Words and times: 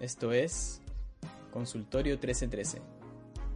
Esto 0.00 0.30
es 0.30 0.80
Consultorio 1.50 2.14
1313. 2.14 2.80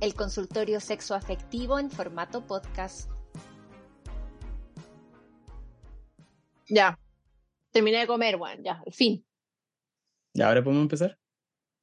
El 0.00 0.14
consultorio 0.14 0.80
sexoafectivo 0.80 1.78
en 1.78 1.88
formato 1.88 2.44
podcast. 2.44 3.08
Ya. 6.68 6.98
Terminé 7.70 7.98
de 7.98 8.06
comer, 8.08 8.34
weón. 8.34 8.64
Ya, 8.64 8.82
al 8.84 8.92
fin. 8.92 9.24
¿Y 10.34 10.42
ahora 10.42 10.64
podemos 10.64 10.82
empezar? 10.82 11.16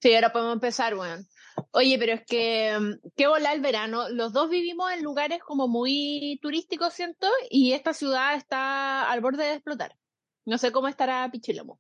Sí, 0.02 0.14
ahora 0.14 0.34
podemos 0.34 0.56
empezar, 0.56 0.94
weón. 0.96 1.26
Oye, 1.72 1.98
pero 1.98 2.12
es 2.12 2.26
que, 2.26 2.78
mm, 2.78 3.12
qué 3.16 3.28
bola 3.28 3.54
el 3.54 3.62
verano. 3.62 4.10
Los 4.10 4.34
dos 4.34 4.50
vivimos 4.50 4.92
en 4.92 5.04
lugares 5.04 5.40
como 5.40 5.70
muy 5.70 6.38
turísticos, 6.42 6.94
siento, 6.94 7.28
y 7.50 7.72
esta 7.72 7.94
ciudad 7.94 8.36
está 8.36 9.10
al 9.10 9.22
borde 9.22 9.46
de 9.46 9.54
explotar. 9.54 9.96
No 10.44 10.58
sé 10.58 10.74
cómo 10.74 10.90
estará 10.90 11.30
Pichilemu. 11.32 11.78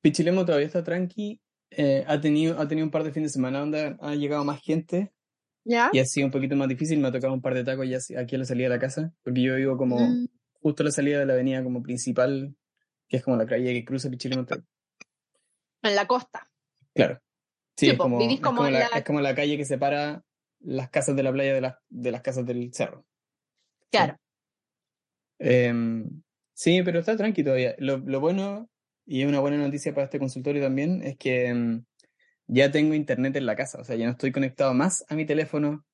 Pichilemu 0.00 0.46
todavía 0.46 0.68
está 0.68 0.82
tranqui. 0.82 1.42
Eh, 1.70 2.04
ha, 2.06 2.20
tenido, 2.20 2.58
ha 2.60 2.66
tenido 2.68 2.84
un 2.86 2.90
par 2.90 3.04
de 3.04 3.12
fines 3.12 3.30
de 3.32 3.34
semana 3.34 3.60
donde 3.60 3.96
ha 4.00 4.14
llegado 4.14 4.44
más 4.44 4.60
gente 4.62 5.12
¿Ya? 5.64 5.90
y 5.92 5.98
ha 5.98 6.04
sido 6.04 6.26
un 6.26 6.32
poquito 6.32 6.56
más 6.56 6.68
difícil. 6.68 6.98
Me 6.98 7.08
ha 7.08 7.12
tocado 7.12 7.32
un 7.32 7.42
par 7.42 7.54
de 7.54 7.64
tacos 7.64 7.86
ya 7.88 7.98
aquí 8.20 8.36
a 8.36 8.38
la 8.38 8.44
salida 8.44 8.68
de 8.68 8.74
la 8.74 8.80
casa, 8.80 9.12
porque 9.22 9.42
yo 9.42 9.54
vivo 9.56 9.76
como 9.76 9.98
Mm, 10.10 10.26
justo 10.60 10.82
a 10.82 10.86
la 10.86 10.90
salida 10.92 11.18
de 11.18 11.26
la 11.26 11.34
avenida 11.34 11.62
como 11.62 11.82
principal, 11.82 12.54
que 13.08 13.16
es 13.18 13.22
como 13.24 13.36
la 13.36 13.46
calle 13.46 13.72
que 13.74 13.84
cruza 13.84 14.10
Pichilemu. 14.10 14.44
en 15.82 15.94
la 15.94 16.06
costa. 16.06 16.50
Claro. 16.94 17.20
Sí, 17.76 17.86
Sí, 17.86 17.92
es, 17.92 17.98
como, 17.98 18.20
es 18.20 18.40
como 18.40 18.64
la, 18.64 18.70
la- 18.70 18.86
es 18.98 19.04
como 19.04 19.20
la 19.20 19.34
calle 19.34 19.56
que 19.56 19.64
separa 19.64 20.24
las 20.60 20.90
casas 20.90 21.14
de 21.14 21.22
la 21.22 21.32
playa 21.32 21.54
de 21.54 21.60
las, 21.60 21.76
de 21.88 22.10
las 22.10 22.22
casas 22.22 22.44
del 22.44 22.72
cerro. 22.74 23.04
Claro. 23.90 24.16
Em, 25.38 26.22
sí, 26.52 26.82
pero 26.82 26.98
está 26.98 27.16
tranqui 27.16 27.44
todavía. 27.44 27.74
Lo, 27.78 27.98
lo 27.98 28.20
bueno, 28.20 28.68
y 29.10 29.22
es 29.22 29.26
una 29.26 29.40
buena 29.40 29.56
noticia 29.56 29.94
para 29.94 30.04
este 30.04 30.18
consultorio 30.18 30.62
también, 30.62 31.02
es 31.02 31.16
que 31.16 31.46
em, 31.46 31.84
ya 32.46 32.70
tengo 32.70 32.92
internet 32.92 33.34
en 33.36 33.46
la 33.46 33.56
casa. 33.56 33.80
O 33.80 33.84
sea, 33.84 33.96
ya 33.96 34.04
no 34.04 34.12
estoy 34.12 34.32
conectado 34.32 34.74
más 34.74 35.02
a 35.08 35.14
mi 35.14 35.24
teléfono 35.24 35.86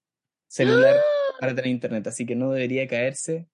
celular 0.49 0.97
para 1.39 1.55
tener 1.55 1.71
internet. 1.71 2.05
Así 2.09 2.27
que 2.27 2.35
no 2.35 2.51
debería 2.51 2.89
caerse 2.89 3.49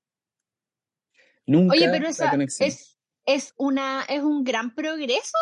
nunca 1.44 1.74
Oye, 1.74 1.90
pero 1.90 2.04
la 2.04 2.08
esa 2.08 2.30
conexión. 2.30 2.68
es, 2.70 2.98
es 3.26 3.52
una, 3.58 4.02
es 4.08 4.22
un 4.22 4.44
gran 4.44 4.74
progreso 4.74 5.36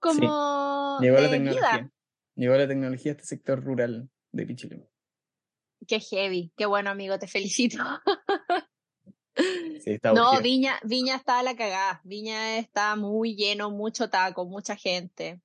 como 0.00 0.98
Llegó 1.00 1.18
la 1.18 1.30
tecnología. 1.30 1.78
vida. 1.78 1.92
Llegó 2.34 2.56
la 2.56 2.68
tecnología 2.68 3.12
a 3.12 3.14
este 3.14 3.24
sector 3.24 3.64
rural 3.64 4.10
de 4.32 4.46
Pichilemu. 4.46 4.86
Qué 5.88 6.00
heavy, 6.00 6.52
qué 6.58 6.66
bueno 6.66 6.90
amigo, 6.90 7.18
te 7.18 7.26
felicito. 7.26 7.78
Está 9.86 10.12
No, 10.12 10.24
urgido. 10.30 10.42
Viña, 10.42 10.80
Viña 10.82 11.14
está 11.16 11.38
a 11.38 11.42
la 11.42 11.54
cagada. 11.56 12.00
Viña 12.04 12.58
está 12.58 12.96
muy 12.96 13.34
lleno, 13.36 13.70
mucho 13.70 14.10
taco, 14.10 14.44
mucha 14.44 14.76
gente. 14.76 15.40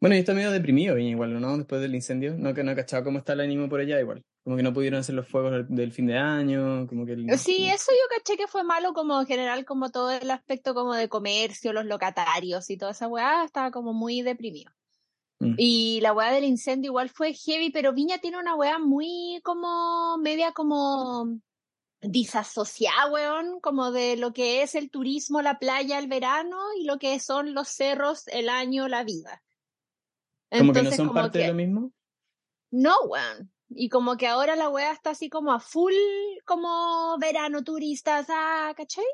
Bueno, 0.00 0.16
y 0.16 0.18
está 0.18 0.34
medio 0.34 0.50
deprimido 0.50 0.94
Viña 0.96 1.10
igual, 1.10 1.40
¿no? 1.40 1.56
Después 1.58 1.80
del 1.80 1.94
incendio. 1.94 2.34
No, 2.36 2.54
que 2.54 2.64
no 2.64 2.74
cachado 2.74 3.04
cómo 3.04 3.18
está 3.18 3.34
el 3.34 3.40
ánimo 3.42 3.68
por 3.68 3.80
allá 3.80 4.00
igual. 4.00 4.22
Como 4.44 4.56
que 4.56 4.62
no 4.64 4.72
pudieron 4.72 4.98
hacer 4.98 5.14
los 5.14 5.28
fuegos 5.28 5.52
del, 5.52 5.66
del 5.68 5.92
fin 5.92 6.06
de 6.06 6.18
año, 6.18 6.86
como 6.88 7.06
que... 7.06 7.12
el- 7.12 7.38
Sí, 7.38 7.66
eso 7.66 7.92
yo 7.92 8.16
caché 8.18 8.36
que 8.36 8.48
fue 8.48 8.64
malo 8.64 8.92
como 8.92 9.20
en 9.20 9.26
general, 9.26 9.64
como 9.64 9.90
todo 9.90 10.10
el 10.10 10.28
aspecto 10.32 10.74
como 10.74 10.94
de 10.94 11.08
comercio, 11.08 11.72
los 11.72 11.84
locatarios 11.84 12.68
y 12.70 12.76
toda 12.76 12.90
esa 12.90 13.06
weá, 13.06 13.44
estaba 13.44 13.70
como 13.70 13.92
muy 13.92 14.22
deprimido. 14.22 14.72
Mm. 15.38 15.54
Y 15.58 16.00
la 16.00 16.12
weá 16.12 16.32
del 16.32 16.42
incendio 16.44 16.88
igual 16.90 17.08
fue 17.10 17.34
heavy, 17.34 17.70
pero 17.70 17.92
Viña 17.92 18.18
tiene 18.18 18.38
una 18.38 18.56
weá 18.56 18.78
muy 18.80 19.40
como 19.44 20.16
media 20.18 20.50
como 20.52 21.38
disasociada, 22.02 23.10
weón, 23.10 23.60
como 23.60 23.92
de 23.92 24.16
lo 24.16 24.32
que 24.32 24.62
es 24.62 24.74
el 24.74 24.90
turismo, 24.90 25.40
la 25.40 25.58
playa, 25.58 25.98
el 25.98 26.08
verano 26.08 26.58
y 26.78 26.84
lo 26.84 26.98
que 26.98 27.18
son 27.20 27.54
los 27.54 27.68
cerros, 27.68 28.26
el 28.28 28.48
año, 28.48 28.88
la 28.88 29.04
vida. 29.04 29.42
Como 30.50 30.72
que 30.72 30.82
no 30.82 30.92
son 30.92 31.14
parte 31.14 31.38
que- 31.38 31.44
de 31.44 31.48
lo 31.48 31.54
mismo. 31.54 31.92
no, 32.70 32.94
weón. 33.08 33.52
Y 33.74 33.88
como 33.88 34.18
que 34.18 34.26
ahora 34.26 34.54
la 34.54 34.68
weá 34.68 34.92
está 34.92 35.10
así 35.10 35.30
como 35.30 35.50
a 35.52 35.58
full, 35.58 35.94
como 36.44 37.16
verano, 37.18 37.64
turistas, 37.64 38.26
ah, 38.28 38.74
¿cachai? 38.76 39.04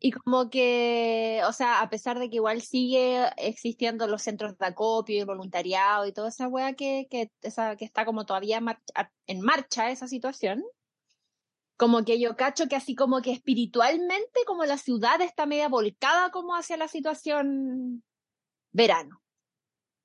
Y 0.00 0.12
como 0.12 0.50
que, 0.50 1.40
o 1.48 1.52
sea, 1.54 1.80
a 1.80 1.88
pesar 1.88 2.18
de 2.18 2.28
que 2.28 2.36
igual 2.36 2.60
sigue 2.60 3.24
existiendo 3.38 4.06
los 4.06 4.20
centros 4.20 4.58
de 4.58 4.66
acopio 4.66 5.16
y 5.22 5.24
voluntariado 5.24 6.06
y 6.06 6.12
toda 6.12 6.28
esa 6.28 6.46
weá 6.46 6.74
que, 6.74 7.06
que, 7.10 7.32
esa, 7.40 7.74
que 7.76 7.86
está 7.86 8.04
como 8.04 8.26
todavía 8.26 8.60
en 9.26 9.40
marcha 9.40 9.90
esa 9.90 10.06
situación, 10.08 10.62
como 11.82 12.04
que 12.04 12.20
yo 12.20 12.36
cacho 12.36 12.68
que 12.68 12.76
así 12.76 12.94
como 12.94 13.22
que 13.22 13.32
espiritualmente, 13.32 14.44
como 14.46 14.64
la 14.64 14.78
ciudad 14.78 15.20
está 15.20 15.46
media 15.46 15.68
volcada 15.68 16.30
como 16.30 16.54
hacia 16.54 16.76
la 16.76 16.86
situación 16.86 18.04
verano. 18.70 19.20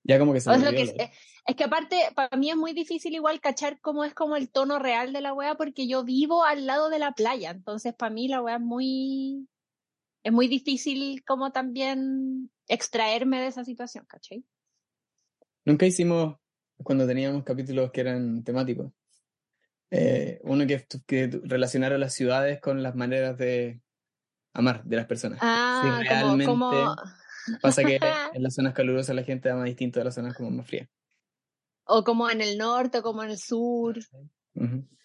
Ya 0.03 0.17
como 0.17 0.33
que 0.33 0.41
se 0.41 0.49
O 0.49 0.53
volvió 0.53 0.71
que, 0.71 0.81
es, 0.81 0.95
es 1.45 1.55
que 1.55 1.63
aparte, 1.63 1.97
para 2.15 2.35
mí 2.35 2.49
es 2.49 2.55
muy 2.55 2.73
difícil 2.73 3.13
igual 3.13 3.39
cachar 3.41 3.79
cómo 3.79 4.03
es 4.03 4.15
como 4.15 4.35
el 4.35 4.49
tono 4.49 4.79
real 4.79 5.13
de 5.13 5.21
la 5.21 5.35
wea, 5.35 5.53
porque 5.53 5.87
yo 5.87 6.03
vivo 6.03 6.43
al 6.43 6.65
lado 6.65 6.89
de 6.89 6.97
la 6.97 7.11
playa, 7.11 7.51
entonces 7.51 7.93
para 7.93 8.11
mí 8.11 8.27
la 8.27 8.41
wea 8.41 8.55
es 8.55 8.61
muy, 8.61 9.47
es 10.23 10.33
muy 10.33 10.47
difícil 10.47 11.23
como 11.25 11.51
también 11.51 12.49
extraerme 12.67 13.39
de 13.39 13.47
esa 13.49 13.63
situación, 13.63 14.03
¿cachai? 14.07 14.43
Nunca 15.63 15.85
hicimos, 15.85 16.37
cuando 16.81 17.05
teníamos 17.05 17.43
capítulos 17.43 17.91
que 17.91 18.01
eran 18.01 18.43
temáticos, 18.43 18.91
eh, 19.91 20.39
uno 20.43 20.67
que, 20.67 20.85
que 21.05 21.39
relacionara 21.43 21.97
las 21.97 22.13
ciudades 22.13 22.59
con 22.59 22.83
las 22.83 22.95
maneras 22.95 23.37
de 23.37 23.81
amar 24.53 24.83
de 24.83 24.95
las 24.95 25.05
personas. 25.05 25.39
Ah, 25.41 25.81
como, 25.83 26.01
realmente 26.01 26.45
como, 26.45 26.95
Pasa 27.61 27.83
que 27.83 27.99
en 28.33 28.43
las 28.43 28.55
zonas 28.55 28.73
calurosas 28.73 29.15
la 29.15 29.23
gente 29.23 29.49
ama 29.49 29.63
distinto 29.63 30.01
a 30.01 30.03
las 30.03 30.15
zonas 30.15 30.35
como 30.35 30.51
más 30.51 30.67
frías. 30.67 30.89
o 31.85 32.03
como 32.03 32.29
en 32.29 32.41
el 32.41 32.57
norte, 32.57 32.99
o 32.99 33.03
como 33.03 33.23
en 33.23 33.31
el 33.31 33.37
sur. 33.37 33.97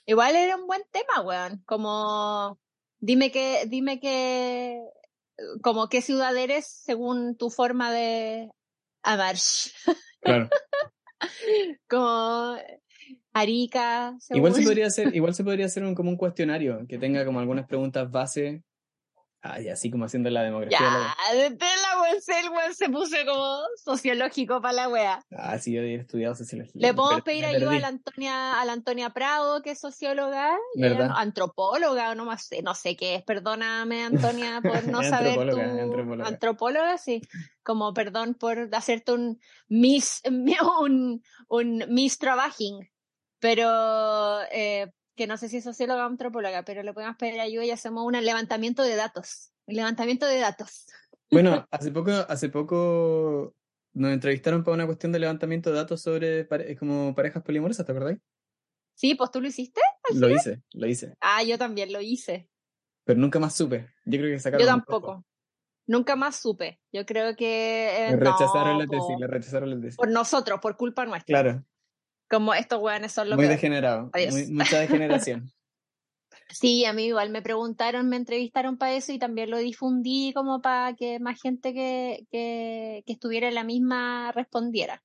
Igual 0.07 0.37
era 0.37 0.57
un 0.57 0.67
buen 0.67 0.83
tema, 0.91 1.23
weón. 1.23 1.63
Como, 1.65 2.59
dime 2.99 3.31
que, 3.31 3.65
dime 3.69 4.01
que, 4.01 4.81
como 5.63 5.89
qué 5.89 6.03
ciudad 6.03 6.37
eres 6.37 6.67
según 6.67 7.37
tu 7.37 7.51
forma 7.51 7.93
de 7.93 8.51
amar. 9.03 9.37
Claro. 10.21 10.49
como 11.89 12.57
Arica, 13.33 14.15
Igual 14.31 14.53
se 14.53 14.59
según- 14.61 14.71
podría 14.71 14.87
hacer, 14.87 15.15
igual 15.17 15.35
se 15.35 15.45
podría 15.45 15.67
hacer 15.67 15.85
un, 15.85 15.95
como 15.95 16.11
un 16.11 16.17
cuestionario 16.17 16.81
que 16.89 16.99
tenga 16.99 17.25
como 17.25 17.41
algunas 17.41 17.67
preguntas 17.67 18.11
base. 18.11 18.63
Ay, 19.45 19.69
así 19.71 19.91
como 19.91 20.05
haciendo 20.05 20.31
la 20.31 20.45
demografía. 20.45 20.79
de 20.79 20.87
Ya, 20.87 21.49
desde 21.49 21.57
la 21.59 22.39
el 22.39 22.49
weón 22.51 22.75
se 22.75 22.89
puso 22.91 23.17
como 23.27 23.59
sociológico 23.85 24.61
para 24.61 24.73
la 24.75 24.89
wea. 24.89 25.21
Ah, 25.37 25.59
sí, 25.59 25.73
yo 25.73 25.83
he 25.83 25.97
estudiado 25.97 26.37
sociología. 26.37 26.73
Le 26.81 26.95
podemos 26.95 27.23
pedir 27.23 27.45
ayuda 27.47 27.73
a 27.75 27.81
la 27.81 27.89
Antonia, 27.89 28.61
a 28.61 28.65
la 28.65 28.73
Antonia 28.73 29.11
Prado, 29.11 29.61
que 29.61 29.73
es 29.73 29.81
socióloga, 29.81 30.57
¿Verdad? 30.77 31.09
no- 31.09 31.17
antropóloga, 31.17 32.15
no 32.15 32.25
más 32.25 32.45
sé, 32.47 32.63
no 32.63 32.77
sé 32.77 32.95
qué 32.95 33.17
es, 33.17 33.25
perdóname 33.25 34.05
Antonia 34.05 34.61
por 34.63 34.73
no 34.87 35.03
saber 35.03 35.35
tu 35.35 35.41
antropóloga. 35.59 36.29
antropóloga, 36.29 36.99
sí, 36.99 37.21
como 37.65 37.93
perdón 37.95 38.35
por 38.35 38.69
hacerte 38.73 39.11
un 39.11 39.41
mis, 39.69 40.23
un, 40.81 41.21
un 41.49 41.85
mis 41.89 42.17
trabajing, 42.19 42.89
pero 43.43 44.41
eh, 44.53 44.93
que 45.17 45.27
no 45.27 45.37
sé 45.37 45.49
si 45.49 45.57
es 45.57 45.65
socióloga 45.65 46.05
o 46.05 46.09
antropóloga, 46.09 46.65
pero 46.65 46.85
le 46.85 46.93
podemos 46.95 47.17
pedir 47.17 47.41
ayuda 47.41 47.65
y 47.65 47.71
hacemos 47.73 48.07
un 48.07 48.13
levantamiento 48.13 48.85
de 48.85 48.95
datos, 48.95 49.53
un 49.67 49.75
levantamiento 49.75 50.27
de 50.27 50.39
datos. 50.39 50.87
Bueno, 51.31 51.67
hace 51.73 51.91
poco, 51.91 52.13
hace 52.29 52.49
poco 52.51 53.55
nos 53.95 54.13
entrevistaron 54.13 54.63
para 54.63 54.77
una 54.77 54.87
cuestión 54.87 55.11
de 55.11 55.19
levantamiento 55.19 55.71
de 55.71 55.77
datos 55.77 56.01
sobre 56.01 56.45
pare- 56.45 56.77
como 56.77 57.15
parejas 57.17 57.43
polimorosas, 57.43 57.85
¿te 57.85 57.91
acordáis? 57.91 58.19
Sí, 58.95 59.17
pues 59.17 59.31
tú 59.33 59.41
lo 59.41 59.49
hiciste. 59.49 59.81
Lo 60.15 60.31
hice, 60.31 60.63
lo 60.75 60.87
hice. 60.87 61.15
Ah, 61.21 61.43
yo 61.43 61.59
también 61.59 61.93
lo 61.93 62.01
hice. 62.01 62.49
Pero 63.05 63.19
nunca 63.19 63.41
más 63.41 63.57
supe. 63.57 63.89
Yo 64.05 64.19
creo 64.21 64.31
que 64.31 64.39
sacaron 64.39 64.65
Yo 64.65 64.71
tampoco. 64.71 65.25
Nunca 65.89 66.15
más 66.15 66.37
supe. 66.37 66.81
Yo 66.93 67.05
creo 67.05 67.35
que. 67.35 68.07
eh, 68.09 68.17
rechazaron 68.17 68.75
no, 68.75 68.79
la 68.85 68.87
tesis, 68.87 69.15
po, 69.15 69.19
le 69.19 69.27
rechazaron 69.27 69.71
la 69.71 69.81
tesis. 69.81 69.97
Por 69.97 70.11
nosotros, 70.11 70.61
por 70.61 70.77
culpa 70.77 71.05
nuestra. 71.07 71.41
Claro, 71.43 71.65
Como 72.33 72.55
estos 72.55 72.81
weones 72.81 73.13
son 73.13 73.29
lo 73.29 73.37
muy 73.37 73.45
peor. 73.45 73.55
degenerado. 73.57 74.11
Adiós. 74.15 74.33
muy- 74.33 74.47
mucha 74.51 74.81
degeneración. 74.81 75.53
Sí, 76.49 76.85
a 76.87 76.93
mí 76.93 77.05
igual 77.07 77.31
me 77.31 77.43
preguntaron, 77.43 78.09
me 78.09 78.17
entrevistaron 78.17 78.77
para 78.79 78.95
eso 78.95 79.13
y 79.13 79.19
también 79.19 79.51
lo 79.51 79.59
difundí 79.59 80.33
como 80.35 80.61
para 80.63 80.95
que 80.97 81.19
más 81.21 81.41
gente 81.41 81.73
que, 81.75 82.27
que, 82.31 83.03
que 83.07 83.13
estuviera 83.13 83.49
en 83.49 83.55
la 83.55 83.65
misma 83.65 84.33
respondiera. 84.33 85.03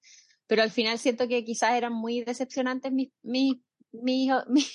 Pero 0.48 0.64
al 0.64 0.72
final 0.72 0.98
siento 1.00 1.28
que 1.28 1.44
quizás 1.44 1.74
eran 1.76 1.94
muy 1.94 2.22
decepcionantes 2.24 2.92
mis, 2.92 3.10
mis, 3.24 3.56
mis, 3.92 4.32
mis, 4.48 4.72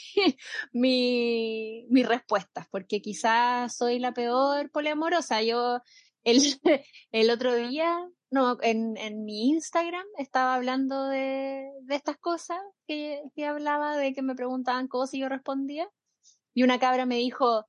mis, 0.72 1.84
mis 1.90 2.06
respuestas, 2.06 2.66
porque 2.70 3.00
quizás 3.00 3.74
soy 3.76 3.98
la 3.98 4.12
peor 4.12 4.70
poliamorosa. 4.70 5.42
Yo 5.42 5.80
el, 6.24 6.38
el 7.12 7.30
otro 7.30 7.54
día, 7.54 7.98
no, 8.30 8.58
en, 8.62 8.96
en 8.96 9.24
mi 9.24 9.50
Instagram 9.50 10.06
estaba 10.18 10.54
hablando 10.54 11.08
de, 11.08 11.70
de 11.82 11.94
estas 11.94 12.18
cosas 12.18 12.58
que, 12.86 13.22
que 13.34 13.46
hablaba, 13.46 13.96
de 13.96 14.12
que 14.14 14.22
me 14.22 14.34
preguntaban 14.34 14.88
cosas 14.88 15.14
y 15.14 15.20
yo 15.20 15.28
respondía. 15.28 15.88
Y 16.54 16.62
una 16.62 16.78
cabra 16.78 17.06
me 17.06 17.16
dijo, 17.16 17.66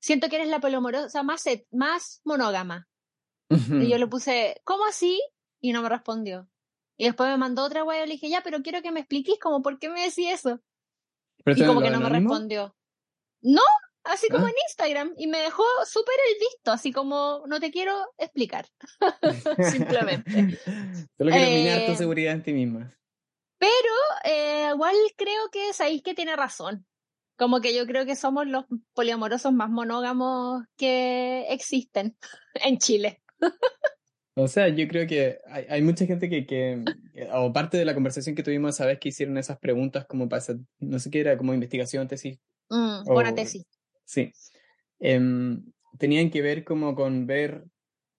siento 0.00 0.28
que 0.28 0.36
eres 0.36 0.48
la 0.48 0.60
poliamorosa 0.60 1.22
más, 1.22 1.44
más 1.70 2.20
monógama. 2.24 2.88
Y 3.48 3.88
yo 3.88 3.98
le 3.98 4.06
puse, 4.06 4.62
¿cómo 4.64 4.86
así? 4.86 5.20
Y 5.60 5.72
no 5.72 5.82
me 5.82 5.90
respondió. 5.90 6.48
Y 6.96 7.04
después 7.04 7.28
me 7.28 7.36
mandó 7.36 7.64
otra 7.64 7.84
weá 7.84 8.02
y 8.04 8.06
le 8.06 8.14
dije, 8.14 8.30
ya, 8.30 8.42
pero 8.42 8.62
quiero 8.62 8.80
que 8.80 8.90
me 8.90 9.00
expliques 9.00 9.38
como 9.38 9.60
por 9.60 9.78
qué 9.78 9.90
me 9.90 10.00
decís 10.00 10.28
eso. 10.30 10.60
¿Pero 11.44 11.58
Y 11.58 11.66
como 11.66 11.82
que 11.82 11.90
no 11.90 12.00
me 12.00 12.08
respondió. 12.08 12.74
No, 13.42 13.60
así 14.04 14.28
como 14.28 14.46
Ah. 14.46 14.50
en 14.50 14.54
Instagram. 14.68 15.14
Y 15.16 15.26
me 15.26 15.38
dejó 15.38 15.62
súper 15.86 16.14
el 16.28 16.38
visto, 16.40 16.72
así 16.72 16.92
como 16.92 17.42
no 17.46 17.60
te 17.60 17.70
quiero 17.70 17.94
explicar. 18.18 18.66
Simplemente. 19.62 20.30
Solo 21.18 21.30
quiero 21.30 21.50
minar 21.50 21.86
tu 21.86 21.92
Eh, 21.92 21.96
seguridad 21.96 22.32
en 22.34 22.42
ti 22.42 22.52
misma. 22.52 22.96
Pero 23.58 23.94
eh, 24.24 24.68
igual 24.74 24.94
creo 25.16 25.48
que 25.52 25.72
sabéis 25.72 26.02
que 26.02 26.14
tiene 26.14 26.34
razón. 26.36 26.86
Como 27.38 27.60
que 27.60 27.74
yo 27.74 27.86
creo 27.86 28.04
que 28.06 28.14
somos 28.16 28.46
los 28.46 28.64
poliamorosos 28.94 29.52
más 29.52 29.70
monógamos 29.70 30.62
que 30.76 31.46
existen 31.48 32.16
en 32.54 32.78
Chile. 32.78 33.22
O 34.34 34.48
sea, 34.48 34.68
yo 34.68 34.88
creo 34.88 35.06
que 35.06 35.38
hay, 35.46 35.66
hay 35.68 35.82
mucha 35.82 36.06
gente 36.06 36.28
que, 36.30 36.46
que, 36.46 36.82
o 37.32 37.52
parte 37.52 37.76
de 37.76 37.84
la 37.84 37.94
conversación 37.94 38.34
que 38.34 38.42
tuvimos 38.42 38.74
esa 38.74 38.86
vez 38.86 38.98
que 38.98 39.10
hicieron 39.10 39.36
esas 39.38 39.58
preguntas 39.58 40.06
como 40.06 40.28
para 40.28 40.42
no 40.78 40.98
sé 40.98 41.10
qué 41.10 41.20
era, 41.20 41.36
como 41.36 41.52
investigación, 41.54 42.08
tesis, 42.08 42.38
Mm, 42.70 43.00
o- 43.06 43.12
buena 43.12 43.34
tesis. 43.34 43.64
Sí, 44.12 44.32
Em, 45.04 45.64
tenían 45.98 46.30
que 46.30 46.42
ver 46.42 46.62
como 46.62 46.94
con 46.94 47.26
ver 47.26 47.64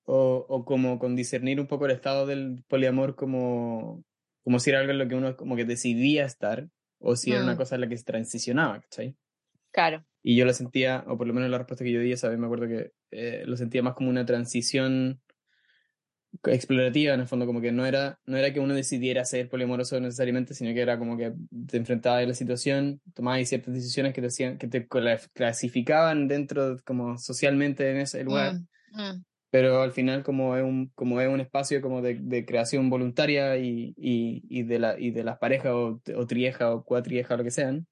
o, 0.05 0.45
o 0.49 0.65
como 0.65 0.99
con 0.99 1.15
discernir 1.15 1.61
un 1.61 1.67
poco 1.67 1.85
el 1.85 1.91
estado 1.91 2.25
del 2.25 2.63
poliamor 2.67 3.15
como, 3.15 4.03
como 4.43 4.59
si 4.59 4.69
era 4.69 4.79
algo 4.81 4.91
en 4.91 4.97
lo 4.99 5.07
que 5.07 5.15
uno 5.15 5.37
como 5.37 5.55
que 5.55 5.63
decidía 5.65 6.25
estar 6.25 6.67
o 6.99 7.15
si 7.15 7.31
era 7.31 7.43
una 7.43 7.53
Mm. 7.53 7.57
cosa 7.57 7.75
en 7.75 7.81
la 7.81 7.89
que 7.89 7.97
se 7.97 8.03
transicionaba, 8.03 8.81
¿cachai? 8.81 9.15
Claro. 9.71 10.05
Y 10.21 10.35
yo 10.35 10.45
lo 10.45 10.53
sentía, 10.53 11.03
o 11.07 11.17
por 11.17 11.27
lo 11.27 11.33
menos 11.33 11.49
la 11.49 11.57
respuesta 11.57 11.83
que 11.85 11.91
yo 11.91 11.99
di 11.99 12.11
esa 12.11 12.29
vez, 12.29 12.37
me 12.37 12.45
acuerdo 12.45 12.67
que 12.67 12.91
eh, 13.11 13.43
lo 13.45 13.57
sentía 13.57 13.81
más 13.83 13.93
como 13.93 14.09
una 14.09 14.25
transición 14.25 15.21
explorativa, 16.45 17.13
en 17.13 17.21
el 17.21 17.27
fondo, 17.27 17.45
como 17.45 17.61
que 17.61 17.71
no 17.71 17.85
era, 17.85 18.19
no 18.25 18.37
era 18.37 18.51
que 18.53 18.59
uno 18.59 18.73
decidiera 18.73 19.23
ser 19.25 19.49
poliamoroso 19.49 19.99
necesariamente, 19.99 20.53
sino 20.53 20.73
que 20.73 20.81
era 20.81 20.97
como 20.97 21.17
que 21.17 21.33
te 21.67 21.77
enfrentabas 21.77 22.23
a 22.23 22.27
la 22.27 22.33
situación, 22.33 23.01
tomabas 23.13 23.47
ciertas 23.47 23.73
decisiones 23.73 24.13
que 24.13 24.21
te, 24.21 24.27
hacían, 24.27 24.57
que 24.57 24.67
te 24.67 24.87
cla- 24.87 25.29
clasificaban 25.33 26.27
dentro, 26.27 26.77
como 26.85 27.17
socialmente 27.17 27.89
en 27.91 27.97
ese 27.97 28.23
lugar, 28.23 28.55
Mm, 28.91 29.01
mm, 29.01 29.23
pero 29.51 29.81
al 29.81 29.91
final 29.91 30.23
como 30.23 30.57
es 30.57 30.63
un, 30.63 30.91
como 30.95 31.21
es 31.21 31.29
un 31.29 31.39
espacio 31.39 31.81
como 31.81 32.01
de, 32.01 32.15
de 32.15 32.45
creación 32.45 32.89
voluntaria 32.89 33.57
y, 33.57 33.93
y, 33.97 34.43
y, 34.49 34.63
de 34.63 34.79
la, 34.79 34.99
y 34.99 35.11
de 35.11 35.23
las 35.23 35.37
parejas 35.37 35.71
o, 35.73 36.01
o 36.15 36.73
o 36.75 36.83
cuatrieja 36.83 37.35
o 37.35 37.37
lo 37.37 37.43
que 37.43 37.51
sean, 37.51 37.87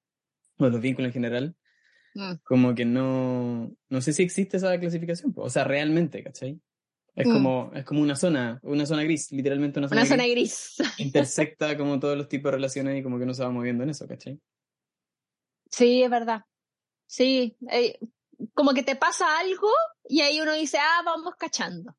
o 0.57 0.69
los 0.69 0.81
vínculos 0.81 1.09
en 1.09 1.13
general, 1.13 1.55
mm. 2.15 2.41
como 2.43 2.75
que 2.75 2.85
no, 2.85 3.75
no 3.89 4.01
sé 4.01 4.13
si 4.13 4.23
existe 4.23 4.57
esa 4.57 4.79
clasificación, 4.79 5.33
o 5.35 5.49
sea, 5.49 5.63
realmente, 5.63 6.23
¿cachai? 6.23 6.59
Es 7.15 7.27
Mm. 7.27 7.33
como, 7.33 7.71
es 7.75 7.83
como 7.85 8.01
una 8.01 8.15
zona, 8.15 8.59
una 8.63 8.85
zona 8.85 9.03
gris, 9.03 9.31
literalmente 9.31 9.79
una 9.79 9.89
zona 9.89 10.01
Una 10.01 10.09
zona 10.09 10.27
gris. 10.27 10.75
gris. 10.77 10.89
Intersecta 10.99 11.77
como 11.77 11.99
todos 11.99 12.17
los 12.17 12.27
tipos 12.29 12.51
de 12.51 12.55
relaciones 12.57 12.99
y 12.99 13.03
como 13.03 13.17
que 13.17 13.23
uno 13.25 13.33
se 13.33 13.43
va 13.43 13.49
moviendo 13.51 13.83
en 13.83 13.89
eso, 13.89 14.07
¿cachai? 14.07 14.39
Sí, 15.69 16.03
es 16.03 16.09
verdad. 16.09 16.43
Sí, 17.07 17.57
eh, 17.69 17.99
como 18.53 18.73
que 18.73 18.83
te 18.83 18.95
pasa 18.95 19.39
algo 19.39 19.69
y 20.07 20.21
ahí 20.21 20.39
uno 20.41 20.53
dice, 20.53 20.77
ah, 20.79 21.01
vamos 21.05 21.35
cachando. 21.37 21.95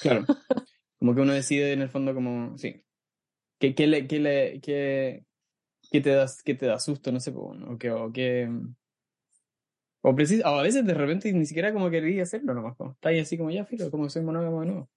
Claro. 0.00 0.24
Como 0.98 1.14
que 1.14 1.20
uno 1.20 1.34
decide 1.34 1.74
en 1.74 1.82
el 1.82 1.90
fondo 1.90 2.14
como, 2.14 2.56
sí. 2.56 2.82
¿Qué, 3.60 3.74
qué, 3.74 3.86
le, 3.86 4.06
qué, 4.06 4.18
le, 4.20 4.60
qué, 4.62 5.26
qué 5.90 6.00
te, 6.00 6.08
das, 6.10 6.42
qué 6.42 6.54
te 6.54 6.64
da 6.64 6.78
susto? 6.80 7.12
No 7.12 7.20
sé, 7.20 7.30
o 7.36 7.76
qué... 7.78 7.90
O, 7.90 8.10
qué, 8.10 8.48
o, 10.06 10.14
precis- 10.14 10.44
o 10.44 10.48
a 10.48 10.62
veces 10.62 10.84
de 10.84 10.92
repente 10.94 11.32
ni 11.32 11.46
siquiera 11.46 11.72
como 11.72 11.88
quería 11.90 12.22
hacerlo 12.24 12.52
nomás. 12.52 12.76
po. 12.76 12.92
Está 12.92 13.08
ahí 13.08 13.18
así 13.20 13.38
como 13.38 13.50
ya, 13.50 13.64
filo, 13.64 13.90
como 13.90 14.08
soy 14.10 14.22
monógamo 14.22 14.60
de 14.60 14.66
nuevo. 14.66 14.90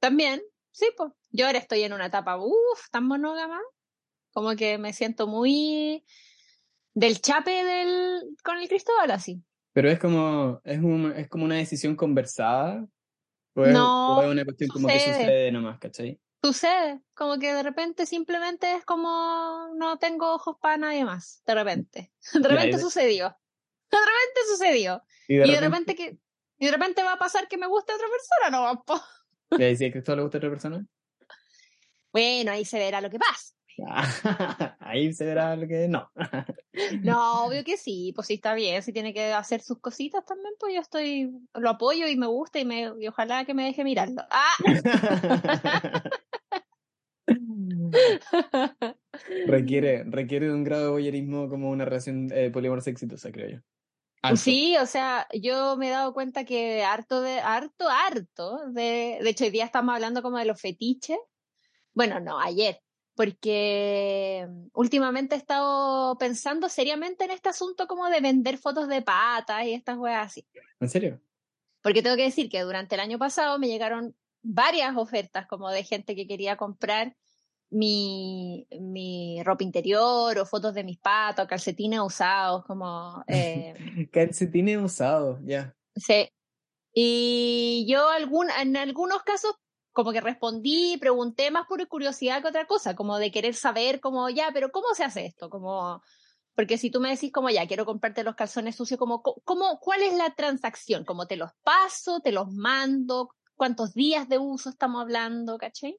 También, 0.00 0.42
sí, 0.70 0.86
pues. 0.96 1.12
Yo 1.30 1.46
ahora 1.46 1.58
estoy 1.58 1.82
en 1.82 1.92
una 1.92 2.06
etapa, 2.06 2.38
uff, 2.38 2.88
tan 2.90 3.04
monógama, 3.06 3.60
como 4.32 4.56
que 4.56 4.78
me 4.78 4.92
siento 4.92 5.26
muy 5.26 6.04
del 6.94 7.20
chape 7.20 7.64
del 7.64 8.22
con 8.42 8.58
el 8.58 8.68
Cristóbal 8.68 9.10
así. 9.10 9.42
Pero 9.74 9.90
es 9.90 9.98
como, 9.98 10.60
es, 10.64 10.78
un, 10.78 11.12
es 11.14 11.28
como 11.28 11.44
una 11.44 11.56
decisión 11.56 11.94
conversada. 11.96 12.84
O 13.54 13.64
es, 13.64 13.72
No, 13.72 14.16
o 14.18 14.22
es 14.22 14.28
una 14.30 14.44
cuestión 14.44 14.70
como 14.70 14.88
que 14.88 14.98
sucede. 14.98 15.14
sucede 15.14 15.52
nomás, 15.52 15.78
¿cachai? 15.78 16.18
Sucede, 16.42 17.00
como 17.14 17.38
que 17.38 17.52
de 17.52 17.62
repente 17.62 18.06
simplemente 18.06 18.74
es 18.74 18.84
como 18.84 19.68
no 19.76 19.98
tengo 19.98 20.32
ojos 20.34 20.56
para 20.60 20.76
nadie 20.78 21.04
más, 21.04 21.42
de 21.46 21.54
repente. 21.54 22.12
De 22.42 22.48
repente 22.48 22.78
sucedió. 22.78 23.36
De 23.90 23.98
repente 23.98 24.40
sucedió. 24.50 25.02
Y 25.28 25.34
Y 25.34 25.38
de 25.38 25.44
repente, 25.44 25.60
repente 25.60 25.94
que 25.94 26.18
y 26.58 26.66
de 26.66 26.72
repente 26.72 27.02
va 27.02 27.12
a 27.12 27.18
pasar 27.18 27.46
que 27.48 27.56
me 27.56 27.66
guste 27.66 27.92
otra 27.92 28.06
persona, 28.08 28.50
no, 28.50 28.82
po. 28.86 29.00
¿y 29.58 29.62
ahí 29.62 29.76
si 29.76 29.86
a 29.86 29.92
Cristóbal 29.92 30.18
le 30.18 30.22
gusta 30.24 30.38
a 30.38 30.40
otra 30.40 30.50
persona? 30.50 30.86
Bueno, 32.12 32.50
ahí 32.50 32.64
se 32.64 32.78
verá 32.78 33.00
lo 33.00 33.10
que 33.10 33.18
pasa. 33.18 33.54
Ahí 34.80 35.12
se 35.12 35.24
verá 35.24 35.54
lo 35.54 35.68
que 35.68 35.86
no. 35.86 36.10
No, 37.02 37.44
obvio 37.44 37.62
que 37.62 37.76
sí, 37.76 38.12
pues 38.12 38.26
sí 38.26 38.34
está 38.34 38.54
bien, 38.54 38.82
si 38.82 38.92
tiene 38.92 39.14
que 39.14 39.32
hacer 39.32 39.60
sus 39.60 39.78
cositas 39.78 40.24
también, 40.24 40.52
pues 40.58 40.74
yo 40.74 40.80
estoy, 40.80 41.30
lo 41.54 41.70
apoyo 41.70 42.08
y 42.08 42.16
me 42.16 42.26
gusta 42.26 42.58
y 42.58 42.64
me, 42.64 42.92
y 42.98 43.06
ojalá 43.06 43.44
que 43.44 43.54
me 43.54 43.64
deje 43.66 43.84
mirarlo. 43.84 44.22
¡Ah! 44.30 44.56
requiere, 49.46 50.02
requiere 50.08 50.46
de 50.48 50.54
un 50.54 50.64
grado 50.64 50.86
de 50.86 50.90
voyerismo 50.90 51.48
como 51.48 51.70
una 51.70 51.84
relación 51.84 52.32
eh, 52.32 52.50
poliamorosa 52.50 52.90
exitosa, 52.90 53.30
creo 53.30 53.48
yo. 53.48 53.58
Alto. 54.22 54.40
Sí, 54.40 54.76
o 54.76 54.86
sea, 54.86 55.28
yo 55.32 55.76
me 55.76 55.88
he 55.88 55.90
dado 55.90 56.12
cuenta 56.12 56.44
que 56.44 56.82
harto 56.82 57.20
de, 57.20 57.38
harto, 57.40 57.88
harto, 57.88 58.70
de, 58.70 59.18
de 59.22 59.30
hecho 59.30 59.44
hoy 59.44 59.50
día 59.50 59.64
estamos 59.64 59.94
hablando 59.94 60.22
como 60.22 60.38
de 60.38 60.44
los 60.44 60.60
fetiches. 60.60 61.18
Bueno, 61.92 62.18
no, 62.18 62.38
ayer, 62.40 62.80
porque 63.14 64.46
últimamente 64.72 65.34
he 65.34 65.38
estado 65.38 66.16
pensando 66.18 66.68
seriamente 66.68 67.24
en 67.24 67.32
este 67.32 67.48
asunto 67.48 67.86
como 67.86 68.08
de 68.08 68.20
vender 68.20 68.58
fotos 68.58 68.88
de 68.88 69.02
patas 69.02 69.64
y 69.66 69.74
estas 69.74 69.98
weas 69.98 70.26
así. 70.26 70.46
¿En 70.80 70.88
serio? 70.88 71.20
Porque 71.80 72.02
tengo 72.02 72.16
que 72.16 72.22
decir 72.22 72.48
que 72.48 72.60
durante 72.60 72.94
el 72.94 73.00
año 73.00 73.18
pasado 73.18 73.58
me 73.58 73.68
llegaron 73.68 74.16
varias 74.42 74.96
ofertas 74.96 75.46
como 75.46 75.70
de 75.70 75.84
gente 75.84 76.14
que 76.14 76.26
quería 76.26 76.56
comprar 76.56 77.16
mi, 77.70 78.66
mi 78.80 79.42
ropa 79.44 79.64
interior 79.64 80.38
o 80.38 80.46
fotos 80.46 80.74
de 80.74 80.84
mis 80.84 80.98
patas 80.98 81.44
o 81.44 81.48
calcetines 81.48 82.00
usados, 82.00 82.64
como... 82.64 83.22
Eh, 83.26 83.74
Calcetines 84.12 84.82
usados, 84.82 85.40
ya. 85.44 85.74
sí. 85.94 86.28
Y 86.92 87.86
yo 87.88 88.08
algún, 88.08 88.48
en 88.50 88.76
algunos 88.76 89.22
casos 89.22 89.54
como 89.98 90.12
que 90.12 90.20
respondí, 90.20 90.96
pregunté 90.98 91.50
más 91.50 91.66
por 91.66 91.86
curiosidad 91.88 92.40
que 92.40 92.48
otra 92.48 92.68
cosa, 92.68 92.94
como 92.94 93.18
de 93.18 93.32
querer 93.32 93.54
saber 93.54 93.98
como, 93.98 94.28
ya, 94.30 94.50
pero 94.54 94.70
¿cómo 94.70 94.94
se 94.94 95.02
hace 95.02 95.26
esto? 95.26 95.50
Como, 95.50 96.00
porque 96.54 96.78
si 96.78 96.88
tú 96.88 97.00
me 97.00 97.10
decís 97.10 97.32
como, 97.32 97.50
ya, 97.50 97.66
quiero 97.66 97.84
comprarte 97.84 98.22
los 98.22 98.36
calzones 98.36 98.76
sucios, 98.76 98.96
como, 98.96 99.22
¿cómo, 99.22 99.80
¿cuál 99.80 100.02
es 100.02 100.14
la 100.14 100.34
transacción? 100.36 101.04
Como 101.04 101.26
te 101.26 101.36
los 101.36 101.50
paso, 101.64 102.20
te 102.20 102.30
los 102.30 102.52
mando, 102.52 103.30
cuántos 103.56 103.92
días 103.92 104.28
de 104.28 104.38
uso 104.38 104.70
estamos 104.70 105.02
hablando, 105.02 105.58
¿cachai? 105.58 105.98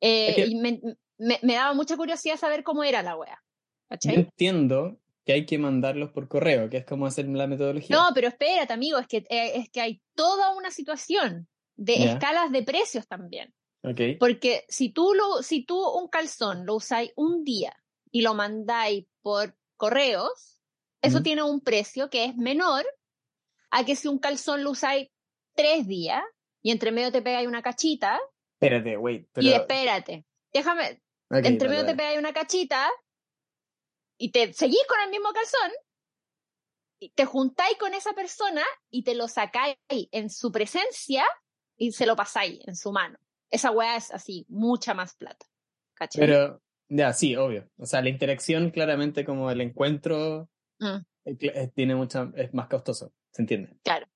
Eh, 0.00 0.28
Es 0.30 0.34
que- 0.36 0.46
Y 0.46 0.54
me, 0.56 0.80
me, 1.18 1.38
me 1.42 1.54
daba 1.54 1.72
mucha 1.74 1.96
curiosidad 1.96 2.36
saber 2.36 2.62
cómo 2.62 2.84
era 2.84 3.02
la 3.02 3.16
wea, 3.16 3.42
Yo 3.90 4.10
entiendo 4.12 5.00
que 5.24 5.32
hay 5.32 5.46
que 5.46 5.58
mandarlos 5.58 6.10
por 6.12 6.28
correo, 6.28 6.68
que 6.70 6.76
es 6.78 6.84
como 6.84 7.06
hacer 7.06 7.26
la 7.28 7.46
metodología. 7.46 7.96
No, 7.96 8.08
pero 8.14 8.28
espérate, 8.28 8.72
amigo, 8.72 8.98
es 8.98 9.06
que, 9.08 9.18
eh, 9.28 9.52
es 9.56 9.70
que 9.70 9.80
hay 9.80 10.00
toda 10.14 10.54
una 10.56 10.70
situación 10.70 11.48
de 11.76 11.94
escalas 12.12 12.52
de 12.52 12.62
precios 12.62 13.06
también. 13.08 13.52
Porque 14.18 14.64
si 14.68 14.90
tú, 14.90 15.14
lo, 15.14 15.42
si 15.42 15.64
tú 15.64 15.78
un 15.90 16.08
calzón 16.08 16.64
lo 16.66 16.74
usáis 16.76 17.12
un 17.16 17.44
día 17.44 17.72
y 18.10 18.22
lo 18.22 18.34
mandáis 18.34 19.06
por 19.22 19.56
correos, 19.76 20.60
eso 21.02 21.18
tiene 21.22 21.42
un 21.42 21.60
precio 21.60 22.08
que 22.10 22.24
es 22.24 22.36
menor 22.36 22.84
a 23.70 23.84
que 23.84 23.94
si 23.96 24.08
un 24.08 24.18
calzón 24.18 24.64
lo 24.64 24.70
usáis 24.70 25.08
tres 25.54 25.86
días 25.86 26.22
y 26.62 26.70
entre 26.72 26.90
medio 26.92 27.12
te 27.12 27.22
pegáis 27.22 27.46
una 27.46 27.62
cachita 27.62 28.20
Espérate, 28.60 28.96
wait. 28.96 29.28
Pero... 29.32 29.46
y 29.46 29.52
espérate, 29.52 30.24
déjame, 30.52 31.02
entre 31.30 31.68
medio 31.68 31.84
te 31.86 31.94
pegáis 31.94 32.18
una 32.18 32.32
cachita 32.32 32.88
y 34.18 34.30
te 34.30 34.52
seguís 34.52 34.84
con 34.88 34.98
el 35.04 35.10
mismo 35.10 35.30
calzón 35.32 35.72
y 36.98 37.10
te 37.10 37.26
juntáis 37.26 37.76
con 37.78 37.92
esa 37.92 38.14
persona 38.14 38.62
y 38.90 39.04
te 39.04 39.14
lo 39.14 39.28
sacáis 39.28 39.76
en 39.88 40.30
su 40.30 40.50
presencia 40.50 41.24
y 41.76 41.92
se 41.92 42.06
lo 42.06 42.16
pasáis 42.16 42.60
en 42.66 42.76
su 42.76 42.92
mano. 42.92 43.18
Esa 43.50 43.70
weá 43.70 43.96
es 43.96 44.10
así, 44.10 44.46
mucha 44.48 44.94
más 44.94 45.14
plata. 45.14 45.46
¿Cachai? 45.94 46.20
Pero, 46.20 46.62
ya, 46.88 47.12
sí, 47.12 47.36
obvio. 47.36 47.68
O 47.76 47.86
sea, 47.86 48.00
la 48.00 48.08
interacción 48.08 48.70
claramente 48.70 49.24
como 49.24 49.50
el 49.50 49.60
encuentro 49.60 50.48
Mm. 50.78 50.98
tiene 51.74 51.94
mucha, 51.94 52.30
es 52.36 52.52
más 52.54 52.68
costoso, 52.68 53.12
¿se 53.30 53.42
entiende? 53.42 53.76
Claro. 53.82 54.06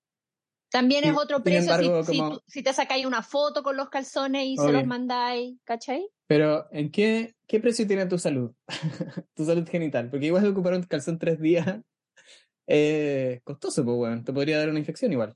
También 0.70 1.04
es 1.04 1.16
otro 1.16 1.42
precio 1.42 1.62
si- 1.62 1.68
embargo, 1.68 2.04
si, 2.04 2.16
como- 2.18 2.30
tú- 2.38 2.42
si 2.46 2.62
te 2.62 2.72
sacáis 2.72 3.04
una 3.06 3.22
foto 3.22 3.62
con 3.62 3.76
los 3.76 3.88
calzones 3.88 4.44
y 4.46 4.56
se 4.56 4.72
los 4.72 4.86
mandáis, 4.86 5.58
¿cachai? 5.64 6.06
Pero, 6.26 6.68
¿en 6.70 6.90
qué, 6.92 7.34
qué 7.48 7.58
precio 7.58 7.86
tiene 7.86 8.06
tu 8.06 8.18
salud? 8.18 8.52
tu 9.34 9.44
salud 9.44 9.68
genital. 9.68 10.08
Porque 10.10 10.26
igual 10.26 10.46
ocupar 10.46 10.74
un 10.74 10.84
calzón 10.84 11.18
tres 11.18 11.40
días 11.40 11.66
costoso, 13.44 13.84
pues, 13.84 13.96
weón. 13.96 14.24
Te 14.24 14.32
podría 14.32 14.58
dar 14.58 14.68
una 14.70 14.78
infección 14.78 15.12
igual. 15.12 15.34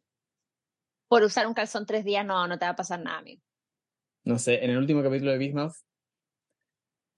Por 1.08 1.22
usar 1.22 1.46
un 1.46 1.54
calzón 1.54 1.84
tres 1.86 2.04
días, 2.04 2.24
no, 2.24 2.46
no 2.46 2.58
te 2.58 2.64
va 2.64 2.70
a 2.72 2.76
pasar 2.76 3.00
nada, 3.00 3.18
amigo. 3.18 3.42
No 4.24 4.38
sé, 4.38 4.64
en 4.64 4.70
el 4.70 4.78
último 4.78 5.02
capítulo 5.02 5.32
de 5.32 5.38
Big 5.38 5.54
Mouth. 5.54 5.74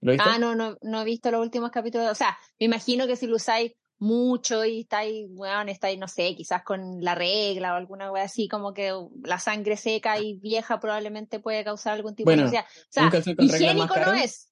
¿Lo 0.01 0.11
viste? 0.11 0.27
Ah, 0.29 0.37
no, 0.39 0.55
no, 0.55 0.77
no 0.81 1.01
he 1.01 1.05
visto 1.05 1.31
los 1.31 1.41
últimos 1.41 1.71
capítulos. 1.71 2.07
O 2.11 2.15
sea, 2.15 2.37
me 2.59 2.65
imagino 2.65 3.07
que 3.07 3.15
si 3.15 3.27
lo 3.27 3.35
usáis 3.37 3.73
mucho 3.99 4.63
y 4.65 4.81
estáis, 4.81 5.27
bueno, 5.29 5.71
estáis, 5.71 5.97
no 5.97 6.07
sé, 6.07 6.35
quizás 6.35 6.63
con 6.63 7.01
la 7.01 7.15
regla 7.15 7.73
o 7.73 7.75
alguna 7.77 8.09
cosa 8.09 8.23
así, 8.23 8.47
como 8.47 8.73
que 8.73 8.93
la 9.23 9.39
sangre 9.39 9.75
seca 9.77 10.19
y 10.19 10.37
vieja 10.39 10.79
probablemente 10.79 11.39
puede 11.39 11.63
causar 11.63 11.93
algún 11.93 12.15
tipo 12.15 12.29
Bueno, 12.29 12.43
de. 12.43 12.47
O 12.49 12.51
sea, 12.89 13.03
¿un 13.03 13.09
calzón 13.09 13.35
con 13.35 13.49
reglas 13.49 13.75
más 13.75 13.89
higiénico 13.89 13.95
no 13.95 14.13
caro? 14.13 14.23
es. 14.23 14.51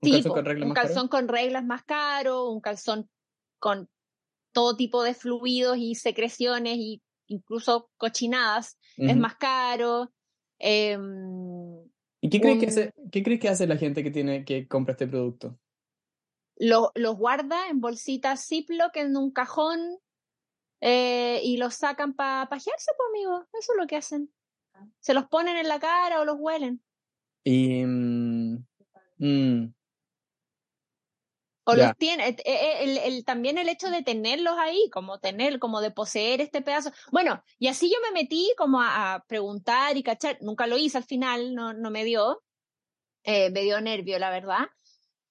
¿Un 0.00 0.08
Sí, 0.08 0.12
calzón 0.14 0.32
con 0.32 0.44
reglas 0.44 0.66
un 0.66 0.68
más 0.70 0.78
caro? 0.78 0.88
calzón 0.88 1.08
con 1.08 1.28
reglas 1.28 1.64
más 1.64 1.84
caro, 1.84 2.50
un 2.50 2.60
calzón 2.60 3.08
con 3.58 3.88
todo 4.52 4.76
tipo 4.76 5.02
de 5.02 5.14
fluidos 5.14 5.78
y 5.78 5.94
secreciones 5.94 6.76
y 6.76 7.02
incluso 7.26 7.90
cochinadas 7.96 8.78
es 8.98 9.16
más 9.16 9.36
caro. 9.36 10.12
Em, 10.58 11.00
¿Y 12.20 12.30
qué 12.30 12.40
crees, 12.40 12.58
que 12.60 12.66
hace, 12.66 12.92
qué 13.10 13.22
crees 13.22 13.40
que 13.40 13.48
hace 13.48 13.66
la 13.66 13.76
gente 13.76 14.02
que 14.02 14.10
tiene 14.10 14.44
que 14.44 14.68
compra 14.68 14.92
este 14.92 15.06
producto? 15.08 15.58
Lo- 16.56 16.92
los 16.94 17.16
guarda 17.16 17.68
en 17.68 17.80
bolsitas 17.80 18.46
Ziploc 18.46 18.96
en 18.96 19.16
un 19.16 19.30
cajón 19.32 19.98
eh, 20.80 21.40
y 21.44 21.56
los 21.58 21.74
sacan 21.74 22.14
para 22.14 22.48
pajearse, 22.48 22.90
pues 22.96 23.08
amigo. 23.10 23.46
Eso 23.52 23.72
es 23.72 23.78
lo 23.78 23.86
que 23.86 23.96
hacen. 23.96 24.32
Se 25.00 25.14
los 25.14 25.26
ponen 25.26 25.56
en 25.56 25.68
la 25.68 25.78
cara 25.78 26.20
o 26.20 26.24
los 26.24 26.36
huelen. 26.38 26.82
Y. 27.44 27.84
mm, 27.84 28.64
mm, 29.18 29.74
O 31.64 31.74
los 31.74 31.96
tiene, 31.96 32.28
eh, 32.30 32.36
eh, 32.44 32.76
el, 32.80 32.98
el- 32.98 33.24
también 33.24 33.56
el 33.56 33.68
hecho 33.68 33.88
de 33.90 34.02
tenerlos 34.02 34.54
ahí, 34.58 34.90
como 34.90 35.20
tener, 35.20 35.60
como 35.60 35.80
de 35.80 35.92
poseer 35.92 36.40
este 36.40 36.60
pedazo. 36.60 36.90
Bueno, 37.12 37.44
y 37.58 37.68
así 37.68 37.88
yo 37.88 37.96
me 38.02 38.10
metí 38.20 38.52
como 38.58 38.80
a, 38.82 39.14
a 39.14 39.24
preguntar 39.24 39.96
y 39.96 40.02
cachar, 40.02 40.38
nunca 40.40 40.66
lo 40.66 40.76
hice 40.76 40.98
al 40.98 41.04
final, 41.04 41.54
no, 41.54 41.72
no 41.72 41.90
me 41.92 42.02
dio, 42.04 42.42
eh, 43.22 43.50
me 43.50 43.62
dio 43.62 43.80
nervio, 43.80 44.18
la 44.18 44.30
verdad. 44.30 44.66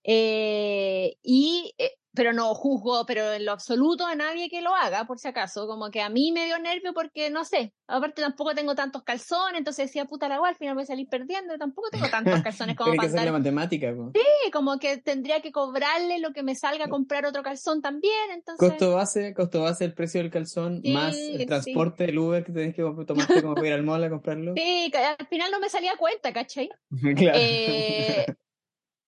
Eh, 0.03 1.15
y, 1.21 1.73
eh, 1.77 1.91
pero 2.13 2.33
no 2.33 2.53
juzgo, 2.53 3.05
pero 3.05 3.31
en 3.31 3.45
lo 3.45 3.53
absoluto 3.53 4.05
a 4.05 4.15
nadie 4.15 4.49
que 4.49 4.61
lo 4.61 4.75
haga, 4.75 5.05
por 5.05 5.17
si 5.19 5.27
acaso, 5.29 5.65
como 5.67 5.89
que 5.91 6.01
a 6.01 6.09
mí 6.09 6.31
me 6.33 6.45
dio 6.45 6.59
nervio 6.59 6.93
porque, 6.93 7.29
no 7.29 7.45
sé, 7.45 7.73
aparte 7.87 8.21
tampoco 8.21 8.53
tengo 8.53 8.75
tantos 8.75 9.03
calzones, 9.03 9.59
entonces 9.59 9.87
decía, 9.87 10.05
puta 10.05 10.27
la 10.27 10.37
guay, 10.39 10.51
al 10.51 10.57
final 10.57 10.73
voy 10.73 10.83
a 10.83 10.87
salir 10.87 11.07
perdiendo, 11.07 11.57
tampoco 11.57 11.89
tengo 11.89 12.09
tantos 12.09 12.41
calzones 12.43 12.75
como 12.75 12.93
para 12.95 13.07
que 13.07 13.13
ser 13.13 13.25
la 13.25 13.31
matemática. 13.31 13.93
po. 13.95 14.11
Sí, 14.13 14.51
como 14.51 14.77
que 14.77 14.97
tendría 14.97 15.41
que 15.41 15.51
cobrarle 15.51 16.19
lo 16.19 16.33
que 16.33 16.43
me 16.43 16.55
salga 16.55 16.85
a 16.85 16.89
comprar 16.89 17.25
otro 17.25 17.43
calzón 17.43 17.81
también, 17.81 18.31
entonces... 18.33 18.69
Costo 18.69 18.93
base, 18.93 19.33
costo 19.33 19.61
base 19.61 19.85
el 19.85 19.93
precio 19.93 20.21
del 20.21 20.31
calzón, 20.31 20.81
Sí, 20.83 20.91
más 20.91 21.15
sí. 21.15 21.35
el 21.35 21.45
transporte, 21.45 22.05
el 22.05 22.17
Uber 22.17 22.43
que 22.43 22.51
tenés 22.51 22.75
que 22.75 22.81
tomarte 22.81 23.41
como 23.41 23.55
para 23.55 23.67
ir 23.67 23.73
al 23.73 23.83
mall 23.83 24.03
a 24.03 24.09
comprarlo. 24.09 24.53
Sí, 24.61 24.91
al 24.93 25.27
final 25.27 25.49
no 25.51 25.59
me 25.59 25.69
salía 25.69 25.93
cuenta, 25.97 26.33
¿cachai? 26.33 26.69
claro. 27.15 27.37
Eh, 27.39 28.25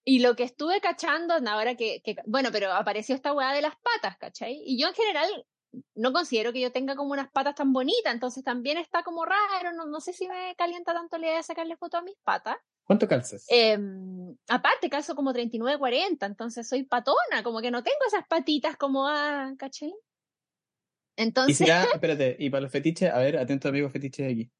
y 0.06 0.20
lo 0.20 0.36
que 0.36 0.44
estuve 0.44 0.82
cachando, 0.82 1.34
ahora 1.48 1.76
que, 1.76 2.02
que- 2.04 2.16
bueno, 2.26 2.50
pero 2.52 2.72
apareció 2.74 3.16
esta 3.16 3.34
weá 3.34 3.54
de 3.54 3.62
las 3.62 3.76
patas, 3.78 4.18
¿cachai? 4.18 4.62
Y 4.66 4.80
yo 4.80 4.88
en 4.90 4.94
general 4.94 5.46
no 5.96 6.14
considero 6.14 6.54
que 6.54 6.62
yo 6.62 6.72
tenga 6.72 6.96
como 6.96 7.14
unas 7.14 7.32
patas 7.32 7.56
tan 7.56 7.74
bonitas, 7.74 8.14
entonces 8.14 8.44
también 8.44 8.78
está 8.78 9.04
como 9.04 9.26
raro, 9.26 9.72
no, 9.76 9.86
no 9.86 10.00
sé 10.02 10.14
si 10.14 10.28
me 10.28 10.54
calienta 10.56 10.94
tanto 10.94 11.18
la 11.18 11.26
idea 11.28 11.38
de 11.38 11.44
sacarle 11.44 11.78
foto 11.78 11.98
a 11.98 12.02
mis 12.02 12.16
patas. 12.24 12.58
¿Cuánto 12.86 13.08
calzas? 13.08 13.48
Eh, 13.50 13.78
aparte, 14.50 14.90
calzo 14.90 15.16
como 15.16 15.34
39, 15.34 15.80
40, 15.80 16.26
entonces 16.26 16.68
soy 16.68 16.84
patona, 16.84 17.44
como 17.44 17.62
que 17.62 17.72
no 17.72 17.82
tengo 17.82 17.98
esas 18.08 18.28
patitas 18.28 18.76
como, 18.78 19.08
ah, 19.08 19.54
¿cachai? 19.58 19.90
y 19.90 19.94
Entonces, 21.24 21.58
será, 21.58 21.84
espérate, 21.94 22.36
y 22.40 22.50
para 22.50 22.62
los 22.62 22.72
fetiches, 22.72 23.12
a 23.12 23.18
ver, 23.20 23.38
atento 23.38 23.70
amigos 23.70 23.92
fetiches 23.92 24.32
aquí. 24.32 24.52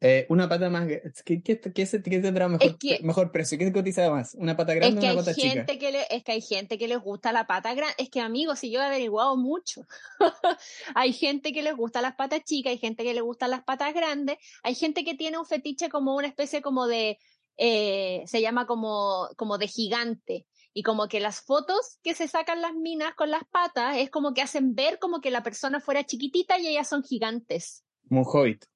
Eh, 0.00 0.26
una 0.28 0.46
pata 0.46 0.68
más, 0.68 0.86
¿qué, 1.24 1.42
qué, 1.42 1.58
qué, 1.58 1.72
qué 1.72 2.20
tendrá 2.20 2.48
mejor, 2.48 2.76
que- 2.78 2.98
mejor 3.02 3.32
precio? 3.32 3.56
¿Qué 3.56 3.72
cotiza 3.72 4.10
más? 4.10 4.34
¿Una 4.34 4.54
pata 4.54 4.72
es 4.74 4.80
grande 4.80 5.00
que 5.00 5.08
o 5.08 5.12
una 5.12 5.20
pata 5.20 5.34
chica? 5.34 5.48
gente 5.48 5.78
que 5.78 5.92
le, 5.92 6.06
es 6.10 6.22
que 6.22 6.32
hay 6.32 6.42
gente 6.42 6.76
que 6.76 6.86
les 6.86 6.98
gusta 7.00 7.32
la 7.32 7.46
pata 7.46 7.72
grande, 7.74 7.94
es 7.96 8.10
que 8.10 8.20
amigos, 8.20 8.58
si 8.58 8.70
yo 8.70 8.80
he 8.80 8.84
averiguado 8.84 9.36
mucho, 9.38 9.86
hay 10.94 11.14
gente 11.14 11.52
que 11.52 11.62
les 11.62 11.74
gusta 11.74 12.02
las 12.02 12.14
patas 12.14 12.44
chicas, 12.44 12.72
hay 12.72 12.78
gente 12.78 13.04
que 13.04 13.14
le 13.14 13.22
gustan 13.22 13.50
las 13.50 13.64
patas 13.64 13.94
grandes, 13.94 14.36
hay 14.62 14.74
gente 14.74 15.02
que 15.02 15.14
tiene 15.14 15.38
un 15.38 15.46
fetiche 15.46 15.88
como 15.88 16.14
una 16.14 16.26
especie 16.26 16.60
como 16.60 16.86
de, 16.86 17.18
eh, 17.56 18.22
se 18.26 18.42
llama 18.42 18.66
como, 18.66 19.28
como 19.36 19.56
de 19.56 19.66
gigante. 19.68 20.46
Y 20.74 20.82
como 20.82 21.08
que 21.08 21.20
las 21.20 21.40
fotos 21.40 21.98
que 22.02 22.14
se 22.14 22.28
sacan 22.28 22.60
las 22.60 22.74
minas 22.74 23.14
con 23.14 23.30
las 23.30 23.44
patas 23.50 23.96
es 23.96 24.10
como 24.10 24.34
que 24.34 24.42
hacen 24.42 24.74
ver 24.74 24.98
como 24.98 25.22
que 25.22 25.30
la 25.30 25.42
persona 25.42 25.80
fuera 25.80 26.04
chiquitita 26.04 26.58
y 26.58 26.68
ellas 26.68 26.86
son 26.86 27.02
gigantes. 27.02 27.82
Un 28.10 28.24
hobbit. 28.26 28.66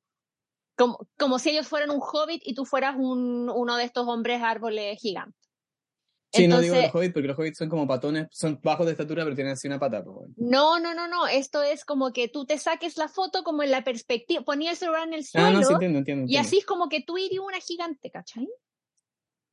Como, 0.80 0.99
como 1.18 1.38
si 1.38 1.50
ellos 1.50 1.68
fueran 1.68 1.90
un 1.90 2.00
hobbit 2.00 2.40
y 2.42 2.54
tú 2.54 2.64
fueras 2.64 2.96
un, 2.96 3.50
uno 3.50 3.76
de 3.76 3.84
estos 3.84 4.08
hombres 4.08 4.40
árboles 4.42 4.99
gigantes. 4.99 5.37
Sí, 6.32 6.46
no 6.49 6.58
digo 6.60 6.76
los 6.76 6.94
hobbits 6.94 7.12
porque 7.12 7.28
los 7.28 7.37
hobbits 7.38 7.58
son 7.58 7.68
como 7.68 7.87
patones, 7.87 8.28
son 8.30 8.58
bajos 8.62 8.87
de 8.87 8.92
estatura, 8.92 9.25
pero 9.25 9.34
tienen 9.34 9.52
así 9.52 9.66
una 9.68 9.78
pata. 9.78 10.00
bueno. 10.00 10.32
No, 10.37 10.78
no, 10.80 10.94
no, 10.94 11.06
no. 11.06 11.26
Esto 11.26 11.62
es 11.62 11.84
como 11.84 12.12
que 12.12 12.28
tú 12.28 12.46
te 12.46 12.56
saques 12.56 12.96
la 12.96 13.08
foto 13.08 13.42
como 13.42 13.62
en 13.62 13.70
la 13.72 13.84
perspectiva, 13.84 14.42
ponía 14.42 14.70
el 14.70 14.76
celular 14.78 15.06
en 15.08 15.12
el 15.14 15.25
suelo 15.26 15.49
Ah, 15.49 15.50
no, 15.50 15.62
sí, 15.66 15.72
entiendo, 15.75 15.99
entiendo. 15.99 16.25
y 16.32 16.37
así 16.38 16.58
es 16.58 16.64
como 16.64 16.88
que 16.88 17.02
tú 17.02 17.18
irías 17.18 17.44
una 17.44 17.58
gigante, 17.60 18.10
¿cachai? 18.10 18.49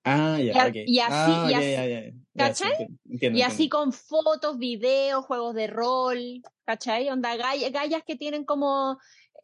Ah, 0.06 0.38
ya, 0.40 0.54
y 0.54 0.58
a- 0.60 0.66
ok. 0.68 0.76
y 0.86 1.00
así- 1.00 1.12
Ah, 1.14 1.48
y 1.50 1.54
así- 1.54 2.14
¿cachai? 2.38 2.70
entiendo, 2.72 3.00
entiendo, 3.10 3.40
Y 3.40 3.42
así 3.42 3.68
con 3.68 3.92
fotos, 3.92 4.58
videos, 4.58 5.26
juegos 5.26 5.54
de 5.56 5.68
rol, 5.68 6.42
¿cachai? 6.64 7.10
Onda, 7.10 7.36
gall- 7.36 7.72
gallas 7.74 8.04
que 8.06 8.16
tienen 8.16 8.46
como, 8.46 8.98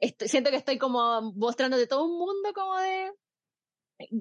estoy- 0.04 0.28
siento 0.28 0.50
que 0.50 0.58
estoy 0.58 0.78
como 0.78 1.34
mostrando 1.34 1.78
de 1.78 1.88
todo 1.88 2.06
un 2.06 2.18
mundo 2.18 2.54
como 2.54 2.78
de, 2.78 3.12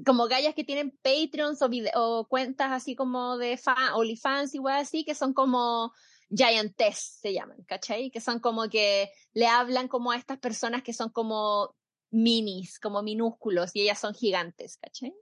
como 0.06 0.26
gallas 0.28 0.54
que 0.54 0.64
tienen 0.64 0.96
Patreons 1.02 1.60
o, 1.94 2.26
cuentas 2.28 2.70
así 2.72 2.94
como 2.94 3.36
de 3.38 3.56
fan, 3.56 3.94
OnlyFans 3.94 4.54
y 4.54 4.58
weas 4.58 4.82
así, 4.82 5.04
que 5.04 5.14
son 5.14 5.32
como 5.34 5.92
giantess, 6.30 7.18
se 7.20 7.32
llaman, 7.32 7.62
¿cachai? 7.64 8.10
Que 8.10 8.20
son 8.20 8.38
como 8.40 8.68
que 8.68 9.10
le 9.34 9.46
hablan 9.46 9.88
como 9.88 10.12
a 10.12 10.16
estas 10.16 10.38
personas 10.38 10.82
que 10.82 10.92
son 10.92 11.10
como 11.10 11.74
minis, 12.10 12.78
como 12.78 13.02
minúsculos, 13.02 13.70
y 13.74 13.82
ellas 13.82 13.98
son 13.98 14.14
gigantes, 14.14 14.76
¿cachai? 14.78 15.14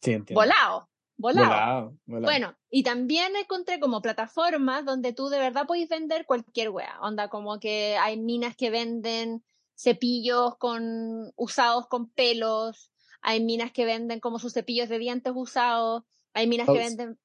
Sí, 0.00 0.12
entiendo. 0.12 0.40
Volado, 0.40 0.88
volado. 1.16 1.48
Volado, 1.48 1.98
volado. 2.06 2.24
Bueno, 2.32 2.56
y 2.70 2.82
también 2.82 3.36
encontré 3.36 3.80
como 3.80 4.02
plataformas 4.02 4.84
donde 4.84 5.12
tú 5.12 5.28
de 5.28 5.38
verdad 5.38 5.66
podéis 5.66 5.88
vender 5.88 6.26
cualquier 6.26 6.70
wea. 6.70 7.00
Onda, 7.00 7.28
como 7.28 7.58
que 7.58 7.96
hay 7.96 8.18
minas 8.18 8.56
que 8.56 8.70
venden 8.70 9.44
cepillos 9.76 10.56
con 10.56 11.32
usados 11.36 11.86
con 11.88 12.10
pelos, 12.10 12.90
hay 13.20 13.42
minas 13.42 13.72
que 13.72 13.84
venden 13.84 14.20
como 14.20 14.38
sus 14.38 14.52
cepillos 14.52 14.88
de 14.88 14.98
dientes 14.98 15.32
usados, 15.34 16.04
hay 16.32 16.46
minas 16.46 16.66
que 16.66 16.78
venden. 16.78 17.18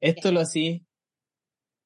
Esto 0.00 0.32
lo 0.32 0.40
así. 0.40 0.86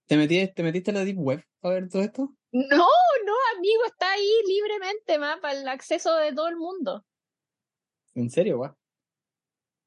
¿Te 0.06 0.16
metiste, 0.16 0.54
¿Te 0.54 0.62
metiste 0.62 0.90
en 0.90 0.96
la 0.96 1.04
Deep 1.04 1.18
Web 1.18 1.44
a 1.62 1.68
ver 1.68 1.88
todo 1.88 2.02
esto? 2.02 2.34
No, 2.52 2.78
no, 2.78 3.34
amigo, 3.56 3.84
está 3.87 4.10
ahí 4.10 4.28
libremente, 4.46 5.18
más 5.18 5.38
para 5.38 5.60
el 5.60 5.68
acceso 5.68 6.16
de 6.16 6.32
todo 6.32 6.49
el 6.49 6.56
mundo. 6.56 7.04
¿En 8.14 8.28
serio, 8.28 8.56
guau? 8.56 8.75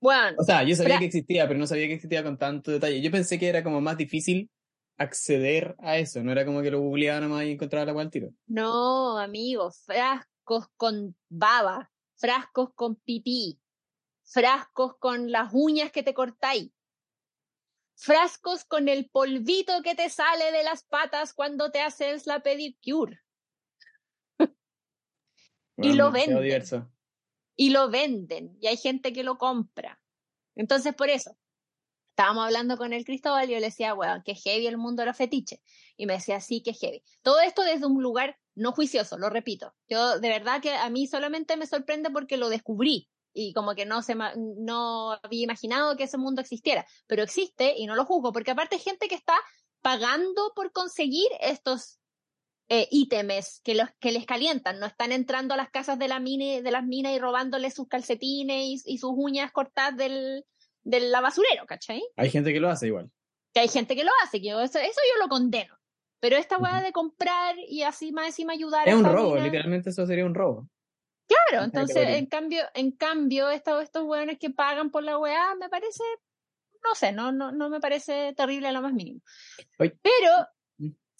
Bueno, 0.03 0.35
O 0.37 0.43
sea, 0.43 0.63
yo 0.63 0.75
sabía 0.75 0.99
que 0.99 1.05
existía, 1.05 1.47
pero 1.47 1.57
no 1.57 1.65
sabía 1.65 1.87
que 1.87 1.93
existía 1.93 2.23
con 2.23 2.37
tanto 2.37 2.71
detalle. 2.71 3.01
Yo 3.01 3.09
pensé 3.09 3.39
que 3.39 3.47
era 3.47 3.63
como 3.63 3.79
más 3.79 3.95
difícil 3.95 4.49
acceder 4.97 5.77
a 5.79 5.97
eso. 5.97 6.21
No 6.21 6.33
era 6.33 6.45
como 6.45 6.61
que 6.61 6.71
lo 6.71 6.81
googleaba 6.81 7.21
nomás 7.21 7.45
y 7.45 7.51
encontraba 7.51 7.85
la 7.85 7.93
cual 7.93 8.11
tiro. 8.11 8.33
no, 8.45 9.17
amigo, 9.17 9.71
frascos 9.71 10.67
con 10.75 11.15
baba, 11.29 11.89
frascos 12.17 12.73
con 12.75 12.97
pipí, 12.97 13.61
frascos 14.25 14.97
con 14.97 15.31
las 15.31 15.53
uñas 15.53 15.89
que 15.89 16.03
te 16.03 16.13
cortáis, 16.13 16.69
frascos 17.95 18.65
con 18.65 18.89
el 18.89 19.09
polvito 19.09 19.81
que 19.83 19.95
te 19.95 20.09
sale 20.09 20.51
de 20.51 20.65
las 20.65 20.83
patas 20.83 21.33
cuando 21.33 21.71
te 21.71 21.79
haces 21.79 22.27
la 22.27 22.43
pedicure. 22.43 23.21
Y 25.77 25.93
lo 25.93 26.11
venden. 26.11 26.92
Y 27.55 27.69
lo 27.69 27.89
venden 27.89 28.57
y 28.59 28.67
hay 28.67 28.77
gente 28.77 29.13
que 29.13 29.23
lo 29.23 29.37
compra. 29.37 29.99
Entonces, 30.55 30.93
por 30.95 31.09
eso, 31.09 31.35
estábamos 32.09 32.45
hablando 32.45 32.77
con 32.77 32.93
el 32.93 33.05
Cristóbal 33.05 33.49
y 33.49 33.53
yo 33.53 33.59
le 33.59 33.67
decía, 33.67 33.93
bueno, 33.93 34.21
que 34.23 34.35
heavy 34.35 34.67
el 34.67 34.77
mundo 34.77 35.01
de 35.01 35.07
los. 35.07 35.17
Y 35.97 36.05
me 36.05 36.13
decía, 36.13 36.39
sí, 36.41 36.61
que 36.61 36.73
heavy. 36.73 37.03
Todo 37.21 37.39
esto 37.39 37.63
desde 37.63 37.87
un 37.87 38.01
lugar 38.01 38.37
no 38.55 38.71
juicioso, 38.71 39.17
lo 39.17 39.29
repito. 39.29 39.73
Yo, 39.87 40.19
de 40.19 40.29
verdad 40.29 40.61
que 40.61 40.73
a 40.73 40.89
mí 40.89 41.07
solamente 41.07 41.57
me 41.57 41.65
sorprende 41.65 42.11
porque 42.11 42.37
lo 42.37 42.49
descubrí 42.49 43.09
y 43.33 43.51
como 43.53 43.73
que 43.73 43.85
no 43.85 44.03
se 44.03 44.15
no 44.15 45.13
había 45.23 45.43
imaginado 45.43 45.97
que 45.97 46.03
ese 46.03 46.19
mundo 46.19 46.41
existiera, 46.41 46.85
pero 47.07 47.23
existe 47.23 47.73
y 47.75 47.87
no 47.87 47.95
lo 47.95 48.05
juzgo, 48.05 48.31
porque 48.31 48.51
aparte 48.51 48.75
hay 48.75 48.81
gente 48.81 49.07
que 49.07 49.15
está 49.15 49.33
pagando 49.81 50.53
por 50.55 50.71
conseguir 50.71 51.27
estos 51.39 51.99
eh, 52.69 52.87
ítems 52.91 53.61
que, 53.63 53.75
los, 53.75 53.89
que 53.99 54.11
les 54.11 54.25
calientan, 54.25 54.79
no 54.79 54.85
están 54.85 55.11
entrando 55.11 55.53
a 55.53 55.57
las 55.57 55.69
casas 55.69 55.99
de, 55.99 56.07
la 56.07 56.19
mini, 56.19 56.61
de 56.61 56.71
las 56.71 56.83
minas 56.85 57.13
y 57.13 57.19
robándoles 57.19 57.73
sus 57.73 57.87
calcetines 57.87 58.65
y, 58.65 58.93
y 58.93 58.97
sus 58.97 59.11
uñas 59.15 59.51
cortadas 59.51 59.97
del, 59.97 60.45
del 60.83 61.11
la 61.11 61.21
basurero, 61.21 61.65
¿cachai? 61.65 62.03
Hay 62.15 62.29
gente 62.29 62.53
que 62.53 62.59
lo 62.59 62.69
hace 62.69 62.87
igual. 62.87 63.11
Que 63.53 63.61
hay 63.61 63.67
gente 63.67 63.95
que 63.95 64.03
lo 64.03 64.11
hace, 64.23 64.41
que 64.41 64.49
yo, 64.49 64.61
eso, 64.61 64.79
eso 64.79 65.01
yo 65.13 65.23
lo 65.23 65.29
condeno. 65.29 65.77
Pero 66.19 66.37
esta 66.37 66.57
weá 66.57 66.81
de 66.81 66.93
comprar 66.93 67.55
y 67.67 67.83
así 67.83 68.13
más 68.13 68.27
encima 68.27 68.53
ayudar 68.53 68.87
Es 68.87 68.93
a 68.93 68.97
un 68.97 69.03
robo, 69.03 69.33
mina- 69.33 69.45
literalmente 69.45 69.89
eso 69.89 70.07
sería 70.07 70.25
un 70.25 70.33
robo. 70.33 70.69
Claro, 71.27 71.65
entonces, 71.65 72.07
en 72.17 72.27
cambio, 72.27 72.63
en 72.73 72.91
cambio, 72.91 73.49
estos, 73.49 73.83
estos 73.83 74.03
hueones 74.03 74.37
que 74.39 74.49
pagan 74.49 74.89
por 74.89 75.03
la 75.03 75.17
weá, 75.17 75.55
me 75.55 75.69
parece, 75.69 76.03
no 76.83 76.95
sé, 76.95 77.11
no, 77.11 77.31
no, 77.31 77.51
no 77.51 77.69
me 77.69 77.79
parece 77.79 78.33
terrible 78.35 78.67
a 78.69 78.71
lo 78.71 78.81
más 78.81 78.93
mínimo. 78.93 79.21
Pero 79.77 79.91
mm. 80.01 80.45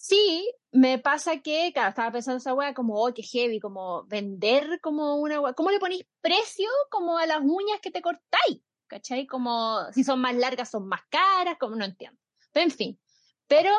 Sí 0.04 0.54
me 0.72 1.00
pasa 1.00 1.40
que, 1.40 1.68
estaba 1.68 2.12
pensando 2.12 2.38
esa 2.38 2.54
weá 2.54 2.74
como, 2.74 2.96
oh, 3.02 3.14
qué 3.14 3.24
heavy, 3.24 3.60
como 3.60 4.04
vender 4.06 4.82
como 4.82 5.16
una 5.16 5.40
weá. 5.40 5.54
¿Cómo 5.54 5.72
le 5.72 5.80
ponéis 5.80 6.06
precio 6.20 6.68
como 6.90 7.18
a 7.18 7.26
las 7.26 7.40
uñas 7.42 7.80
que 7.82 7.92
te 7.92 8.02
cortáis? 8.02 8.62
¿Cachai? 8.88 9.26
Como 9.26 9.80
si 9.94 10.04
son 10.04 10.20
más 10.20 10.36
largas, 10.36 10.70
son 10.70 10.88
más 10.88 11.02
caras, 11.10 11.58
como 11.58 11.76
no 11.76 11.86
entiendo. 11.86 12.20
Pero 12.52 12.66
en 12.66 12.72
fin. 12.72 13.00
Pero 13.48 13.70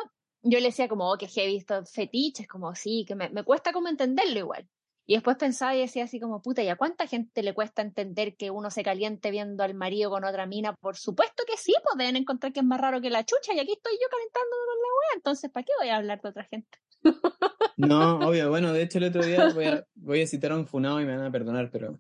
yo 0.41 0.59
le 0.61 0.67
decía 0.67 0.89
como, 0.89 1.13
oh, 1.13 1.19
qué 1.19 1.29
heavy 1.29 1.57
estos 1.57 1.93
fetiches, 1.93 2.49
como 2.49 2.75
sí, 2.75 3.05
que 3.07 3.15
me, 3.15 3.29
me 3.29 3.45
cuesta 3.45 3.73
como 3.73 3.89
entenderlo 3.89 4.39
igual. 4.39 4.69
Y 5.07 5.15
después 5.15 5.37
pensaba 5.37 5.75
y 5.75 5.81
decía 5.81 6.05
así 6.05 6.19
como, 6.19 6.41
puta, 6.41 6.63
¿y 6.63 6.69
a 6.69 6.77
cuánta 6.77 7.07
gente 7.07 7.43
le 7.43 7.53
cuesta 7.53 7.83
entender 7.83 8.37
que 8.37 8.51
uno 8.51 8.71
se 8.71 8.83
caliente 8.83 9.31
viendo 9.31 9.63
al 9.63 9.75
marido 9.75 10.11
con 10.11 10.25
otra 10.25 10.47
mina? 10.47 10.75
Por 10.75 10.97
supuesto 10.97 11.43
que 11.47 11.59
sí, 11.59 11.75
pues 11.83 11.99
deben 11.99 12.17
encontrar 12.17 12.53
que 12.53 12.61
es 12.61 12.67
más 12.67 12.81
raro 12.81 13.03
que 13.03 13.11
la 13.11 13.25
chucha 13.25 13.53
y 13.55 13.61
aquí 13.61 13.73
estoy 13.73 13.93
yo 13.95 14.09
calentando 14.11 14.57
con 14.67 14.77
la 14.77 14.89
wea, 14.89 15.17
entonces 15.17 15.51
¿para 15.51 15.65
qué 15.65 15.73
voy 15.79 15.89
a 15.91 15.97
hablar 15.97 16.23
de 16.23 16.29
otra 16.29 16.45
gente? 16.45 16.79
No, 17.77 18.21
obvio, 18.21 18.51
bueno, 18.51 18.73
de 18.73 18.83
hecho 18.83 18.99
el 18.99 19.05
otro 19.05 19.25
día 19.25 19.49
voy 19.53 19.65
a, 19.65 19.85
voy 19.97 20.23
a 20.23 20.27
citar 20.29 20.53
a 20.53 20.57
un 20.57 20.65
funado 20.65 21.01
y 21.01 21.05
me 21.05 21.17
van 21.17 21.27
a 21.27 21.33
perdonar, 21.33 21.71
pero... 21.73 21.99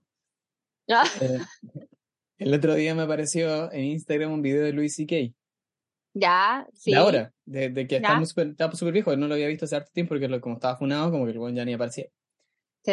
Ah. 0.88 1.04
Eh, 1.20 1.40
el 2.38 2.54
otro 2.54 2.76
día 2.76 2.94
me 2.94 3.02
apareció 3.02 3.72
en 3.72 3.84
Instagram 3.86 4.32
un 4.32 4.40
video 4.40 4.62
de 4.62 4.72
Luis 4.72 4.94
C.K. 4.94 5.34
Ya, 6.14 6.64
sí. 6.74 6.92
De 6.92 6.96
ahora, 6.96 7.32
de, 7.44 7.88
que 7.88 7.96
estaba 7.96 8.24
súper 8.24 8.92
viejo, 8.92 9.16
no 9.16 9.26
lo 9.26 9.34
había 9.34 9.48
visto 9.48 9.64
hace 9.64 9.74
harto 9.74 9.90
tiempo 9.92 10.10
porque 10.10 10.40
como 10.40 10.54
estaba 10.54 10.76
funado, 10.76 11.10
como 11.10 11.24
que 11.24 11.32
el 11.32 11.38
buen 11.38 11.56
ya 11.56 11.64
ni 11.64 11.72
aparecía. 11.72 12.06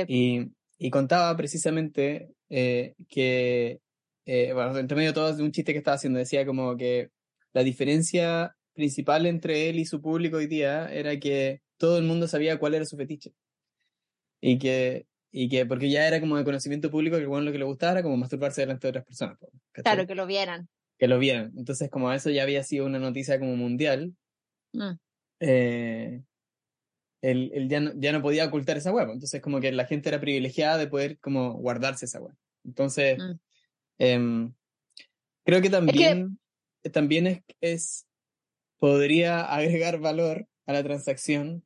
Y, 0.07 0.51
y, 0.77 0.89
contaba 0.89 1.35
precisamente 1.35 2.29
eh, 2.49 2.95
que, 3.09 3.79
eh, 4.25 4.53
bueno, 4.53 4.77
entre 4.77 4.95
medio 4.95 5.09
de 5.09 5.13
todo 5.13 5.43
un 5.43 5.51
chiste 5.51 5.73
que 5.73 5.79
estaba 5.79 5.95
haciendo, 5.95 6.19
decía 6.19 6.45
como 6.45 6.77
que 6.77 7.09
la 7.53 7.63
diferencia 7.63 8.55
principal 8.73 9.25
entre 9.25 9.69
él 9.69 9.79
y 9.79 9.85
su 9.85 10.01
público 10.01 10.37
hoy 10.37 10.47
día 10.47 10.87
era 10.91 11.19
que 11.19 11.61
todo 11.77 11.97
el 11.97 12.05
mundo 12.05 12.27
sabía 12.27 12.57
cuál 12.57 12.75
era 12.75 12.85
su 12.85 12.97
fetiche. 12.97 13.33
Y 14.39 14.57
que, 14.57 15.05
y 15.31 15.49
que 15.49 15.65
porque 15.65 15.89
ya 15.89 16.07
era 16.07 16.19
como 16.19 16.37
de 16.37 16.43
conocimiento 16.43 16.89
público 16.89 17.17
que 17.17 17.25
bueno, 17.25 17.45
lo 17.45 17.51
que 17.51 17.59
le 17.59 17.65
gustara 17.65 17.93
era 17.93 18.03
como 18.03 18.17
masturbarse 18.17 18.61
delante 18.61 18.87
de 18.87 18.89
otras 18.89 19.05
personas. 19.05 19.37
Claro, 19.71 20.07
que 20.07 20.15
lo 20.15 20.25
vieran. 20.25 20.69
Que 20.97 21.07
lo 21.07 21.19
vieran. 21.19 21.51
Entonces, 21.57 21.89
como 21.89 22.11
eso 22.11 22.29
ya 22.29 22.43
había 22.43 22.63
sido 22.63 22.85
una 22.85 22.99
noticia 22.99 23.39
como 23.39 23.55
mundial, 23.55 24.13
mm. 24.73 24.91
eh, 25.41 26.23
él, 27.21 27.67
ya, 27.69 27.79
no, 27.79 27.91
ya 27.95 28.11
no 28.11 28.21
podía 28.21 28.45
ocultar 28.45 28.77
esa 28.77 28.91
web. 28.91 29.09
Entonces, 29.11 29.41
como 29.41 29.59
que 29.59 29.71
la 29.71 29.85
gente 29.85 30.09
era 30.09 30.19
privilegiada 30.19 30.77
de 30.77 30.87
poder 30.87 31.19
como 31.19 31.53
guardarse 31.53 32.05
esa 32.05 32.19
web. 32.19 32.35
Entonces, 32.65 33.17
mm. 33.17 33.31
em, 33.99 34.53
creo 35.45 35.61
que 35.61 35.69
también, 35.69 36.39
también 36.91 37.27
es, 37.27 37.41
es, 37.61 38.07
podría 38.77 39.41
agregar 39.53 39.99
valor 39.99 40.47
a 40.65 40.73
la 40.73 40.83
transacción 40.83 41.63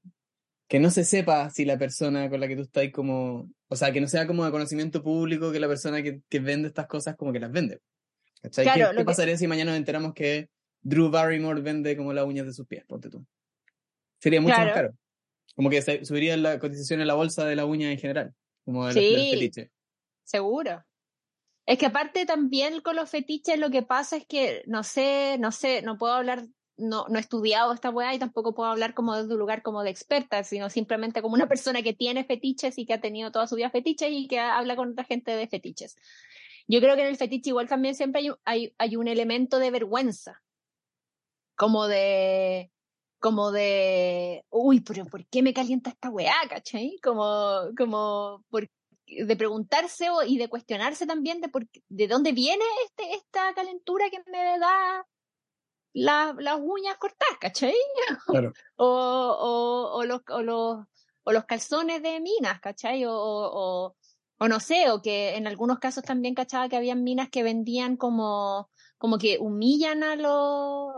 que 0.68 0.80
no 0.80 0.90
se 0.90 1.06
sepa 1.06 1.50
si 1.52 1.64
la 1.64 1.78
persona 1.78 2.30
con 2.30 2.40
la 2.40 2.48
que 2.48 2.56
tú 2.56 2.64
estás 2.64 2.90
como, 2.92 3.50
o 3.68 3.76
sea, 3.76 3.92
que 3.92 4.02
no 4.02 4.08
sea 4.08 4.26
como 4.26 4.46
de 4.46 4.52
conocimiento 4.52 5.04
público 5.04 5.52
que 5.52 5.60
la 5.60 5.68
persona 5.68 6.02
que, 6.02 6.22
que 6.28 6.40
vende 6.40 6.70
estas 6.70 6.88
cosas 6.88 7.16
como 7.16 7.32
que 7.32 7.40
las 7.40 7.52
vende. 7.52 7.80
Claro, 8.52 8.92
¿Qué, 8.96 9.06
pasaría 9.06 9.38
si 9.38 9.48
mañana 9.48 9.72
nos 9.72 9.78
enteramos 9.78 10.14
que 10.14 10.50
Drew 10.82 11.10
Barrymore 11.10 11.62
vende 11.62 11.96
como 11.98 12.14
las 12.14 12.26
uñas 12.26 12.46
de 12.46 12.54
sus 12.54 12.68
pies? 12.68 12.84
Ponte 12.86 13.10
tú. 13.10 13.26
Sería 14.20 14.42
mucho 14.42 14.58
más 14.58 14.74
caro. 14.74 14.94
Como 15.56 15.70
que 15.70 15.82
subiría 16.06 16.36
la 16.38 16.60
cotización 16.60 17.02
en 17.02 17.08
la 17.08 17.14
bolsa 17.14 17.46
de 17.46 17.56
la 17.56 17.66
uña 17.66 17.92
en 17.92 17.98
general, 17.98 18.34
como 18.66 18.92
sí, 18.92 19.52
Seguro. 20.24 20.84
Es 21.66 21.80
que 21.80 21.88
aparte 21.88 22.26
también 22.26 22.82
con 22.82 22.96
los 22.96 23.10
fetiches 23.10 23.58
lo 23.58 23.72
que 23.72 23.82
pasa 23.82 24.18
es 24.18 24.26
que 24.26 24.64
no 24.68 24.84
sé, 24.84 25.38
no 25.40 25.52
sé, 25.52 25.82
no 25.82 25.98
puedo 25.98 26.14
hablar, 26.14 26.46
no, 26.78 27.06
no 27.08 27.18
he 27.18 27.22
estudiado 27.22 27.74
esta 27.74 27.90
weá 27.90 28.14
y 28.14 28.20
tampoco 28.20 28.54
puedo 28.54 28.70
hablar 28.70 28.94
como 28.94 29.16
desde 29.16 29.34
un 29.34 29.40
lugar 29.40 29.64
como 29.64 29.82
de 29.82 29.90
experta, 29.90 30.44
sino 30.44 30.70
simplemente 30.70 31.22
como 31.22 31.34
una 31.34 31.48
persona 31.48 31.82
que 31.82 31.94
tiene 31.94 32.24
fetiches 32.24 32.78
y 32.78 32.86
que 32.86 32.94
ha 32.94 33.02
tenido 33.02 33.32
toda 33.32 33.48
su 33.48 33.56
vida 33.56 33.72
fetiches 33.72 34.10
y 34.12 34.28
que 34.28 34.40
habla 34.40 34.76
con 34.76 34.92
otra 34.92 35.06
gente 35.06 35.32
de 35.32 35.48
fetiches. 35.48 35.96
Yo 36.68 36.80
creo 36.82 36.96
que 36.96 37.02
en 37.02 37.08
el 37.08 37.18
fetiche 37.18 37.50
igual 37.50 37.68
también 37.68 37.96
siempre 37.96 38.22
hay, 38.22 38.32
hay, 38.44 38.76
hay 38.78 38.96
un 38.96 39.08
elemento 39.08 39.58
de 39.58 39.72
vergüenza, 39.72 40.44
como 41.56 41.88
de, 41.88 42.72
como 43.20 43.52
de, 43.52 44.46
uy, 44.50 44.82
pero 44.82 45.06
¿por 45.06 45.26
qué 45.28 45.42
me 45.42 45.54
calienta 45.54 45.90
esta 45.90 46.10
weá, 46.10 46.36
cachai? 46.50 46.98
Como, 47.02 47.70
como, 47.78 48.44
por, 48.50 48.70
de 49.08 49.36
preguntarse 49.36 50.08
y 50.28 50.38
de 50.38 50.50
cuestionarse 50.50 51.06
también 51.06 51.42
de, 51.42 51.50
por, 51.50 51.68
de 51.90 52.08
dónde 52.08 52.32
viene 52.32 52.66
este, 52.86 53.14
esta 53.14 53.54
calentura 53.54 54.10
que 54.10 54.24
me 54.32 54.60
da 54.60 55.06
las 55.94 56.60
uñas 56.62 56.98
cortadas, 56.98 57.38
¿cachai? 57.40 57.76
Claro. 58.26 58.52
o, 58.76 58.88
o, 58.88 59.98
o, 59.98 60.04
los, 60.06 60.22
o, 60.30 60.42
los, 60.42 60.86
o 61.24 61.32
los 61.32 61.46
calzones 61.46 62.04
de 62.04 62.20
minas, 62.20 62.60
¿cachai? 62.60 63.06
O, 63.06 63.14
o, 63.14 63.96
o 64.38 64.48
no 64.48 64.60
sé, 64.60 64.92
o 64.92 65.02
que 65.02 65.36
en 65.36 65.48
algunos 65.48 65.80
casos 65.80 66.04
también 66.04 66.36
cachaba 66.36 66.68
que 66.68 66.76
habían 66.76 67.04
minas 67.04 67.30
que 67.30 67.44
vendían 67.44 67.96
como 67.96 68.70
como 68.98 69.18
que 69.18 69.38
humillan 69.40 70.04
a 70.04 70.16
los, 70.16 70.94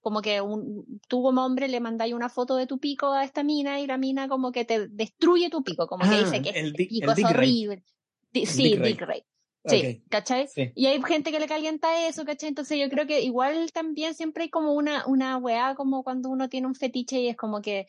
como 0.00 0.22
que 0.22 0.40
un, 0.40 1.00
tú 1.08 1.22
como 1.22 1.44
hombre 1.44 1.68
le 1.68 1.80
mandáis 1.80 2.14
una 2.14 2.28
foto 2.28 2.56
de 2.56 2.66
tu 2.66 2.78
pico 2.78 3.12
a 3.12 3.24
esta 3.24 3.42
mina 3.42 3.80
y 3.80 3.86
la 3.86 3.96
mina 3.96 4.28
como 4.28 4.52
que 4.52 4.64
te 4.64 4.88
destruye 4.88 5.50
tu 5.50 5.62
pico, 5.62 5.86
como 5.86 6.08
que 6.08 6.18
dice 6.18 6.36
ah, 6.36 6.42
que 6.42 6.50
el 6.50 6.66
este 6.68 6.86
pico 6.86 7.12
es 7.12 7.24
horrible. 7.24 7.84
sí, 8.32 8.76
Dick 8.76 9.00
Ray. 9.00 9.22
Sí, 9.64 10.02
¿cachai? 10.08 10.48
Y 10.74 10.86
hay 10.86 11.02
gente 11.02 11.30
que 11.30 11.40
le 11.40 11.46
calienta 11.46 12.06
eso, 12.06 12.24
¿cachai? 12.24 12.48
Entonces 12.48 12.78
yo 12.78 12.88
creo 12.88 13.06
que 13.06 13.20
igual 13.20 13.70
también 13.72 14.14
siempre 14.14 14.44
hay 14.44 14.50
como 14.50 14.72
una, 14.72 15.06
una 15.06 15.36
weá 15.36 15.74
como 15.74 16.02
cuando 16.02 16.30
uno 16.30 16.48
tiene 16.48 16.66
un 16.66 16.74
fetiche 16.74 17.20
y 17.20 17.28
es 17.28 17.36
como 17.36 17.60
que, 17.60 17.86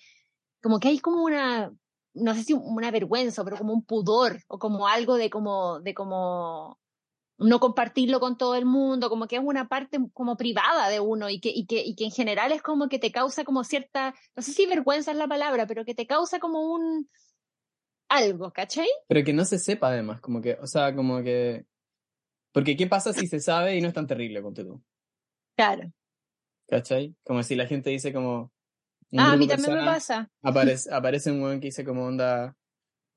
como 0.62 0.80
que 0.80 0.90
hay 0.90 1.00
como 1.00 1.24
una, 1.24 1.72
no 2.14 2.34
sé 2.36 2.44
si 2.44 2.54
una 2.54 2.92
vergüenza, 2.92 3.44
pero 3.44 3.58
como 3.58 3.74
un 3.74 3.86
pudor 3.86 4.42
o 4.48 4.60
como 4.60 4.88
algo 4.88 5.16
de 5.16 5.30
como, 5.30 5.80
de 5.80 5.94
como, 5.94 6.80
no 7.40 7.60
compartirlo 7.60 8.20
con 8.20 8.38
todo 8.38 8.56
el 8.56 8.66
mundo, 8.66 9.10
como 9.10 9.28
que 9.28 9.38
es 9.38 9.42
una 9.44 9.68
parte 9.68 9.98
como 10.14 10.36
privada 10.36 10.90
de 10.90 11.00
uno 11.00 11.30
y 11.30 11.40
que, 11.40 11.50
y 11.50 11.66
que, 11.66 11.82
y 11.86 11.96
que 11.96 12.06
en 12.06 12.12
general 12.12 12.52
es 12.52 12.62
como 12.62 12.90
que 12.90 13.00
te 13.00 13.12
causa 13.12 13.46
como 13.46 13.64
cierta, 13.64 14.14
no 14.36 14.44
sé 14.44 14.52
si 14.52 14.66
vergüenza 14.66 15.12
es 15.12 15.18
la 15.18 15.28
palabra, 15.28 15.66
pero 15.66 15.86
que 15.86 15.96
te 15.96 16.06
causa 16.06 16.40
como 16.40 16.74
un 16.74 17.10
algo, 18.10 18.52
¿cachai? 18.52 18.88
Pero 19.08 19.24
que 19.24 19.34
no 19.34 19.46
se 19.46 19.58
sepa 19.58 19.90
además, 19.90 20.20
como 20.20 20.42
que, 20.42 20.58
o 20.62 20.68
sea, 20.68 20.94
como 20.94 21.24
que... 21.24 21.66
Porque 22.52 22.76
¿qué 22.76 22.88
pasa 22.88 23.14
si 23.14 23.28
se 23.28 23.40
sabe 23.40 23.78
y 23.78 23.82
no 23.82 23.88
es 23.88 23.94
tan 23.94 24.08
terrible, 24.08 24.42
ponte 24.42 24.64
tú? 24.64 24.84
Claro. 25.56 25.92
¿Cachai? 26.68 27.16
Como 27.24 27.44
si 27.44 27.56
la 27.56 27.68
gente 27.68 27.90
dice 27.90 28.12
como... 28.12 28.52
Ah, 29.18 29.32
a 29.32 29.38
mí 29.38 29.48
también 29.48 29.76
me 29.76 29.86
pasa. 29.86 30.30
Aparece, 30.42 30.94
aparece 30.94 31.32
un 31.32 31.42
weón 31.42 31.60
que 31.60 31.68
dice 31.68 31.86
como 31.86 32.06
onda, 32.06 32.56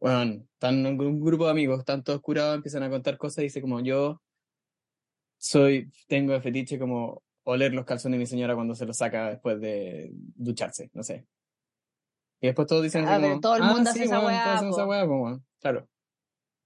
bueno, 0.02 0.44
están 0.54 0.84
un 0.84 1.24
grupo 1.24 1.44
de 1.44 1.52
amigos, 1.52 1.78
están 1.78 2.02
todos 2.02 2.20
curados, 2.20 2.56
empiezan 2.56 2.82
a 2.82 2.90
contar 2.90 3.16
cosas 3.16 3.38
y 3.38 3.42
dice 3.42 3.60
como 3.60 3.80
yo 3.80 4.20
soy, 5.38 5.92
tengo 6.08 6.34
el 6.34 6.42
fetiche 6.42 6.76
como 6.76 7.22
oler 7.44 7.72
los 7.72 7.84
calzones 7.84 8.16
de 8.16 8.18
mi 8.18 8.26
señora 8.26 8.56
cuando 8.56 8.74
se 8.74 8.84
los 8.84 8.96
saca 8.96 9.30
después 9.30 9.60
de 9.60 10.10
ducharse, 10.12 10.90
no 10.92 11.04
sé. 11.04 11.24
Y 12.40 12.48
después 12.48 12.66
todos 12.66 12.82
dicen 12.82 13.06
ah, 13.06 13.20
como, 13.20 13.40
todo 13.40 13.56
el 13.56 13.62
mundo 13.62 13.90
hace 13.90 14.02
esa 14.02 14.18
weá. 14.18 14.56
esa 14.56 14.86
weá, 14.86 15.06
pues, 15.06 15.38
claro. 15.60 15.88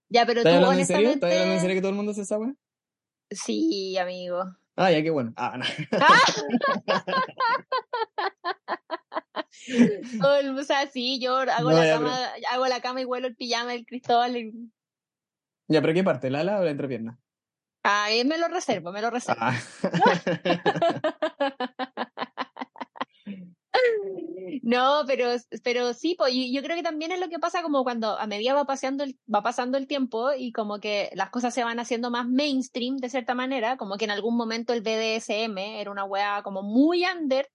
Ya, 0.09 0.25
pero 0.25 0.43
tú 0.43 0.49
honestamente... 0.49 0.81
En 0.81 0.87
serio? 0.87 1.11
¿Estás 1.11 1.33
hablando 1.33 1.55
en 1.55 1.61
serio 1.61 1.75
que 1.75 1.81
todo 1.83 1.91
el 1.91 1.97
mundo 1.97 2.13
hace 2.13 2.23
esa 2.23 2.39
weá? 2.39 2.55
Sí, 3.31 3.99
amigo. 3.99 4.45
Ah, 4.77 4.91
ya, 4.91 5.03
qué 5.03 5.11
bueno. 5.11 5.35
Ah, 5.37 5.59
no. 5.59 5.65
o, 10.23 10.63
sea, 10.63 10.87
sí, 10.89 11.19
yo 11.21 11.37
hago, 11.37 11.71
la 11.71 11.89
cama, 11.89 12.19
hago 12.53 12.67
la 12.67 12.81
cama 12.81 13.01
y 13.01 13.05
huelo 13.05 13.27
el 13.27 13.37
pijama 13.37 13.73
del 13.73 13.87
Cristóbal. 13.87 14.37
Y... 14.37 14.53
Ya, 15.69 15.81
pero 15.81 15.95
¿qué 15.95 16.05
parte? 16.05 16.31
¿La 16.31 16.41
ala 16.41 16.61
o 16.61 16.65
la 16.65 16.71
entrepierna? 16.71 17.19
Ah, 17.85 18.09
me 18.25 18.39
lo 18.39 18.49
reservo, 18.49 18.93
me 18.93 19.01
lo 19.01 19.11
reservo. 19.11 19.41
Ah. 19.41 19.61
No, 24.63 25.05
pero, 25.07 25.29
pero 25.63 25.93
sí, 25.93 26.17
pues, 26.19 26.35
yo 26.35 26.63
creo 26.63 26.77
que 26.77 26.83
también 26.83 27.13
es 27.13 27.21
lo 27.21 27.29
que 27.29 27.39
pasa 27.39 27.63
como 27.63 27.85
cuando 27.85 28.19
a 28.19 28.27
medida 28.27 28.55
va 28.55 28.65
pasando, 28.65 29.05
el, 29.05 29.17
va 29.33 29.43
pasando 29.43 29.79
el 29.79 29.87
tiempo 29.87 30.33
y 30.37 30.51
como 30.51 30.81
que 30.81 31.11
las 31.15 31.31
cosas 31.31 31.55
se 31.55 31.63
van 31.63 31.79
haciendo 31.79 32.11
más 32.11 32.27
mainstream 32.27 32.97
de 32.97 33.09
cierta 33.09 33.35
manera, 33.35 33.77
como 33.77 33.97
que 33.97 34.07
en 34.07 34.11
algún 34.11 34.37
momento 34.37 34.73
el 34.73 34.83
BDSM 34.83 35.59
era 35.59 35.93
una 35.93 36.05
wea 36.05 36.43
como 36.43 36.63
muy 36.63 37.05
under, 37.05 37.49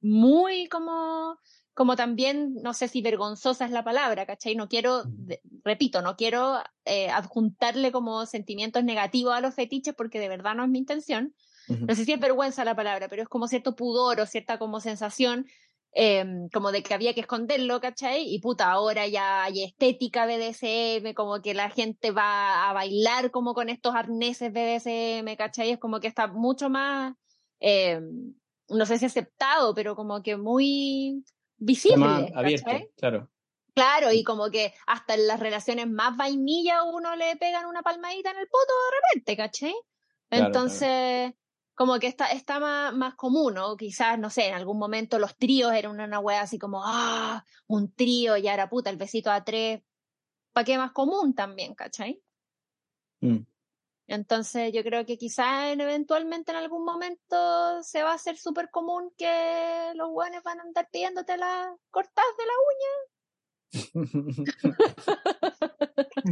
muy 0.00 0.68
como, 0.68 1.38
como 1.74 1.96
también, 1.96 2.54
no 2.62 2.74
sé 2.74 2.88
si 2.88 3.02
vergonzosa 3.02 3.64
es 3.64 3.70
la 3.70 3.84
palabra, 3.84 4.26
¿cachai? 4.26 4.54
No 4.54 4.68
quiero, 4.68 5.04
repito, 5.64 6.02
no 6.02 6.16
quiero 6.16 6.58
eh, 6.84 7.10
adjuntarle 7.10 7.92
como 7.92 8.26
sentimientos 8.26 8.84
negativos 8.84 9.34
a 9.34 9.40
los 9.40 9.54
fetiches 9.54 9.94
porque 9.94 10.20
de 10.20 10.28
verdad 10.28 10.54
no 10.54 10.64
es 10.64 10.70
mi 10.70 10.78
intención. 10.78 11.34
No 11.68 11.94
sé 11.94 12.04
si 12.04 12.12
es 12.12 12.18
vergüenza 12.18 12.64
la 12.64 12.74
palabra, 12.74 13.08
pero 13.08 13.22
es 13.22 13.28
como 13.28 13.46
cierto 13.46 13.76
pudor 13.76 14.20
o 14.20 14.26
cierta 14.26 14.58
como 14.58 14.80
sensación 14.80 15.46
em, 15.92 16.48
como 16.48 16.72
de 16.72 16.82
que 16.82 16.94
había 16.94 17.14
que 17.14 17.20
esconderlo, 17.20 17.80
¿cachai? 17.80 18.32
Y 18.32 18.40
puta, 18.40 18.70
ahora 18.70 19.06
ya 19.06 19.44
hay 19.44 19.62
estética 19.62 20.26
BDSM, 20.26 21.14
como 21.14 21.40
que 21.40 21.54
la 21.54 21.70
gente 21.70 22.10
va 22.10 22.68
a 22.68 22.72
bailar 22.72 23.30
como 23.30 23.54
con 23.54 23.68
estos 23.68 23.94
arneses 23.94 24.52
BDSM, 24.52 25.36
¿cachai? 25.36 25.70
Es 25.70 25.78
como 25.78 26.00
que 26.00 26.08
está 26.08 26.26
mucho 26.26 26.70
más, 26.70 27.14
em, 27.60 28.34
no 28.70 28.86
sé 28.86 28.98
si 28.98 29.06
aceptado, 29.06 29.74
pero 29.74 29.94
como 29.94 30.22
que 30.22 30.36
muy 30.36 31.24
visible. 31.56 31.98
Más 31.98 32.30
abierto, 32.34 32.70
claro. 32.96 33.30
Claro, 33.74 34.12
y 34.12 34.24
como 34.24 34.50
que 34.50 34.74
hasta 34.86 35.14
en 35.14 35.26
las 35.26 35.40
relaciones 35.40 35.88
más 35.88 36.16
vainilla 36.16 36.82
uno 36.82 37.14
le 37.16 37.36
pegan 37.36 37.66
una 37.66 37.82
palmadita 37.82 38.30
en 38.30 38.38
el 38.38 38.48
poto 38.48 38.72
de 38.72 38.96
repente, 39.00 39.36
¿cachai? 39.36 39.74
Entonces, 40.30 41.32
como 41.74 41.98
que 41.98 42.06
está, 42.06 42.26
está 42.26 42.60
más, 42.60 42.94
más 42.94 43.14
común, 43.14 43.54
¿no? 43.54 43.76
Quizás, 43.76 44.18
no 44.18 44.28
sé, 44.28 44.48
en 44.48 44.54
algún 44.54 44.78
momento 44.78 45.18
los 45.18 45.36
tríos 45.36 45.72
eran 45.72 45.92
una, 45.92 46.20
una 46.20 46.40
así 46.40 46.58
como, 46.58 46.82
ah, 46.84 47.44
un 47.68 47.92
trío, 47.94 48.36
y 48.36 48.48
ahora 48.48 48.68
puta, 48.68 48.90
el 48.90 48.96
besito 48.96 49.30
a 49.30 49.44
tres, 49.44 49.82
¿para 50.52 50.64
qué 50.64 50.76
más 50.76 50.92
común 50.92 51.34
también, 51.34 51.74
¿cachai? 51.74 52.20
Mm. 53.20 53.38
Entonces 54.10 54.72
yo 54.72 54.82
creo 54.82 55.06
que 55.06 55.16
quizás 55.16 55.72
eventualmente 55.78 56.50
en 56.50 56.58
algún 56.58 56.84
momento 56.84 57.80
se 57.84 58.02
va 58.02 58.10
a 58.10 58.14
hacer 58.14 58.36
súper 58.36 58.68
común 58.68 59.12
que 59.16 59.92
los 59.94 60.10
guanes 60.10 60.42
van 60.42 60.58
a 60.58 60.62
andar 60.62 60.88
pidiéndote 60.90 61.36
las 61.36 61.68
cortas 61.90 62.24
de 62.36 62.44
la 62.44 62.52
uña 62.72 62.88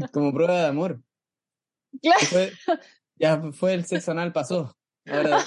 Como 0.12 0.33
prueba 0.33 0.61
de 0.61 0.67
amor. 0.67 1.01
ya 3.14 3.41
fue 3.53 3.75
el 3.75 3.85
sexo 3.85 4.11
anal, 4.11 4.33
pasó. 4.33 4.77
Ahora, 5.07 5.38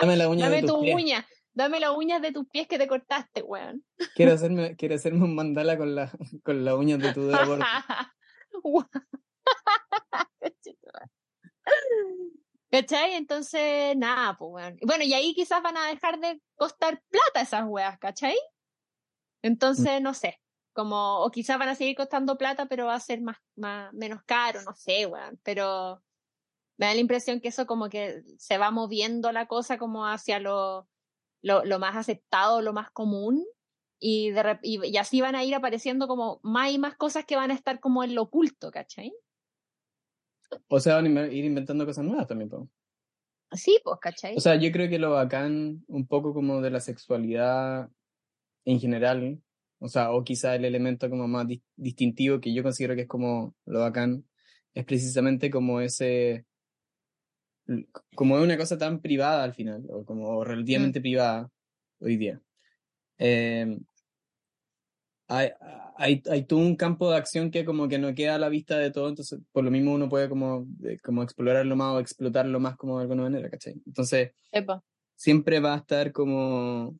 dame, 0.00 0.16
la 0.16 0.28
uña 0.28 0.48
de 0.48 0.60
tus 0.60 0.70
tu 0.70 0.82
pies. 0.82 0.94
uña. 0.94 1.26
Dame 1.52 1.80
las 1.80 1.96
uñas 1.96 2.22
de 2.22 2.30
tus 2.30 2.48
pies 2.48 2.68
que 2.68 2.78
te 2.78 2.86
cortaste, 2.86 3.42
weón. 3.42 3.84
Quiero 4.14 4.34
hacerme, 4.34 4.76
quiero 4.76 4.94
hacerme 4.94 5.24
un 5.24 5.34
mandala 5.34 5.76
con 5.76 5.96
la, 5.96 6.12
con 6.44 6.64
las 6.64 6.74
uñas 6.74 7.00
de 7.00 7.12
tu 7.12 7.26
dedo 7.26 7.58
¿Cachai? 12.70 13.14
Entonces, 13.14 13.96
nada, 13.96 14.36
pues. 14.36 14.74
Bueno, 14.82 15.04
y 15.04 15.14
ahí 15.14 15.34
quizás 15.34 15.62
van 15.62 15.76
a 15.76 15.86
dejar 15.86 16.18
de 16.18 16.40
costar 16.56 17.02
plata 17.08 17.40
esas 17.40 17.64
weas, 17.66 17.98
¿cachai? 17.98 18.36
Entonces, 19.42 20.00
no 20.02 20.14
sé 20.14 20.40
como, 20.74 21.20
o 21.20 21.30
quizás 21.30 21.58
van 21.58 21.70
a 21.70 21.74
seguir 21.74 21.96
costando 21.96 22.36
plata, 22.36 22.66
pero 22.66 22.86
va 22.86 22.96
a 22.96 23.00
ser 23.00 23.22
más, 23.22 23.38
menos 23.92 24.22
caro, 24.26 24.60
no 24.62 24.74
sé, 24.74 25.06
weón, 25.06 25.40
pero 25.42 26.02
me 26.76 26.86
da 26.86 26.94
la 26.94 27.00
impresión 27.00 27.40
que 27.40 27.48
eso 27.48 27.66
como 27.66 27.88
que 27.88 28.22
se 28.38 28.58
va 28.58 28.70
moviendo 28.70 29.32
la 29.32 29.46
cosa 29.46 29.78
como 29.78 30.06
hacia 30.06 30.40
lo 30.40 30.88
más 31.42 31.96
aceptado, 31.96 32.60
lo 32.60 32.72
más 32.72 32.90
común, 32.90 33.46
y, 34.00 34.32
de, 34.32 34.58
y, 34.62 34.96
así 34.98 35.20
van 35.20 35.36
a 35.36 35.44
ir 35.44 35.54
apareciendo 35.54 36.08
como 36.08 36.40
más 36.42 36.72
y 36.72 36.78
más 36.78 36.96
cosas 36.96 37.24
que 37.24 37.36
van 37.36 37.52
a 37.52 37.54
estar 37.54 37.80
como 37.80 38.02
en 38.04 38.14
lo 38.14 38.22
oculto, 38.22 38.70
¿cachai? 38.70 39.14
O 40.68 40.80
sea, 40.80 40.96
van 40.96 41.16
a 41.16 41.26
ir 41.26 41.44
inventando 41.44 41.86
cosas 41.86 42.04
nuevas 42.04 42.26
también, 42.26 42.50
¿no? 42.50 42.68
Sí, 43.52 43.78
pues, 43.84 43.98
¿cachai? 44.00 44.36
O 44.36 44.40
sea, 44.40 44.56
yo 44.56 44.72
creo 44.72 44.88
que 44.88 44.98
lo 44.98 45.12
bacán 45.12 45.84
un 45.86 46.06
poco 46.06 46.34
como 46.34 46.60
de 46.60 46.70
la 46.70 46.80
sexualidad 46.80 47.88
en 48.64 48.80
general 48.80 49.40
o 49.84 49.88
sea, 49.88 50.12
o 50.12 50.24
quizá 50.24 50.54
el 50.54 50.64
elemento 50.64 51.10
como 51.10 51.28
más 51.28 51.46
distintivo 51.76 52.40
que 52.40 52.54
yo 52.54 52.62
considero 52.62 52.94
que 52.94 53.02
es 53.02 53.06
como 53.06 53.54
lo 53.66 53.80
bacán, 53.80 54.24
es 54.72 54.84
precisamente 54.86 55.50
como 55.50 55.78
ese, 55.82 56.46
como 58.14 58.38
es 58.38 58.44
una 58.44 58.56
cosa 58.56 58.78
tan 58.78 59.02
privada 59.02 59.44
al 59.44 59.52
final, 59.52 59.84
o 59.90 60.02
como 60.06 60.42
relativamente 60.42 61.00
mm. 61.00 61.02
privada 61.02 61.50
hoy 62.00 62.16
día. 62.16 62.40
Em, 63.18 63.78
hay, 65.28 65.50
hay, 65.96 66.22
hay, 66.30 66.44
todo 66.44 66.60
un 66.60 66.76
campo 66.76 67.10
de 67.10 67.16
acción 67.16 67.50
que 67.50 67.64
como 67.64 67.88
que 67.88 67.98
no 67.98 68.14
queda 68.14 68.34
a 68.36 68.38
la 68.38 68.48
vista 68.48 68.78
de 68.78 68.90
todo, 68.90 69.08
entonces 69.08 69.40
por 69.52 69.64
lo 69.64 69.70
mismo 69.70 69.94
uno 69.94 70.08
puede 70.08 70.28
como, 70.28 70.66
como 71.02 71.22
explorarlo 71.22 71.76
más 71.76 71.94
o 71.94 72.00
explotarlo 72.00 72.60
más 72.60 72.76
como 72.76 72.98
de 72.98 73.02
alguna 73.02 73.22
manera, 73.22 73.50
¿cachai? 73.50 73.74
Entonces, 73.86 74.32
siempre 75.16 75.60
va 75.60 75.74
a 75.74 75.78
estar 75.78 76.12
como 76.12 76.96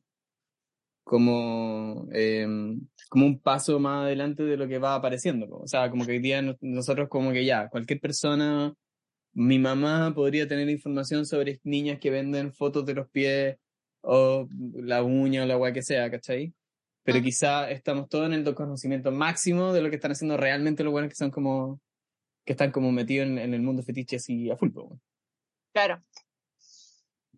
como, 1.05 2.07
em, 2.13 2.81
como 3.09 3.27
un 3.27 3.39
paso 3.39 3.79
más 3.79 4.05
adelante 4.05 4.43
de 4.43 4.57
lo 4.57 4.67
que 4.67 4.79
va 4.79 4.95
apareciendo. 4.95 5.47
O 5.59 5.67
sea, 5.67 5.89
como 5.91 6.03
que 6.05 6.13
hoy 6.13 6.19
día 6.19 6.41
nosotros 6.61 7.09
como 7.09 7.31
que 7.31 7.45
ya, 7.45 7.69
cualquier 7.69 7.99
persona, 8.01 8.73
mi 9.33 9.59
mamá 9.59 10.13
podría 10.15 10.47
tener 10.47 10.69
información 10.69 11.25
sobre 11.27 11.59
niñas 11.63 11.99
que 11.99 12.09
venden 12.09 12.53
fotos 12.53 12.85
de 12.85 12.95
los 12.95 13.09
pies 13.09 13.57
o 14.01 14.47
la 14.73 15.03
uña 15.03 15.43
o 15.43 15.45
la 15.45 15.55
guay 15.55 15.73
que 15.73 15.83
sea, 15.83 16.09
¿cachai? 16.09 16.53
Pero 17.05 17.21
quizá 17.21 17.69
estamos 17.69 18.09
todos 18.09 18.25
en 18.25 18.33
el 18.33 18.55
conocimiento 18.55 19.11
máximo 19.11 19.73
de 19.73 19.81
lo 19.83 19.89
que 19.91 19.97
están 19.97 20.11
haciendo 20.11 20.37
realmente 20.37 20.83
los 20.83 20.91
buenos 20.91 21.09
que 21.09 21.15
son 21.15 21.29
como, 21.29 21.79
que 22.43 22.53
están 22.53 22.71
como 22.71 22.91
metidos 22.91 23.27
en, 23.27 23.37
el 23.37 23.61
mundo 23.61 23.83
fetiche 23.83 24.15
así 24.15 24.49
a 24.49 24.57
full. 24.57 24.71
Claro. 25.71 26.03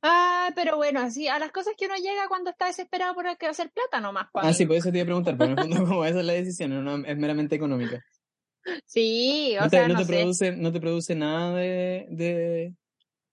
Ah, 0.01 0.51
pero 0.55 0.77
bueno, 0.77 1.01
así 1.01 1.27
a 1.27 1.37
las 1.37 1.51
cosas 1.51 1.73
que 1.77 1.85
uno 1.85 1.95
llega 1.97 2.29
cuando 2.29 2.49
está 2.51 2.67
desesperado 2.67 3.13
por 3.13 3.27
hacer 3.27 3.69
plata 3.71 3.99
nomás. 3.99 4.29
Ah, 4.35 4.53
sí, 4.53 4.65
por 4.65 4.77
eso 4.77 4.89
te 4.89 4.99
iba 4.99 5.03
a 5.03 5.05
preguntar, 5.05 5.37
pero 5.37 5.51
en 5.51 5.59
el 5.59 5.65
fondo 5.65 5.85
como 5.85 6.05
esa 6.05 6.19
es 6.19 6.25
la 6.25 6.33
decisión, 6.33 6.85
no, 6.85 7.05
es 7.05 7.17
meramente 7.17 7.57
económica. 7.57 8.01
Sí, 8.85 9.53
o 9.59 9.63
¿No 9.63 9.69
sea, 9.69 9.85
te, 9.85 9.93
no, 9.93 9.99
te 9.99 10.05
produce, 10.05 10.51
¿No 10.55 10.71
te 10.71 10.79
produce 10.79 11.13
nada 11.13 11.57
de, 11.57 12.07
de, 12.09 12.73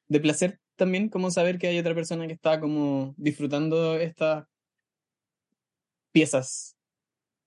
de, 0.09 0.21
placer 0.21 0.59
también 0.75 1.09
como 1.09 1.31
saber 1.31 1.59
que 1.59 1.69
hay 1.69 1.79
otra 1.79 1.95
persona 1.95 2.27
que 2.27 2.33
está 2.33 2.59
como 2.59 3.15
disfrutando 3.17 3.97
estas 3.97 4.47
piezas? 6.15 6.77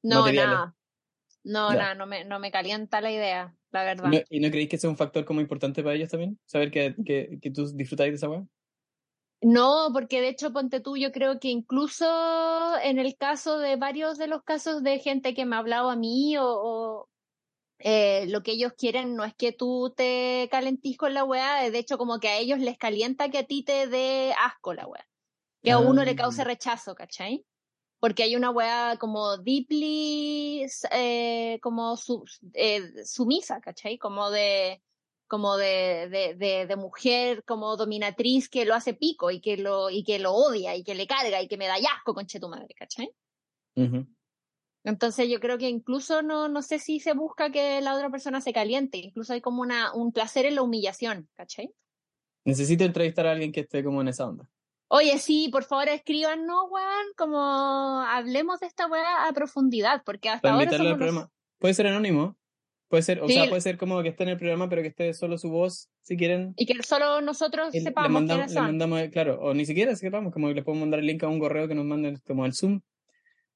No, 0.03 0.29
nada. 0.31 0.75
No, 1.43 1.71
nada, 1.71 1.95
no 1.95 2.05
me, 2.05 2.25
no 2.25 2.39
me 2.39 2.51
calienta 2.51 2.99
la 2.99 3.09
idea, 3.09 3.55
la 3.71 3.83
verdad. 3.85 4.11
¿Y 4.29 4.41
no, 4.41 4.49
creéis 4.49 4.69
que 4.69 4.77
sea 4.77 4.89
un 4.89 4.97
factor 4.97 5.23
como 5.23 5.39
importante 5.39 5.81
para 5.81 5.95
ellos 5.95 6.09
también? 6.09 6.37
Saber 6.45 6.69
que, 6.69 6.93
que, 7.05 7.39
que 7.41 7.51
tú 7.51 7.65
disfrutáis 7.73 8.11
de 8.11 8.15
esa 8.17 8.29
weá. 8.29 8.45
No, 9.41 9.89
porque 9.93 10.19
de 10.19 10.29
hecho, 10.29 10.51
ponte 10.51 10.81
tú, 10.81 10.97
yo 10.97 11.11
creo 11.13 11.39
que 11.39 11.47
incluso 11.47 12.05
en 12.83 12.99
el 12.99 13.15
caso 13.15 13.59
de 13.59 13.77
varios 13.77 14.17
de 14.17 14.27
los 14.27 14.43
casos 14.43 14.83
de 14.83 14.99
gente 14.99 15.33
que 15.33 15.45
me 15.45 15.55
ha 15.55 15.59
hablado 15.59 15.89
a 15.89 15.95
mí 15.95 16.35
o, 16.37 17.07
eh, 17.79 18.25
lo 18.27 18.41
que 18.41 18.51
ellos 18.51 18.73
quieren 18.77 19.15
no 19.15 19.23
es 19.23 19.35
que 19.35 19.53
tú 19.53 19.93
te 19.95 20.49
calentís 20.51 20.97
con 20.97 21.13
la 21.13 21.23
weá, 21.23 21.69
de 21.69 21.79
hecho 21.79 21.97
como 21.97 22.19
que 22.19 22.27
a 22.27 22.37
ellos 22.37 22.59
les 22.59 22.77
calienta 22.77 23.29
que 23.29 23.37
a 23.37 23.45
ti 23.45 23.63
te 23.63 23.87
dé 23.87 24.33
asco 24.43 24.73
la 24.73 24.87
weá, 24.87 25.07
que 25.61 25.71
a 25.71 25.77
uno 25.77 26.03
le 26.03 26.15
cause 26.15 26.41
ah. 26.41 26.45
rechazo, 26.45 26.95
¿cachai? 26.95 27.45
Porque 27.99 28.23
hay 28.23 28.35
una 28.35 28.51
weá 28.51 28.97
como 28.99 29.37
deeply, 29.37 30.65
eh, 30.91 31.59
como 31.61 31.95
eh, 32.53 33.05
sumisa, 33.05 33.59
¿cachai? 33.59 33.97
Como 33.97 34.29
de, 34.29 34.81
como 35.27 35.57
de, 35.57 36.35
de, 36.37 36.65
de, 36.67 36.75
mujer 36.75 37.43
como 37.43 37.75
dominatriz 37.75 38.49
que 38.49 38.65
lo 38.65 38.75
hace 38.75 38.93
pico 38.93 39.31
y 39.31 39.41
que 39.41 39.57
lo, 39.57 39.89
y 39.89 40.03
que 40.03 40.19
lo 40.19 40.33
odia 40.33 40.75
y 40.75 40.83
que 40.83 40.95
le 40.95 41.07
carga 41.07 41.41
y 41.41 41.47
que 41.47 41.57
me 41.57 41.67
da 41.67 41.75
asco, 41.75 42.13
conche 42.13 42.39
tu 42.39 42.49
madre, 42.49 42.73
¿cachai? 42.75 43.09
Entonces 44.83 45.29
yo 45.29 45.39
creo 45.39 45.57
que 45.57 45.67
incluso 45.67 46.21
no, 46.21 46.47
no 46.47 46.61
sé 46.61 46.79
si 46.79 46.99
se 46.99 47.13
busca 47.13 47.51
que 47.51 47.81
la 47.81 47.93
otra 47.93 48.09
persona 48.09 48.41
se 48.41 48.53
caliente, 48.53 48.97
incluso 48.97 49.33
hay 49.33 49.41
como 49.41 49.61
una, 49.61 49.93
un 49.93 50.13
placer 50.13 50.45
en 50.45 50.55
la 50.55 50.61
humillación, 50.61 51.29
¿cachai? 51.35 51.73
Necesito 52.45 52.85
entrevistar 52.85 53.27
a 53.27 53.31
alguien 53.31 53.51
que 53.51 53.59
esté 53.61 53.83
como 53.83 54.01
en 54.01 54.07
esa 54.07 54.27
onda. 54.27 54.49
Oye, 54.89 55.17
sí, 55.19 55.49
por 55.51 55.63
favor 55.63 55.89
escríbanos, 55.89 56.65
weón, 56.69 57.07
como 57.17 58.01
hablemos 58.01 58.59
de 58.59 58.67
esta 58.67 58.87
weá 58.87 59.27
a 59.27 59.33
profundidad, 59.33 60.01
porque 60.05 60.29
hasta 60.29 60.53
ahora 60.53 60.71
somos 60.71 61.29
Puede 61.59 61.73
ser 61.73 61.87
anónimo. 61.87 62.37
Puede 62.87 63.03
ser, 63.03 63.21
o 63.21 63.27
sea, 63.27 63.49
puede 63.49 63.59
ser 63.59 63.77
como 63.77 64.01
que 64.01 64.09
esté 64.09 64.23
en 64.23 64.29
el 64.29 64.37
programa, 64.37 64.69
pero 64.69 64.81
que 64.81 64.87
esté 64.87 65.13
solo 65.13 65.37
su 65.37 65.49
voz, 65.49 65.89
si 66.03 66.15
quieren. 66.15 66.53
Y 66.55 66.65
que 66.65 66.81
solo 66.83 67.19
nosotros 67.19 67.73
sepamos 67.73 68.09
le 68.09 68.13
mandamos, 68.13 68.45
quiénes 68.45 68.53
son. 68.53 68.63
Le 68.63 68.71
mandamos, 68.71 69.11
claro, 69.11 69.41
o 69.41 69.53
ni 69.53 69.65
siquiera 69.65 69.93
sepamos, 69.95 70.31
como 70.31 70.49
le 70.49 70.63
podemos 70.63 70.85
mandar 70.85 71.01
el 71.01 71.05
link 71.05 71.21
a 71.23 71.27
un 71.27 71.39
correo 71.39 71.67
que 71.67 71.75
nos 71.75 71.83
manden 71.83 72.17
como 72.25 72.45
al 72.45 72.53
Zoom 72.53 72.79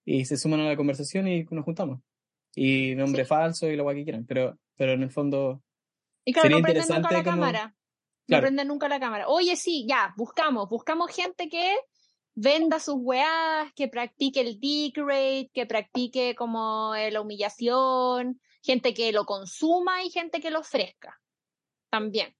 y 0.03 0.25
se 0.25 0.35
suman 0.35 0.59
a 0.59 0.67
la 0.67 0.75
conversación 0.75 1.29
y 1.29 1.45
nos 1.49 1.63
juntamos. 1.63 2.01
Y 2.55 2.93
nombre 2.95 3.23
falso 3.23 3.69
y 3.69 3.77
lo 3.77 3.87
que 3.87 4.03
quieran, 4.03 4.25
pero, 4.25 4.59
pero 4.75 4.91
en 4.93 5.03
el 5.03 5.11
fondo. 5.11 5.63
Y 6.25 6.33
claro, 6.33 6.49
no 6.49 6.61
prenden 6.61 6.83
nunca 6.89 7.11
la 7.11 7.23
cámara. 7.23 7.75
No 8.37 8.41
prenden 8.41 8.67
nunca 8.67 8.87
la 8.87 8.99
cámara. 8.99 9.27
Oye, 9.27 9.55
sí, 9.55 9.85
ya, 9.87 10.13
buscamos, 10.17 10.69
buscamos 10.69 11.11
gente 11.11 11.49
que 11.49 11.75
venda 12.33 12.79
sus 12.79 12.95
weás, 12.97 13.71
que 13.73 13.87
practique 13.87 14.41
el 14.41 14.59
dick 14.59 14.97
rate, 14.97 15.51
que 15.53 15.65
practique 15.65 16.35
como 16.35 16.95
eh, 16.95 17.11
la 17.11 17.21
humillación, 17.21 18.39
gente 18.61 18.93
que 18.93 19.11
lo 19.11 19.25
consuma 19.25 20.03
y 20.03 20.09
gente 20.09 20.39
que 20.39 20.51
lo 20.51 20.59
ofrezca. 20.59 21.19
También. 21.89 22.33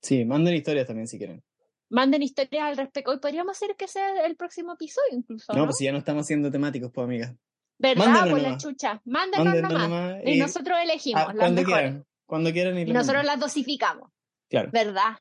Sí, 0.00 0.24
manden 0.24 0.54
historias 0.54 0.86
también 0.86 1.06
si 1.06 1.18
quieren. 1.18 1.42
Manden 1.88 2.22
historias 2.22 2.64
al 2.64 2.76
respecto. 2.76 3.10
Hoy 3.10 3.18
podríamos 3.18 3.56
hacer 3.56 3.76
que 3.76 3.86
sea 3.86 4.24
el 4.26 4.36
próximo 4.36 4.72
episodio 4.72 5.12
incluso. 5.12 5.52
No, 5.52 5.64
pues 5.64 5.76
si 5.76 5.84
ya 5.84 5.92
no 5.92 5.98
estamos 5.98 6.26
siendo 6.26 6.50
temáticos, 6.50 6.90
pues 6.92 7.04
amiga. 7.04 7.36
¿Verdad? 7.78 8.30
pues 8.30 8.42
la 8.42 8.56
chucha. 8.56 9.02
Mándenos, 9.04 9.70
nomás. 9.70 10.16
Y, 10.24 10.38
nosotros 10.38 10.78
elegimos. 10.82 11.22
Ah, 11.26 11.34
cuando 11.36 11.62
quieran. 11.62 12.06
Cuando 12.24 12.52
quieran. 12.52 12.78
Y, 12.78 12.84
nosotros 12.86 13.24
las 13.24 13.38
dosificamos. 13.38 14.10
Claro. 14.48 14.70
¿Verdad? 14.72 15.18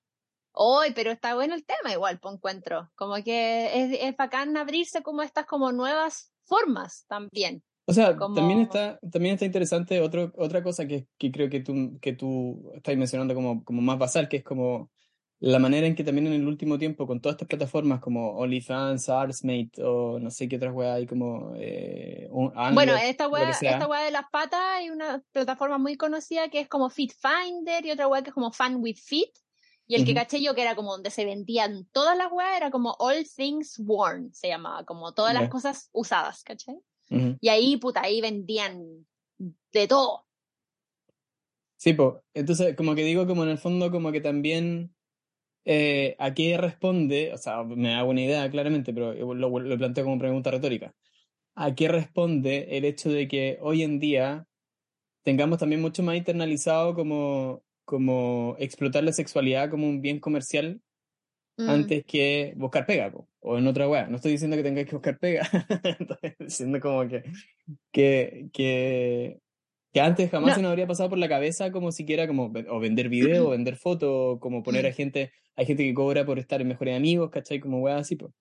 Hoy, 0.56 0.92
pero 0.96 1.12
está 1.12 1.36
bueno 1.36 1.56
el 1.56 1.66
tema 1.66 1.92
igual, 1.92 2.20
por 2.20 2.34
encuentro. 2.34 2.90
Como 2.96 3.16
que 3.24 3.66
es, 3.74 4.00
es 4.02 4.18
bacán 4.18 4.56
abrirse 4.58 5.04
como 5.04 5.22
estas 5.22 5.46
como 5.46 5.72
nuevas 5.72 6.32
formas 6.46 7.06
también. 7.08 7.64
O 7.88 7.94
sea, 7.94 8.18
también 8.18 8.62
está, 8.62 9.00
también 9.12 9.36
está 9.36 9.46
interesante 9.46 10.02
otro, 10.02 10.32
otra 10.38 10.64
cosa 10.64 10.88
que, 10.88 11.08
que 11.20 11.32
creo 11.32 11.50
que 11.50 11.60
tú, 11.60 12.00
que 12.02 12.14
tú 12.14 12.72
estás 12.74 12.98
mencionando 12.98 13.36
como, 13.36 13.64
como 13.64 13.82
más 13.82 14.00
basal, 14.00 14.28
que 14.28 14.38
es 14.38 14.44
como 14.44 14.90
la 15.40 15.60
manera 15.60 15.86
en 15.86 15.94
que 15.94 16.04
también 16.04 16.26
en 16.28 16.34
el 16.34 16.48
último 16.48 16.80
tiempo, 16.80 17.06
con 17.06 17.20
todas 17.20 17.36
estas 17.36 17.48
plataformas 17.48 18.00
como 18.00 18.32
OnlyFans, 18.38 19.10
Artsmate 19.10 19.84
o 19.84 20.18
no 20.18 20.32
sé 20.32 20.48
qué 20.48 20.56
otras 20.56 20.74
weas 20.74 20.96
hay 20.96 21.06
como... 21.06 21.54
Eh, 21.58 22.28
bueno, 22.74 22.96
esta 22.96 23.28
wea, 23.28 23.52
esta 23.52 23.88
wea 23.88 24.02
de 24.02 24.12
las 24.12 24.26
patas 24.32 24.60
hay 24.60 24.90
una 24.90 25.22
plataforma 25.32 25.78
muy 25.78 25.98
conocida 25.98 26.50
que 26.50 26.62
es 26.62 26.68
como 26.68 26.90
Fit 26.90 27.12
Finder 27.14 27.86
y 27.86 27.92
otra 27.92 28.08
wea 28.08 28.24
que 28.24 28.30
es 28.30 28.34
como 28.34 28.52
Fun 28.52 28.78
with 28.78 28.98
Fit. 28.98 29.30
Y 29.88 29.96
el 29.96 30.06
que 30.06 30.16
caché 30.16 30.42
yo 30.42 30.56
que 30.56 30.64
era 30.64 30.76
como 30.76 30.92
donde 30.92 31.12
se 31.12 31.26
vendían 31.26 31.88
todas 31.92 32.18
las 32.18 32.32
weas 32.32 32.58
era 32.58 32.72
como 32.72 32.96
All 33.00 33.26
Things 33.36 33.80
Worn, 33.80 34.34
se 34.34 34.48
llamaba, 34.48 34.84
como 34.84 35.14
todas 35.14 35.34
las 35.34 35.48
cosas 35.50 35.90
usadas, 35.94 36.44
¿cachai? 36.44 36.80
Y 37.40 37.50
ahí, 37.50 37.78
puta, 37.78 38.02
ahí 38.02 38.20
vendían 38.20 39.06
de 39.38 39.88
todo. 39.88 40.26
Sí, 41.78 41.94
pues, 41.94 42.16
entonces 42.34 42.76
como 42.76 42.96
que 42.96 43.04
digo 43.04 43.28
como 43.28 43.44
en 43.44 43.50
el 43.50 43.58
fondo 43.60 43.92
como 43.92 44.12
que 44.12 44.22
también 44.22 44.96
eh, 45.66 46.16
¿a 46.20 46.34
qué 46.34 46.58
responde? 46.58 47.34
O 47.34 47.38
sea, 47.38 47.64
me 47.64 47.96
hago 47.96 48.12
una 48.12 48.22
idea 48.22 48.50
claramente, 48.50 48.94
pero 48.94 49.14
lo, 49.14 49.60
lo 49.60 49.78
planteo 49.78 50.04
como 50.04 50.20
pregunta 50.20 50.52
retórica. 50.52 50.96
¿A 51.56 51.74
qué 51.74 51.88
responde 51.88 52.78
el 52.78 52.86
hecho 52.86 53.10
de 53.10 53.28
que 53.28 53.58
hoy 53.62 53.82
en 53.82 54.00
día 54.00 54.48
tengamos 55.24 55.58
también 55.58 55.82
mucho 55.82 56.04
más 56.04 56.16
internalizado 56.16 56.94
como, 56.94 57.64
como 57.86 58.56
explotar 58.60 59.04
la 59.04 59.14
sexualidad 59.14 59.70
como 59.70 59.88
un 59.88 60.02
bien 60.02 60.20
comercial 60.20 60.82
mm. 61.58 61.70
antes 61.70 62.04
que 62.06 62.54
buscar 62.58 62.86
pega 62.86 63.14
o 63.40 63.58
en 63.58 63.68
otra 63.68 63.88
wea. 63.88 64.08
No 64.08 64.18
estoy 64.18 64.34
diciendo 64.34 64.58
que 64.58 64.64
tengáis 64.64 64.88
que 64.88 64.96
buscar 64.96 65.18
pega, 65.18 65.42
estoy 66.00 66.36
diciendo 66.40 66.80
como 66.80 67.08
que, 67.08 67.24
que, 67.92 68.50
que 68.52 69.40
que 69.96 70.02
antes 70.02 70.30
jamás 70.30 70.56
se 70.56 70.62
nos 70.62 70.72
habría 70.72 70.88
pasado 70.88 71.10
por 71.10 71.18
la 71.18 71.30
cabeza 71.30 71.72
como 71.72 71.90
siquiera 71.90 72.28
como 72.28 72.52
o 72.68 72.80
vender 72.82 73.08
video, 73.08 73.48
o 73.48 73.52
vender 73.52 73.78
fotos, 73.78 74.40
como 74.42 74.62
poner 74.62 74.86
a 74.86 74.92
gente, 74.92 75.32
hay 75.56 75.66
gente 75.66 75.86
que 75.86 75.94
cobra 75.94 76.26
por 76.26 76.38
estar 76.38 76.60
en 76.60 76.68
mejores 76.68 76.98
amigos, 76.98 77.30
¿cachai? 77.32 77.62
Como 77.62 77.80
weá 77.80 77.96
así, 77.96 78.18
pues. 78.18 78.34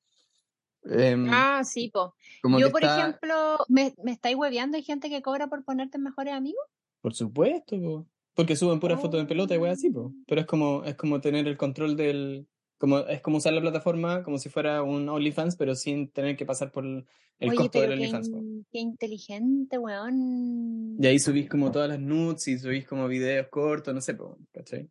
ah, 1.30 1.62
sí, 1.62 1.92
po. 1.94 2.12
Yo, 2.58 2.72
por 2.72 2.82
ejemplo, 2.82 3.58
¿me, 3.68 3.94
¿me 4.02 4.10
estáis 4.10 4.34
hueveando? 4.34 4.76
¿Hay 4.76 4.82
gente 4.82 5.08
que 5.08 5.22
cobra 5.22 5.46
por 5.46 5.64
ponerte 5.64 5.96
en 5.96 6.02
mejores 6.02 6.34
amigos? 6.34 6.64
Por 7.00 7.14
supuesto, 7.14 7.80
po. 7.80 8.06
Porque 8.34 8.56
suben 8.56 8.80
puras 8.80 9.00
fotos 9.00 9.20
en 9.20 9.26
pelota 9.26 9.54
y 9.54 9.58
weá 9.58 9.72
así, 9.72 9.90
po. 9.90 10.12
Pero 10.26 10.40
es 10.40 10.46
como, 10.46 10.82
es 10.84 10.96
como 10.96 11.20
tener 11.20 11.46
el 11.46 11.56
control 11.56 11.96
del, 11.96 12.46
como, 12.78 12.98
es 12.98 13.20
como 13.20 13.36
usar 13.38 13.52
la 13.52 13.60
plataforma 13.60 14.22
como 14.22 14.38
si 14.38 14.48
fuera 14.48 14.82
un 14.82 15.08
OnlyFans, 15.08 15.56
pero 15.56 15.74
sin 15.74 16.10
tener 16.10 16.36
que 16.36 16.44
pasar 16.44 16.72
por 16.72 16.84
el 16.84 17.54
costo 17.54 17.80
del 17.80 17.92
OnlyFans. 17.92 18.30
Qué, 18.70 18.80
inteligente, 18.80 19.78
weón. 19.78 20.96
Y 21.00 21.06
ahí 21.06 21.18
subís 21.18 21.48
como 21.48 21.70
todas 21.70 21.88
las 21.88 22.00
nudes 22.00 22.46
y 22.48 22.58
subís 22.58 22.86
como 22.86 23.06
videos 23.06 23.48
cortos, 23.48 23.94
no 23.94 24.00
sé, 24.00 24.16
¿cachai? 24.52 24.90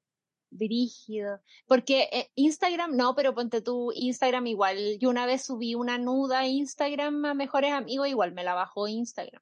Brígido. 0.50 1.42
Porque 1.68 2.08
eh, 2.12 2.30
Instagram, 2.36 2.96
no, 2.96 3.16
pero 3.16 3.34
ponte 3.34 3.62
tú 3.62 3.92
Instagram 3.94 4.48
igual. 4.48 4.98
Yo 5.00 5.10
una 5.10 5.26
vez 5.26 5.44
subí 5.44 5.76
una 5.76 5.98
nuda 5.98 6.40
a 6.40 6.48
Instagram 6.48 7.26
a 7.26 7.34
mejores 7.34 7.72
amigos, 7.72 8.08
igual 8.08 8.34
me 8.34 8.44
la 8.44 8.54
bajó 8.54 8.88
Instagram. 8.88 9.42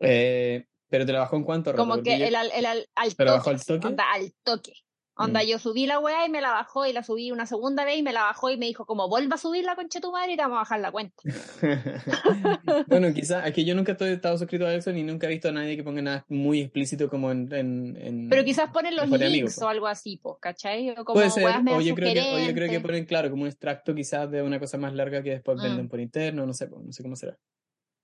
Eh, 0.00 0.66
pero 0.88 1.06
te 1.06 1.12
la 1.12 1.20
bajó 1.20 1.36
en 1.36 1.44
cuánto 1.44 1.74
Como 1.74 2.02
que 2.02 2.14
el, 2.14 2.34
el, 2.34 2.66
al 2.66 3.14
¿Pero 3.16 3.32
bajó 3.32 3.50
al 3.50 3.64
toque? 3.64 3.88
al 3.88 4.32
toque. 4.42 4.72
Onda, 5.20 5.42
mm. 5.42 5.46
yo 5.46 5.58
subí 5.58 5.86
la 5.86 5.98
weá 5.98 6.26
y 6.26 6.30
me 6.30 6.40
la 6.40 6.50
bajó 6.52 6.86
y 6.86 6.92
la 6.92 7.02
subí 7.02 7.32
una 7.32 7.44
segunda 7.44 7.84
vez 7.84 7.98
y 7.98 8.04
me 8.04 8.12
la 8.12 8.22
bajó 8.22 8.50
y 8.50 8.56
me 8.56 8.66
dijo 8.66 8.86
como 8.86 9.08
vuelva 9.08 9.34
a 9.34 9.38
subir 9.38 9.64
la 9.64 9.74
concha 9.74 10.00
tu 10.00 10.12
madre 10.12 10.34
y 10.34 10.36
te 10.36 10.42
vamos 10.42 10.58
a 10.58 10.60
bajar 10.60 10.78
la 10.78 10.92
cuenta. 10.92 11.16
bueno, 12.86 13.12
quizás, 13.12 13.44
es 13.44 13.52
que 13.52 13.64
yo 13.64 13.74
nunca 13.74 13.92
estoy, 13.92 14.10
estado 14.10 14.38
suscrito 14.38 14.64
a 14.64 14.72
eso 14.72 14.92
ni 14.92 15.02
nunca 15.02 15.26
he 15.26 15.30
visto 15.30 15.48
a 15.48 15.52
nadie 15.52 15.76
que 15.76 15.82
ponga 15.82 16.02
nada 16.02 16.24
muy 16.28 16.60
explícito 16.60 17.10
como 17.10 17.32
en... 17.32 17.52
en, 17.52 18.28
Pero 18.30 18.44
quizás 18.44 18.70
ponen 18.70 18.94
los 18.94 19.10
links 19.10 19.60
o 19.60 19.68
algo 19.68 19.88
así, 19.88 20.20
pues, 20.22 20.36
¿cachai? 20.40 20.90
O 20.90 21.04
como 21.04 21.14
Puede 21.14 21.30
ser, 21.30 21.46
o 21.46 21.80
yo, 21.80 21.96
creo 21.96 22.14
que, 22.14 22.20
o 22.20 22.38
yo 22.38 22.54
creo 22.54 22.70
que 22.70 22.80
ponen, 22.80 23.04
claro, 23.04 23.28
como 23.28 23.42
un 23.42 23.48
extracto 23.48 23.96
quizás 23.96 24.30
de 24.30 24.42
una 24.42 24.60
cosa 24.60 24.78
más 24.78 24.94
larga 24.94 25.20
que 25.24 25.30
después 25.30 25.60
venden 25.60 25.86
mm. 25.86 25.88
por 25.88 25.98
interno, 25.98 26.46
no 26.46 26.54
sé, 26.54 26.68
no 26.68 26.92
sé 26.92 27.02
cómo 27.02 27.16
será. 27.16 27.36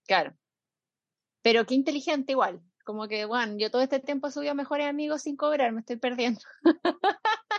Claro. 0.05 0.35
Pero 1.43 1.65
qué 1.65 1.75
inteligente 1.75 2.33
igual. 2.33 2.61
Como 2.85 3.09
que, 3.09 3.25
bueno, 3.25 3.57
yo 3.59 3.71
todo 3.71 3.83
este 3.83 3.99
tiempo 3.99 4.31
subí 4.31 4.49
a 4.49 4.55
mejores 4.55 4.87
amigos 4.87 5.23
sin 5.23 5.37
cobrar, 5.37 5.73
me 5.73 5.81
estoy 5.81 5.97
perdiendo. 5.97 6.41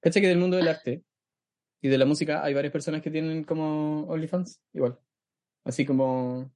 ¿Cachai 0.00 0.22
que 0.22 0.28
del 0.28 0.38
mundo 0.38 0.56
del 0.56 0.68
arte 0.68 1.04
y 1.80 1.88
de 1.88 1.98
la 1.98 2.06
música 2.06 2.42
hay 2.42 2.54
varias 2.54 2.72
personas 2.72 3.02
que 3.02 3.10
tienen 3.10 3.44
como 3.44 4.04
OnlyFans? 4.04 4.60
Igual. 4.72 4.98
Así 5.64 5.84
como 5.84 6.50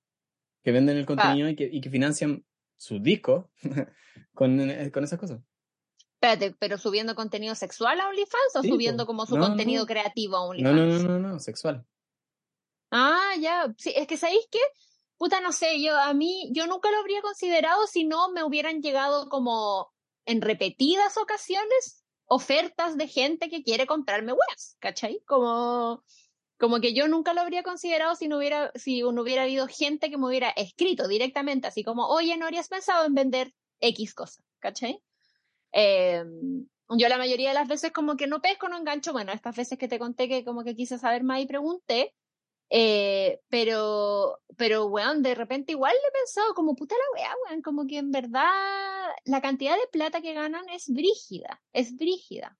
que 0.65 0.73
venden 0.73 0.97
el 0.97 1.07
contenido 1.07 1.49
y, 1.49 1.57
que, 1.57 1.69
y 1.71 1.81
que 1.81 1.91
financian 1.91 2.45
sus 2.77 3.03
discos 3.03 3.47
con, 4.35 4.59
eh, 4.61 4.91
con 4.91 5.05
esas 5.05 5.19
cosas. 5.19 5.41
Espérate, 6.15 6.57
¿pero 6.59 6.79
subiendo 6.79 7.15
contenido 7.15 7.55
sexual 7.55 8.01
a 8.01 8.09
OnlyFans 8.09 8.57
o 8.57 8.63
subiendo 8.63 9.07
como 9.07 9.25
su 9.25 9.37
contenido 9.37 9.87
creativo 9.87 10.37
a 10.37 10.47
OnlyFans? 10.47 10.77
No, 10.77 10.87
no, 10.87 10.99
no, 10.99 11.19
no, 11.19 11.29
no, 11.29 11.41
sexual. 11.41 11.87
Ah, 12.91 13.35
ya. 13.39 13.73
Sí, 13.77 13.93
es 13.95 14.07
que 14.07 14.17
¿sabéis 14.17 14.49
qué? 14.51 14.59
Puta, 15.19 15.41
no 15.41 15.53
sé, 15.53 15.83
yo 15.83 15.99
a 15.99 16.15
mí, 16.15 16.51
yo 16.53 16.67
nunca 16.67 16.91
lo 16.91 16.99
habría 16.99 17.21
considerado 17.23 17.87
si 17.87 18.05
no 18.05 18.31
me 18.31 18.45
hubieran 18.45 18.81
llegado 18.81 19.29
como 19.29 19.93
en 20.25 20.41
repetidas 20.41 21.17
ocasiones 21.17 22.05
ofertas 22.27 22.97
de 22.97 23.09
gente 23.09 23.49
que 23.49 23.63
quiere 23.63 23.87
comprarme 23.87 24.33
webs, 24.33 24.77
¿cachai? 24.81 25.23
Como, 25.27 26.05
como 26.59 26.81
que 26.81 26.95
yo 26.95 27.09
nunca 27.09 27.35
lo 27.35 27.41
habría 27.41 27.63
considerado 27.63 28.15
si 28.15 28.29
no 28.29 28.39
hubiera, 28.39 28.71
si 28.75 29.03
no 29.03 29.23
hubiera 29.23 29.43
habido 29.43 29.67
gente 29.67 30.11
que 30.11 30.19
me 30.19 30.27
hubiera 30.27 30.51
escrito 30.51 31.09
directamente, 31.09 31.67
así 31.67 31.85
como, 31.85 32.07
oye, 32.09 32.37
¿no 32.37 32.45
habrías 32.47 32.69
pensado 32.69 33.07
en 33.07 33.15
vender 33.15 33.55
X 33.81 34.15
cosa? 34.15 34.43
¿cachai? 34.59 35.03
Em, 35.73 36.67
yo 36.91 37.09
la 37.09 37.19
mayoría 37.19 37.49
de 37.49 37.55
las 37.55 37.69
veces 37.69 37.93
como 37.93 38.17
que 38.17 38.27
no 38.27 38.41
pesco, 38.41 38.69
no 38.69 38.79
engancho, 38.79 39.13
bueno, 39.13 39.33
estas 39.33 39.57
veces 39.57 39.79
que 39.79 39.89
te 39.89 39.99
conté 39.99 40.29
que 40.29 40.45
como 40.45 40.65
que 40.65 40.75
quise 40.75 40.99
saber 40.99 41.23
más 41.23 41.41
y 41.41 41.47
pregunté, 41.47 42.15
eh, 42.71 43.41
pero, 43.49 44.39
pero, 44.57 44.87
weón, 44.87 45.23
de 45.23 45.35
repente 45.35 45.73
igual 45.73 45.95
le 45.95 46.09
he 46.09 46.13
pensado 46.13 46.55
como 46.55 46.75
puta 46.75 46.95
la 46.97 47.21
weá, 47.21 47.35
weón, 47.47 47.63
como 47.63 47.87
que 47.87 47.99
en 47.99 48.11
verdad 48.11 48.45
la 49.25 49.41
cantidad 49.41 49.75
de 49.77 49.89
plata 49.91 50.21
que 50.21 50.35
ganan 50.35 50.69
es 50.69 50.89
brígida, 50.89 51.63
es 51.73 51.97
brígida. 51.97 52.59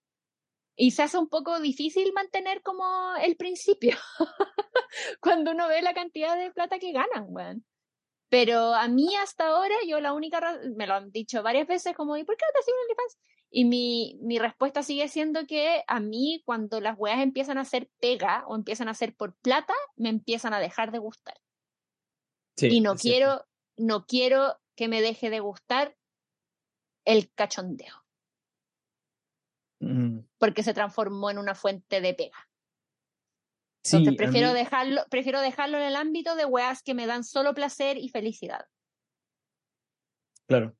Y 0.75 0.91
se 0.91 1.03
hace 1.03 1.17
un 1.17 1.27
poco 1.27 1.59
difícil 1.59 2.13
mantener 2.13 2.61
como 2.63 2.85
el 3.21 3.35
principio 3.35 3.97
cuando 5.21 5.51
uno 5.51 5.67
ve 5.67 5.81
la 5.81 5.93
cantidad 5.93 6.37
de 6.37 6.51
plata 6.51 6.79
que 6.79 6.93
ganan, 6.93 7.25
weón. 7.27 7.65
Pero 8.29 8.75
a 8.75 8.87
mí 8.87 9.15
hasta 9.15 9.47
ahora, 9.47 9.75
yo 9.87 9.99
la 9.99 10.13
única, 10.13 10.59
me 10.75 10.85
lo 10.85 10.93
han 10.93 11.11
dicho 11.11 11.41
varias 11.41 11.67
veces, 11.67 11.95
como, 11.95 12.15
¿y 12.15 12.23
por 12.23 12.37
qué 12.37 12.45
no 12.45 12.53
te 12.53 12.59
hacen 12.59 12.75
OnlyFans? 12.83 13.17
Y 13.51 13.65
mi, 13.65 14.19
mi 14.21 14.37
respuesta 14.37 14.83
sigue 14.83 15.07
siendo 15.07 15.47
que 15.47 15.83
a 15.87 15.99
mí 15.99 16.43
cuando 16.45 16.79
las 16.79 16.95
weas 16.97 17.19
empiezan 17.21 17.57
a 17.57 17.65
ser 17.65 17.89
pega 17.99 18.43
o 18.47 18.55
empiezan 18.55 18.87
a 18.87 18.93
ser 18.93 19.15
por 19.15 19.35
plata, 19.37 19.73
me 19.95 20.09
empiezan 20.09 20.53
a 20.53 20.59
dejar 20.59 20.91
de 20.91 20.99
gustar. 20.99 21.35
y 22.61 22.81
no 22.81 22.95
quiero, 22.95 23.45
no 23.77 24.05
quiero 24.05 24.59
que 24.75 24.87
me 24.87 25.01
deje 25.01 25.31
de 25.31 25.39
gustar 25.39 25.97
el 27.05 27.31
cachondeo. 27.33 28.05
Mm. 29.79 30.19
Porque 30.37 30.61
se 30.61 30.75
transformó 30.75 31.31
en 31.31 31.39
una 31.39 31.55
fuente 31.55 32.01
de 32.01 32.13
pega. 32.13 32.48
Entonces 33.83 34.15
prefiero 34.15 34.53
dejarlo, 34.53 35.01
prefiero 35.09 35.41
dejarlo 35.41 35.77
en 35.77 35.83
el 35.85 35.95
ámbito 35.95 36.35
de 36.35 36.45
weas 36.45 36.83
que 36.83 36.93
me 36.93 37.07
dan 37.07 37.23
solo 37.23 37.53
placer 37.53 37.97
y 37.97 38.09
felicidad. 38.09 38.65
Claro. 40.47 40.75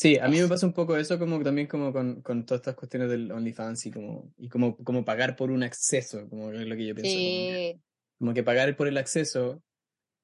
Sí, 0.00 0.16
a 0.16 0.28
mí 0.28 0.40
me 0.40 0.48
pasa 0.48 0.64
un 0.64 0.72
poco 0.72 0.96
eso 0.96 1.18
como 1.18 1.42
también 1.42 1.66
como 1.66 1.92
con, 1.92 2.22
con 2.22 2.46
todas 2.46 2.60
estas 2.60 2.74
cuestiones 2.74 3.10
del 3.10 3.30
OnlyFans 3.30 3.84
y 3.84 3.90
como, 3.90 4.32
y 4.38 4.48
como, 4.48 4.74
como 4.78 5.04
pagar 5.04 5.36
por 5.36 5.50
un 5.50 5.62
acceso, 5.62 6.26
como 6.30 6.50
es 6.52 6.66
lo 6.66 6.74
que 6.74 6.86
yo 6.86 6.94
pienso. 6.94 7.78
Como, 8.18 8.32
que, 8.32 8.42
pagar 8.42 8.74
por 8.76 8.88
el 8.88 8.96
acceso 8.96 9.62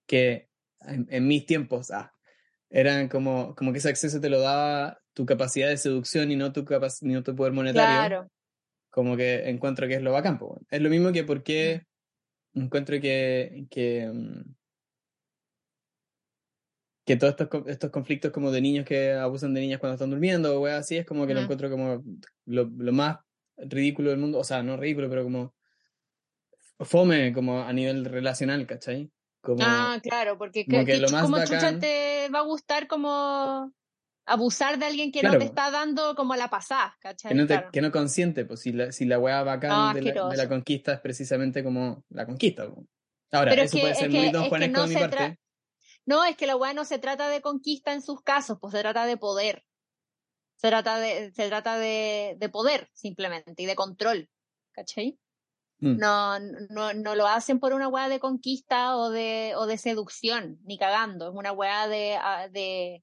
que 0.06 0.48
en, 0.80 1.28
mis 1.28 1.44
tiempos, 1.44 1.90
ah, 1.90 2.14
eran 2.70 3.08
como, 3.08 3.54
como 3.54 3.72
que 3.72 3.78
ese 3.78 3.90
acceso 3.90 4.18
te 4.18 4.30
lo 4.30 4.40
daba 4.40 4.98
tu 5.12 5.26
capacidad 5.26 5.68
de 5.68 5.76
seducción 5.76 6.30
y 6.30 6.36
no 6.36 6.54
tu, 6.54 6.64
ni 7.02 7.12
no 7.12 7.22
tu 7.22 7.36
poder 7.36 7.52
monetario. 7.52 7.96
Claro. 7.96 8.30
Como 8.96 9.14
que 9.14 9.50
encuentro 9.50 9.86
que 9.86 9.96
es 9.96 10.00
lo 10.00 10.12
bacán. 10.12 10.40
Es 10.70 10.80
lo 10.80 10.88
mismo 10.88 11.12
que 11.12 11.22
porque 11.22 11.82
mm. 12.54 12.62
encuentro 12.62 12.98
que, 12.98 13.66
que 13.68 14.10
mm, 14.10 14.54
que 17.04 17.16
todos 17.16 17.36
estos, 17.38 17.66
estos 17.66 17.90
conflictos 17.90 18.32
como 18.32 18.50
de 18.50 18.62
niños 18.62 18.86
que 18.86 19.12
abusan 19.12 19.52
de 19.52 19.60
niñas 19.60 19.80
cuando 19.80 19.96
están 19.96 20.08
durmiendo 20.08 20.58
o 20.58 20.64
así, 20.64 20.96
es 20.96 21.04
como 21.04 21.26
que 21.26 21.34
lo 21.34 21.42
encuentro 21.42 21.68
como 21.68 22.02
lo, 22.46 22.64
lo, 22.64 22.92
más 22.92 23.18
ridículo 23.58 24.08
del 24.08 24.18
mundo, 24.18 24.38
o 24.38 24.44
sea, 24.44 24.62
no 24.62 24.78
ridículo, 24.78 25.10
pero 25.10 25.24
como 25.24 25.54
fome 26.80 27.34
como 27.34 27.60
a 27.60 27.72
nivel 27.74 28.06
relacional, 28.06 28.66
¿cachai? 28.66 29.10
Como, 29.42 29.58
ah, 29.60 30.00
claro, 30.02 30.38
porque 30.38 30.64
que, 30.64 30.96
lo 30.96 31.10
más 31.10 31.28
chucha 31.44 31.78
te 31.78 32.30
va 32.34 32.38
a 32.38 32.44
gustar 32.44 32.86
como 32.86 33.74
abusar 34.26 34.78
de 34.78 34.86
alguien 34.86 35.12
que 35.12 35.22
no 35.22 35.38
te 35.38 35.44
está 35.44 35.70
dando 35.70 36.14
como 36.16 36.34
la 36.36 36.50
pasada, 36.50 36.96
¿cachai? 37.00 37.30
Que 37.30 37.34
no, 37.34 37.46
te, 37.46 37.54
Claro. 37.54 37.70
que 37.72 37.80
no 37.80 37.90
consiente, 37.92 38.44
pues 38.44 38.60
si 38.60 38.72
la, 38.72 38.92
si 38.92 39.04
la 39.04 39.18
weá 39.18 39.42
bacán 39.42 39.70
No, 39.70 39.94
de, 39.94 40.02
la, 40.02 40.10
de 40.12 40.14
la 40.14 40.26
asqueroso. 40.26 40.48
conquista 40.48 40.92
es 40.94 41.00
precisamente 41.00 41.62
como 41.64 42.04
la 42.10 42.26
conquista. 42.26 42.64
Ahora, 43.32 43.50
Pero 43.50 43.62
es 43.62 43.68
eso 43.68 43.76
que- 43.76 43.80
puede 43.80 43.92
es 43.92 43.98
ser 43.98 44.10
que- 44.10 44.18
muy 44.18 44.30
don 44.30 44.48
Juanesco 44.48 44.72
no 44.80 44.86
de 44.88 44.94
mi 44.94 45.00
parte. 45.00 45.38
No, 46.06 46.24
es 46.24 46.36
que 46.36 46.46
la 46.46 46.56
weá 46.56 46.72
no 46.72 46.84
se 46.84 46.98
trata 46.98 47.28
de 47.28 47.40
conquista 47.40 47.92
en 47.92 48.02
sus 48.02 48.20
casos, 48.22 48.58
pues 48.60 48.72
se 48.72 48.80
trata 48.80 49.06
de 49.06 49.16
poder. 49.16 49.64
Se 50.56 50.68
trata 50.68 50.98
de, 50.98 51.32
se 51.32 51.48
trata 51.48 51.78
de, 51.78 52.36
de 52.38 52.48
poder, 52.48 52.88
simplemente, 52.94 53.62
y 53.62 53.66
de 53.66 53.74
control. 53.74 54.28
¿Cachai? 54.72 55.18
Mm. 55.80 55.98
No, 55.98 56.38
no, 56.70 56.94
no 56.94 57.14
lo 57.14 57.26
hacen 57.26 57.58
por 57.60 57.74
una 57.74 57.88
weá 57.88 58.08
de 58.08 58.18
conquista 58.20 58.96
o 58.96 59.10
de, 59.10 59.52
o 59.56 59.66
de 59.66 59.76
seducción, 59.78 60.58
ni 60.64 60.78
cagando. 60.78 61.28
Es 61.28 61.34
una 61.34 61.52
weá 61.52 61.86
de, 61.88 62.16
ah, 62.20 62.48
de, 62.48 63.02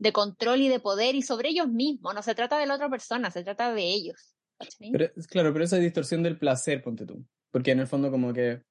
de 0.00 0.12
control 0.12 0.62
y 0.62 0.68
de 0.68 0.80
poder 0.80 1.14
y 1.14 1.22
sobre 1.22 1.50
ellos 1.50 1.68
mismos. 1.68 2.14
No 2.14 2.22
se 2.22 2.34
trata 2.34 2.58
de 2.58 2.66
la 2.66 2.74
otra 2.74 2.88
persona, 2.88 3.30
se 3.30 3.44
trata 3.44 3.72
de 3.72 3.82
ellos. 3.82 4.34
Pero, 4.92 5.10
claro, 5.28 5.52
pero 5.52 5.64
esa 5.64 5.76
distorsión 5.76 6.22
del 6.22 6.38
placer, 6.38 6.82
ponte 6.82 7.06
tú. 7.06 7.24
Porque 7.50 7.70
en 7.70 7.80
el 7.80 7.86
fondo 7.86 8.10
como 8.10 8.32
que 8.32 8.62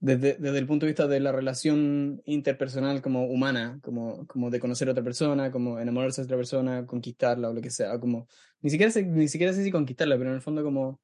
desde, 0.00 0.34
desde 0.34 0.58
el 0.58 0.66
punto 0.66 0.86
de 0.86 0.92
vista 0.92 1.06
de 1.06 1.20
la 1.20 1.32
relación 1.32 2.22
interpersonal 2.24 3.02
como 3.02 3.26
humana, 3.26 3.78
como, 3.82 4.26
como 4.26 4.50
de 4.50 4.58
conocer 4.58 4.88
a 4.88 4.92
otra 4.92 5.04
persona, 5.04 5.52
como 5.52 5.78
enamorarse 5.78 6.22
de 6.22 6.24
otra 6.24 6.38
persona, 6.38 6.86
conquistarla 6.86 7.50
o 7.50 7.52
lo 7.52 7.60
que 7.60 7.70
sea, 7.70 7.98
como 8.00 8.26
ni 8.62 8.70
siquiera 8.70 8.90
sé, 8.90 9.04
ni 9.04 9.28
siquiera 9.28 9.52
sé 9.52 9.62
si 9.62 9.70
conquistarla, 9.70 10.16
pero 10.16 10.30
en 10.30 10.36
el 10.36 10.42
fondo 10.42 10.64
como 10.64 11.00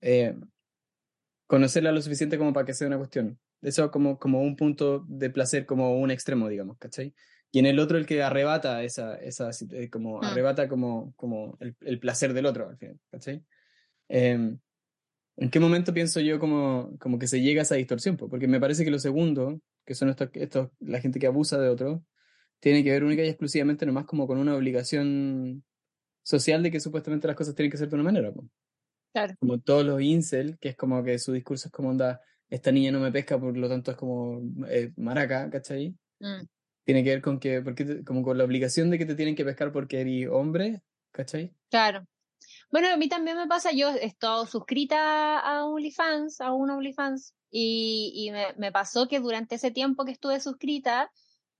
eh, 0.00 0.36
conocerla 1.46 1.92
lo 1.92 2.00
suficiente 2.00 2.38
como 2.38 2.52
para 2.52 2.66
que 2.66 2.74
sea 2.74 2.86
una 2.86 2.98
cuestión. 2.98 3.38
Eso 3.62 3.90
como, 3.90 4.18
como 4.18 4.40
un 4.42 4.56
punto 4.56 5.04
de 5.08 5.30
placer, 5.30 5.66
como 5.66 5.98
un 5.98 6.10
extremo, 6.10 6.48
digamos, 6.48 6.78
¿cachai? 6.78 7.14
Y 7.54 7.60
en 7.60 7.66
el 7.66 7.78
otro 7.78 7.98
el 7.98 8.04
que 8.04 8.20
arrebata 8.20 8.82
esa, 8.82 9.14
esa 9.14 9.50
eh, 9.70 9.88
como 9.88 10.20
Mm. 10.20 10.24
arrebata 10.24 10.68
como, 10.68 11.14
como 11.14 11.56
el, 11.60 11.76
el 11.82 12.00
placer 12.00 12.32
del 12.32 12.46
otro, 12.46 12.68
al 12.68 12.76
final, 12.76 12.98
¿cachai? 13.12 13.44
Eh, 14.08 14.56
¿En 15.36 15.50
qué 15.50 15.60
momento 15.60 15.94
pienso 15.94 16.18
yo 16.18 16.40
como, 16.40 16.98
como 16.98 17.16
que 17.16 17.28
se 17.28 17.40
llega 17.40 17.60
a 17.60 17.62
esa 17.62 17.76
distorsión? 17.76 18.16
po? 18.16 18.28
Porque 18.28 18.48
me 18.48 18.58
parece 18.58 18.84
que 18.84 18.90
lo 18.90 18.98
segundo, 18.98 19.60
que 19.84 19.94
son 19.94 20.08
estos, 20.08 20.30
estos, 20.32 20.70
la 20.80 21.00
gente 21.00 21.20
que 21.20 21.28
abusa 21.28 21.60
de 21.60 21.68
otro, 21.68 22.04
tiene 22.58 22.82
que 22.82 22.90
ver 22.90 23.04
única 23.04 23.22
y 23.22 23.28
exclusivamente 23.28 23.86
nomás 23.86 24.06
como 24.06 24.26
con 24.26 24.38
una 24.38 24.56
obligación 24.56 25.62
social 26.24 26.60
de 26.64 26.72
que 26.72 26.80
supuestamente 26.80 27.28
las 27.28 27.36
cosas 27.36 27.54
tienen 27.54 27.70
que 27.70 27.76
ser 27.76 27.88
de 27.88 27.94
una 27.94 28.04
manera. 28.04 28.32
Claro. 29.12 29.34
Como 29.38 29.60
todos 29.60 29.84
los 29.86 30.02
incel, 30.02 30.58
que 30.58 30.70
es 30.70 30.76
como 30.76 31.04
que 31.04 31.20
su 31.20 31.32
discurso 31.32 31.68
es 31.68 31.72
como 31.72 31.90
onda, 31.90 32.20
esta 32.48 32.72
niña 32.72 32.90
no 32.90 32.98
me 32.98 33.12
pesca, 33.12 33.38
por 33.38 33.56
lo 33.56 33.68
tanto 33.68 33.92
es 33.92 33.96
como 33.96 34.42
eh, 34.68 34.92
maraca, 34.96 35.48
¿cachai? 35.50 35.96
Mm. 36.18 36.48
Tiene 36.84 37.02
que 37.04 37.10
ver 37.10 37.22
con 37.22 37.40
que, 37.40 37.62
porque 37.62 37.84
te- 37.84 38.04
como 38.04 38.22
con 38.22 38.38
la 38.38 38.44
obligación 38.44 38.90
de 38.90 38.98
que 38.98 39.06
te 39.06 39.14
tienen 39.14 39.34
que 39.36 39.44
pescar 39.44 39.72
porque 39.72 40.00
eres 40.00 40.28
hombre, 40.30 40.82
¿cachai? 41.12 41.54
Claro. 41.70 42.04
Bueno, 42.70 42.88
a 42.90 42.96
mí 42.96 43.08
también 43.08 43.36
me 43.38 43.46
pasa, 43.46 43.72
yo 43.72 43.90
he 43.90 44.06
estado 44.06 44.46
suscrita 44.46 45.38
a 45.40 45.66
OnlyFans, 45.66 46.40
a 46.40 46.52
un 46.52 46.70
OnlyFans, 46.70 47.34
y, 47.50 48.12
y 48.14 48.32
me, 48.32 48.48
me 48.58 48.72
pasó 48.72 49.08
que 49.08 49.20
durante 49.20 49.56
ese 49.56 49.70
tiempo 49.70 50.04
que 50.04 50.12
estuve 50.12 50.40
suscrita, 50.40 51.10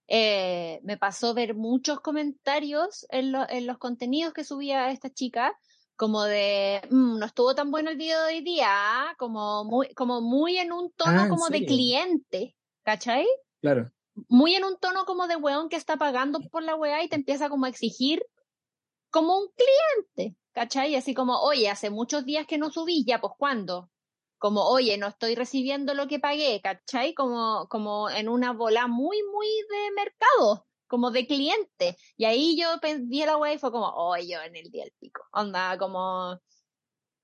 eh, 0.07 0.79
me 0.83 0.97
pasó 0.97 1.33
ver 1.33 1.55
muchos 1.55 2.01
comentarios 2.01 3.05
en, 3.09 3.31
lo- 3.31 3.49
en 3.49 3.67
los 3.67 3.77
contenidos 3.79 4.33
que 4.33 4.43
subía 4.43 4.91
esta 4.91 5.09
chica, 5.11 5.57
como 5.95 6.23
de, 6.23 6.81
"Mm, 6.91 7.19
no 7.19 7.25
estuvo 7.25 7.55
tan 7.55 7.71
bueno 7.71 7.89
el 7.91 7.97
video 7.97 8.21
de 8.25 8.35
hoy 8.35 8.41
día, 8.43 8.67
¿ah?", 8.69 9.15
como 9.17 9.65
muy, 9.65 9.93
como 9.95 10.21
muy 10.21 10.57
en 10.57 10.71
un 10.73 10.91
tono 10.93 11.21
Ah, 11.21 11.23
¿en 11.23 11.29
como 11.29 11.49
de 11.49 11.65
cliente, 11.65 12.55
¿cachai? 12.83 13.25
Claro. 13.61 13.91
Muy 14.27 14.55
en 14.55 14.63
un 14.63 14.77
tono 14.77 15.05
como 15.05 15.27
de 15.27 15.35
weón 15.35 15.69
que 15.69 15.75
está 15.75 15.97
pagando 15.97 16.39
por 16.51 16.63
la 16.63 16.75
weá 16.75 17.03
y 17.03 17.09
te 17.09 17.15
empieza 17.15 17.49
como 17.49 17.65
a 17.65 17.69
exigir 17.69 18.25
como 19.09 19.37
un 19.39 19.47
cliente, 19.55 20.37
¿cachai? 20.51 20.95
Así 20.95 21.13
como, 21.13 21.39
oye, 21.41 21.69
hace 21.69 21.89
muchos 21.89 22.25
días 22.25 22.45
que 22.47 22.57
no 22.57 22.69
subí, 22.69 23.05
ya, 23.05 23.21
pues 23.21 23.33
¿cuándo? 23.37 23.89
Como, 24.37 24.67
oye, 24.67 24.97
no 24.97 25.07
estoy 25.07 25.35
recibiendo 25.35 25.93
lo 25.93 26.07
que 26.07 26.19
pagué, 26.19 26.61
¿cachai? 26.61 27.13
Como, 27.13 27.67
como 27.69 28.09
en 28.09 28.27
una 28.27 28.51
bola 28.51 28.87
muy, 28.87 29.17
muy 29.31 29.47
de 29.47 29.91
mercado, 29.95 30.67
como 30.87 31.11
de 31.11 31.27
cliente. 31.27 31.97
Y 32.17 32.25
ahí 32.25 32.57
yo 32.59 32.67
vi 33.03 33.25
la 33.25 33.37
weá 33.37 33.53
y 33.53 33.57
fue 33.57 33.71
como, 33.71 33.87
oye, 33.95 34.35
en 34.45 34.55
el 34.55 34.69
día 34.69 34.83
del 34.83 34.93
pico. 34.99 35.21
Onda, 35.31 35.77
como, 35.77 36.37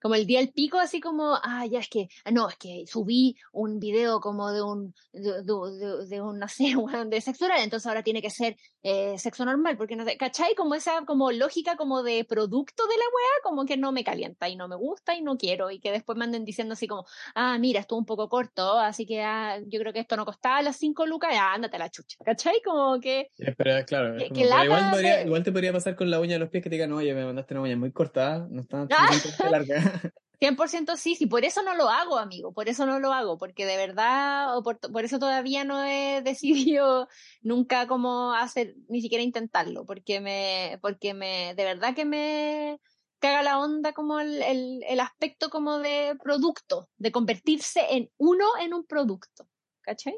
como 0.01 0.15
el 0.15 0.25
día 0.25 0.39
del 0.39 0.51
pico, 0.51 0.79
así 0.79 0.99
como, 0.99 1.35
ah, 1.43 1.65
ya 1.65 1.79
es 1.79 1.89
que, 1.89 2.07
ah, 2.25 2.31
no, 2.31 2.49
es 2.49 2.57
que 2.57 2.85
subí 2.87 3.35
un 3.51 3.79
video 3.79 4.19
como 4.19 4.51
de 4.51 4.61
un, 4.61 4.93
de, 5.13 5.43
de, 5.43 5.53
de- 5.77 6.05
de 6.07 6.21
un, 6.21 6.39
de 7.09 7.21
sexo 7.21 7.45
oral, 7.45 7.61
entonces 7.63 7.87
ahora 7.87 8.03
tiene 8.03 8.21
que 8.21 8.29
ser 8.29 8.57
eh, 8.83 9.17
sexo 9.19 9.45
normal, 9.45 9.77
porque 9.77 9.95
no 9.95 10.03
sé, 10.05 10.17
¿cachai? 10.17 10.55
Como 10.55 10.75
esa 10.75 11.05
como 11.05 11.31
lógica 11.31 11.75
como 11.75 12.03
de 12.03 12.25
producto 12.25 12.83
de 12.87 12.95
la 12.97 13.03
weá, 13.03 13.43
como 13.43 13.65
que 13.65 13.77
no 13.77 13.91
me 13.91 14.03
calienta 14.03 14.49
y 14.49 14.55
no 14.55 14.67
me 14.67 14.75
gusta 14.75 15.15
y 15.15 15.21
no 15.21 15.37
quiero, 15.37 15.69
y 15.71 15.79
que 15.79 15.91
después 15.91 16.17
me 16.17 16.25
anden 16.25 16.45
diciendo 16.45 16.73
así 16.73 16.87
como, 16.87 17.05
ah, 17.35 17.57
mira, 17.59 17.79
estuvo 17.79 17.99
un 17.99 18.05
poco 18.05 18.27
corto, 18.29 18.79
así 18.79 19.05
que 19.05 19.21
ah, 19.21 19.59
yo 19.67 19.79
creo 19.79 19.93
que 19.93 19.99
esto 19.99 20.15
no 20.17 20.25
costaba 20.25 20.61
las 20.61 20.77
cinco 20.77 21.05
lucas, 21.05 21.31
ya, 21.33 21.53
ándate 21.53 21.75
a 21.75 21.79
la 21.79 21.89
chucha, 21.89 22.17
¿cachai? 22.25 22.61
Como 22.63 22.99
que, 22.99 23.29
Eh, 23.37 23.53
Pero 23.57 23.85
claro, 23.85 24.15
es 24.17 24.23
Que- 24.23 24.29
como- 24.29 24.41
que 24.41 24.47
pero 24.49 24.63
igual, 24.63 24.79
lata 24.81 24.91
podría- 24.91 25.17
de- 25.17 25.25
igual 25.25 25.43
te 25.43 25.51
podría 25.51 25.73
pasar 25.73 25.95
con 25.95 26.09
la 26.09 26.19
uña 26.19 26.33
de 26.33 26.39
los 26.39 26.49
pies 26.49 26.63
que 26.63 26.69
te 26.69 26.75
digan, 26.75 26.91
oye, 26.93 27.13
me 27.13 27.25
mandaste 27.25 27.53
una 27.53 27.61
uña 27.63 27.77
muy 27.77 27.91
corta, 27.91 28.47
no 28.49 28.61
está 28.61 28.87
Ah. 28.91 29.07
suficientemente 29.11 29.51
larga. 29.51 30.11
100% 30.41 30.97
sí, 30.97 31.15
sí, 31.15 31.27
por 31.27 31.45
eso 31.45 31.63
no 31.63 31.75
lo 31.75 31.89
hago, 31.89 32.17
amigo, 32.17 32.53
por 32.53 32.67
eso 32.69 32.85
no 32.87 32.99
lo 32.99 33.13
hago, 33.13 33.37
porque 33.37 33.65
de 33.65 33.77
verdad, 33.77 34.57
o 34.57 34.63
por, 34.63 34.79
por 34.79 35.05
eso 35.05 35.19
todavía 35.19 35.63
no 35.65 35.83
he 35.85 36.21
decidido 36.25 37.07
nunca 37.43 37.87
como 37.87 38.33
hacer, 38.33 38.75
ni 38.89 39.01
siquiera 39.01 39.23
intentarlo, 39.23 39.85
porque 39.85 40.19
me, 40.21 40.79
porque 40.81 41.13
me, 41.13 41.53
de 41.55 41.63
verdad 41.63 41.95
que 41.95 42.05
me 42.05 42.79
caga 43.19 43.43
la 43.43 43.59
onda 43.59 43.93
como 43.93 44.19
el, 44.19 44.41
el, 44.41 44.83
el 44.87 44.99
aspecto 44.99 45.49
como 45.51 45.79
de 45.79 46.17
producto, 46.23 46.89
de 46.97 47.11
convertirse 47.11 47.81
en 47.91 48.11
uno 48.17 48.45
en 48.59 48.73
un 48.73 48.85
producto, 48.87 49.47
¿cachai? 49.81 50.15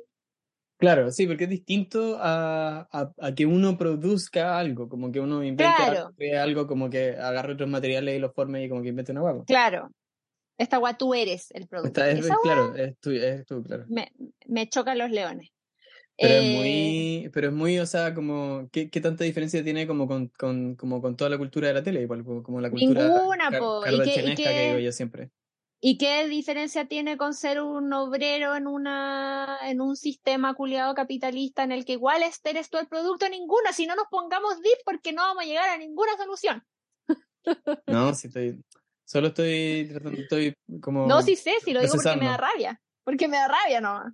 Claro, 0.78 1.12
sí, 1.12 1.28
porque 1.28 1.46
es 1.46 1.50
distinto 1.50 2.18
a, 2.20 2.82
a, 2.92 3.14
a 3.22 3.36
que 3.36 3.46
uno 3.46 3.78
produzca 3.78 4.58
algo, 4.60 4.90
como 4.90 5.12
que 5.14 5.22
uno 5.22 5.42
invente 5.44 5.86
Claro. 5.86 6.14
algo, 6.38 6.68
como 6.68 6.90
que 6.90 7.12
agarre 7.12 7.54
otros 7.54 7.70
materiales 7.70 8.16
y 8.16 8.20
los 8.20 8.34
forme 8.34 8.64
y 8.66 8.70
como 8.70 8.82
que 8.82 8.90
invente 8.90 9.14
una 9.14 9.22
hueá. 9.24 9.46
Claro, 9.46 9.90
esta 10.64 10.78
guay 10.78 10.96
tú 10.98 11.14
eres 11.14 11.52
el 11.52 11.68
producto. 11.68 12.02
Esta 12.02 12.12
es, 12.12 12.26
claro, 12.42 12.76
es 12.76 12.98
tú, 13.00 13.12
es 13.12 13.46
tú, 13.46 13.64
claro. 13.64 13.86
me, 13.88 14.12
me 14.48 14.68
chocan 14.70 14.98
los 14.98 15.10
leones. 15.12 15.50
Pero 16.20 16.36
es 16.36 16.44
Eh, 16.44 16.52
muy, 16.52 17.30
pero 17.34 17.48
es 17.48 17.54
muy, 17.54 17.80
o 17.80 17.86
sea, 17.86 18.14
como, 18.14 18.70
¿qué, 18.72 18.90
qué 18.90 19.02
tanta 19.02 19.24
diferencia 19.24 19.64
tiene 19.64 19.88
como 19.88 20.08
con, 20.08 20.28
con, 20.30 20.76
como 20.76 21.02
con 21.02 21.16
toda 21.16 21.30
la 21.30 21.38
cultura 21.38 21.68
de 21.68 21.74
la 21.74 21.84
tele? 21.84 22.02
Igual, 22.02 22.24
como 22.24 22.62
la 22.62 22.70
cultura 22.70 23.10
Ninguna, 23.10 23.50
car- 23.52 23.60
po, 23.60 23.86
¿y 23.88 24.02
qué- 24.02 24.22
y 24.22 24.36
qué- 24.36 24.44
que 24.44 24.50
digo 24.52 24.80
yo 24.80 24.92
siempre. 24.92 25.32
¿Y 25.86 25.98
qué 25.98 26.28
diferencia 26.30 26.88
tiene 26.88 27.18
con 27.18 27.34
ser 27.34 27.62
un 27.62 27.92
obrero 27.92 28.56
en 28.56 28.68
una 28.68 29.58
en 29.64 29.82
un 29.82 29.98
sistema 29.98 30.54
culiado 30.54 30.94
capitalista 30.96 31.64
en 31.64 31.74
el 31.74 31.84
que 31.84 31.94
igual 31.94 32.24
este 32.24 32.52
eres 32.52 32.70
tú 32.70 32.78
el 32.78 32.88
producto? 32.88 33.28
Ninguna, 33.28 33.74
si 33.74 33.86
no 33.86 33.96
nos 33.96 34.06
pongamos 34.10 34.62
deep 34.62 34.78
porque 34.86 35.12
no 35.12 35.24
vamos 35.24 35.44
a 35.44 35.46
llegar 35.46 35.70
a 35.70 35.78
ninguna 35.78 36.16
solución. 36.18 36.64
No, 37.88 38.14
sí 38.14 38.28
estoy, 38.28 38.64
solo 39.06 39.28
estoy 39.28 39.88
tratando, 39.92 40.22
estoy 40.22 40.54
como... 40.82 41.08
No, 41.08 41.22
sí 41.22 41.36
sé, 41.36 41.54
si 41.64 41.74
lo 41.74 41.82
digo 41.82 41.94
porque 41.94 42.16
me 42.18 42.26
da 42.26 42.38
rabia. 42.38 42.82
Porque 43.04 43.28
me 43.28 43.38
da 43.38 43.48
rabia 43.48 43.82
nomás. 43.82 44.14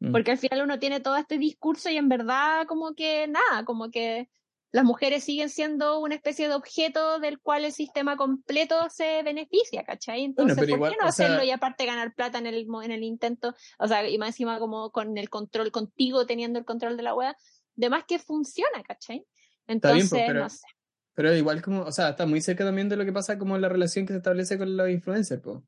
Mm. 0.00 0.12
Porque 0.12 0.30
al 0.32 0.38
final 0.38 0.62
uno 0.62 0.78
tiene 0.78 1.00
todo 1.00 1.16
este 1.16 1.38
discurso 1.38 1.90
y 1.90 1.96
en 1.96 2.08
verdad 2.08 2.66
como 2.66 2.94
que 2.94 3.26
nada, 3.28 3.64
como 3.64 3.90
que 3.90 4.28
las 4.72 4.84
mujeres 4.84 5.24
siguen 5.24 5.50
siendo 5.50 5.98
una 5.98 6.14
especie 6.14 6.46
de 6.48 6.54
objeto 6.54 7.18
del 7.18 7.40
cual 7.40 7.64
el 7.64 7.72
sistema 7.72 8.16
completo 8.16 8.88
se 8.88 9.22
beneficia, 9.24 9.82
¿cachai? 9.84 10.22
Entonces, 10.24 10.56
¿por 10.56 10.70
igual, 10.70 10.92
qué 10.92 10.96
no 11.04 11.10
sea- 11.10 11.26
hacerlo 11.26 11.42
y 11.44 11.50
aparte 11.50 11.86
ganar 11.86 12.14
plata 12.14 12.38
en 12.38 12.46
el, 12.46 12.66
mo- 12.68 12.82
en 12.82 12.92
el 12.92 13.02
intento? 13.02 13.54
O 13.78 13.88
sea, 13.88 14.08
y 14.08 14.16
más 14.16 14.28
encima 14.28 14.58
como 14.60 14.90
con 14.92 15.18
el 15.18 15.28
control 15.28 15.72
contigo 15.72 16.24
teniendo 16.24 16.58
el 16.60 16.64
control 16.64 16.96
de 16.96 17.02
la 17.02 17.14
web, 17.14 17.34
de 17.74 17.90
más 17.90 18.04
que 18.04 18.18
funciona, 18.20 18.82
¿cachai? 18.84 19.16
Bien, 19.16 19.26
Entonces, 19.66 20.10
pero- 20.26 20.40
no 20.40 20.48
sé. 20.48 20.66
Pero 21.14 21.34
igual 21.34 21.60
como, 21.62 21.82
o 21.82 21.92
sea, 21.92 22.10
está 22.10 22.26
muy 22.26 22.40
cerca 22.40 22.64
también 22.64 22.88
de 22.88 22.96
lo 22.96 23.04
que 23.04 23.12
pasa 23.12 23.38
como 23.38 23.58
la 23.58 23.68
relación 23.68 24.06
que 24.06 24.12
se 24.12 24.18
establece 24.18 24.58
con 24.58 24.76
los 24.76 24.88
influencers, 24.88 25.42
po. 25.42 25.64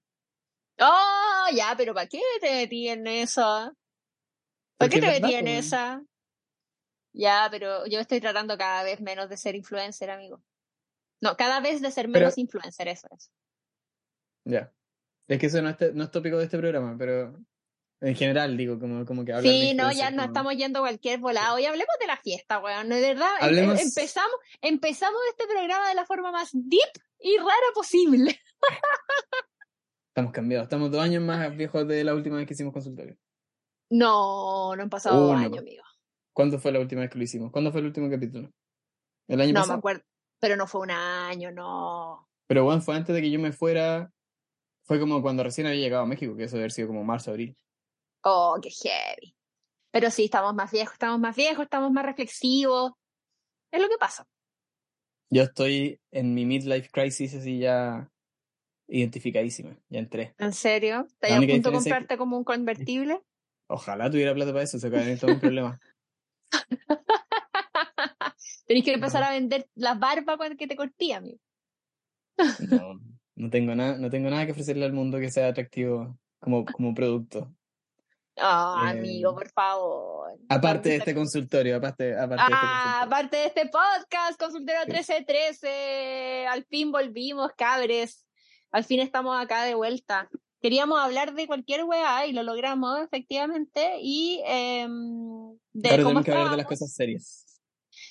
Oh, 0.80 1.46
ya, 1.54 1.74
pero 1.76 1.94
¿para 1.94 2.06
qué 2.06 2.20
te 2.40 2.50
metí 2.52 2.88
en 2.88 3.06
eso? 3.06 3.76
¿Para 4.78 4.88
qué 4.88 5.00
te 5.00 5.06
metí 5.20 5.34
en 5.34 5.48
esa? 5.48 6.02
Ya, 7.14 7.48
pero 7.50 7.86
yo 7.86 8.00
estoy 8.00 8.20
tratando 8.20 8.56
cada 8.56 8.82
vez 8.82 9.00
menos 9.00 9.28
de 9.28 9.36
ser 9.36 9.54
influencer, 9.54 10.10
amigo. 10.10 10.42
No, 11.20 11.36
cada 11.36 11.60
vez 11.60 11.82
de 11.82 11.90
ser 11.90 12.06
Pero- 12.06 12.20
menos 12.20 12.38
influencer, 12.38 12.88
eso 12.88 13.06
es. 13.14 13.30
Ya. 14.44 14.72
Es 15.28 15.38
que 15.38 15.46
eso 15.46 15.62
no 15.62 15.68
es, 15.70 15.94
no 15.94 16.04
es 16.04 16.10
tópico 16.10 16.38
de 16.38 16.44
este 16.44 16.58
programa, 16.58 16.96
pero 16.98 17.38
en 18.02 18.14
general 18.16 18.56
digo, 18.56 18.78
como, 18.78 19.06
como 19.06 19.24
que 19.24 19.32
Sí, 19.42 19.72
no, 19.74 19.90
ya 19.92 20.10
no 20.10 20.16
como- 20.18 20.26
estamos 20.26 20.56
yendo 20.56 20.80
a 20.80 20.82
cualquier 20.82 21.20
volado. 21.20 21.58
Y 21.58 21.64
hablemos 21.66 21.94
de 22.00 22.06
la 22.08 22.16
fiesta, 22.18 22.58
weón. 22.58 22.88
De 22.88 23.00
verdad, 23.00 23.30
em- 23.40 23.46
Hablemos- 23.48 23.80
em- 23.80 23.86
empezamos, 23.88 24.34
empezamos 24.60 25.20
este 25.30 25.46
programa 25.46 25.88
de 25.88 25.94
la 25.94 26.04
forma 26.04 26.30
más 26.32 26.50
deep 26.52 26.90
y 27.20 27.36
rara 27.38 27.70
posible. 27.74 28.38
Estamos 30.08 30.32
cambiados, 30.32 30.66
estamos 30.66 30.90
dos 30.90 31.00
años 31.00 31.22
más 31.22 31.56
viejos 31.56 31.88
de 31.88 32.04
la 32.04 32.14
última 32.14 32.36
vez 32.36 32.46
que 32.46 32.52
hicimos 32.54 32.72
consultorio. 32.74 33.16
No, 33.90 34.76
no 34.76 34.82
han 34.82 34.90
pasado 34.90 35.18
dos 35.18 35.30
Uno. 35.30 35.38
años, 35.38 35.58
amigo. 35.58 35.82
¿Cuándo 36.34 36.58
fue 36.58 36.72
la 36.72 36.80
última 36.80 37.00
vez 37.02 37.10
que 37.10 37.18
lo 37.18 37.24
hicimos? 37.24 37.50
¿Cuándo 37.50 37.72
fue 37.72 37.80
el 37.80 37.86
último 37.86 38.10
capítulo? 38.10 38.50
El 39.28 39.40
año 39.40 39.52
No 39.54 39.66
me 39.66 39.74
acuerdo. 39.74 40.02
Pero 40.40 40.56
no 40.56 40.66
fue 40.66 40.80
un 40.82 40.90
año, 40.90 41.50
no. 41.52 42.28
Pero 42.46 42.64
bueno, 42.64 42.80
fue 42.82 42.96
antes 42.96 43.14
de 43.14 43.22
que 43.22 43.30
yo 43.30 43.38
me 43.38 43.52
fuera. 43.52 44.10
Fue 44.84 44.98
como 44.98 45.22
cuando 45.22 45.44
recién 45.44 45.66
había 45.66 45.80
llegado 45.80 46.02
a 46.02 46.06
México, 46.06 46.36
que 46.36 46.44
eso 46.44 46.56
debe 46.56 46.64
haber 46.64 46.72
sido 46.72 46.88
como 46.88 47.04
marzo, 47.04 47.30
abril. 47.30 47.56
Oh, 48.24 48.58
qué 48.62 48.70
heavy. 48.70 49.34
Pero 49.90 50.10
sí, 50.10 50.24
estamos 50.24 50.54
más 50.54 50.70
viejos, 50.70 50.94
estamos 50.94 51.20
más 51.20 51.36
viejos, 51.36 51.64
estamos 51.64 51.90
más 51.92 52.04
reflexivos. 52.04 52.92
Es 53.70 53.80
lo 53.80 53.88
que 53.88 53.98
pasa. 53.98 54.26
Yo 55.30 55.42
estoy 55.42 56.00
en 56.10 56.34
mi 56.34 56.44
midlife 56.44 56.90
crisis 56.90 57.34
así 57.34 57.58
ya 57.58 58.10
identificadísima. 58.88 59.76
Ya 59.88 59.98
entré. 59.98 60.34
¿En 60.38 60.52
serio? 60.52 61.06
¿Estás 61.08 61.32
a 61.32 61.40
punto 61.40 61.52
de 61.52 61.62
que- 61.62 61.72
comprarte 61.72 62.18
como 62.18 62.36
un 62.36 62.44
convertible? 62.44 63.20
Ojalá 63.68 64.10
tuviera 64.10 64.34
plata 64.34 64.52
para 64.52 64.64
eso, 64.64 64.78
se 64.78 64.90
cae 64.90 65.12
en 65.12 65.18
todo 65.18 65.32
un 65.32 65.40
problema. 65.40 65.80
Tenés 68.66 68.84
que 68.84 68.92
empezar 68.92 69.22
a 69.22 69.30
vender 69.30 69.68
las 69.74 69.98
barbas 69.98 70.36
cuando 70.36 70.56
que 70.56 70.66
te 70.66 70.76
cortí, 70.76 71.12
amigo. 71.12 71.38
No, 72.68 73.00
no 73.34 73.50
tengo 73.50 73.74
nada, 73.74 73.98
no 73.98 74.10
tengo 74.10 74.30
nada 74.30 74.44
que 74.44 74.52
ofrecerle 74.52 74.84
al 74.84 74.92
mundo 74.92 75.18
que 75.18 75.30
sea 75.30 75.48
atractivo 75.48 76.18
como, 76.38 76.64
como 76.66 76.94
producto. 76.94 77.54
Oh, 78.38 78.76
Eh, 78.86 78.90
amigo, 78.90 79.34
por 79.34 79.50
favor. 79.50 80.32
Aparte 80.48 80.88
de 80.90 80.96
este 80.96 81.14
consultorio, 81.14 81.76
aparte, 81.76 82.16
aparte 82.16 82.36
de 82.36 82.44
este 82.44 82.54
Ah, 82.56 82.68
consultorio. 83.02 83.06
aparte 83.06 83.36
de 83.36 83.46
este 83.46 83.66
podcast, 83.66 84.40
Consultero 84.40 84.80
Sí. 84.86 84.90
1313, 84.90 86.46
al 86.46 86.64
fin 86.64 86.90
volvimos, 86.92 87.50
cabres. 87.56 88.26
Al 88.70 88.84
fin 88.84 89.00
estamos 89.00 89.40
acá 89.40 89.64
de 89.64 89.74
vuelta. 89.74 90.30
Queríamos 90.62 90.98
hablar 91.00 91.34
de 91.34 91.46
cualquier 91.46 91.84
weá 91.84 92.24
y 92.26 92.32
lo 92.32 92.42
logramos, 92.42 93.00
efectivamente. 93.00 93.96
Y 94.00 94.40
em, 94.46 95.58
de 95.72 95.90
Ahora 95.90 96.02
cómo 96.04 96.22
tenemos 96.22 96.24
que 96.24 96.32
hablar 96.32 96.50
de 96.52 96.56
las 96.56 96.66
cosas 96.66 96.94
serias. 96.94 97.60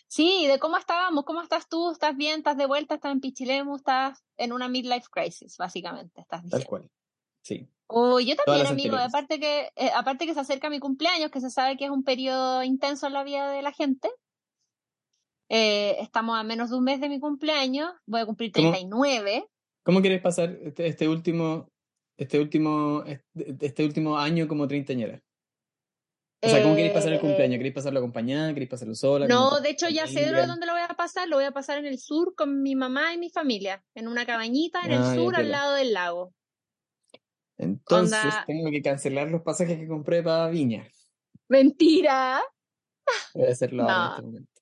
Sí, 0.07 0.45
de 0.47 0.59
cómo 0.59 0.77
estábamos. 0.77 1.23
¿Cómo 1.23 1.41
estás 1.41 1.67
tú? 1.67 1.91
¿Estás 1.91 2.15
bien? 2.15 2.39
¿Estás 2.39 2.57
de 2.57 2.65
vuelta? 2.67 2.95
¿Estás 2.95 3.13
en 3.13 3.21
Pichilemu? 3.21 3.77
¿Estás 3.77 4.23
en 4.37 4.51
una 4.51 4.67
midlife 4.67 5.07
crisis, 5.09 5.55
básicamente? 5.57 6.21
Estás 6.21 6.41
Tal 6.41 6.49
diciendo. 6.59 6.67
cual. 6.67 6.91
Sí. 7.41 7.67
Oh, 7.93 8.19
yo 8.19 8.35
también, 8.35 8.67
amigo. 8.67 8.95
Aparte 8.95 9.39
que, 9.39 9.69
eh, 9.75 9.91
aparte 9.95 10.25
que 10.25 10.33
se 10.33 10.39
acerca 10.39 10.69
mi 10.69 10.79
cumpleaños, 10.79 11.29
que 11.29 11.41
se 11.41 11.49
sabe 11.49 11.75
que 11.77 11.85
es 11.85 11.91
un 11.91 12.03
periodo 12.03 12.63
intenso 12.63 13.07
en 13.07 13.13
la 13.13 13.23
vida 13.23 13.49
de 13.51 13.61
la 13.61 13.73
gente. 13.73 14.09
Eh, 15.49 15.97
estamos 15.99 16.39
a 16.39 16.43
menos 16.43 16.69
de 16.69 16.77
un 16.77 16.83
mes 16.83 17.01
de 17.01 17.09
mi 17.09 17.19
cumpleaños. 17.19 17.91
Voy 18.05 18.21
a 18.21 18.25
cumplir 18.25 18.51
¿Cómo? 18.53 18.71
39. 18.71 19.45
¿Cómo 19.83 20.01
quieres 20.01 20.21
pasar 20.21 20.57
este, 20.63 20.87
este 20.87 21.09
último, 21.09 21.67
este 22.17 22.39
último, 22.39 23.03
este, 23.05 23.55
este 23.65 23.83
último 23.83 24.17
año 24.17 24.47
como 24.47 24.67
treintañera? 24.67 25.21
O 26.43 26.49
sea, 26.49 26.63
¿cómo 26.63 26.75
queréis 26.75 26.93
pasar 26.93 27.09
el 27.11 27.17
Eh, 27.17 27.21
cumpleaños? 27.21 27.57
¿Queréis 27.57 27.75
pasarlo 27.75 27.99
acompañada? 27.99 28.51
¿Queréis 28.53 28.69
pasarlo 28.69 28.95
sola? 28.95 29.27
No, 29.27 29.51
¿Con 29.51 29.63
de 29.63 29.69
hecho 29.69 29.89
ya 29.89 30.07
sé 30.07 30.31
de 30.31 30.47
dónde 30.47 30.65
lo 30.65 30.71
voy 30.71 30.81
a 30.81 30.87
pasar. 30.95 31.27
Lo 31.27 31.35
voy 31.35 31.45
a 31.45 31.51
pasar 31.51 31.77
en 31.77 31.85
el 31.85 31.99
sur 31.99 32.33
con 32.35 32.63
mi 32.63 32.75
mamá 32.75 33.13
y 33.13 33.19
mi 33.19 33.29
familia. 33.29 33.83
En 33.93 34.07
una 34.07 34.25
cabañita 34.25 34.81
en 34.83 34.91
el 34.93 35.03
Ah, 35.03 35.13
sur, 35.13 35.35
al 35.35 35.51
lado 35.51 35.75
del 35.75 35.93
lago. 35.93 36.33
Entonces 37.61 38.23
Onda- 38.25 38.43
tengo 38.47 38.69
que 38.71 38.81
cancelar 38.81 39.29
los 39.29 39.41
pasajes 39.43 39.77
que 39.79 39.87
compré 39.87 40.23
para 40.23 40.49
Viña. 40.49 40.87
Mentira. 41.47 42.41
Voy 43.33 43.45
a 43.47 43.51
hacerlo 43.51 43.83
ahora 43.83 43.93
en 43.93 43.99
No. 43.99 44.09
este 44.15 44.21
momento. 44.25 44.61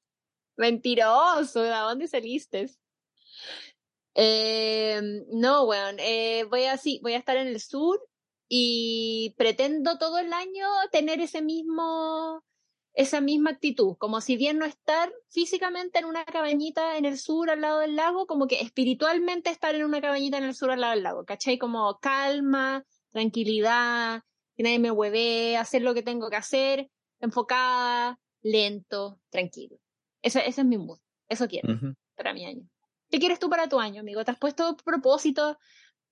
Mentiroso, 0.58 1.62
¿de 1.62 1.70
dónde 1.70 2.08
saliste? 2.08 2.70
Eh, 4.16 5.02
no, 5.32 5.64
weón, 5.66 5.96
eh, 6.00 6.44
voy 6.50 6.66
así, 6.66 7.00
voy 7.02 7.14
a 7.14 7.18
estar 7.20 7.38
en 7.38 7.48
el 7.48 7.62
sur 7.62 8.06
y 8.50 9.34
pretendo 9.38 9.98
todo 9.98 10.18
el 10.20 10.34
año 10.34 10.68
tener 10.92 11.22
ese 11.22 11.42
mismo, 11.42 12.44
esa 13.00 13.22
misma 13.22 13.52
actitud, 13.52 13.96
como 13.98 14.20
si 14.20 14.36
bien 14.36 14.58
no 14.58 14.66
estar 14.66 15.10
físicamente 15.30 16.00
en 16.00 16.06
una 16.06 16.26
cabañita 16.26 16.98
en 16.98 17.06
el 17.06 17.18
sur 17.18 17.50
al 17.50 17.62
lado 17.62 17.80
del 17.80 17.96
lago, 17.96 18.28
como 18.28 18.46
que 18.46 18.60
espiritualmente 18.60 19.50
estar 19.50 19.74
en 19.74 19.86
una 19.86 20.02
cabañita 20.02 20.38
en 20.38 20.44
el 20.44 20.54
sur 20.54 20.70
al 20.70 20.82
lado 20.82 20.96
del 20.96 21.04
lago, 21.04 21.24
¿cachai? 21.24 21.58
Como 21.58 21.98
calma, 22.00 22.84
tranquilidad, 23.12 24.24
que 24.58 24.64
nadie 24.64 24.80
me 24.80 24.92
hueve, 24.92 25.56
hacer 25.56 25.82
lo 25.82 25.94
que 25.94 26.04
tengo 26.04 26.30
que 26.30 26.36
hacer, 26.36 26.90
enfocada, 27.22 28.20
lento, 28.42 29.22
tranquilo. 29.30 29.78
Ese, 30.22 30.40
ese 30.46 30.60
es 30.60 30.68
mi 30.68 30.78
mood, 30.78 31.00
eso 31.30 31.48
quiero 31.48 31.70
para 32.18 32.34
mi 32.34 32.44
año. 32.44 32.68
¿Qué 33.10 33.18
quieres 33.18 33.40
tú 33.40 33.50
para 33.50 33.70
tu 33.70 33.80
año, 33.80 34.02
amigo? 34.02 34.26
¿Te 34.26 34.32
has 34.32 34.38
puesto 34.38 34.76
propósitos 34.76 35.56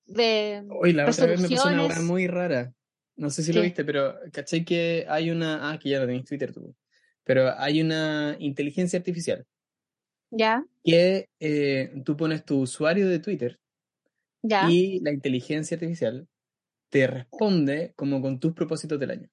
de 0.05 0.63
Hoy 0.69 0.93
la 0.93 1.09
otra 1.09 1.25
vez 1.25 1.41
me 1.41 1.49
pasó 1.49 1.67
una 1.67 1.71
resoluciones? 1.79 1.97
hueá 1.97 2.07
muy 2.07 2.27
rara. 2.27 2.71
No 3.17 3.29
sé 3.29 3.43
si 3.43 3.51
lo 3.51 3.61
viste, 3.61 3.83
pero 3.83 4.15
¿cachai 4.31 4.63
que 4.63 5.05
hay 5.09 5.31
una... 5.31 5.69
Ah, 5.71 5.79
que 5.79 5.89
ya 5.89 5.99
lo 5.99 6.05
tenéis 6.05 6.21
en 6.21 6.27
Twitter 6.27 6.53
tú. 6.53 6.75
Pero 7.23 7.51
hay 7.57 7.81
una 7.81 8.35
inteligencia 8.39 8.97
artificial 8.97 9.45
¿Ya? 10.31 10.63
que 10.83 11.29
eh, 11.39 11.91
tú 12.05 12.15
pones 12.15 12.45
tu 12.45 12.61
usuario 12.61 13.07
de 13.09 13.19
Twitter 13.19 13.59
¿Ya? 14.43 14.69
y 14.69 14.99
la 15.01 15.11
inteligencia 15.11 15.75
artificial 15.75 16.27
te 16.89 17.07
responde 17.07 17.93
como 17.95 18.21
con 18.21 18.39
tus 18.39 18.53
propósitos 18.53 18.99
del 18.99 19.11
año. 19.11 19.29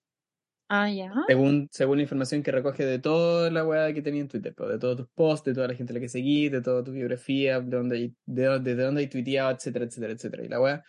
Ah, 0.68 0.91
ya. 0.91 1.12
Según, 1.28 1.68
según 1.70 1.99
la 1.99 2.03
información 2.03 2.43
que 2.43 2.51
recoge 2.51 2.85
de 2.87 2.99
toda 2.99 3.51
la 3.51 3.66
weá 3.66 3.93
que 3.93 4.01
tenía 4.03 4.22
en 4.22 4.28
Twitter, 4.28 4.55
pues, 4.57 4.70
de 4.70 4.78
todos 4.78 4.97
tus 4.97 5.09
posts, 5.14 5.45
de 5.45 5.55
toda 5.55 5.68
la 5.68 5.74
gente 5.74 5.93
a 5.93 5.95
la 5.95 6.01
que 6.01 6.09
seguís, 6.09 6.51
de 6.51 6.62
toda 6.62 6.82
tu 6.82 6.91
biografía, 6.93 7.61
de 7.61 7.76
dónde, 7.76 7.97
hay- 7.97 8.14
de, 8.24 8.59
de 8.61 8.74
dónde 8.74 9.03
hay 9.03 9.09
tuiteado, 9.09 9.51
etcétera, 9.55 9.85
etcétera, 9.85 10.14
etcétera. 10.14 10.45
Y 10.45 10.49
la 10.49 10.61
weá, 10.61 10.85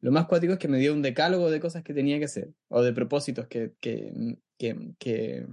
lo 0.00 0.12
más 0.12 0.26
cuático 0.26 0.52
es 0.52 0.58
que 0.58 0.68
me 0.68 0.78
dio 0.78 0.92
un 0.92 1.02
decálogo 1.02 1.50
de 1.50 1.60
cosas 1.60 1.82
que 1.82 1.94
tenía 1.94 2.18
que 2.18 2.26
hacer, 2.26 2.52
o 2.68 2.82
de 2.82 2.92
propósitos 2.92 3.46
que, 3.48 3.72
que, 3.80 4.36
que, 4.58 4.94
que, 4.98 5.46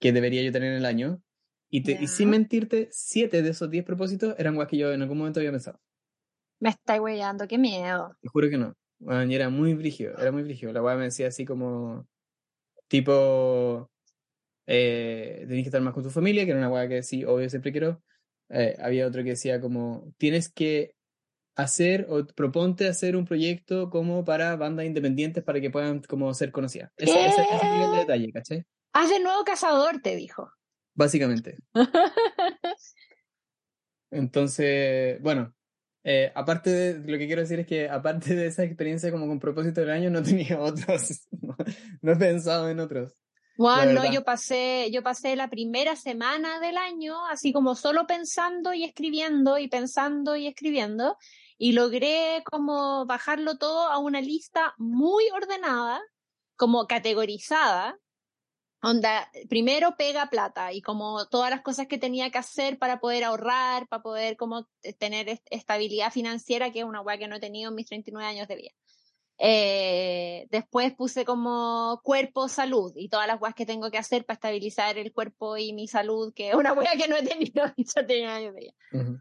que 0.00 0.12
debería 0.12 0.42
yo 0.42 0.52
tener 0.52 0.70
en 0.72 0.78
el 0.78 0.86
año. 0.86 1.22
Y, 1.70 1.82
te, 1.82 1.92
y 1.92 2.06
Ya. 2.06 2.06
sin 2.06 2.30
mentirte, 2.30 2.88
siete 2.90 3.42
de 3.42 3.50
esos 3.50 3.70
diez 3.70 3.84
propósitos 3.84 4.34
eran 4.38 4.56
weas 4.56 4.68
que 4.68 4.76
yo 4.76 4.92
en 4.92 5.02
algún 5.02 5.18
momento 5.18 5.40
había 5.40 5.50
pensado. 5.52 5.80
Me 6.60 6.68
estáis 6.68 7.00
weyando, 7.00 7.46
qué 7.48 7.58
miedo. 7.58 8.14
Te 8.20 8.28
juro 8.28 8.48
que 8.50 8.58
no. 8.58 8.74
Weón, 9.00 9.30
y 9.32 9.34
era 9.34 9.48
muy 9.48 9.74
brígido, 9.74 10.16
era 10.18 10.30
muy 10.30 10.42
brígido. 10.42 10.72
La 10.72 10.82
weá 10.82 10.96
me 10.96 11.04
decía 11.04 11.26
así 11.28 11.44
como, 11.44 12.06
tipo, 12.88 13.90
eh, 14.66 15.38
tenés 15.48 15.64
que 15.64 15.68
estar 15.68 15.80
más 15.80 15.94
con 15.94 16.02
tu 16.04 16.10
familia, 16.10 16.44
que 16.44 16.50
era 16.52 16.60
una 16.60 16.70
weá 16.70 16.88
que 16.88 17.02
sí, 17.02 17.24
obvio, 17.24 17.48
siempre 17.50 17.72
quiero. 17.72 18.02
Eh, 18.50 18.76
había 18.80 19.06
otro 19.06 19.22
que 19.24 19.30
decía 19.30 19.60
como, 19.60 20.12
tienes 20.18 20.52
que 20.52 20.94
hacer 21.56 22.06
o 22.08 22.24
proponte 22.26 22.88
hacer 22.88 23.16
un 23.16 23.24
proyecto 23.24 23.90
como 23.90 24.24
para 24.24 24.56
bandas 24.56 24.86
independientes 24.86 25.44
para 25.44 25.60
que 25.60 25.70
puedan 25.70 26.00
como 26.02 26.32
ser 26.34 26.50
conocidas. 26.50 26.90
Ese, 26.96 27.26
ese, 27.26 27.42
ese 27.42 27.70
nivel 27.70 27.90
de 27.92 27.98
detalle, 27.98 28.32
¿cachai? 28.32 28.64
Haz 28.92 29.10
de 29.10 29.20
nuevo 29.20 29.44
cazador, 29.44 30.00
te 30.00 30.16
dijo. 30.16 30.50
Básicamente. 30.94 31.58
Entonces, 34.10 35.20
bueno, 35.22 35.54
eh, 36.04 36.32
aparte 36.34 36.70
de 36.70 37.12
lo 37.12 37.18
que 37.18 37.26
quiero 37.26 37.42
decir 37.42 37.60
es 37.60 37.66
que 37.66 37.88
aparte 37.88 38.34
de 38.34 38.46
esa 38.46 38.64
experiencia 38.64 39.10
como 39.10 39.26
con 39.26 39.38
propósito 39.38 39.80
del 39.80 39.90
año, 39.90 40.10
no 40.10 40.22
tenía 40.22 40.60
otros, 40.60 41.26
no, 41.40 41.56
no 42.00 42.12
he 42.12 42.16
pensado 42.16 42.68
en 42.68 42.80
otros. 42.80 43.16
La 43.56 43.84
no, 43.86 44.10
yo 44.10 44.24
pasé, 44.24 44.90
yo 44.92 45.02
pasé 45.02 45.36
la 45.36 45.48
primera 45.48 45.94
semana 45.94 46.58
del 46.58 46.76
año 46.76 47.26
así 47.26 47.52
como 47.52 47.74
solo 47.74 48.06
pensando 48.06 48.72
y 48.72 48.82
escribiendo 48.84 49.58
y 49.58 49.68
pensando 49.68 50.36
y 50.36 50.46
escribiendo 50.46 51.16
y 51.58 51.72
logré 51.72 52.42
como 52.50 53.06
bajarlo 53.06 53.58
todo 53.58 53.88
a 53.88 53.98
una 53.98 54.20
lista 54.20 54.74
muy 54.78 55.24
ordenada, 55.30 56.00
como 56.56 56.86
categorizada. 56.86 57.98
Onda, 58.84 59.30
primero 59.48 59.96
pega 59.96 60.28
plata 60.28 60.72
y 60.72 60.82
como 60.82 61.26
todas 61.28 61.50
las 61.50 61.62
cosas 61.62 61.86
que 61.86 61.98
tenía 61.98 62.30
que 62.30 62.38
hacer 62.38 62.78
para 62.78 62.98
poder 63.00 63.22
ahorrar, 63.24 63.86
para 63.88 64.02
poder 64.02 64.36
como 64.36 64.64
t- 64.80 64.92
tener 64.94 65.28
est- 65.28 65.46
estabilidad 65.50 66.12
financiera, 66.12 66.72
que 66.72 66.80
es 66.80 66.84
una 66.84 67.00
weá 67.00 67.16
que 67.18 67.28
no 67.28 67.36
he 67.36 67.40
tenido 67.40 67.70
en 67.70 67.76
mis 67.76 67.86
39 67.86 68.28
años 68.28 68.48
de 68.48 68.56
vida. 68.56 68.72
Eh, 69.38 70.46
después 70.50 70.94
puse 70.94 71.24
como 71.24 72.00
cuerpo, 72.04 72.48
salud 72.48 72.92
y 72.94 73.08
todas 73.08 73.26
las 73.26 73.40
weas 73.40 73.54
que 73.54 73.66
tengo 73.66 73.90
que 73.90 73.98
hacer 73.98 74.24
para 74.24 74.34
estabilizar 74.34 74.98
el 74.98 75.12
cuerpo 75.12 75.56
y 75.56 75.72
mi 75.72 75.88
salud, 75.88 76.32
que 76.34 76.50
es 76.50 76.54
una 76.54 76.72
wea 76.72 76.92
que 76.96 77.08
no 77.08 77.16
he 77.16 77.22
tenido 77.22 77.64
en 77.64 77.74
mis 77.76 77.92
39 77.92 78.32
años 78.32 78.54
de. 78.54 78.74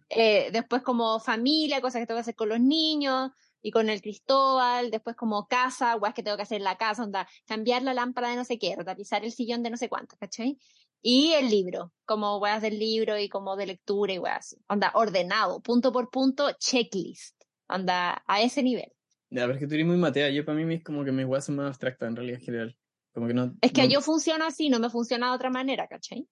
Eh, 0.10 0.50
después 0.52 0.84
como 0.84 1.20
familia, 1.20 1.82
cosas 1.82 2.02
que 2.02 2.08
tengo 2.08 2.18
que 2.18 2.22
hacer 2.22 2.36
con 2.36 2.50
los 2.50 2.60
niños 2.60 3.32
y 3.62 3.72
con 3.72 3.90
el 3.90 4.02
Cristóbal, 4.02 4.92
después 4.92 5.16
como 5.16 5.48
casa, 5.48 5.96
weas 5.96 6.14
que 6.14 6.24
tengo 6.24 6.38
que 6.38 6.44
hacer 6.44 6.58
en 6.58 6.66
la 6.66 6.78
casa, 6.78 7.04
onda, 7.04 7.28
cambiar 7.46 7.84
la 7.84 7.94
lámpara 7.94 8.30
de 8.30 8.36
no 8.36 8.46
sé 8.46 8.58
qué, 8.60 8.76
retapizar 8.76 9.24
el 9.24 9.32
sillón 9.32 9.64
de 9.64 9.70
no 9.70 9.78
sé 9.78 9.90
cuánto, 9.90 10.18
¿cachai? 10.18 10.58
Y 11.02 11.32
el 11.34 11.50
libro, 11.50 11.94
como 12.06 12.38
weas 12.38 12.62
del 12.62 12.78
libro 12.78 13.18
y 13.18 13.28
como 13.28 13.56
de 13.56 13.66
lectura 13.68 14.14
y 14.14 14.20
weas. 14.20 14.56
Onda, 14.68 14.92
ordenado, 14.94 15.62
punto 15.62 15.92
por 15.92 16.10
punto, 16.12 16.52
checklist. 16.60 17.42
Onda, 17.68 18.24
a 18.28 18.42
ese 18.42 18.62
nivel. 18.62 18.92
Ya, 19.32 19.44
pero 19.44 19.54
es 19.54 19.60
que 19.60 19.68
tú 19.68 19.76
eres 19.76 19.88
muy 19.88 19.98
matea. 19.98 20.30
Yo 20.30 20.44
para 20.46 20.58
mí 20.58 20.66
mis, 20.66 20.84
como 20.84 21.06
que 21.06 21.12
mis 21.12 21.26
weas 21.26 21.46
son 21.46 21.56
más 21.56 21.68
abstractas 21.68 22.10
en 22.10 22.16
realidad 22.16 22.40
en 22.40 22.46
general. 22.46 22.78
Como 23.14 23.28
que 23.28 23.34
no. 23.34 23.54
Es 23.62 23.72
que 23.72 23.84
no- 23.84 23.90
yo 23.90 24.02
funciona 24.02 24.48
así, 24.48 24.70
no 24.70 24.80
me 24.80 24.90
funciona 24.90 25.30
de 25.30 25.36
otra 25.36 25.50
manera, 25.50 25.88
¿cachai? 25.88 26.28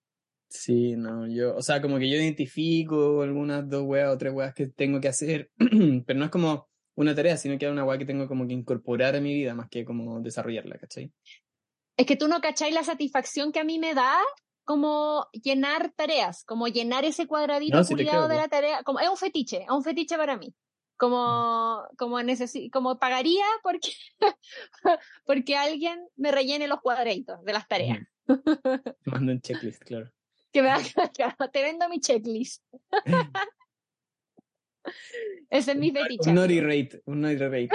Sí, 0.50 0.96
no, 0.96 1.28
yo, 1.28 1.56
o 1.56 1.62
sea, 1.62 1.80
como 1.80 2.00
que 2.00 2.10
yo 2.10 2.16
identifico 2.18 3.22
algunas 3.22 3.70
dos 3.70 3.84
weas 3.84 4.10
o 4.12 4.18
tres 4.18 4.34
weas 4.34 4.54
que 4.56 4.68
tengo 4.68 5.00
que 5.00 5.08
hacer, 5.08 5.52
pero 6.06 6.18
no 6.20 6.26
es 6.26 6.32
como 6.32 6.68
una 6.96 7.16
tarea, 7.16 7.38
sino 7.38 7.58
que 7.58 7.66
es 7.68 7.72
una 7.72 7.86
wea 7.86 7.98
que 7.98 8.06
tengo 8.06 8.28
como 8.28 8.48
que 8.48 8.54
incorporar 8.54 9.16
a 9.16 9.22
mi 9.22 9.34
vida 9.34 9.54
más 9.54 9.70
que 9.70 9.86
como 9.86 10.20
desarrollarla, 10.22 10.78
¿cachai? 10.80 11.14
Es 11.98 12.06
que 12.06 12.16
tú 12.16 12.28
no 12.28 12.42
cachai 12.42 12.72
la 12.72 12.84
satisfacción 12.84 13.52
que 13.52 13.60
a 13.60 13.64
mí 13.64 13.78
me 13.78 13.94
da 13.94 14.18
como 14.66 15.28
llenar 15.34 15.92
tareas, 15.96 16.44
como 16.46 16.68
llenar 16.68 17.06
ese 17.06 17.28
cuadradito 17.28 17.78
No, 17.78 17.84
te 17.84 17.90
culiado 17.90 18.28
creo, 18.28 18.30
de 18.30 18.36
la 18.38 18.48
tarea, 18.48 18.84
como 18.84 19.00
es 19.00 19.10
un 19.10 19.18
fetiche, 19.18 19.64
es 19.64 19.70
un 19.70 19.84
fetiche 19.84 20.18
para 20.18 20.38
mí. 20.38 20.54
Como, 21.00 21.88
como 21.98 22.18
como 22.74 23.00
pagaría 23.00 23.46
porque, 23.64 23.94
porque 25.26 25.56
alguien 25.56 26.06
me 26.18 26.30
rellene 26.30 26.68
los 26.68 26.82
cuadraditos 26.82 27.42
de 27.46 27.54
las 27.54 27.70
tareas. 27.70 28.00
Te 28.28 29.10
mando 29.10 29.32
un 29.32 29.40
checklist, 29.40 29.82
claro. 29.82 30.12
Que 30.52 30.62
me 30.62 30.70
haga, 30.70 30.84
te 31.54 31.62
vendo 31.62 31.88
mi 31.88 32.02
checklist. 32.02 32.64
Ese 35.50 35.72
es 35.72 35.78
mi 35.78 35.92
fetiche. 35.92 36.30
Un 36.30 36.36
naughty 36.36 36.60
rate, 36.60 37.02
un 37.06 37.22
naughty 37.22 37.46
rate. 37.46 37.70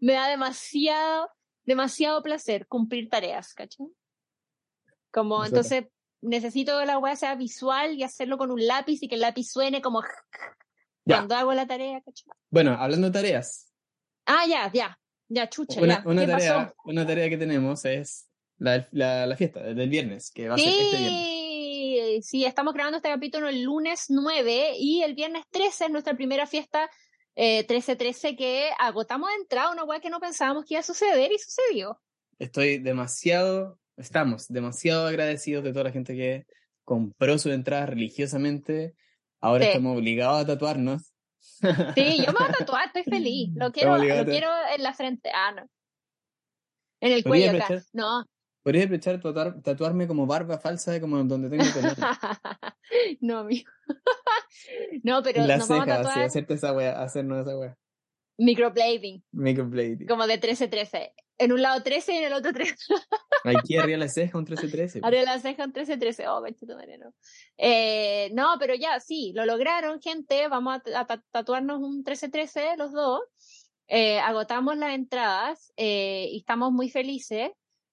me 0.00 0.14
da 0.14 0.28
demasiado, 0.28 1.30
demasiado 1.64 2.22
placer 2.22 2.66
cumplir 2.66 3.08
tareas, 3.08 3.54
¿cachai? 3.54 3.86
Como 5.12 5.44
entonces 5.44 5.84
necesito 6.20 6.80
que 6.80 6.86
la 6.86 6.98
weá 6.98 7.14
sea 7.14 7.36
visual 7.36 7.94
y 7.94 8.02
hacerlo 8.02 8.38
con 8.38 8.50
un 8.50 8.66
lápiz 8.66 9.02
y 9.02 9.08
que 9.08 9.14
el 9.14 9.20
lápiz 9.20 9.52
suene 9.52 9.80
como 9.80 10.02
Ya. 11.08 11.16
cuando 11.16 11.34
hago 11.36 11.54
la 11.54 11.66
tarea, 11.66 12.00
¿cachai? 12.02 12.26
Bueno, 12.50 12.72
hablando 12.78 13.06
de 13.08 13.12
tareas, 13.12 13.64
Ah, 14.26 14.44
ya, 14.46 14.70
ya, 14.72 14.98
ya, 15.28 15.48
chucha, 15.48 15.80
una, 15.80 16.02
ya. 16.02 16.08
una 16.08 16.20
¿Qué 16.22 16.26
tarea, 16.32 16.54
pasó? 16.66 16.74
una 16.84 17.06
tarea 17.06 17.28
que 17.30 17.38
tenemos 17.38 17.84
es 17.86 18.28
la, 18.58 18.86
la, 18.92 19.26
la 19.26 19.36
fiesta 19.36 19.62
del 19.62 19.88
viernes, 19.88 20.30
que 20.30 20.48
va 20.48 20.56
a 20.56 20.58
ser 20.58 20.68
este 20.68 20.96
viernes. 20.98 21.22
Sí, 21.22 22.20
sí, 22.22 22.44
estamos 22.44 22.74
grabando 22.74 22.98
este 22.98 23.08
capítulo 23.08 23.48
el 23.48 23.62
lunes 23.62 24.06
9 24.10 24.72
y 24.78 25.02
el 25.02 25.14
viernes 25.14 25.44
13 25.50 25.86
es 25.86 25.90
nuestra 25.90 26.14
primera 26.14 26.46
fiesta 26.46 26.90
eh, 27.36 27.64
13-13 27.66 28.36
que 28.36 28.68
agotamos 28.78 29.28
de 29.30 29.36
entrada, 29.36 29.70
una 29.72 29.84
weá 29.84 30.00
que 30.00 30.10
no 30.10 30.18
pensábamos 30.20 30.64
que 30.64 30.74
iba 30.74 30.80
a 30.80 30.82
suceder 30.82 31.30
y 31.32 31.38
sucedió. 31.38 31.98
Estoy 32.38 32.78
demasiado, 32.78 33.78
estamos 33.96 34.48
demasiado 34.48 35.06
agradecidos 35.06 35.64
de 35.64 35.72
toda 35.72 35.84
la 35.84 35.92
gente 35.92 36.14
que 36.14 36.46
compró 36.84 37.38
su 37.38 37.50
entrada 37.50 37.86
religiosamente. 37.86 38.94
Ahora 39.40 39.64
Sí. 39.64 39.70
estamos 39.70 39.96
obligados 39.96 40.42
a 40.42 40.46
tatuarnos. 40.46 41.12
Sí, 41.40 42.18
yo 42.24 42.32
me 42.32 42.38
voy 42.38 42.48
a 42.48 42.52
tatuar, 42.58 42.86
estoy 42.86 43.04
feliz. 43.04 43.50
Lo 43.54 43.70
quiero, 43.72 43.96
lo 43.96 44.24
quiero 44.24 44.48
en 44.74 44.82
la 44.82 44.92
frente. 44.94 45.30
Ah, 45.34 45.52
no. 45.52 45.68
En 47.00 47.12
el 47.12 47.22
cuello 47.24 47.50
acá. 47.50 47.64
aprovechar- 47.66 47.86
No. 47.92 48.24
Podría 48.64 48.84
aprovechar 48.84 49.20
tatuar, 49.20 49.62
tatuarme 49.62 50.06
como 50.08 50.26
barba 50.26 50.58
falsa, 50.58 51.00
como 51.00 51.22
donde 51.24 51.48
tengo 51.48 51.64
pelo. 51.72 51.88
no, 53.20 53.38
amigo. 53.38 53.70
no, 55.04 55.22
pero 55.22 55.46
la 55.46 55.56
nos 55.58 55.68
vamos 55.68 55.82
a 55.82 55.86
ceja, 55.86 55.96
tatuar 55.96 56.14
sí, 56.14 56.20
hacerte 56.20 56.54
esa 56.54 56.72
wea, 56.72 57.00
hacernos 57.00 57.46
esa 57.46 57.56
wea. 57.56 57.76
microblading, 58.38 59.24
Microblading. 59.32 60.06
como 60.06 60.26
de 60.26 60.40
13-13. 60.40 61.12
En 61.38 61.52
un 61.52 61.62
lado 61.62 61.82
13 61.82 62.12
y 62.14 62.16
en 62.18 62.24
el 62.24 62.32
otro 62.32 62.52
13. 62.52 62.74
Aquí 63.44 63.76
arriba 63.76 63.98
la 63.98 64.08
ceja, 64.08 64.36
un 64.38 64.44
13-13. 64.46 65.00
Haré 65.02 65.22
la 65.24 65.38
ceja 65.38 65.62
en 65.64 65.72
13-13. 65.72 66.26
Oh, 66.28 66.40
conchetumare, 66.40 66.98
no. 66.98 67.14
Eh, 67.56 68.30
no, 68.34 68.56
pero 68.58 68.74
ya, 68.74 68.98
sí, 69.00 69.32
lo 69.34 69.46
lograron, 69.46 70.00
gente. 70.00 70.48
Vamos 70.48 70.80
a, 70.92 71.00
a 71.00 71.06
ta- 71.06 71.22
tatuarnos 71.30 71.80
un 71.80 72.02
13-13, 72.04 72.76
los 72.76 72.92
dos. 72.92 73.20
Eh, 73.86 74.18
agotamos 74.18 74.76
las 74.76 74.94
entradas 74.94 75.72
eh, 75.76 76.28
y 76.32 76.38
estamos 76.38 76.72
muy 76.72 76.90
felices. 76.90 77.50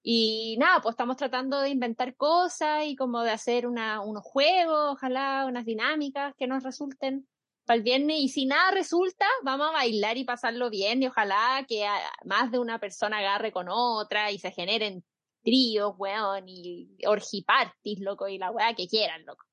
Y 0.08 0.56
nada, 0.60 0.82
pues 0.82 0.94
estamos 0.94 1.16
tratando 1.18 1.62
de 1.62 1.70
inventar 1.70 2.16
cosas 2.16 2.86
y 2.86 2.96
como 2.96 3.22
de 3.24 3.32
hacer 3.32 3.66
una, 3.66 4.02
unos 4.02 4.24
juegos, 4.24 4.94
ojalá 4.94 5.46
unas 5.48 5.66
dinámicas 5.66 6.34
que 6.38 6.46
nos 6.48 6.64
resulten 6.64 7.28
para 7.66 7.78
el 7.78 7.84
viernes. 7.84 8.18
Y 8.20 8.30
si 8.30 8.46
nada 8.46 8.72
resulta, 8.72 9.26
vamos 9.44 9.68
a 9.70 9.72
bailar 9.74 10.18
y 10.18 10.24
pasarlo 10.24 10.70
bien. 10.70 11.02
Y 11.04 11.08
ojalá 11.08 11.66
que 11.68 11.86
a- 11.86 12.12
más 12.24 12.52
de 12.52 12.60
una 12.60 12.80
persona 12.80 13.18
agarre 13.20 13.52
con 13.52 13.68
otra 13.70 14.32
y 14.32 14.40
se 14.40 14.52
generen 14.52 15.04
tríos, 15.44 15.94
weón, 15.98 16.46
y 16.48 16.90
orgipartis, 17.06 18.00
loco, 18.00 18.28
y 18.28 18.38
la 18.38 18.52
weá 18.52 18.74
que 18.74 18.88
quieran, 18.88 19.26
loco. 19.26 19.46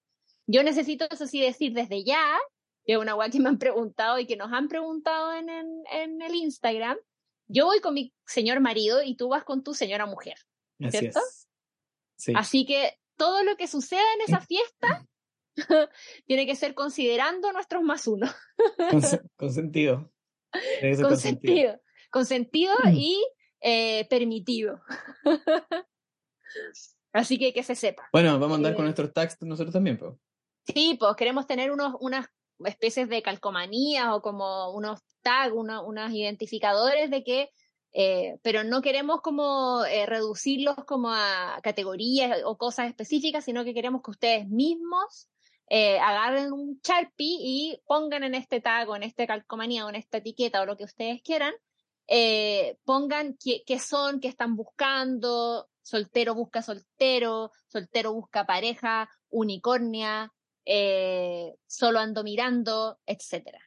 Yo 0.47 0.63
necesito, 0.63 1.07
eso 1.11 1.27
sí, 1.27 1.41
decir 1.41 1.73
desde 1.73 2.03
ya, 2.05 2.39
que 2.85 2.95
es 2.95 2.99
una 2.99 3.15
weá 3.15 3.29
que 3.31 3.39
me 3.41 3.49
han 3.49 3.59
preguntado 3.59 4.19
y 4.19 4.27
que 4.27 4.37
nos 4.37 4.53
han 4.53 4.69
preguntado 4.69 5.35
en, 5.35 5.49
en, 5.49 5.83
en 5.93 6.23
el 6.23 6.35
Instagram. 6.35 6.97
Yo 7.47 7.67
voy 7.67 7.81
con 7.81 7.95
mi 7.95 8.13
señor 8.27 8.61
marido 8.61 9.03
y 9.03 9.17
tú 9.17 9.29
vas 9.29 9.45
con 9.45 9.63
tu 9.63 9.75
señora 9.75 10.07
mujer. 10.07 10.37
Así 10.81 10.99
¿cierto? 10.99 11.19
es. 11.21 11.49
Sí. 12.17 12.33
Así 12.37 12.65
que 12.67 12.99
todo 13.17 13.43
lo 13.45 13.57
que 13.57 13.69
suceda 13.69 14.03
en 14.15 14.23
esa 14.23 14.41
fiesta 14.41 15.07
tiene 16.27 16.47
que 16.47 16.57
ser 16.57 16.75
considerando 16.75 17.53
nuestros 17.53 17.83
más 17.83 18.07
uno. 18.07 18.27
Cons- 18.91 19.21
consentido. 19.37 20.13
Tiene 20.53 20.91
que 20.91 20.97
ser 20.97 21.07
consentido. 21.07 21.73
Consentido. 21.73 21.81
Consentido 22.11 22.75
y 22.93 23.25
eh, 23.61 24.07
permitido. 24.09 24.81
Así 27.13 27.39
que 27.39 27.53
que 27.53 27.63
se 27.63 27.75
sepa. 27.75 28.09
Bueno, 28.13 28.39
vamos 28.39 28.53
a 28.53 28.57
andar 28.57 28.75
con 28.75 28.85
Eh, 28.85 28.87
nuestros 28.87 29.13
tags 29.13 29.37
nosotros 29.43 29.73
también, 29.73 29.99
pues. 29.99 30.13
Sí, 30.67 30.97
pues 30.99 31.15
queremos 31.17 31.47
tener 31.47 31.71
unos, 31.71 31.95
unas 32.01 32.27
especies 32.65 33.09
de 33.09 33.23
calcomanías 33.23 34.09
o 34.13 34.23
como 34.23 34.71
unos 34.73 35.01
tags, 35.23 35.53
uno- 35.55 35.85
unos 35.85 36.13
identificadores 36.13 37.11
de 37.11 37.25
que, 37.25 37.51
eh, 37.93 38.39
pero 38.43 38.65
no 38.65 38.81
queremos 38.81 39.21
como 39.21 39.85
eh, 39.85 40.07
reducirlos 40.07 40.77
como 40.87 41.11
a 41.11 41.59
categorías 41.63 42.39
o 42.45 42.57
cosas 42.57 42.89
específicas, 42.89 43.45
sino 43.45 43.65
que 43.65 43.75
queremos 43.75 44.03
que 44.03 44.11
ustedes 44.13 44.49
mismos 44.49 45.29
eh, 45.75 45.99
agarren 45.99 46.53
un 46.53 46.79
Sharpie 46.85 47.39
y 47.41 47.83
pongan 47.87 48.25
en 48.25 48.35
este 48.35 48.61
tag 48.61 48.91
o 48.91 48.95
en 48.95 49.05
esta 49.05 49.27
calcomanía 49.27 49.87
o 49.87 49.89
en 49.89 49.95
esta 49.95 50.19
etiqueta 50.19 50.61
o 50.61 50.67
lo 50.67 50.77
que 50.77 50.85
ustedes 50.85 51.23
quieran, 51.23 51.55
eh, 52.09 52.77
pongan 52.85 53.39
qué, 53.43 53.63
qué 53.65 53.79
son, 53.79 54.21
qué 54.21 54.29
están 54.29 54.55
buscando, 54.55 55.71
soltero 55.81 56.35
busca 56.35 56.61
soltero, 56.61 57.53
soltero 57.69 58.13
busca 58.13 58.45
pareja, 58.45 59.09
unicornia, 59.31 60.31
eh, 60.67 61.55
solo 61.67 62.01
ando 62.01 62.23
mirando, 62.23 62.99
etcétera. 63.07 63.61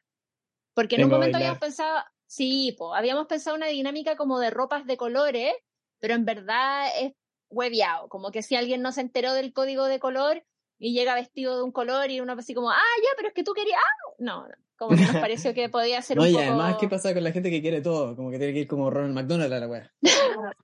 Porque 0.75 0.97
en 0.97 1.05
un 1.05 1.09
Vengo 1.09 1.21
momento 1.21 1.37
habíamos 1.37 1.57
pensado, 1.57 2.03
sí, 2.27 2.75
po, 2.77 2.93
habíamos 2.93 3.25
pensado 3.25 3.55
una 3.55 3.65
dinámica 3.65 4.15
como 4.15 4.37
de 4.37 4.51
ropas 4.51 4.85
de 4.85 4.97
colores, 4.97 5.55
pero 5.97 6.13
en 6.13 6.25
verdad 6.25 6.87
es 7.01 7.13
hueviado, 7.49 8.09
como 8.09 8.29
que 8.29 8.43
si 8.43 8.55
alguien 8.55 8.83
no 8.83 8.91
se 8.91 9.01
enteró 9.01 9.33
del 9.33 9.53
código 9.53 9.85
de 9.85 9.99
color 9.99 10.45
y 10.77 10.93
llega 10.93 11.15
vestido 11.15 11.57
de 11.57 11.63
un 11.63 11.71
color 11.71 12.09
y 12.11 12.19
uno 12.19 12.33
así 12.33 12.53
como, 12.53 12.69
ah, 12.69 12.95
ya, 13.03 13.09
pero 13.15 13.29
es 13.29 13.33
que 13.33 13.43
tú 13.43 13.53
querías, 13.53 13.79
ah, 13.79 14.13
no, 14.19 14.47
no, 14.47 14.53
como 14.77 14.95
que 14.95 15.03
nos 15.03 15.15
pareció 15.15 15.53
que 15.53 15.69
podía 15.69 16.01
ser 16.01 16.17
No, 16.17 16.23
un 16.23 16.29
y 16.29 16.33
poco... 16.33 16.43
además, 16.43 16.77
¿qué 16.79 16.87
pasa 16.87 17.13
con 17.13 17.23
la 17.23 17.31
gente 17.31 17.49
que 17.49 17.61
quiere 17.61 17.81
todo? 17.81 18.15
Como 18.15 18.31
que 18.31 18.37
tiene 18.37 18.53
que 18.53 18.59
ir 18.59 18.67
como 18.67 18.89
Ronald 18.89 19.13
McDonald 19.13 19.53
a 19.53 19.59
la 19.59 19.67
wea. 19.67 19.91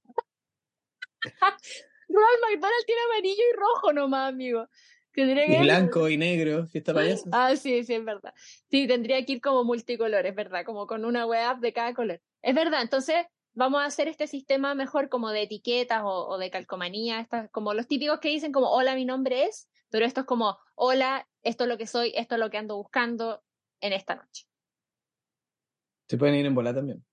Ronald 2.09 2.41
McDonald 2.41 2.86
tiene 2.86 3.01
amarillo 3.09 3.43
y 3.53 3.57
rojo 3.57 3.93
nomás, 3.93 4.30
amigo. 4.30 4.68
Tendría 5.14 5.45
Y 5.45 5.64
blanco 5.64 6.07
y 6.09 6.18
negro, 6.18 6.68
fiesta 6.68 6.93
payaso. 6.93 7.26
Ah, 7.34 7.55
sí, 7.55 7.84
sí, 7.84 7.95
es 7.95 8.05
verdad. 8.05 8.34
Sí, 8.70 8.88
tendría 8.88 9.24
que 9.26 9.34
ir 9.34 9.41
como 9.41 9.64
multicolor, 9.64 10.26
es 10.26 10.36
verdad, 10.36 10.66
como 10.66 10.88
con 10.88 11.05
una 11.05 11.26
web 11.26 11.57
de 11.59 11.74
cada 11.74 11.93
color. 11.93 12.22
Es 12.41 12.55
verdad, 12.55 12.82
entonces 12.82 13.26
vamos 13.53 13.82
a 13.82 13.86
hacer 13.86 14.07
este 14.07 14.28
sistema 14.28 14.74
mejor 14.74 15.09
como 15.09 15.30
de 15.32 15.43
etiquetas 15.43 16.01
o, 16.03 16.28
o 16.28 16.38
de 16.38 16.49
calcomanía, 16.49 17.20
estas, 17.20 17.49
como 17.51 17.74
los 17.74 17.88
típicos 17.88 18.20
que 18.20 18.30
dicen 18.30 18.53
como, 18.53 18.72
hola, 18.72 18.95
mi 18.95 19.03
nombre 19.03 19.45
es, 19.45 19.68
pero 19.92 20.06
esto 20.06 20.22
es 20.22 20.26
como, 20.26 20.58
hola, 20.76 21.28
esto 21.44 21.66
es 21.66 21.70
lo 21.70 21.78
que 21.78 21.86
soy, 21.86 22.14
esto 22.16 22.36
es 22.36 22.39
lo 22.39 22.50
que 22.50 22.58
ando 22.58 22.78
buscando 22.78 23.44
en 23.82 23.94
esta 23.94 24.16
noche. 24.16 24.46
Se 26.10 26.18
pueden 26.18 26.36
ir 26.36 26.46
en 26.46 26.56
bola 26.56 26.74
también. 26.74 27.06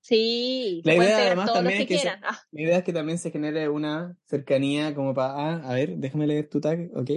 Sí, 0.00 0.82
La 0.84 0.96
idea, 0.96 1.18
además, 1.26 1.52
también 1.52 1.86
que 1.86 1.94
es 1.94 2.02
que 2.02 2.08
se-. 2.08 2.08
Ah, 2.22 2.40
La 2.50 2.60
idea 2.60 2.78
es 2.78 2.84
que 2.84 2.92
también 2.92 3.18
se 3.18 3.30
genere 3.30 3.68
una 3.68 4.16
cercanía 4.26 4.94
como 4.94 5.14
para, 5.14 5.34
ah, 5.34 5.62
a 5.70 5.74
ver, 5.74 5.96
déjame 5.96 6.26
leer 6.26 6.48
tu 6.50 6.60
tag, 6.60 6.90
ok. 6.94 7.10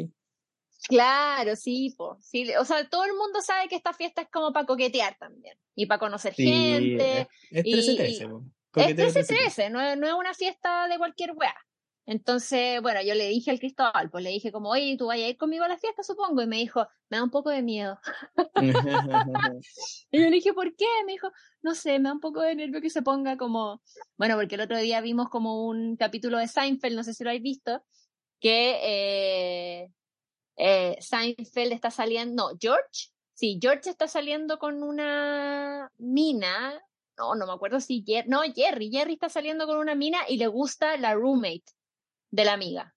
claro, 0.87 1.55
sí, 1.55 1.95
po, 1.97 2.19
sí, 2.21 2.53
o 2.55 2.63
sea, 2.63 2.87
todo 2.87 3.05
el 3.05 3.13
mundo 3.13 3.41
sabe 3.41 3.67
que 3.67 3.75
esta 3.75 3.93
fiesta 3.93 4.21
es 4.21 4.29
como 4.31 4.53
para 4.53 4.67
coquetear 4.67 5.17
también 5.17 5.57
y 5.73 5.87
para 5.87 5.97
conocer 5.99 6.35
Sí, 6.35 6.45
gente. 6.45 7.21
es, 7.21 7.27
es 7.49 7.65
y- 7.65 7.97
13-13, 7.97 8.29
po. 8.29 8.43
Es 8.45 8.71
Coqueteo 8.71 9.07
13-13, 9.07 9.69
no, 9.71 9.95
no 9.95 10.07
es 10.07 10.13
una 10.13 10.33
fiesta 10.33 10.87
de 10.87 10.97
cualquier 10.97 11.31
weá. 11.31 11.55
Entonces, 12.07 12.81
bueno, 12.81 13.01
yo 13.01 13.15
le 13.15 13.27
dije 13.29 13.49
al 13.49 13.59
Cristóbal, 13.59 14.11
pues 14.11 14.23
le 14.23 14.29
dije 14.29 14.51
como, 14.51 14.69
oye, 14.69 14.95
¿tú 14.95 15.07
vas 15.07 15.17
a 15.17 15.19
ir 15.19 15.37
conmigo 15.37 15.63
a 15.63 15.67
la 15.67 15.77
fiesta, 15.77 16.03
supongo? 16.03 16.41
Y 16.41 16.47
me 16.47 16.57
dijo, 16.57 16.87
me 17.09 17.17
da 17.17 17.23
un 17.23 17.31
poco 17.31 17.49
de 17.49 17.63
miedo. 17.63 17.99
13-13. 18.35 19.61
Y 20.11 20.19
yo 20.19 20.25
le 20.25 20.35
dije, 20.35 20.53
¿por 20.53 20.75
qué? 20.75 20.85
Me 21.05 21.13
dijo, 21.13 21.31
no 21.63 21.73
sé, 21.73 21.97
me 21.97 22.09
da 22.09 22.13
un 22.13 22.19
poco 22.19 22.41
de 22.41 22.55
nervio 22.55 22.79
que 22.79 22.91
se 22.91 23.01
ponga 23.01 23.37
como, 23.37 23.81
bueno, 24.17 24.35
porque 24.35 24.55
el 24.55 24.61
otro 24.61 24.77
día 24.77 25.01
vimos 25.01 25.29
como 25.29 25.65
un 25.65 25.97
capítulo 25.97 26.37
de 26.37 26.47
Seinfeld, 26.47 26.95
no 26.95 27.03
sé 27.03 27.13
si 27.15 27.23
lo 27.23 27.31
habéis 27.31 27.43
visto, 27.43 27.83
que 28.39 28.79
eh, 28.83 29.91
eh, 30.57 30.97
Seinfeld 30.99 31.73
está 31.73 31.89
saliendo, 31.89 32.51
no, 32.51 32.57
George, 32.61 33.09
sí, 33.33 33.57
George 33.59 33.89
está 33.89 34.07
saliendo 34.07 34.59
con 34.59 34.83
una 34.83 35.91
mina, 35.97 36.79
no, 37.17 37.33
no 37.33 37.47
me 37.47 37.53
acuerdo 37.53 37.79
si 37.79 38.05
no, 38.27 38.41
Jerry, 38.43 38.91
Jerry 38.91 39.13
está 39.13 39.29
saliendo 39.29 39.65
con 39.65 39.77
una 39.77 39.95
mina 39.95 40.19
y 40.27 40.37
le 40.37 40.47
gusta 40.47 40.97
la 40.97 41.15
roommate 41.15 41.74
de 42.35 42.45
la 42.45 42.53
amiga, 42.53 42.93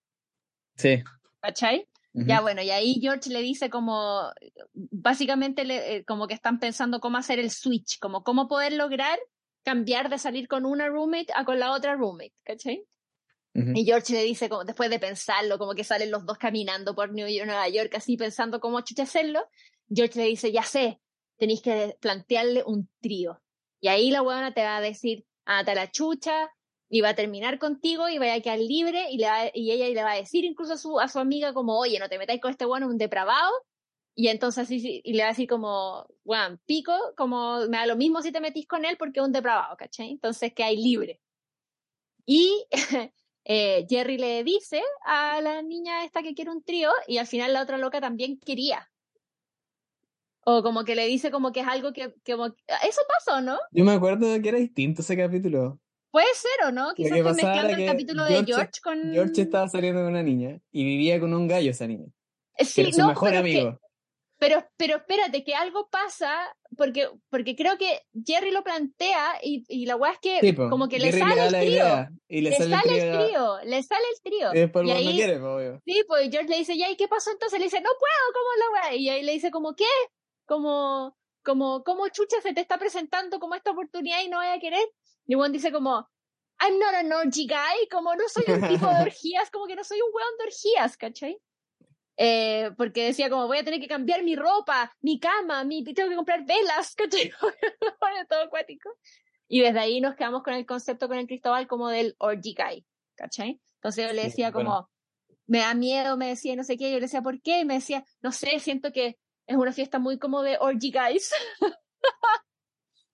Sí. 0.75 1.01
¿cachai? 1.41 1.87
Ya, 2.13 2.41
bueno, 2.41 2.61
y 2.61 2.69
ahí 2.71 2.99
George 2.99 3.29
le 3.29 3.39
dice 3.41 3.69
como, 3.69 4.29
básicamente 4.73 5.63
le- 5.63 5.95
eh, 5.97 6.05
como 6.05 6.27
que 6.27 6.33
están 6.33 6.59
pensando 6.59 6.99
cómo 6.99 7.17
hacer 7.17 7.39
el 7.39 7.51
switch, 7.51 7.99
como 7.99 8.23
cómo 8.23 8.47
poder 8.47 8.73
lograr 8.73 9.17
cambiar 9.63 10.09
de 10.09 10.17
salir 10.17 10.47
con 10.47 10.65
una 10.65 10.87
roommate 10.89 11.27
a 11.35 11.45
con 11.45 11.59
la 11.59 11.71
otra 11.71 11.95
roommate, 11.95 12.33
¿cachai? 12.43 12.83
Y 13.53 13.83
George 13.85 14.13
le 14.13 14.23
dice, 14.23 14.47
como, 14.49 14.63
después 14.63 14.89
de 14.89 14.99
pensarlo, 14.99 15.57
como 15.57 15.73
que 15.73 15.83
salen 15.83 16.11
los 16.11 16.25
dos 16.25 16.37
caminando 16.37 16.95
por 16.95 17.11
New 17.11 17.27
York, 17.27 17.45
Nueva 17.45 17.67
York, 17.69 17.93
así 17.95 18.15
pensando 18.17 18.59
cómo 18.59 18.79
chucha 18.81 19.03
hacerlo. 19.03 19.47
George 19.89 20.19
le 20.19 20.25
dice, 20.27 20.51
ya 20.51 20.63
sé, 20.63 21.01
tenéis 21.37 21.61
que 21.61 21.97
plantearle 21.99 22.63
un 22.65 22.89
trío. 23.01 23.41
Y 23.81 23.87
ahí 23.89 24.11
la 24.11 24.21
huevona 24.21 24.53
te 24.53 24.61
va 24.63 24.77
a 24.77 24.81
decir, 24.81 25.25
ata 25.45 25.73
la 25.75 25.89
chucha, 25.91 26.49
y 26.89 27.01
va 27.01 27.09
a 27.09 27.15
terminar 27.15 27.59
contigo 27.59 28.09
y 28.09 28.17
vaya 28.17 28.35
a 28.35 28.41
quedar 28.41 28.59
libre, 28.59 29.11
y, 29.11 29.17
le 29.17 29.27
va- 29.27 29.51
y 29.53 29.71
ella 29.71 29.87
le 29.89 30.03
va 30.03 30.13
a 30.13 30.15
decir 30.15 30.43
incluso 30.45 30.73
a 30.73 30.77
su, 30.77 30.99
a 30.99 31.07
su 31.07 31.19
amiga 31.19 31.53
como, 31.53 31.77
oye, 31.79 31.99
no 31.99 32.09
te 32.09 32.17
metáis 32.17 32.41
con 32.41 32.51
este 32.51 32.65
bueno, 32.65 32.87
un 32.87 32.97
depravado. 32.97 33.51
Y 34.15 34.27
entonces 34.27 34.63
así, 34.65 34.79
sí- 34.81 35.01
y 35.03 35.13
le 35.13 35.21
va 35.23 35.29
a 35.29 35.31
decir 35.31 35.47
como, 35.47 36.05
weón, 36.25 36.59
pico, 36.65 36.93
como 37.15 37.59
me 37.69 37.77
da 37.77 37.85
lo 37.85 37.95
mismo 37.95 38.21
si 38.21 38.31
te 38.31 38.41
metís 38.41 38.67
con 38.67 38.83
él 38.85 38.97
porque 38.97 39.19
es 39.19 39.25
un 39.25 39.31
depravado, 39.31 39.77
¿cachai? 39.77 40.09
Entonces 40.11 40.53
que 40.53 40.63
hay 40.63 40.77
libre. 40.77 41.21
Y 42.25 42.65
eh, 43.45 43.85
Jerry 43.89 44.17
le 44.17 44.43
dice 44.43 44.81
a 45.05 45.39
la 45.41 45.61
niña 45.61 46.03
esta 46.03 46.21
que 46.21 46.33
quiere 46.33 46.51
un 46.51 46.63
trío 46.63 46.91
y 47.07 47.17
al 47.17 47.27
final 47.27 47.53
la 47.53 47.61
otra 47.61 47.77
loca 47.77 48.01
también 48.01 48.39
quería. 48.39 48.91
O 50.43 50.63
como 50.63 50.83
que 50.83 50.95
le 50.95 51.05
dice 51.05 51.31
como 51.31 51.51
que 51.51 51.59
es 51.61 51.67
algo 51.67 51.93
que, 51.93 52.13
que 52.23 52.33
eso 52.33 53.01
pasó, 53.07 53.41
¿no? 53.41 53.57
Yo 53.71 53.85
me 53.85 53.91
acuerdo 53.93 54.41
que 54.41 54.49
era 54.49 54.57
distinto 54.57 55.01
ese 55.01 55.15
capítulo. 55.15 55.79
Puede 56.11 56.27
ser 56.33 56.67
o 56.67 56.71
no, 56.71 56.93
quizás 56.95 57.11
que 57.13 57.17
estoy 57.19 57.33
mezclando 57.35 57.73
el 57.75 57.85
capítulo 57.85 58.25
de 58.25 58.43
George- 58.45 58.81
con... 58.83 59.13
George 59.13 59.41
estaba 59.43 59.67
saliendo 59.67 60.01
con 60.01 60.09
una 60.09 60.23
niña 60.23 60.59
y 60.71 60.83
vivía 60.83 61.19
con 61.19 61.33
un 61.33 61.47
gallo 61.47 61.71
esa 61.71 61.85
niña, 61.87 62.07
Eh, 62.57 62.65
Sí, 62.65 62.81
era 62.81 62.91
su 62.91 63.01
no, 63.01 63.07
mejor 63.09 63.29
pero 63.29 63.45
es 63.45 63.53
que- 63.53 63.59
amigo. 63.61 63.79
Pero, 64.41 64.65
pero 64.77 64.95
espérate, 64.95 65.43
que 65.43 65.53
algo 65.53 65.89
pasa, 65.89 66.33
porque, 66.77 67.09
porque 67.29 67.57
creo 67.57 67.77
que 67.77 68.03
Jerry 68.25 68.51
lo 68.51 68.63
plantea 68.63 69.37
y, 69.43 69.65
y 69.67 69.85
la 69.85 69.97
weá 69.97 70.13
es 70.13 70.19
que 70.19 70.39
Sí, 70.39 70.53
po, 70.53 70.69
como 70.69 70.87
que 70.87 70.97
le 70.97 71.11
sale 71.11 71.35
la 71.51 71.59
trío. 71.59 72.07
y 72.29 72.39
le, 72.39 72.49
Le 72.51 72.55
sale, 72.55 72.69
sale 72.69 73.01
el 73.01 73.17
trío, 73.27 73.57
le 73.65 73.83
sale 73.83 74.05
el 74.15 74.21
trío. 74.23 74.53
y 74.53 74.59
después 74.59 74.83
el 74.83 74.87
Y 74.87 74.91
weón 74.93 75.03
no 75.03 75.09
ahí- 75.09 75.15
quiere, 75.17 75.39
po, 75.39 75.55
obvio. 75.55 75.81
Sí, 75.85 76.03
pues 76.07 76.29
George 76.31 76.47
le 76.49 76.55
dice, 76.57 76.77
ya, 76.77 76.89
¿y 76.89 76.95
qué 76.95 77.09
pasó 77.09 77.31
entonces? 77.31 77.59
Le 77.59 77.65
dice, 77.65 77.81
no 77.81 77.89
puedo, 77.99 78.33
¿cómo 78.33 78.47
la 78.57 78.87
weá? 78.87 78.95
Y 78.95 79.09
ahí 79.09 79.23
le 79.23 79.33
dice, 79.33 79.51
como, 79.51 79.75
¿qué? 79.75 79.83
Como, 80.47 81.17
como, 81.43 81.83
¿cómo 81.83 82.07
chucha 82.07 82.39
se 82.41 82.53
te 82.53 82.61
está 82.61 82.77
presentando 82.77 83.39
como 83.39 83.55
esta 83.55 83.71
oportunidad 83.71 84.21
y 84.23 84.29
no 84.29 84.37
vaya 84.37 84.53
a 84.53 84.59
querer? 84.59 84.87
Y 85.29 85.35
Juan 85.35 85.51
dice 85.51 85.71
como, 85.71 86.09
I'm 86.59 86.79
not 86.79 86.95
an 86.95 87.13
orgy 87.13 87.45
guy, 87.45 87.87
como 87.91 88.15
no 88.15 88.23
soy 88.27 88.43
un 88.47 88.67
tipo 88.67 88.87
de 88.87 89.01
orgías, 89.03 89.51
como 89.51 89.67
que 89.67 89.75
no 89.75 89.83
soy 89.83 90.01
un 90.01 90.09
weón 90.11 90.37
de 90.39 90.45
orgías, 90.45 90.97
¿cachai? 90.97 91.39
Eh, 92.17 92.71
porque 92.75 93.05
decía 93.05 93.29
como, 93.29 93.45
voy 93.45 93.59
a 93.59 93.63
tener 93.63 93.79
que 93.79 93.87
cambiar 93.87 94.23
mi 94.23 94.35
ropa, 94.35 94.91
mi 95.01 95.19
cama, 95.19 95.63
mi, 95.65 95.83
tengo 95.83 96.09
que 96.09 96.15
comprar 96.15 96.45
velas, 96.47 96.95
¿cachai? 96.95 97.31
Todo 98.29 98.41
acuático. 98.41 98.89
Y 99.47 99.61
desde 99.61 99.79
ahí 99.79 100.01
nos 100.01 100.15
quedamos 100.15 100.41
con 100.41 100.55
el 100.55 100.65
concepto 100.65 101.07
con 101.07 101.19
el 101.19 101.27
Cristóbal 101.27 101.67
como 101.67 101.89
del 101.89 102.15
orgy 102.17 102.55
guy, 102.55 102.83
¿cachai? 103.15 103.61
Entonces 103.75 104.07
yo 104.07 104.13
le 104.13 104.23
Sí, 104.23 104.27
decía 104.29 104.51
como, 104.51 104.71
bueno. 104.71 104.89
me 105.45 105.59
da 105.59 105.75
miedo, 105.75 106.17
me 106.17 106.29
decía 106.29 106.55
no 106.55 106.63
sé 106.63 106.75
qué, 106.75 106.89
yo 106.89 106.95
le 106.97 107.01
decía, 107.05 107.21
¿por 107.21 107.39
qué? 107.39 107.59
Y 107.59 107.65
me 107.65 107.75
decía, 107.75 108.03
no 108.21 108.31
sé, 108.31 108.59
siento 108.59 108.91
que 108.91 109.19
es 109.45 109.55
una 109.57 109.73
fiesta 109.73 109.99
muy 109.99 110.17
como 110.17 110.41
de 110.41 110.57
orgy 110.59 110.91
guys. 110.91 111.31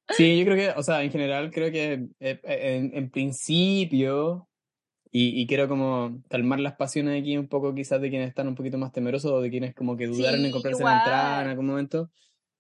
Sí, 0.10 0.38
yo 0.38 0.46
creo 0.46 0.56
que, 0.56 0.80
o 0.80 0.84
sea, 0.84 1.04
en 1.04 1.12
general 1.12 1.52
creo 1.52 1.72
que 1.72 2.08
eh, 2.20 2.40
en, 2.44 2.92
en 2.96 3.10
principio, 3.10 4.48
y, 5.12 5.42
y 5.42 5.48
quiero 5.48 5.68
como 5.68 6.22
calmar 6.30 6.60
las 6.60 6.76
pasiones 6.76 7.22
aquí 7.22 7.38
un 7.38 7.48
poco 7.48 7.74
quizás 7.74 8.02
de 8.02 8.10
quienes 8.10 8.30
están 8.30 8.48
un 8.48 8.56
poquito 8.56 8.78
más 8.78 8.92
temerosos 8.92 9.32
o 9.32 9.42
de 9.42 9.50
quienes 9.50 9.74
como 9.74 9.98
que 9.98 10.08
dudaron 10.08 10.42
Sí, 10.42 10.46
en 10.48 10.52
comprarse 10.52 10.80
igual. 10.80 10.94
la 10.96 11.00
entrada 11.00 11.42
en 11.44 11.48
algún 11.50 11.66
momento, 11.68 12.12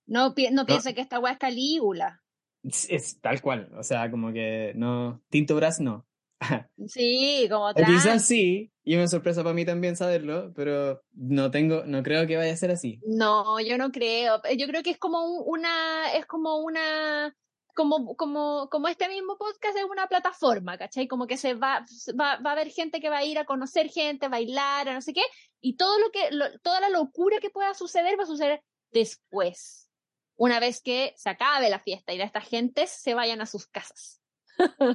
No, 0.08 0.34
pi- 0.34 0.50
no 0.52 0.66
piense 0.66 0.94
que 0.94 1.02
esta 1.02 1.20
weá 1.20 1.34
es 1.34 1.40
Calígula. 1.40 2.22
es, 2.64 2.88
es 2.90 3.20
tal 3.22 3.42
cual, 3.42 3.70
o 3.78 3.84
sea, 3.84 4.10
como 4.10 4.32
que 4.34 4.74
no, 4.76 5.22
Tinto 5.30 5.56
Brass 5.56 5.80
no. 5.80 6.06
Sí, 6.88 7.48
como 7.50 7.74
trans. 7.74 7.90
quizás 8.04 8.26
sí, 8.26 8.72
y 8.84 8.96
una 8.96 9.08
sorpresa 9.08 9.42
para 9.44 9.54
mí 9.56 9.66
también 9.66 9.96
saberlo, 9.96 10.54
pero 10.56 11.02
no 11.14 11.50
tengo, 11.52 11.84
no 11.86 12.04
creo 12.04 12.28
que 12.28 12.38
vaya 12.38 12.54
a 12.54 12.58
ser 12.58 12.72
así. 12.72 13.00
No, 13.06 13.60
yo 13.60 13.78
no 13.78 13.92
creo. 13.92 14.42
Yo 14.58 14.68
creo 14.68 14.84
que 14.84 14.92
es 14.92 14.98
como 14.98 15.24
un- 15.26 15.44
una, 15.60 16.14
es 16.14 16.26
como 16.26 16.58
una, 16.58 17.36
como, 17.74 18.16
como, 18.16 18.70
como 18.70 18.88
este 18.88 19.10
mismo 19.10 19.38
podcast 19.38 19.78
es 19.78 19.84
una 19.84 20.08
plataforma, 20.08 20.78
¿cachai? 20.78 21.08
Como 21.08 21.28
que 21.28 21.38
se 21.38 21.54
va, 21.56 21.84
va, 22.20 22.38
va 22.38 22.50
a 22.52 22.54
haber 22.54 22.70
gente 22.70 23.00
que 23.02 23.10
va 23.10 23.18
a 23.18 23.26
ir 23.26 23.38
a 23.40 23.46
conocer 23.46 23.90
gente, 23.90 24.28
a 24.28 24.30
bailar, 24.30 24.88
a 24.90 24.94
no 24.94 25.02
sé 25.02 25.14
qué, 25.14 25.24
y 25.62 25.76
todo 25.76 25.98
lo 26.00 26.12
que, 26.12 26.30
lo- 26.32 26.60
toda 26.60 26.80
la 26.80 26.90
locura 26.90 27.40
que 27.42 27.50
pueda 27.50 27.74
suceder 27.74 28.18
va 28.20 28.24
a 28.24 28.28
suceder 28.28 28.62
después. 28.92 29.90
Una 30.38 30.60
vez 30.60 30.82
que 30.82 31.14
se 31.18 31.30
acabe 31.30 31.70
la 31.70 31.80
fiesta 31.80 32.14
y 32.14 32.22
estas 32.22 32.48
gentes 32.48 32.90
se 32.92 33.14
vayan 33.14 33.42
a 33.42 33.46
sus 33.46 33.68
casas. 33.68 34.22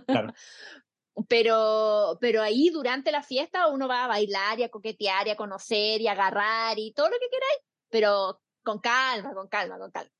Claro. 0.06 0.32
Pero, 1.28 2.18
pero 2.20 2.42
ahí 2.42 2.70
durante 2.70 3.12
la 3.12 3.22
fiesta 3.22 3.68
uno 3.68 3.88
va 3.88 4.04
a 4.04 4.08
bailar 4.08 4.58
y 4.58 4.62
a 4.64 4.68
coquetear 4.70 5.26
y 5.26 5.30
a 5.30 5.36
conocer 5.36 6.00
y 6.00 6.08
a 6.08 6.12
agarrar 6.12 6.78
y 6.78 6.92
todo 6.92 7.08
lo 7.08 7.16
que 7.20 7.28
queráis, 7.30 7.58
pero 7.90 8.40
con 8.62 8.78
calma, 8.80 9.34
con 9.34 9.48
calma, 9.48 9.78
con 9.78 9.90
calma. 9.90 10.10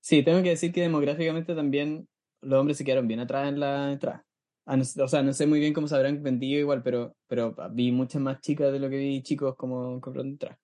Sí, 0.00 0.22
tengo 0.22 0.42
que 0.42 0.50
decir 0.50 0.72
que 0.72 0.82
demográficamente 0.82 1.54
también 1.54 2.08
los 2.40 2.60
hombres 2.60 2.78
se 2.78 2.84
quedaron 2.84 3.08
bien 3.08 3.20
atrás 3.20 3.48
en 3.48 3.58
la 3.60 3.92
entrada. 3.92 4.24
Ah, 4.64 4.76
no 4.76 4.82
o 4.82 5.08
sea, 5.08 5.22
no 5.22 5.32
sé 5.32 5.46
muy 5.46 5.60
bien 5.60 5.74
cómo 5.74 5.88
se 5.88 5.94
habrán 5.96 6.22
vendido 6.22 6.60
igual, 6.60 6.82
pero, 6.82 7.16
pero 7.26 7.54
vi 7.72 7.92
muchas 7.92 8.20
más 8.22 8.40
chicas 8.40 8.72
de 8.72 8.78
lo 8.80 8.88
que 8.90 8.96
vi 8.98 9.22
chicos 9.22 9.56
como 9.56 10.00
comprando 10.00 10.32
entradas. 10.32 10.58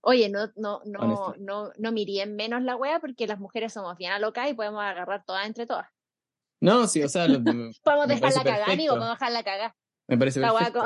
Oye, 0.00 0.28
no, 0.30 0.50
no, 0.56 0.80
no, 0.86 1.00
Honesto. 1.02 1.34
no, 1.38 1.72
no 1.76 1.92
miren 1.92 2.36
menos 2.36 2.62
la 2.62 2.76
wea 2.76 3.00
porque 3.00 3.26
las 3.26 3.38
mujeres 3.40 3.72
somos 3.72 3.96
bien 3.98 4.12
alocadas 4.12 4.50
y 4.50 4.54
podemos 4.54 4.82
agarrar 4.82 5.24
todas 5.24 5.46
entre 5.46 5.66
todas. 5.66 5.86
No, 6.60 6.86
sí, 6.86 7.02
o 7.02 7.08
sea, 7.08 7.28
lo- 7.28 7.40
me 7.40 7.72
Podemos 7.82 8.08
dejarla 8.08 8.42
cagar, 8.44 8.70
amigo, 8.70 8.94
perfecto. 8.94 8.94
podemos 8.94 9.18
dejarla 9.18 9.42
cagar. 9.44 9.74
me 10.08 10.18
parece 10.18 10.40
perfecto. 10.40 10.84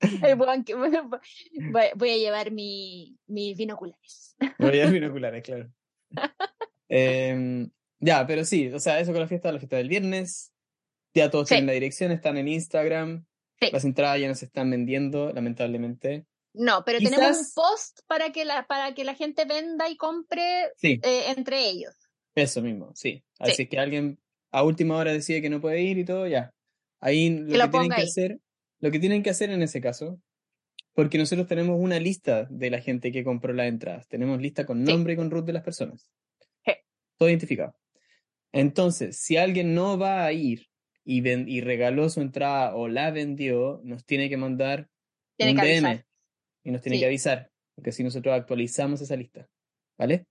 Voy, 1.96 2.10
a 2.10 2.16
llevar 2.16 2.50
mi, 2.50 3.16
mis 3.26 3.56
binoculares. 3.56 4.36
Voy 4.58 4.78
a 4.78 4.84
dar 4.84 4.92
binoculares, 4.92 5.42
claro. 5.42 5.70
Em, 6.88 7.68
ya, 7.98 8.24
pero 8.28 8.44
sí, 8.44 8.68
o 8.72 8.78
sea, 8.78 9.00
eso 9.00 9.10
con 9.10 9.20
la 9.20 9.26
fiesta, 9.26 9.50
la 9.50 9.58
fiesta 9.58 9.76
del 9.76 9.88
viernes. 9.88 10.52
Ya 11.14 11.30
todos 11.30 11.48
Sí. 11.48 11.54
tienen 11.54 11.66
la 11.66 11.72
dirección, 11.72 12.12
están 12.12 12.36
en 12.36 12.46
Instagram. 12.46 13.26
Sí. 13.60 13.70
Las 13.72 13.84
entradas 13.84 14.20
ya 14.20 14.28
no 14.28 14.34
se 14.36 14.44
están 14.44 14.70
vendiendo, 14.70 15.32
lamentablemente. 15.32 16.26
No, 16.54 16.84
pero 16.84 16.98
tenemos 16.98 17.38
un 17.38 17.46
post 17.54 18.00
para 18.06 18.30
que 18.30 18.44
la, 18.44 18.66
para 18.66 18.94
que 18.94 19.02
la 19.04 19.14
gente 19.14 19.46
venda 19.46 19.88
y 19.88 19.96
compre 19.96 20.70
Sí, 20.76 21.00
eh, 21.02 21.24
entre 21.36 21.68
ellos. 21.68 21.94
Eso 22.36 22.62
mismo, 22.62 22.92
sí. 22.94 23.24
Así 23.38 23.66
que 23.66 23.78
alguien 23.78 24.18
a 24.52 24.62
última 24.62 24.96
hora 24.96 25.12
decide 25.12 25.42
que 25.42 25.50
no 25.50 25.60
puede 25.60 25.82
ir 25.82 25.98
y 25.98 26.04
todo, 26.04 26.26
ya. 26.26 26.52
Ahí 27.00 27.30
lo 27.30 27.46
que, 27.48 27.58
lo 27.58 27.70
tienen 27.70 27.90
que 27.90 28.02
hacer, 28.02 28.40
lo 28.80 28.90
que 28.90 28.98
tienen 28.98 29.22
que 29.22 29.30
hacer 29.30 29.50
en 29.50 29.62
ese 29.62 29.80
caso, 29.80 30.20
porque 30.94 31.18
nosotros 31.18 31.46
tenemos 31.46 31.78
una 31.80 31.98
lista 32.00 32.44
de 32.50 32.70
la 32.70 32.80
gente 32.80 33.12
que 33.12 33.24
compró 33.24 33.52
las 33.52 33.66
entradas. 33.68 34.06
Tenemos 34.08 34.40
lista 34.40 34.64
con 34.64 34.84
Sí. 34.86 34.92
nombre 34.92 35.12
y 35.12 35.16
con 35.16 35.30
root 35.30 35.44
de 35.46 35.52
las 35.52 35.62
personas. 35.62 36.10
Sí. 36.64 36.72
Todo 37.18 37.28
identificado. 37.28 37.76
Entonces, 38.52 39.18
si 39.18 39.36
alguien 39.36 39.74
no 39.74 39.98
va 39.98 40.24
a 40.24 40.32
ir 40.32 40.68
y, 41.04 41.20
ven- 41.20 41.48
y 41.48 41.60
regaló 41.60 42.08
su 42.08 42.20
entrada 42.20 42.74
o 42.74 42.88
la 42.88 43.10
vendió, 43.10 43.80
nos 43.84 44.04
tiene 44.04 44.28
que 44.30 44.36
mandar 44.38 44.88
Tiene 45.36 45.52
un 45.52 45.58
que 45.58 45.66
DM 45.66 45.86
avisar. 45.86 46.06
y 46.64 46.70
nos 46.70 46.82
tiene 46.82 46.98
que 46.98 47.06
avisar, 47.06 47.50
porque 47.74 47.90
así 47.90 48.02
nosotros 48.02 48.34
actualizamos 48.34 49.00
esa 49.02 49.16
lista. 49.16 49.48
¿Vale? 49.98 50.26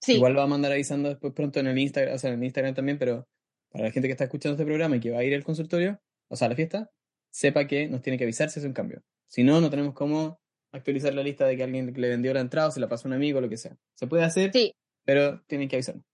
Sí, 0.00 0.14
Igual 0.14 0.36
va 0.36 0.44
a 0.44 0.46
mandar 0.46 0.72
avisando 0.72 1.08
después 1.08 1.32
pronto 1.32 1.60
en 1.60 1.66
el 1.68 1.78
Instagram, 1.78 2.14
o 2.14 2.18
sea, 2.18 2.30
en 2.30 2.38
el 2.38 2.44
Instagram 2.44 2.74
también, 2.74 2.98
pero 2.98 3.26
para 3.70 3.84
la 3.84 3.90
gente 3.90 4.08
que 4.08 4.12
está 4.12 4.24
escuchando 4.24 4.54
este 4.54 4.64
programa 4.64 4.96
y 4.96 5.00
que 5.00 5.10
va 5.10 5.18
a 5.18 5.24
ir 5.24 5.34
al 5.34 5.44
consultorio, 5.44 6.00
o 6.28 6.36
sea, 6.36 6.46
a 6.46 6.50
la 6.50 6.56
fiesta, 6.56 6.90
sepa 7.30 7.66
que 7.66 7.88
nos 7.88 8.02
tiene 8.02 8.18
que 8.18 8.24
avisar 8.24 8.50
si 8.50 8.60
hace 8.60 8.66
un 8.66 8.74
cambio. 8.74 9.02
Si 9.28 9.42
no, 9.42 9.60
no 9.60 9.70
tenemos 9.70 9.94
cómo 9.94 10.38
actualizar 10.72 11.14
la 11.14 11.22
lista 11.22 11.46
de 11.46 11.56
que 11.56 11.62
alguien 11.62 11.92
le 11.94 12.08
vendió 12.08 12.32
la 12.34 12.40
entrada 12.40 12.68
o 12.68 12.70
se 12.70 12.80
la 12.80 12.88
pasó 12.88 13.08
a 13.08 13.10
un 13.10 13.14
amigo 13.14 13.38
o 13.38 13.40
lo 13.40 13.48
que 13.48 13.56
sea. 13.56 13.76
Se 13.94 14.06
puede 14.06 14.24
hacer, 14.24 14.52
sí, 14.52 14.74
pero 15.04 15.42
tienen 15.46 15.68
que 15.68 15.76
avisarnos. 15.76 16.04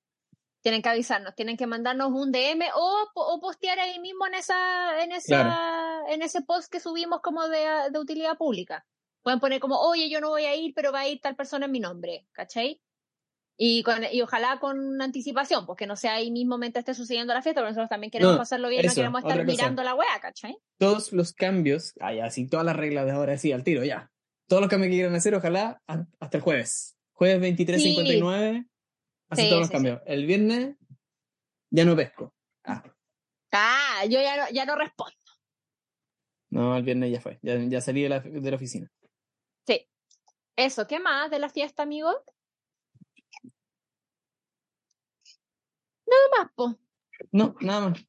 tienen 0.63 0.83
que 0.83 0.89
avisarnos, 0.89 1.35
tienen 1.35 1.57
que 1.57 1.67
mandarnos 1.67 2.13
un 2.13 2.31
DM 2.31 2.63
o, 2.75 3.09
o 3.15 3.41
postear 3.41 3.79
ahí 3.81 3.99
mismo 3.99 4.27
en 4.27 4.35
esa, 4.35 5.03
en 5.03 5.13
esa, 5.13 6.03
en 6.09 6.23
ese 6.23 6.43
post 6.43 6.71
que 6.71 6.81
subimos 6.81 7.21
como 7.21 7.49
de, 7.49 7.67
de 7.91 7.99
utilidad 7.99 8.37
pública. 8.37 8.85
Pueden 9.23 9.41
poner 9.41 9.61
como, 9.61 9.81
oye, 9.81 10.09
yo 10.11 10.21
no 10.21 10.31
voy 10.31 10.45
a 10.45 10.55
ir, 10.55 10.73
pero 10.75 10.93
va 10.93 11.01
a 11.01 11.09
ir 11.09 11.21
tal 11.21 11.37
persona 11.37 11.67
en 11.67 11.73
mi 11.73 11.81
nombre, 11.81 12.27
¿cachai? 12.33 12.81
Y, 13.57 13.83
con, 13.83 13.99
y 14.11 14.23
ojalá 14.23 14.59
con 14.59 15.01
anticipación, 15.03 15.67
porque 15.67 15.87
no 15.87 15.95
sea 15.95 16.15
ahí 16.15 16.31
mismo 16.31 16.59
mientras 16.59 16.81
esté 16.83 16.95
sucediendo 16.95 17.35
la 17.35 17.43
fiesta, 17.43 17.61
porque 17.61 17.71
nosotros 17.73 17.91
también 17.91 18.11
queremos 18.11 18.33
No, 18.33 18.39
pasarlo 18.39 18.69
bien, 18.69 18.85
no 18.87 18.95
queremos 18.95 19.23
estar 19.23 19.45
mirando 19.45 19.83
la 19.83 19.95
wea, 19.95 20.21
¿cachai? 20.21 20.57
Todos 20.79 21.13
los 21.13 21.33
cambios, 21.33 21.93
ah, 22.01 22.15
ya, 22.15 22.31
sí, 22.31 22.49
todas 22.49 22.65
las 22.67 22.75
reglas 22.77 23.05
de 23.07 23.13
ahora, 23.13 23.37
sí, 23.39 23.53
al 23.53 23.63
tiro, 23.63 23.85
ya. 23.85 24.11
Todos 24.49 24.63
los 24.63 24.71
cambios 24.71 24.89
que 24.91 24.97
quieran 24.97 25.15
hacer, 25.15 25.35
ojalá 25.35 25.81
hasta 25.87 26.37
el 26.39 26.43
jueves. 26.43 26.97
Jueves 27.13 27.41
23.59, 27.57 28.67
hace 29.29 29.43
Sí, 29.43 29.49
todos 29.49 29.61
los 29.61 29.69
sí, 29.69 29.73
cambios. 29.73 30.01
El 30.07 30.27
viernes, 30.27 30.77
ya 31.71 31.85
no 31.85 31.95
pesco. 31.95 32.35
Ah, 32.65 32.83
Ah, 33.53 34.05
yo 34.09 34.21
ya 34.21 34.37
no, 34.39 34.51
ya 34.51 34.65
no 34.65 34.77
respondo. 34.77 35.15
no, 36.51 36.75
el 36.77 36.83
viernes 36.83 37.13
ya 37.13 37.21
fue. 37.21 37.39
Ya, 37.43 37.57
ya 37.59 37.81
salí 37.83 38.03
de 38.03 38.09
la, 38.09 38.21
de 38.21 38.51
la 38.51 38.57
oficina. 38.57 38.91
Sí. 39.67 39.87
Eso, 40.57 40.87
¿qué 40.87 40.99
más 41.01 41.31
de 41.31 41.39
la 41.39 41.51
fiesta, 41.51 41.83
amigo? 41.83 42.11
Nada 46.13 46.45
más, 46.45 46.53
po. 46.55 46.79
No, 47.31 47.55
nada 47.61 47.89
más. 47.89 48.05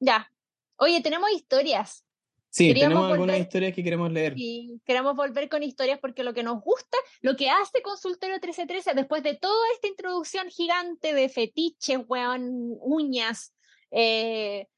Ya. 0.00 0.30
Oye, 0.76 1.00
tenemos 1.00 1.30
historias. 1.30 2.04
Sí, 2.50 2.74
tenemos 2.74 3.10
algunas 3.10 3.38
historias 3.38 3.74
que 3.74 3.82
queremos 3.82 4.12
leer. 4.12 4.34
Y 4.36 4.78
queremos 4.84 5.16
volver 5.16 5.48
con 5.48 5.62
historias 5.62 5.98
porque 6.00 6.22
lo 6.22 6.34
que 6.34 6.42
nos 6.42 6.60
gusta, 6.62 6.98
lo 7.22 7.34
que 7.34 7.48
hace 7.48 7.80
Consultorio 7.80 8.34
1313, 8.34 8.92
después 8.94 9.22
de 9.22 9.36
toda 9.36 9.64
esta 9.72 9.88
introducción 9.88 10.50
gigante 10.50 11.14
de 11.14 11.30
fetiches, 11.30 12.00
weón, 12.06 12.76
uñas, 12.80 13.54
eh, 13.90 14.68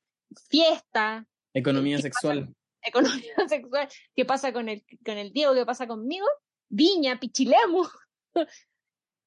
fiesta, 0.49 1.27
Economía 1.55 1.97
¿Qué 1.97 2.03
sexual. 2.03 2.53
economía 2.83 3.35
sexual, 3.49 3.89
qué 4.15 4.25
pasa 4.25 4.53
con 4.53 4.69
el, 4.69 4.85
con 5.05 5.17
el 5.17 5.33
Diego, 5.33 5.55
qué 5.55 5.65
pasa 5.65 5.87
conmigo, 5.87 6.27
Viña, 6.69 7.19
Pichilemu. 7.19 7.85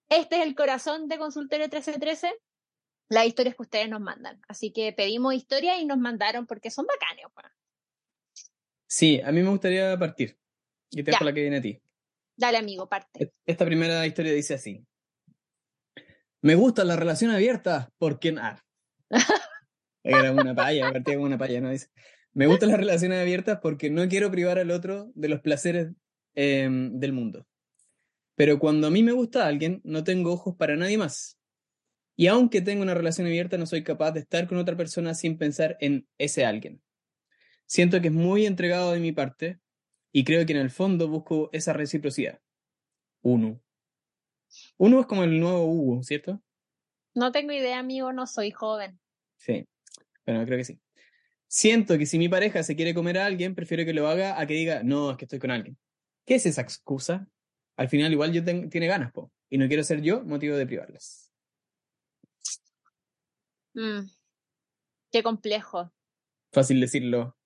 Este 0.10 0.38
es 0.38 0.44
el 0.44 0.56
corazón 0.56 1.10
de 1.10 1.18
Consultorio 1.18 1.66
1313, 1.66 2.34
las 3.10 3.26
historias 3.26 3.56
que 3.56 3.62
ustedes 3.62 3.90
nos 3.90 4.02
mandan. 4.02 4.42
Así 4.48 4.72
que 4.72 4.94
pedimos 4.94 5.34
historias 5.34 5.80
y 5.80 5.86
nos 5.86 5.98
mandaron 5.98 6.46
porque 6.46 6.70
son 6.70 6.86
bacanes, 6.86 7.26
weón. 7.36 7.52
Sí, 8.88 9.22
a 9.22 9.32
mí 9.32 9.42
me 9.44 9.50
gustaría 9.50 9.98
partir. 9.98 10.38
Y 10.92 11.04
te 11.04 11.12
dejo 11.12 11.24
la 11.24 11.34
que 11.34 11.42
viene 11.42 11.58
a 11.58 11.62
ti. 11.62 11.82
Dale, 12.36 12.58
amigo, 12.58 12.88
parte. 12.88 13.24
E- 13.24 13.34
Esta 13.46 13.66
primera 13.66 14.06
historia 14.06 14.32
dice 14.32 14.54
así. 14.54 14.86
Me 16.42 16.56
gusta 16.56 16.84
la 16.84 16.96
relación 16.96 17.32
abierta 17.32 17.92
porque... 17.98 18.36
Ah. 18.40 18.64
Era 20.04 20.32
una 20.32 20.56
paya, 20.56 20.90
partía 20.92 21.16
como 21.16 21.26
una 21.26 21.38
paya, 21.38 21.60
¿no? 21.60 21.70
Dice. 21.70 21.90
Me 22.34 22.48
gustan 22.48 22.70
las 22.70 22.78
relaciones 22.78 23.20
abiertas 23.20 23.60
porque 23.62 23.90
no 23.90 24.08
quiero 24.08 24.32
privar 24.32 24.60
al 24.60 24.72
otro 24.72 25.12
de 25.16 25.28
los 25.28 25.42
placeres 25.42 25.90
em, 26.36 27.00
del 27.00 27.12
mundo. 27.12 27.48
Pero 28.36 28.60
cuando 28.60 28.88
a 28.88 28.92
mí 28.92 29.02
me 29.02 29.12
gusta 29.12 29.48
alguien, 29.48 29.82
no 29.84 30.04
tengo 30.04 30.32
ojos 30.32 30.56
para 30.56 30.76
nadie 30.78 30.98
más. 30.98 31.37
Y 32.20 32.28
aunque 32.28 32.62
tengo 32.62 32.82
una 32.82 32.96
relación 32.96 33.28
abierta, 33.28 33.58
no 33.58 33.68
soy 33.68 33.84
capaz 33.84 34.12
de 34.12 34.22
estar 34.22 34.48
con 34.48 34.58
otra 34.58 34.76
persona 34.76 35.14
sin 35.14 35.38
pensar 35.38 35.78
en 35.80 36.08
ese 36.18 36.46
alguien. 36.46 36.82
Siento 37.68 38.02
que 38.02 38.08
es 38.08 38.14
muy 38.14 38.46
entregado 38.46 38.92
de 38.92 39.00
mi 39.00 39.12
parte 39.12 39.60
y 40.12 40.24
creo 40.24 40.44
que 40.46 40.54
en 40.54 40.60
el 40.60 40.72
fondo 40.72 41.08
busco 41.08 41.50
esa 41.54 41.74
reciprocidad. 41.74 42.40
Uno. 43.22 43.62
Uno 44.78 45.00
es 45.00 45.06
como 45.06 45.24
el 45.24 45.40
nuevo 45.40 45.66
Hugo, 45.66 46.02
¿cierto? 46.04 46.42
No 47.14 47.32
tengo 47.32 47.52
idea, 47.52 47.78
amigo, 47.80 48.12
no 48.14 48.26
soy 48.26 48.50
joven. 48.52 49.00
Sí. 49.38 49.68
Bueno, 50.26 50.44
creo 50.46 50.58
que 50.58 50.64
sí. 50.66 50.80
Siento 51.48 51.98
que 52.00 52.06
si 52.06 52.18
mi 52.18 52.30
pareja 52.30 52.64
se 52.64 52.76
quiere 52.76 52.94
comer 52.96 53.20
a 53.20 53.26
alguien, 53.28 53.54
prefiero 53.54 53.86
que 53.86 53.94
lo 53.94 54.08
haga 54.08 54.40
a 54.40 54.48
que 54.48 54.56
diga, 54.56 54.82
no, 54.84 55.12
es 55.12 55.18
que 55.18 55.26
estoy 55.26 55.40
con 55.40 55.52
alguien. 55.52 55.78
¿Qué 56.26 56.36
es 56.36 56.46
esa 56.46 56.62
excusa? 56.62 57.30
Al 57.76 57.90
final 57.90 58.12
igual 58.12 58.34
yo 58.34 58.44
ten- 58.44 58.70
tiene 58.70 58.88
ganas, 58.88 59.12
po. 59.12 59.32
Y 59.50 59.58
no 59.58 59.68
quiero 59.68 59.84
ser 59.84 60.02
yo 60.02 60.24
motivo 60.24 60.56
de 60.58 60.66
privarlas. 60.66 61.27
Mm, 63.78 64.10
Qué 65.12 65.24
complejo. 65.24 65.92
Fácil 66.52 66.82
decirlo. 66.82 67.38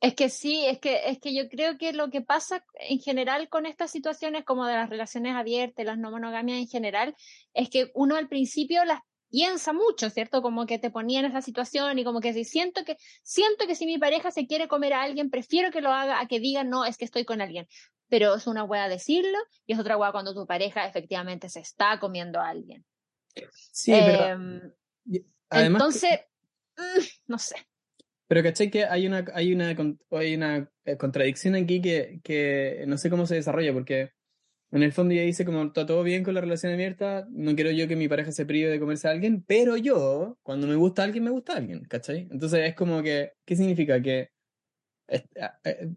Es 0.00 0.14
que 0.14 0.28
sí, 0.28 0.66
es 0.66 0.78
que, 0.78 1.08
es 1.08 1.18
que 1.18 1.34
yo 1.34 1.48
creo 1.48 1.78
que 1.78 1.94
lo 1.94 2.10
que 2.10 2.20
pasa 2.20 2.64
en 2.74 3.00
general 3.00 3.48
con 3.48 3.64
estas 3.64 3.90
situaciones, 3.90 4.44
como 4.44 4.66
de 4.66 4.74
las 4.74 4.90
relaciones 4.90 5.34
abiertas, 5.34 5.86
las 5.86 5.98
no 5.98 6.10
monogamias 6.10 6.58
en 6.58 6.68
general, 6.68 7.16
es 7.54 7.70
que 7.70 7.90
uno 7.94 8.16
al 8.16 8.28
principio 8.28 8.84
las 8.84 9.00
piensa 9.30 9.72
mucho, 9.72 10.10
¿cierto? 10.10 10.42
Como 10.42 10.66
que 10.66 10.78
te 10.78 10.90
ponía 10.90 11.20
en 11.20 11.26
esa 11.26 11.40
situación 11.40 11.98
y 11.98 12.04
como 12.04 12.20
que 12.20 12.34
si 12.34 12.44
siento 12.44 12.84
que, 12.84 12.98
siento 13.22 13.66
que 13.66 13.74
si 13.74 13.86
mi 13.86 13.98
pareja 13.98 14.30
se 14.30 14.46
quiere 14.46 14.68
comer 14.68 14.92
a 14.92 15.02
alguien, 15.02 15.30
prefiero 15.30 15.70
que 15.70 15.80
lo 15.80 15.90
haga 15.90 16.20
a 16.20 16.28
que 16.28 16.38
diga, 16.38 16.62
no, 16.62 16.84
es 16.84 16.98
que 16.98 17.06
estoy 17.06 17.24
con 17.24 17.40
alguien. 17.40 17.66
Pero 18.08 18.34
es 18.34 18.46
una 18.46 18.64
hueá 18.64 18.88
decirlo 18.88 19.38
y 19.64 19.72
es 19.72 19.78
otra 19.78 19.96
hueá 19.96 20.12
cuando 20.12 20.34
tu 20.34 20.46
pareja 20.46 20.86
efectivamente 20.86 21.48
se 21.48 21.60
está 21.60 21.98
comiendo 21.98 22.38
a 22.38 22.50
alguien. 22.50 22.84
Sí, 23.72 23.92
pero 23.92 24.76
además... 25.50 25.80
entonces, 25.80 26.20
mm, 26.76 27.02
no 27.28 27.38
sé. 27.38 27.56
Pero 28.28 28.42
caché 28.42 28.70
que 28.70 28.84
hay 28.84 29.06
una, 29.06 29.24
hay 29.34 29.52
una, 29.54 29.76
hay 30.10 30.34
una 30.34 30.70
eh, 30.84 30.96
contradicción 30.96 31.54
aquí 31.54 31.80
que, 31.80 32.20
que 32.24 32.84
no 32.88 32.98
sé 32.98 33.08
cómo 33.08 33.26
se 33.26 33.36
desarrolla, 33.36 33.72
porque 33.72 34.10
en 34.72 34.82
el 34.82 34.92
fondo 34.92 35.14
ella 35.14 35.22
dice 35.22 35.44
como 35.44 35.62
está 35.62 35.86
todo 35.86 36.02
bien 36.02 36.24
con 36.24 36.34
la 36.34 36.40
relación 36.40 36.72
abierta, 36.72 37.26
no 37.30 37.54
quiero 37.54 37.70
yo 37.70 37.86
que 37.86 37.94
mi 37.94 38.08
pareja 38.08 38.32
se 38.32 38.44
prive 38.44 38.68
de 38.68 38.80
comerse 38.80 39.06
a 39.06 39.12
alguien, 39.12 39.44
pero 39.46 39.76
yo, 39.76 40.38
cuando 40.42 40.66
me 40.66 40.74
gusta 40.74 41.04
alguien, 41.04 41.22
me 41.22 41.30
gusta 41.30 41.52
alguien, 41.56 41.84
¿cachai? 41.84 42.26
Entonces 42.30 42.60
es 42.68 42.74
como 42.74 43.00
que, 43.02 43.32
¿qué 43.44 43.54
significa? 43.54 44.02
Que... 44.02 44.30
eh, 45.08 45.24
eh, 45.64 45.94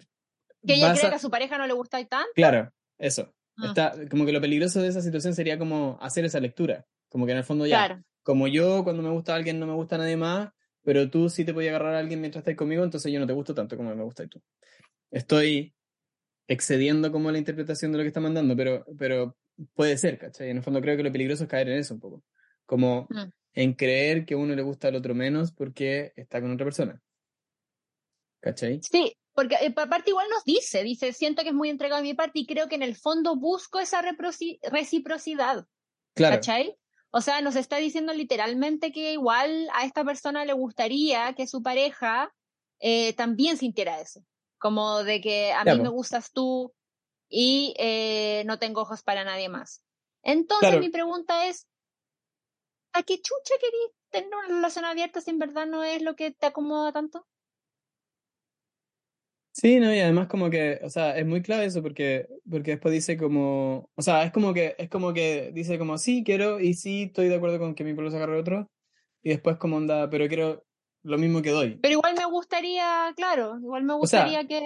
Que 0.67 0.73
ella 0.75 0.93
cree 0.93 1.07
a- 1.07 1.09
que 1.09 1.15
a 1.15 1.19
su 1.19 1.31
pareja 1.31 1.57
no 1.57 1.65
le 1.65 1.73
gusta 1.73 1.99
y 1.99 2.05
tanto. 2.05 2.29
Claro, 2.35 2.71
eso. 2.99 3.33
Ah. 3.57 3.67
Está, 3.69 3.93
como 4.09 4.25
que 4.27 4.31
lo 4.33 4.39
peligroso 4.39 4.83
de 4.83 4.89
esa 4.89 5.01
situación 5.01 5.33
sería 5.33 5.57
como 5.57 5.97
hacer 5.99 6.25
esa 6.25 6.39
lectura, 6.39 6.85
como 7.09 7.25
que 7.25 7.31
en 7.31 7.39
el 7.39 7.43
fondo 7.43 7.65
ya, 7.65 7.87
Claro. 7.87 8.03
Como 8.29 8.47
yo 8.47 8.83
cuando 8.83 9.01
me 9.01 9.09
gusta 9.09 9.33
alguien 9.33 9.59
no 9.59 9.65
me 9.65 9.73
gusta 9.73 9.97
nadie 9.97 10.15
más, 10.15 10.51
pero 10.83 11.09
tú 11.09 11.31
sí 11.31 11.45
te 11.45 11.51
podías 11.51 11.71
agarrar 11.71 11.95
a 11.95 11.97
alguien 11.97 12.21
mientras 12.21 12.43
estás 12.43 12.55
conmigo, 12.55 12.83
entonces 12.83 13.11
yo 13.11 13.19
no 13.19 13.25
te 13.25 13.33
gusto 13.33 13.55
tanto 13.55 13.75
como 13.75 13.95
me 13.95 14.03
gustas 14.03 14.29
tú. 14.29 14.39
Estoy 15.09 15.73
excediendo 16.47 17.11
como 17.11 17.31
la 17.31 17.39
interpretación 17.39 17.91
de 17.91 17.97
lo 17.97 18.03
que 18.03 18.09
está 18.09 18.19
mandando, 18.19 18.55
pero, 18.55 18.85
pero 18.99 19.35
puede 19.73 19.97
ser, 19.97 20.19
¿cachai? 20.19 20.51
En 20.51 20.57
el 20.57 20.63
fondo 20.63 20.79
creo 20.79 20.95
que 20.95 21.01
lo 21.01 21.11
peligroso 21.11 21.45
es 21.45 21.49
caer 21.49 21.69
en 21.69 21.79
eso 21.79 21.95
un 21.95 21.99
poco, 21.99 22.23
como 22.67 23.07
Mm. 23.09 23.31
en 23.53 23.73
creer 23.73 24.25
que 24.27 24.35
uno 24.35 24.53
le 24.53 24.61
gusta 24.61 24.89
al 24.89 24.95
otro 24.97 25.15
menos 25.15 25.51
porque 25.51 26.13
está 26.15 26.39
con 26.39 26.51
otra 26.51 26.65
persona. 26.67 27.01
¿Cachai? 28.41 28.79
Sí, 28.83 29.17
porque 29.33 29.55
eh, 29.55 29.73
aparte 29.75 30.11
igual 30.11 30.27
nos 30.29 30.43
dice, 30.43 30.83
dice, 30.83 31.13
siento 31.13 31.41
que 31.41 31.49
es 31.49 31.55
muy 31.55 31.69
entregado 31.69 31.99
de 32.03 32.07
mi 32.07 32.13
parte 32.13 32.37
y 32.37 32.45
creo 32.45 32.67
que 32.67 32.75
en 32.75 32.83
el 32.83 32.95
fondo 32.95 33.37
busco 33.37 33.79
esa 33.79 34.03
reciprocidad, 34.03 35.65
Claro, 36.13 36.35
¿cachai? 36.35 36.75
O 37.11 37.21
sea, 37.21 37.41
nos 37.41 37.55
está 37.55 37.77
diciendo 37.77 38.13
literalmente 38.13 38.91
que 38.91 39.13
igual 39.13 39.67
a 39.73 39.85
esta 39.85 40.03
persona 40.03 40.45
le 40.45 40.53
gustaría 40.53 41.33
que 41.33 41.47
su 41.47 41.63
pareja 41.63 42.31
eh, 42.79 43.13
también 43.13 43.57
sintiera 43.57 43.99
eso, 43.99 44.21
como 44.59 45.03
de 45.03 45.19
que 45.21 45.51
a 45.51 45.65
mí 45.65 45.79
me 45.79 45.89
gustas 45.89 46.31
tú 46.31 46.73
y 47.29 47.73
eh, 47.77 48.43
no 48.45 48.59
tengo 48.59 48.81
ojos 48.81 49.03
para 49.03 49.23
nadie 49.23 49.49
más. 49.49 49.83
Entonces 50.23 50.69
Claro. 50.69 50.79
mi 50.81 50.89
pregunta 50.89 51.47
es, 51.47 51.67
¿a 52.93 53.01
qué 53.01 53.15
chucha 53.19 53.55
querís 53.59 53.91
tener 54.11 54.29
una 54.35 54.47
relación 54.47 54.85
abierta 54.85 55.21
si 55.21 55.31
en 55.31 55.39
verdad 55.39 55.65
no 55.65 55.83
es 55.83 56.03
lo 56.03 56.15
que 56.15 56.31
te 56.31 56.45
acomoda 56.45 56.91
tanto? 56.91 57.25
Sí, 59.51 59.79
no, 59.79 59.93
y 59.93 59.99
además 59.99 60.27
como 60.27 60.49
que, 60.49 60.79
o 60.83 60.89
sea, 60.89 61.17
es 61.17 61.25
muy 61.25 61.41
clave 61.41 61.65
eso 61.65 61.81
porque, 61.81 62.27
porque 62.49 62.71
después 62.71 62.93
dice 62.93 63.17
como, 63.17 63.89
o 63.95 64.01
sea, 64.01 64.23
es 64.23 64.31
como 64.31 64.53
que, 64.53 64.75
es 64.77 64.89
como 64.89 65.11
que 65.13 65.51
dice 65.53 65.77
como, 65.77 65.97
sí, 65.97 66.23
quiero, 66.23 66.59
y 66.59 66.75
sí, 66.75 67.03
estoy 67.03 67.27
de 67.29 67.35
acuerdo 67.35 67.59
con 67.59 67.75
que 67.75 67.83
mi 67.83 67.93
pueblo 67.93 68.11
se 68.11 68.17
agarre 68.17 68.39
otro, 68.39 68.69
y 69.21 69.29
después 69.29 69.57
como 69.57 69.77
onda, 69.77 70.09
pero 70.09 70.27
quiero 70.27 70.65
lo 71.03 71.17
mismo 71.17 71.41
que 71.41 71.49
doy. 71.49 71.77
Pero 71.81 71.93
igual 71.93 72.15
me 72.15 72.25
gustaría, 72.25 73.11
claro, 73.15 73.57
igual 73.59 73.83
me 73.83 73.93
O 73.93 74.05
sea, 74.05 74.23
gustaría 74.23 74.47
que... 74.47 74.61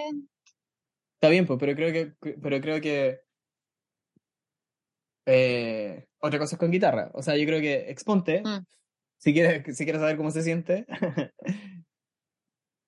Está 1.14 1.28
bien, 1.30 1.46
pues, 1.46 1.58
pero 1.58 1.74
creo 1.74 1.92
que, 1.92 2.34
pero 2.40 2.60
creo 2.60 2.80
que, 2.80 3.20
eh, 5.26 6.06
otra 6.20 6.38
cosa 6.38 6.56
es 6.56 6.60
con 6.60 6.70
guitarra, 6.70 7.10
o 7.14 7.22
sea, 7.22 7.36
yo 7.36 7.46
creo 7.46 7.60
que 7.60 7.90
exponte, 7.90 8.42
Mm. 8.44 8.64
si 9.18 9.32
quieres, 9.32 9.76
si 9.76 9.84
quieres 9.84 10.02
saber 10.02 10.16
cómo 10.18 10.30
se 10.30 10.42
siente, 10.42 10.86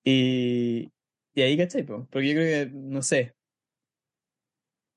y, 0.05 0.93
y 1.37 1.43
ahí, 1.43 1.57
¿cachai? 1.57 1.85
po? 1.85 2.09
Porque 2.11 2.29
yo 2.29 2.35
creo 2.35 2.67
que, 2.67 2.73
no 2.73 3.03
sé, 3.03 3.35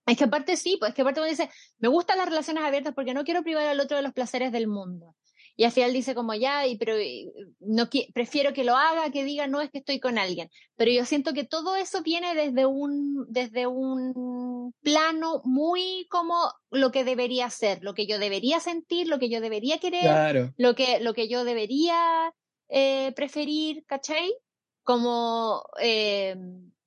Es 0.07 0.17
que 0.17 0.23
aparte 0.23 0.55
sí, 0.55 0.77
pues 0.79 0.89
es 0.89 0.95
que 0.95 1.01
aparte 1.01 1.19
uno 1.19 1.29
dice, 1.29 1.49
me 1.77 1.89
gustan 1.89 2.17
las 2.17 2.29
relaciones 2.29 2.63
abiertas 2.63 2.93
porque 2.95 3.13
no 3.13 3.25
quiero 3.25 3.43
privar 3.43 3.67
al 3.67 3.79
otro 3.79 3.97
de 3.97 4.03
los 4.03 4.13
placeres 4.13 4.51
del 4.51 4.67
mundo. 4.67 5.15
Y 5.57 5.65
al 5.65 5.73
final 5.73 5.91
dice 5.91 6.15
como 6.15 6.33
ya, 6.33 6.65
y, 6.65 6.77
pero 6.77 6.97
y, 6.97 7.29
no 7.59 7.89
prefiero 8.13 8.53
que 8.53 8.63
lo 8.63 8.77
haga, 8.77 9.11
que 9.11 9.25
diga 9.25 9.47
no 9.47 9.59
es 9.59 9.69
que 9.69 9.79
estoy 9.79 9.99
con 9.99 10.17
alguien. 10.17 10.49
Pero 10.77 10.91
yo 10.91 11.03
siento 11.03 11.33
que 11.33 11.43
todo 11.43 11.75
eso 11.75 12.01
viene 12.01 12.33
desde 12.33 12.65
un, 12.65 13.25
desde 13.27 13.67
un 13.67 14.73
plano 14.81 15.41
muy 15.43 16.07
como 16.09 16.35
lo 16.71 16.91
que 16.91 17.03
debería 17.03 17.49
ser, 17.49 17.83
lo 17.83 17.93
que 17.93 18.07
yo 18.07 18.17
debería 18.17 18.61
sentir, 18.61 19.09
lo 19.09 19.19
que 19.19 19.29
yo 19.29 19.41
debería 19.41 19.79
querer, 19.79 20.03
claro, 20.03 20.53
lo 20.55 20.75
que, 20.75 21.01
lo 21.01 21.13
que 21.13 21.27
yo 21.27 21.43
debería 21.43 22.33
eh, 22.69 23.11
preferir, 23.13 23.83
¿cachai? 23.85 24.33
Como 24.89 25.63
eh, 25.79 26.35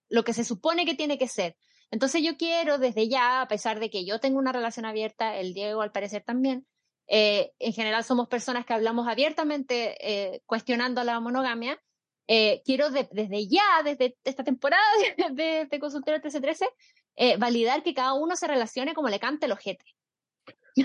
lo 0.09 0.25
que 0.25 0.33
se 0.33 0.43
supone 0.43 0.85
que 0.85 0.97
tiene 0.97 1.19
que 1.19 1.29
ser. 1.29 1.55
Entonces 1.93 2.21
yo 2.21 2.37
quiero 2.37 2.79
desde 2.79 3.09
ya, 3.09 3.43
a 3.43 3.47
pesar 3.47 3.79
de 3.79 3.91
que 3.91 4.05
yo 4.05 4.19
tengo 4.19 4.41
una 4.41 4.51
relación 4.51 4.87
abierta, 4.87 5.37
el 5.37 5.55
Diego 5.55 5.83
al 5.83 5.93
parecer 5.93 6.25
también, 6.25 6.67
eh, 7.07 7.53
en 7.61 7.73
general 7.73 8.03
somos 8.03 8.27
personas 8.27 8.67
que 8.67 8.75
hablamos 8.75 9.07
abiertamente 9.07 9.95
eh, 10.01 10.43
cuestionando 10.47 11.05
la 11.05 11.21
monogamia, 11.21 11.79
eh, 12.27 12.61
quiero 12.65 12.91
de- 12.91 13.09
desde 13.13 13.47
ya, 13.47 13.85
desde 13.85 14.17
esta 14.25 14.43
temporada 14.43 14.83
de, 15.17 15.31
de, 15.41 15.67
de 15.67 15.79
Consultorio 15.79 16.19
1313, 16.19 16.67
eh, 17.15 17.37
validar 17.37 17.85
que 17.85 17.95
cada 17.95 18.15
uno 18.15 18.35
se 18.35 18.49
relacione 18.49 18.95
como 18.95 19.11
le 19.11 19.21
cante 19.21 19.47
el 19.47 19.53
ojete. 19.53 19.85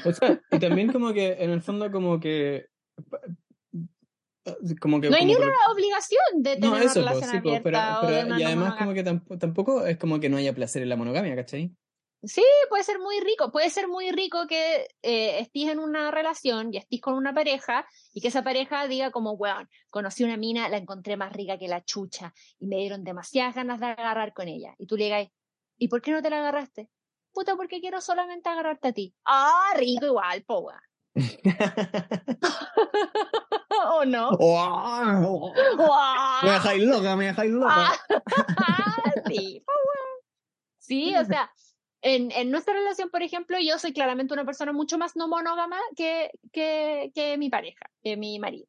O 0.06 0.14
sea, 0.14 0.40
y 0.52 0.60
también 0.60 0.92
como 0.94 1.14
que 1.14 1.32
en 1.40 1.50
el 1.50 1.64
fondo 1.64 1.92
como 1.92 2.20
que 2.20 2.68
como 4.80 5.00
que 5.02 5.10
No 5.10 5.16
hay 5.16 5.22
como 5.22 5.32
ni 5.34 5.36
por- 5.36 5.46
una 5.48 5.74
obligación 5.74 6.22
de 6.36 6.56
tener 6.56 6.70
no, 6.70 6.76
una 6.76 6.86
eso, 6.86 6.94
pues, 6.94 7.06
relación 7.06 7.32
sí, 7.32 7.40
pues, 7.42 7.62
pero, 7.64 7.78
abierta 7.78 8.00
o 8.00 8.02
pero- 8.02 8.16
de 8.18 8.26
una 8.26 8.36
y 8.40 8.42
no 8.42 8.48
además 8.48 8.56
monogamia. 8.66 8.80
como 8.86 8.94
que 8.94 9.04
tampoco, 9.04 9.38
tampoco 9.38 9.86
es 9.86 9.98
como 9.98 10.20
que 10.20 10.30
no 10.30 10.38
haya 10.38 10.54
placer 10.54 10.82
en 10.84 10.90
la 10.90 10.96
monogamia, 10.96 11.36
¿cachai? 11.36 11.72
Sí, 12.24 12.44
puede 12.70 12.84
ser 12.84 12.98
muy 13.00 13.20
rico. 13.20 13.52
Puede 13.52 13.70
ser 13.70 13.88
muy 13.88 14.10
rico 14.12 14.48
que 14.48 14.88
eh, 15.04 15.40
estés 15.40 15.70
en 15.70 15.78
una 15.80 16.10
relación 16.10 16.74
y 16.74 16.78
estés 16.78 17.00
con 17.00 17.14
una 17.14 17.32
pareja 17.32 17.86
y 18.12 18.22
que 18.22 18.30
esa 18.30 18.44
pareja 18.44 18.88
diga 18.88 19.12
como, 19.12 19.34
weón, 19.34 19.70
conocí 19.92 20.24
una 20.24 20.36
mina, 20.36 20.68
la 20.68 20.78
encontré 20.78 21.16
más 21.16 21.32
rica 21.32 21.60
que 21.60 21.68
la 21.68 21.84
chucha 21.86 22.34
y 22.60 22.66
me 22.66 22.78
dieron 22.78 23.04
demasiadas 23.04 23.54
ganas 23.54 23.80
de 23.80 23.86
agarrar 23.86 24.34
con 24.34 24.48
ella. 24.48 24.74
Y 24.80 24.88
tú 24.88 24.98
le 24.98 25.06
digas, 25.06 25.28
¿y 25.78 25.88
por 25.90 26.02
qué 26.02 26.10
no 26.12 26.24
te 26.24 26.32
la 26.32 26.40
agarraste? 26.40 26.90
Puta, 27.32 27.56
porque 27.56 27.80
quiero 27.82 28.02
solamente 28.02 28.50
agarrarte 28.50 28.88
a 28.88 28.94
ti. 28.94 29.14
Ah, 29.24 29.74
rico 29.76 30.08
igual, 30.08 30.44
po, 30.44 30.60
weón. 30.62 30.80
¿O 33.90 34.06
no? 34.06 34.32
¡Wow! 34.38 35.54
Me 36.44 36.52
dejáis 36.52 36.84
loca, 36.84 37.16
me 37.16 37.26
dejáis 37.26 37.52
loca. 37.52 37.74
Ah, 37.74 37.98
sí. 39.28 39.64
Sí, 40.80 41.16
o 41.16 41.26
sea, 41.26 41.52
en, 42.02 42.32
en, 42.32 42.52
nuestra 42.52 42.74
relación, 42.74 43.10
por 43.10 43.24
ejemplo, 43.24 43.58
yo 43.60 43.78
soy 43.78 43.92
claramente 43.92 44.34
una 44.34 44.46
persona 44.46 44.72
mucho 44.72 44.98
más 44.98 45.18
no 45.18 45.28
monógama 45.28 45.78
que, 45.96 46.32
que, 46.54 47.12
que 47.14 47.38
mi 47.38 47.50
pareja, 47.50 47.90
que 48.04 48.16
mi 48.16 48.40
marido. 48.40 48.68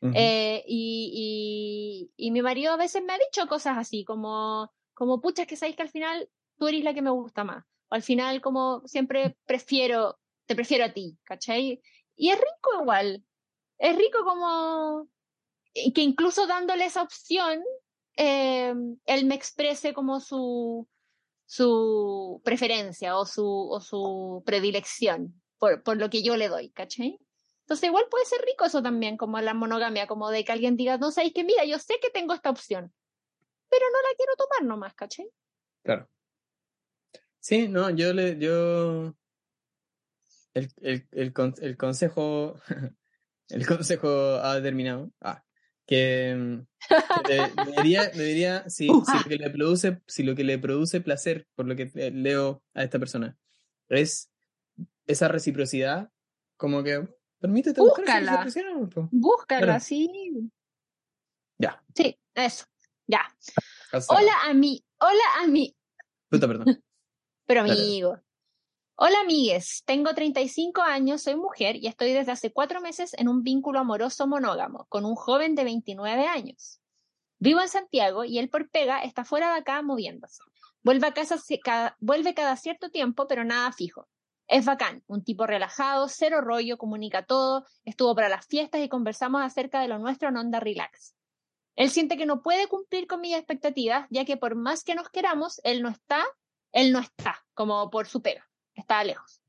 Uh 0.00 0.08
-huh. 0.08 0.12
eh, 0.14 0.64
y, 0.66 2.10
y, 2.16 2.26
y, 2.26 2.30
mi 2.30 2.40
marido 2.40 2.72
a 2.72 2.76
veces 2.76 3.02
me 3.02 3.12
ha 3.12 3.18
dicho 3.18 3.46
cosas 3.48 3.76
así, 3.76 4.04
como, 4.04 4.72
como 4.94 5.20
pucha, 5.20 5.44
que 5.44 5.56
sabéis 5.56 5.76
que 5.76 5.82
al 5.82 5.90
final 5.90 6.30
tú 6.56 6.68
eres 6.68 6.84
la 6.84 6.94
que 6.94 7.02
me 7.02 7.10
gusta 7.10 7.44
más. 7.44 7.64
O 7.90 7.96
al 7.96 8.02
final, 8.02 8.40
como 8.40 8.82
siempre 8.86 9.36
prefiero, 9.44 10.18
te 10.48 10.56
prefiero 10.56 10.86
a 10.86 10.92
ti, 10.92 11.16
¿cachai? 11.24 11.80
Y 12.16 12.30
es 12.30 12.36
rico 12.38 12.82
igual. 12.82 13.24
Es 13.78 13.96
rico 13.96 14.24
como 14.24 15.08
que 15.94 16.00
incluso 16.00 16.46
dándole 16.46 16.86
esa 16.86 17.02
opción, 17.02 17.62
eh, 18.16 18.74
él 19.06 19.26
me 19.26 19.34
exprese 19.34 19.92
como 19.92 20.18
su, 20.20 20.88
su 21.46 22.40
preferencia 22.44 23.16
o 23.16 23.26
su, 23.26 23.78
su 23.86 24.42
predilección 24.44 25.40
por, 25.58 25.82
por 25.82 25.98
lo 25.98 26.10
que 26.10 26.22
yo 26.22 26.36
le 26.36 26.48
doy, 26.48 26.70
¿cachai? 26.70 27.20
Entonces 27.60 27.86
igual 27.86 28.06
puede 28.10 28.24
ser 28.24 28.40
rico 28.40 28.64
eso 28.64 28.82
también, 28.82 29.18
como 29.18 29.38
la 29.40 29.52
monogamia, 29.52 30.06
como 30.06 30.30
de 30.30 30.44
que 30.44 30.52
alguien 30.52 30.76
diga, 30.76 30.96
no 30.96 31.10
sabéis 31.10 31.34
que 31.34 31.44
mira, 31.44 31.64
yo 31.66 31.78
sé 31.78 31.98
que 32.00 32.08
tengo 32.10 32.32
esta 32.32 32.48
opción, 32.48 32.92
pero 33.68 33.84
no 33.92 33.98
la 34.00 34.16
quiero 34.16 34.32
tomar 34.36 34.64
nomás, 34.64 34.94
¿cachai? 34.94 35.28
Claro. 35.82 36.08
Sí, 37.38 37.68
no, 37.68 37.90
yo 37.90 38.14
le, 38.14 38.38
yo, 38.38 39.14
el, 40.54 40.68
el, 40.80 41.06
el, 41.12 41.32
el 41.60 41.76
consejo, 41.76 42.54
el 43.48 43.66
consejo 43.66 44.08
ha 44.08 44.54
determinado, 44.56 45.10
ah, 45.20 45.44
que, 45.86 46.60
que 47.26 47.64
debería, 47.64 48.08
debería 48.10 48.64
si, 48.70 48.88
si, 48.88 49.18
lo 49.18 49.24
que 49.28 49.36
le 49.36 49.50
produce, 49.50 50.02
si 50.06 50.22
lo 50.22 50.34
que 50.34 50.44
le 50.44 50.58
produce 50.58 51.00
placer, 51.00 51.46
por 51.54 51.66
lo 51.66 51.76
que 51.76 51.90
leo 52.12 52.62
a 52.74 52.82
esta 52.84 52.98
persona, 52.98 53.36
es 53.88 54.30
esa 55.06 55.28
reciprocidad, 55.28 56.10
como 56.56 56.82
que 56.82 57.08
permítete 57.40 57.80
Búscala. 57.80 58.46
Búscala, 59.10 59.64
Claro. 59.64 59.80
sí. 59.80 60.50
Ya, 61.58 61.82
Sí, 61.94 62.16
eso. 62.34 62.66
Ya. 63.06 63.22
hasta 63.90 64.14
Hola 64.14 64.32
a 64.44 64.54
mí, 64.54 64.84
hola 65.00 65.42
a 65.42 65.46
mí, 65.48 65.74
Puta, 66.28 66.46
perdón. 66.46 66.66
pero 67.46 67.62
amigo. 67.62 68.20
Hola 69.00 69.20
amigues, 69.20 69.84
tengo 69.84 70.12
35 70.12 70.82
años, 70.82 71.22
soy 71.22 71.36
mujer 71.36 71.76
y 71.76 71.86
estoy 71.86 72.12
desde 72.12 72.32
hace 72.32 72.52
cuatro 72.52 72.80
meses 72.80 73.14
en 73.14 73.28
un 73.28 73.44
vínculo 73.44 73.78
amoroso 73.78 74.26
monógamo 74.26 74.86
con 74.88 75.04
un 75.04 75.14
joven 75.14 75.54
de 75.54 75.62
29 75.62 76.26
años. 76.26 76.80
Vivo 77.38 77.60
en 77.60 77.68
Santiago 77.68 78.24
y 78.24 78.40
él 78.40 78.50
por 78.50 78.68
pega 78.70 79.04
está 79.04 79.24
fuera 79.24 79.52
de 79.52 79.60
acá 79.60 79.82
moviéndose. 79.82 80.42
Vuelve 80.82 81.06
a 81.06 81.14
casa 81.14 81.36
vuelve 82.00 82.34
cada 82.34 82.56
cierto 82.56 82.90
tiempo, 82.90 83.28
pero 83.28 83.44
nada 83.44 83.70
fijo. 83.70 84.08
Es 84.48 84.64
bacán, 84.64 85.04
un 85.06 85.22
tipo 85.22 85.46
relajado, 85.46 86.08
cero 86.08 86.40
rollo, 86.40 86.76
comunica 86.76 87.24
todo, 87.24 87.66
estuvo 87.84 88.16
para 88.16 88.28
las 88.28 88.48
fiestas 88.48 88.80
y 88.80 88.88
conversamos 88.88 89.42
acerca 89.42 89.80
de 89.80 89.86
lo 89.86 90.00
nuestro 90.00 90.30
en 90.30 90.38
onda 90.38 90.58
relax. 90.58 91.14
Él 91.76 91.90
siente 91.90 92.16
que 92.16 92.26
no 92.26 92.42
puede 92.42 92.66
cumplir 92.66 93.06
con 93.06 93.20
mis 93.20 93.36
expectativas, 93.36 94.08
ya 94.10 94.24
que 94.24 94.36
por 94.36 94.56
más 94.56 94.82
que 94.82 94.96
nos 94.96 95.08
queramos, 95.08 95.60
él 95.62 95.82
no 95.82 95.88
está, 95.88 96.24
él 96.72 96.90
no 96.90 96.98
está, 96.98 97.46
como 97.54 97.90
por 97.90 98.08
su 98.08 98.22
pega 98.22 98.47
está 98.78 99.02
lejos. 99.04 99.42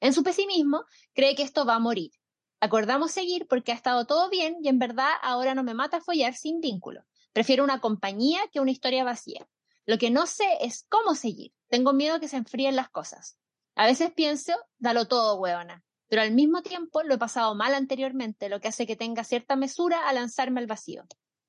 En 0.00 0.12
su 0.12 0.22
pesimismo, 0.22 0.84
cree 1.12 1.34
que 1.34 1.42
esto 1.42 1.64
va 1.64 1.76
a 1.76 1.80
morir. 1.80 2.12
Acordamos 2.60 3.10
seguir 3.10 3.46
porque 3.48 3.72
ha 3.72 3.74
estado 3.74 4.06
todo 4.06 4.30
bien 4.30 4.58
y 4.62 4.68
en 4.68 4.78
verdad 4.78 5.10
ahora 5.22 5.54
no 5.54 5.64
me 5.64 5.74
mata 5.74 6.00
follar 6.00 6.34
sin 6.34 6.60
vínculo. 6.60 7.04
Prefiero 7.32 7.64
una 7.64 7.80
compañía 7.80 8.40
que 8.52 8.60
una 8.60 8.70
historia 8.70 9.04
vacía. 9.04 9.48
Lo 9.84 9.98
que 9.98 10.10
no 10.10 10.26
sé 10.26 10.46
es 10.60 10.86
cómo 10.88 11.14
seguir. 11.14 11.52
Tengo 11.68 11.92
miedo 11.92 12.20
que 12.20 12.28
se 12.28 12.36
enfríen 12.36 12.76
las 12.76 12.88
cosas. 12.88 13.36
A 13.74 13.86
veces 13.86 14.12
pienso, 14.12 14.52
dalo 14.78 15.08
todo, 15.08 15.40
huevona. 15.40 15.82
Pero 16.08 16.22
al 16.22 16.32
mismo 16.32 16.62
tiempo 16.62 17.02
lo 17.02 17.14
he 17.14 17.18
pasado 17.18 17.54
mal 17.54 17.74
anteriormente, 17.74 18.48
lo 18.48 18.60
que 18.60 18.68
hace 18.68 18.86
que 18.86 18.96
tenga 18.96 19.24
cierta 19.24 19.56
mesura 19.56 20.08
a 20.08 20.12
lanzarme 20.12 20.60
al 20.60 20.66
vacío. 20.66 21.04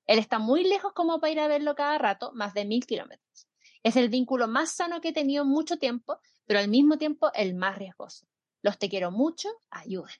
Él 0.06 0.18
está 0.18 0.38
muy 0.38 0.64
lejos 0.64 0.92
como 0.94 1.20
para 1.20 1.32
ir 1.32 1.40
a 1.40 1.48
verlo 1.48 1.74
cada 1.74 1.98
rato, 1.98 2.32
más 2.34 2.54
de 2.54 2.64
mil 2.64 2.86
kilómetros. 2.86 3.46
Es 3.84 3.96
el 3.96 4.08
vínculo 4.08 4.48
más 4.48 4.72
sano 4.72 5.00
que 5.00 5.10
he 5.10 5.12
tenido 5.12 5.44
en 5.44 5.50
mucho 5.50 5.76
tiempo, 5.76 6.18
pero 6.46 6.58
al 6.58 6.68
mismo 6.68 6.96
tiempo 6.98 7.30
el 7.34 7.54
más 7.54 7.78
riesgoso. 7.78 8.26
Los 8.62 8.78
te 8.78 8.88
quiero 8.88 9.10
mucho, 9.10 9.50
ayuden. 9.70 10.14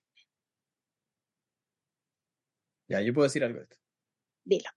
Ya, 2.89 3.01
yo 3.01 3.15
puedo 3.15 3.25
decir 3.25 3.43
algo 3.43 3.59
de 3.59 3.65
esto. 3.65 3.77
Dilo. 4.45 4.71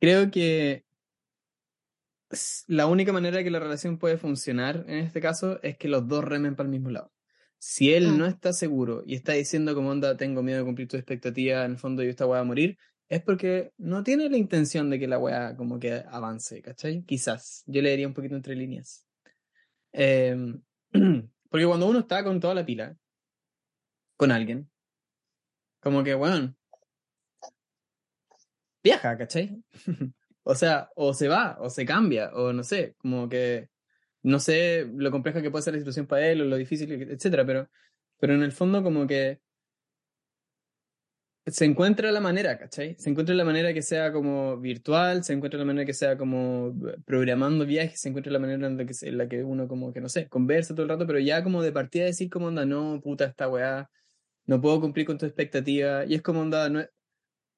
Creo 0.00 0.30
que 0.30 0.84
la 2.66 2.86
única 2.86 3.12
manera 3.12 3.44
que 3.44 3.50
la 3.50 3.60
relación 3.60 3.98
puede 3.98 4.16
funcionar 4.16 4.84
en 4.88 4.98
este 4.98 5.20
caso 5.20 5.60
es 5.62 5.76
que 5.76 5.88
los 5.88 6.08
dos 6.08 6.24
remen 6.24 6.56
para 6.56 6.66
el 6.66 6.72
mismo 6.72 6.90
lado. 6.90 7.12
Si 7.58 7.92
él 7.92 8.14
Mm. 8.14 8.18
no 8.18 8.26
está 8.26 8.52
seguro 8.52 9.02
y 9.06 9.14
está 9.14 9.32
diciendo 9.32 9.74
como 9.74 9.90
onda, 9.90 10.16
tengo 10.16 10.42
miedo 10.42 10.58
de 10.58 10.64
cumplir 10.64 10.88
tu 10.88 10.96
expectativa, 10.96 11.64
en 11.64 11.72
el 11.72 11.78
fondo 11.78 12.02
yo 12.02 12.10
esta 12.10 12.26
va 12.26 12.40
a 12.40 12.44
morir, 12.44 12.78
es 13.08 13.22
porque 13.22 13.72
no 13.78 14.02
tiene 14.02 14.28
la 14.28 14.36
intención 14.36 14.90
de 14.90 14.98
que 14.98 15.06
la 15.06 15.18
weá 15.18 15.56
como 15.56 15.78
que 15.78 16.04
avance, 16.08 16.60
¿cachai? 16.62 17.02
Quizás. 17.02 17.62
Yo 17.66 17.82
le 17.82 17.90
diría 17.90 18.08
un 18.08 18.14
poquito 18.14 18.34
entre 18.34 18.56
líneas. 18.56 19.06
Em, 19.92 20.60
porque 21.50 21.66
cuando 21.66 21.86
uno 21.86 22.00
está 22.00 22.24
con 22.24 22.40
toda 22.40 22.54
la 22.54 22.66
pila, 22.66 22.96
con 24.16 24.32
alguien, 24.32 24.68
como 25.80 26.02
que, 26.02 26.14
weón, 26.14 26.56
viaja, 28.82 29.16
¿cachai? 29.16 29.62
o 30.42 30.54
sea, 30.54 30.90
o 30.96 31.14
se 31.14 31.28
va, 31.28 31.56
o 31.60 31.70
se 31.70 31.86
cambia, 31.86 32.30
o 32.34 32.52
no 32.52 32.64
sé, 32.64 32.94
como 32.98 33.28
que 33.28 33.68
no 34.22 34.40
sé 34.40 34.86
lo 34.96 35.10
compleja 35.12 35.42
que 35.42 35.50
puede 35.50 35.62
ser 35.62 35.74
la 35.74 35.80
situación 35.80 36.06
para 36.06 36.26
él, 36.28 36.40
o 36.40 36.44
lo 36.44 36.56
difícil, 36.56 36.90
etcétera, 36.92 37.46
pero, 37.46 37.68
pero 38.18 38.34
en 38.34 38.42
el 38.42 38.52
fondo 38.52 38.82
como 38.82 39.06
que 39.06 39.40
se 41.46 41.64
encuentra 41.64 42.10
la 42.10 42.20
manera, 42.20 42.58
¿cachai? 42.58 42.96
Se 42.98 43.08
encuentra 43.08 43.34
la 43.34 43.44
manera 43.44 43.72
que 43.72 43.82
sea 43.82 44.12
como 44.12 44.56
virtual, 44.58 45.22
se 45.22 45.32
encuentra 45.32 45.58
la 45.58 45.64
manera 45.64 45.86
que 45.86 45.94
sea 45.94 46.18
como 46.18 46.74
programando 47.04 47.64
viajes, 47.64 48.00
se 48.00 48.08
encuentra 48.08 48.32
la 48.32 48.40
manera 48.40 48.66
en 48.66 48.76
la 48.76 48.84
que, 48.84 48.94
en 49.02 49.18
la 49.18 49.28
que 49.28 49.44
uno 49.44 49.68
como 49.68 49.92
que, 49.92 50.00
no 50.00 50.08
sé, 50.08 50.28
conversa 50.28 50.74
todo 50.74 50.82
el 50.82 50.88
rato, 50.88 51.06
pero 51.06 51.20
ya 51.20 51.44
como 51.44 51.62
de 51.62 51.70
partida 51.72 52.04
decir 52.04 52.30
como 52.30 52.46
onda, 52.46 52.66
no, 52.66 53.00
puta, 53.00 53.26
esta 53.26 53.48
weá, 53.48 53.88
no 54.46 54.60
puedo 54.60 54.80
cumplir 54.80 55.06
con 55.06 55.18
tu 55.18 55.26
expectativa, 55.26 56.04
y 56.06 56.14
es 56.14 56.22
como 56.22 56.40
onda, 56.40 56.68
no, 56.68 56.84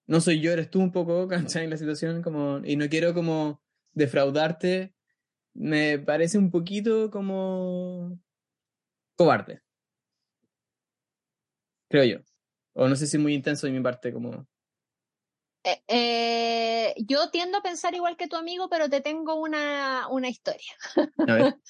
no 0.06 0.20
soy 0.20 0.40
yo, 0.40 0.52
eres 0.52 0.70
tú 0.70 0.80
un 0.80 0.92
poco, 0.92 1.28
¿cachai? 1.28 1.64
En 1.64 1.70
la 1.70 1.78
situación, 1.78 2.22
como, 2.22 2.60
y 2.64 2.76
no 2.76 2.88
quiero 2.88 3.14
como 3.14 3.62
defraudarte, 3.94 4.94
me 5.54 5.98
parece 6.00 6.38
un 6.38 6.50
poquito 6.50 7.10
como 7.10 8.18
cobarde, 9.16 9.62
creo 11.88 12.04
yo. 12.04 12.37
O 12.78 12.86
no 12.86 12.94
sé 12.94 13.08
si 13.08 13.18
muy 13.18 13.34
intenso 13.34 13.66
de 13.66 13.72
mi 13.72 13.80
parte, 13.80 14.12
como... 14.12 14.46
Eh, 15.64 15.82
eh, 15.88 16.94
yo 16.98 17.28
tiendo 17.30 17.58
a 17.58 17.62
pensar 17.62 17.92
igual 17.96 18.16
que 18.16 18.28
tu 18.28 18.36
amigo, 18.36 18.68
pero 18.68 18.88
te 18.88 19.00
tengo 19.00 19.34
una, 19.34 20.06
una 20.08 20.28
historia. 20.28 20.72
A 21.26 21.34
ver. 21.34 21.54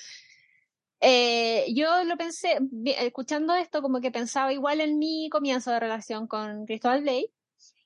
Eh, 1.01 1.73
yo 1.77 2.03
lo 2.03 2.17
pensé, 2.17 2.59
escuchando 2.85 3.55
esto, 3.55 3.83
como 3.83 4.01
que 4.01 4.11
pensaba 4.11 4.53
igual 4.53 4.81
en 4.81 4.99
mi 4.99 5.29
comienzo 5.31 5.71
de 5.71 5.79
relación 5.79 6.27
con 6.27 6.67
Cristóbal 6.67 7.05
Ley. 7.05 7.31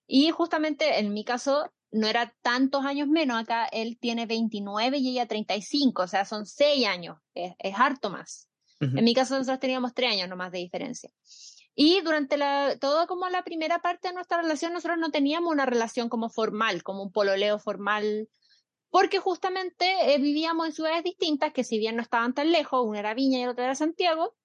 Y 0.07 0.31
justamente 0.31 0.99
en 0.99 1.13
mi 1.13 1.23
caso, 1.23 1.71
no 1.91 2.07
era 2.07 2.35
tantos 2.41 2.87
años 2.87 3.09
menos. 3.09 3.39
Acá 3.39 3.67
él 3.67 3.99
tiene 4.01 4.25
29 4.25 4.97
y 4.97 5.11
ella 5.11 5.27
35, 5.27 6.05
o 6.05 6.07
sea, 6.07 6.25
son 6.25 6.47
6 6.47 6.87
años. 6.87 7.19
Es, 7.35 7.53
es 7.59 7.75
harto 7.77 8.09
más. 8.09 8.49
En 8.81 9.05
mi 9.05 9.13
caso, 9.13 9.37
nosotros 9.37 9.61
teníamos 9.61 9.93
3 9.93 10.13
años 10.13 10.31
nomás 10.31 10.51
de 10.51 10.61
diferencia. 10.61 11.11
Y 11.75 12.01
durante 12.03 12.37
la, 12.37 12.77
todo 12.79 13.07
como 13.07 13.29
la 13.29 13.45
primera 13.45 13.81
parte 13.81 14.09
de 14.09 14.15
nuestra 14.15 14.43
relación, 14.43 14.73
nosotros 14.73 14.99
no 14.99 15.11
teníamos 15.11 15.53
una 15.53 15.67
relación 15.67 16.09
como 16.09 16.29
formal, 16.29 16.83
como 16.83 17.03
un 17.03 17.13
pololeo 17.13 17.59
formal, 17.59 18.29
porque 18.91 19.19
justamente 19.19 20.15
eh, 20.15 20.19
vivíamos 20.19 20.67
en 20.67 20.73
ciudades 20.73 21.03
distintas, 21.03 21.53
que 21.53 21.65
si 21.65 21.79
bien 21.79 21.97
no 21.97 22.03
estaban 22.03 22.35
tan 22.35 22.53
lejos, 22.53 22.85
una 22.87 22.99
era 22.99 23.15
Viña 23.15 23.39
y 23.39 23.45
la 23.45 23.53
otra 23.53 23.65
era 23.65 23.75
Santiago, 23.75 24.37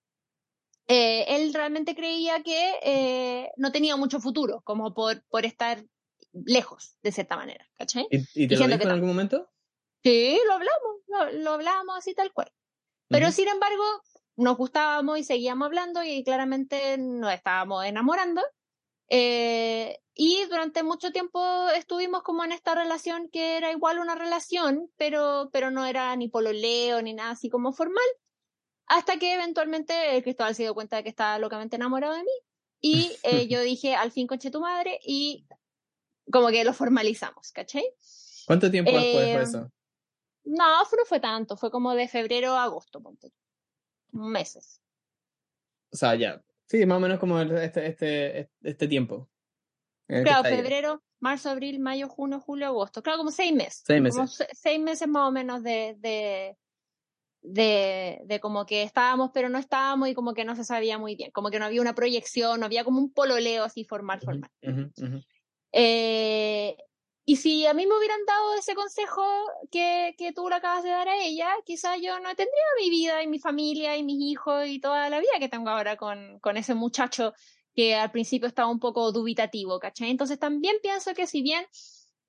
eh, 0.87 1.25
él 1.35 1.53
realmente 1.53 1.95
creía 1.95 2.41
que 2.43 2.75
eh, 2.81 3.49
no 3.57 3.73
tenía 3.73 3.97
mucho 3.97 4.21
futuro, 4.21 4.61
como 4.63 4.93
por, 4.93 5.21
por 5.27 5.45
estar 5.45 5.83
lejos, 6.31 6.95
de 7.03 7.11
cierta 7.11 7.35
manera, 7.35 7.69
¿cachai? 7.75 8.07
¿Y, 8.09 8.19
y 8.19 8.47
te 8.47 8.55
lo 8.55 8.61
Diciendo 8.61 8.77
dijo 8.77 8.87
en 8.87 8.93
algún 8.93 9.09
momento? 9.09 9.49
Sí, 10.01 10.39
lo 10.47 10.53
hablamos, 10.53 11.33
lo, 11.33 11.51
hablamos 11.51 11.97
así 11.97 12.13
tal 12.13 12.31
cual. 12.31 12.51
Pero 13.09 13.31
sin 13.31 13.47
embargo, 13.47 13.83
nos 14.37 14.55
gustábamos 14.55 15.19
y 15.19 15.23
seguíamos 15.23 15.65
hablando 15.65 16.03
y 16.03 16.23
claramente 16.23 16.97
nos 16.97 17.33
estábamos 17.33 17.85
enamorando. 17.85 18.41
Eh, 19.09 19.99
y 20.13 20.45
durante 20.45 20.83
mucho 20.83 21.11
tiempo 21.11 21.69
estuvimos 21.75 22.21
como 22.23 22.43
en 22.43 22.51
esta 22.51 22.75
relación 22.75 23.29
que 23.29 23.57
era 23.57 23.71
igual 23.71 23.99
una 23.99 24.15
relación, 24.15 24.91
pero, 24.97 25.49
pero 25.51 25.71
no 25.71 25.85
era 25.85 26.15
ni 26.15 26.27
pololeo 26.27 27.01
ni 27.01 27.13
nada 27.13 27.31
así 27.31 27.49
como 27.49 27.73
formal. 27.73 28.05
Hasta 28.85 29.17
que 29.17 29.33
eventualmente 29.33 30.15
el 30.15 30.23
Cristóbal 30.23 30.55
se 30.55 30.63
dio 30.63 30.73
cuenta 30.73 30.97
de 30.97 31.03
que 31.03 31.09
estaba 31.09 31.39
locamente 31.39 31.75
enamorado 31.75 32.13
de 32.13 32.23
mí. 32.23 32.31
Y 32.79 33.11
eh, 33.23 33.47
yo 33.47 33.61
dije, 33.61 33.95
al 33.95 34.11
fin 34.11 34.27
conche 34.27 34.51
tu 34.51 34.61
madre, 34.61 34.99
y 35.03 35.47
como 36.31 36.49
que 36.49 36.63
lo 36.63 36.73
formalizamos, 36.73 37.51
¿cachai? 37.51 37.85
¿Cuánto 38.45 38.69
tiempo 38.69 38.91
después 38.91 39.13
fue 39.13 39.31
eh, 39.31 39.41
eso? 39.41 39.71
No, 40.43 40.83
no 40.83 41.05
fue 41.05 41.19
tanto, 41.19 41.57
fue 41.57 41.71
como 41.71 41.93
de 41.93 42.07
febrero 42.07 42.53
a 42.53 42.63
agosto, 42.63 43.01
ponte. 43.01 43.33
Meses. 44.17 44.81
O 45.91 45.97
sea, 45.97 46.15
ya. 46.15 46.43
Sí, 46.67 46.85
más 46.85 46.97
o 46.97 46.99
menos 46.99 47.19
como 47.19 47.39
este, 47.39 47.87
este, 47.87 48.51
este 48.61 48.87
tiempo. 48.87 49.29
Claro, 50.07 50.43
febrero, 50.43 51.03
marzo, 51.19 51.49
abril, 51.49 51.79
mayo, 51.79 52.07
junio, 52.07 52.39
julio, 52.39 52.67
agosto. 52.67 53.01
Claro, 53.01 53.19
como 53.19 53.31
seis 53.31 53.53
meses. 53.53 53.83
Seis 53.85 54.01
meses. 54.01 54.47
seis 54.53 54.79
meses 54.79 55.07
más 55.07 55.27
o 55.27 55.31
menos 55.31 55.63
de, 55.63 55.95
de, 55.99 56.57
de, 57.41 58.21
de, 58.25 58.39
como 58.39 58.65
que 58.65 58.83
estábamos, 58.83 59.31
pero 59.33 59.49
no 59.49 59.57
estábamos 59.57 60.09
y 60.09 60.13
como 60.13 60.33
que 60.33 60.45
no 60.45 60.55
se 60.55 60.63
sabía 60.63 60.97
muy 60.97 61.15
bien. 61.15 61.31
Como 61.31 61.49
que 61.49 61.59
no 61.59 61.65
había 61.65 61.81
una 61.81 61.95
proyección, 61.95 62.59
no 62.59 62.65
había 62.65 62.83
como 62.83 62.99
un 62.99 63.11
pololeo 63.11 63.63
así 63.63 63.83
formal, 63.83 64.21
formal. 64.21 64.51
Eh, 65.73 66.77
y 67.29 67.35
si 67.35 67.65
a 67.65 67.73
mí 67.73 67.85
me 67.85 67.97
hubieran 67.97 68.23
dado 68.25 68.53
ese 68.53 68.73
consejo 68.73 69.21
que, 69.69 70.15
que 70.17 70.31
tú 70.31 70.47
le 70.47 70.55
acabas 70.55 70.81
de 70.81 70.91
dar 70.91 71.09
a 71.09 71.21
ella, 71.21 71.49
quizás 71.65 71.99
yo 72.01 72.17
no 72.21 72.29
tendría 72.29 72.63
mi 72.81 72.89
vida 72.89 73.21
y 73.21 73.27
mi 73.27 73.37
familia 73.37 73.97
y 73.97 74.03
mis 74.03 74.31
hijos 74.31 74.65
y 74.65 74.79
toda 74.79 75.09
la 75.09 75.19
vida 75.19 75.33
que 75.37 75.49
tengo 75.49 75.69
ahora 75.69 75.97
con, 75.97 76.39
con 76.39 76.55
ese 76.55 76.73
muchacho 76.73 77.33
que 77.75 77.95
al 77.95 78.11
principio 78.11 78.47
estaba 78.47 78.71
un 78.71 78.79
poco 78.79 79.11
dubitativo, 79.11 79.77
¿cachai? 79.77 80.09
Entonces 80.09 80.39
también 80.39 80.77
pienso 80.81 81.13
que 81.13 81.27
si 81.27 81.41
bien 81.41 81.65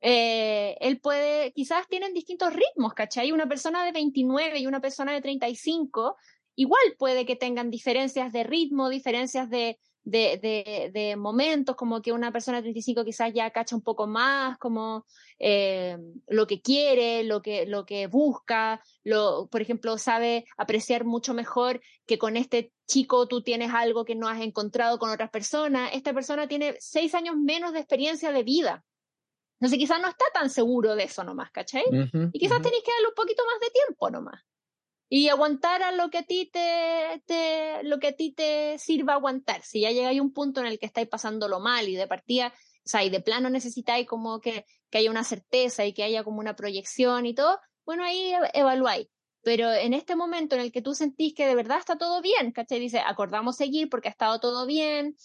eh, 0.01 0.77
él 0.81 0.99
puede, 1.01 1.53
quizás 1.53 1.87
tienen 1.87 2.13
distintos 2.13 2.53
ritmos, 2.53 2.93
¿cachai? 2.93 3.31
Una 3.31 3.49
persona 3.49 3.85
de 3.85 3.93
29 3.93 4.59
y 4.59 4.67
una 4.67 4.81
persona 4.81 5.13
de 5.13 5.21
35, 5.21 6.17
igual 6.57 6.83
puede 6.99 7.25
que 7.25 7.37
tengan 7.37 7.71
diferencias 7.71 8.33
de 8.33 8.43
ritmo, 8.43 8.89
diferencias 8.89 9.49
de, 9.49 9.79
de, 10.11 10.91
de, 10.93 11.17
momentos, 11.17 11.77
como 11.77 12.01
que 12.01 12.13
una 12.13 12.33
persona 12.33 12.59
de 12.59 12.63
35 12.63 13.05
quizás 13.05 13.33
ya 13.35 13.51
cacha 13.51 13.77
un 13.77 13.83
poco 13.83 14.07
más, 14.07 14.57
como 14.59 15.05
eh, 15.39 15.99
lo 16.27 16.47
que 16.47 16.63
quiere, 16.63 17.25
lo 17.25 17.43
que, 17.43 17.67
lo 17.67 17.85
que 17.85 18.07
busca, 18.07 18.83
lo, 19.05 19.49
por 19.49 19.61
ejemplo, 19.61 19.99
sabe 19.99 20.47
apreciar 20.57 21.05
mucho 21.05 21.35
mejor 21.35 21.81
que 22.07 22.19
con 22.19 22.37
este 22.37 22.73
chico 22.87 23.29
tú 23.29 23.43
tienes 23.43 23.71
algo 23.75 24.05
que 24.05 24.15
no 24.15 24.29
has 24.29 24.41
encontrado 24.41 24.99
con 24.99 25.11
otras 25.11 25.31
personas. 25.31 25.91
Esta 25.93 26.15
persona 26.15 26.49
tiene 26.49 26.77
seis 26.79 27.15
años 27.15 27.37
menos 27.37 27.73
de 27.73 27.81
experiencia 27.81 28.33
de 28.33 28.43
vida. 28.43 28.85
Entonces 29.61 29.79
quizás 29.79 30.01
no 30.01 30.09
está 30.09 30.25
tan 30.33 30.49
seguro 30.49 30.95
de 30.95 31.05
eso 31.05 31.23
nomás, 31.25 31.51
¿cachai? 31.51 31.83
y 32.33 32.39
quizás 32.39 32.63
tenéis 32.63 32.83
que 32.85 32.93
darle 32.93 33.09
un 33.09 33.15
poquito 33.15 33.43
más 33.45 33.61
de 33.61 33.71
tiempo 33.71 34.09
nomás 34.09 34.41
y 35.09 35.29
aguantar 35.29 35.83
a 35.83 35.93
lo 35.93 36.11
que 36.11 36.19
a 36.19 36.23
ti 36.23 36.51
te, 36.53 37.23
te, 37.27 37.83
lo 37.83 37.99
que 37.99 38.09
a 38.09 38.13
ti 38.13 38.33
te 38.33 38.79
sirva 38.79 39.15
aguantar. 39.15 39.63
Si 39.63 39.81
ya 39.81 39.91
llegáis 39.91 40.21
a 40.21 40.23
un 40.23 40.33
punto 40.33 40.61
en 40.61 40.67
el 40.67 40.79
que 40.79 40.87
estáis 40.87 41.09
pasándolo 41.09 41.61
mal 41.61 41.89
y 41.89 41.97
de 41.97 42.07
partida, 42.07 42.53
o 42.85 42.89
sea, 42.89 43.05
y 43.05 43.11
de 43.11 43.21
plano 43.21 43.49
necesitáis 43.51 44.07
como 44.07 44.41
que, 44.41 44.67
que 44.91 44.99
haya 44.99 45.11
una 45.11 45.25
certeza 45.25 45.87
y 45.87 45.93
que 45.95 46.03
haya 46.03 46.25
como 46.25 46.41
una 46.41 46.57
proyección 46.57 47.27
y 47.27 47.35
todo, 47.35 47.59
bueno, 47.87 48.05
ahí 48.05 48.33
evaluáis. 48.53 49.09
Pero 49.43 49.73
en 49.73 49.95
este 49.95 50.15
momento 50.15 50.57
en 50.57 50.61
el 50.61 50.73
que 50.73 50.83
tú 50.83 50.95
sentís 50.95 51.35
que 51.35 51.47
de 51.47 51.55
verdad 51.55 51.79
está 51.79 51.97
todo 51.97 52.21
bien, 52.21 52.53
¿cachai? 52.53 52.81
Dice, 52.81 52.99
acordamos 52.99 53.57
seguir 53.57 53.89
porque 53.89 54.09
ha 54.09 54.11
estado 54.11 54.41
todo 54.41 54.67
bien 54.67 55.17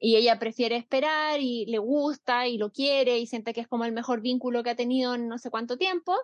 y 0.00 0.16
ella 0.16 0.38
prefiere 0.38 0.76
esperar 0.76 1.40
y 1.40 1.66
le 1.66 1.78
gusta 1.78 2.48
y 2.48 2.56
lo 2.56 2.72
quiere 2.72 3.18
y 3.18 3.26
siente 3.26 3.52
que 3.52 3.60
es 3.60 3.68
como 3.68 3.84
el 3.84 3.92
mejor 3.92 4.22
vínculo 4.22 4.62
que 4.64 4.70
ha 4.70 4.76
tenido 4.76 5.14
en 5.14 5.28
no 5.28 5.38
sé 5.38 5.50
cuánto 5.50 5.76
tiempo, 5.76 6.16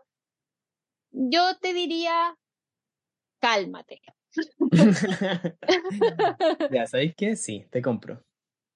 yo 1.11 1.57
te 1.59 1.73
diría, 1.73 2.37
cálmate. 3.41 4.03
ya, 6.71 6.87
¿sabéis 6.87 7.15
qué? 7.17 7.37
Sí, 7.37 7.67
te 7.71 7.83
compro. 7.83 8.23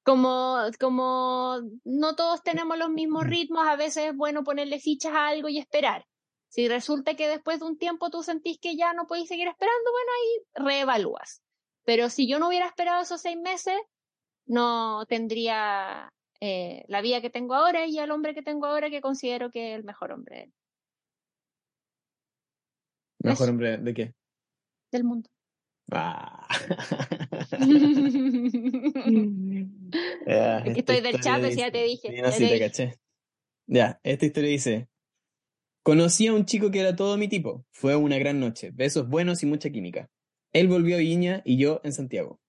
Como, 0.03 0.57
como 0.79 1.61
no 1.85 2.17
todos 2.17 2.43
tenemos 2.43 2.79
los 2.79 2.91
mismos 2.91 3.27
ritmos, 3.27 3.67
a 3.67 3.77
veces 3.77 4.11
es 4.11 4.17
bueno 4.17 4.43
ponerle 4.43 4.81
fichas 4.81 5.13
a 5.13 5.29
algo 5.29 5.49
y 5.49 5.59
esperar. 5.59 6.07
Si 6.49 6.69
resulta 6.69 7.15
que 7.15 7.29
después 7.29 7.61
de 7.61 7.67
un 7.67 7.79
tiempo 7.79 8.11
tú 8.11 8.23
sentís 8.23 8.59
que 8.59 8.77
ya 8.77 8.93
no 8.93 9.07
podéis 9.07 9.29
seguir 9.29 9.47
esperando, 9.47 9.93
bueno, 9.93 10.11
ahí 10.17 10.65
reevalúas. 10.65 11.43
Pero 11.85 12.11
si 12.11 12.29
yo 12.29 12.39
no 12.39 12.49
hubiera 12.49 12.67
esperado 12.67 13.03
esos 13.03 13.21
seis 13.21 13.37
meses, 13.37 13.77
no 14.47 15.05
tendría 15.07 16.13
eh, 16.41 16.85
la 16.89 17.03
vida 17.03 17.21
que 17.21 17.31
tengo 17.31 17.55
ahora 17.55 17.87
y 17.87 17.99
al 17.99 18.11
hombre 18.11 18.35
que 18.35 18.43
tengo 18.43 18.67
ahora 18.67 18.91
que 18.91 19.01
considero 19.01 19.51
que 19.51 19.73
es 19.73 19.79
el 19.79 19.85
mejor 19.85 20.13
hombre. 20.13 20.51
¿Mejor 23.23 23.51
hombre 23.51 23.77
de 23.77 23.95
qué? 23.95 24.15
Del 24.91 25.05
mundo. 25.05 25.31
Ah. 30.27 30.63
es 30.65 30.75
que 30.75 30.81
estoy 30.81 31.01
del 31.01 31.21
chat, 31.21 31.43
ya 31.51 31.71
te 31.71 31.83
dije. 31.83 32.15
ya 32.15 32.31
te, 32.31 32.61
caché. 32.61 32.95
Ya, 33.67 34.01
esta 34.05 34.27
historia 34.27 34.51
dice: 34.51 34.89
Conocí 35.83 36.27
a 36.27 36.35
un 36.35 36.45
chico 36.45 36.71
que 36.71 36.81
era 36.81 36.95
todo 36.95 37.17
mi 37.17 37.27
tipo. 37.27 37.65
Fue 37.73 37.97
una 37.97 38.19
gran 38.19 38.39
noche, 38.39 38.71
besos 38.73 39.09
buenos 39.09 39.43
y 39.43 39.47
mucha 39.47 39.71
química. 39.71 40.09
Él 40.53 40.69
volvió 40.69 40.97
a 40.97 41.01
Viña 41.01 41.43
y 41.45 41.57
yo 41.57 41.81
en 41.85 41.93
Santiago. 41.93 42.41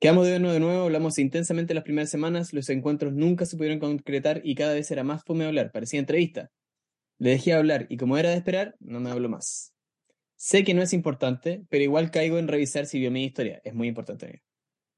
Quedamos 0.00 0.26
de 0.26 0.32
vernos 0.32 0.52
de 0.52 0.60
nuevo, 0.60 0.84
hablamos 0.84 1.18
intensamente 1.18 1.72
las 1.72 1.84
primeras 1.84 2.10
semanas, 2.10 2.52
los 2.52 2.68
encuentros 2.68 3.14
nunca 3.14 3.46
se 3.46 3.56
pudieron 3.56 3.78
concretar 3.78 4.42
y 4.44 4.54
cada 4.54 4.74
vez 4.74 4.90
era 4.90 5.04
más 5.04 5.22
fome 5.24 5.46
hablar, 5.46 5.72
parecía 5.72 6.00
entrevista. 6.00 6.50
Le 7.18 7.30
dejé 7.30 7.54
hablar 7.54 7.86
y 7.88 7.96
como 7.96 8.18
era 8.18 8.30
de 8.30 8.36
esperar, 8.36 8.76
no 8.80 9.00
me 9.00 9.10
habló 9.10 9.28
más. 9.28 9.75
Sé 10.36 10.64
que 10.64 10.74
no 10.74 10.82
es 10.82 10.92
importante, 10.92 11.64
pero 11.68 11.82
igual 11.82 12.10
caigo 12.10 12.38
en 12.38 12.48
revisar 12.48 12.86
si 12.86 12.98
vio 12.98 13.10
mi 13.10 13.24
historia. 13.24 13.60
Es 13.64 13.74
muy 13.74 13.88
importante. 13.88 14.42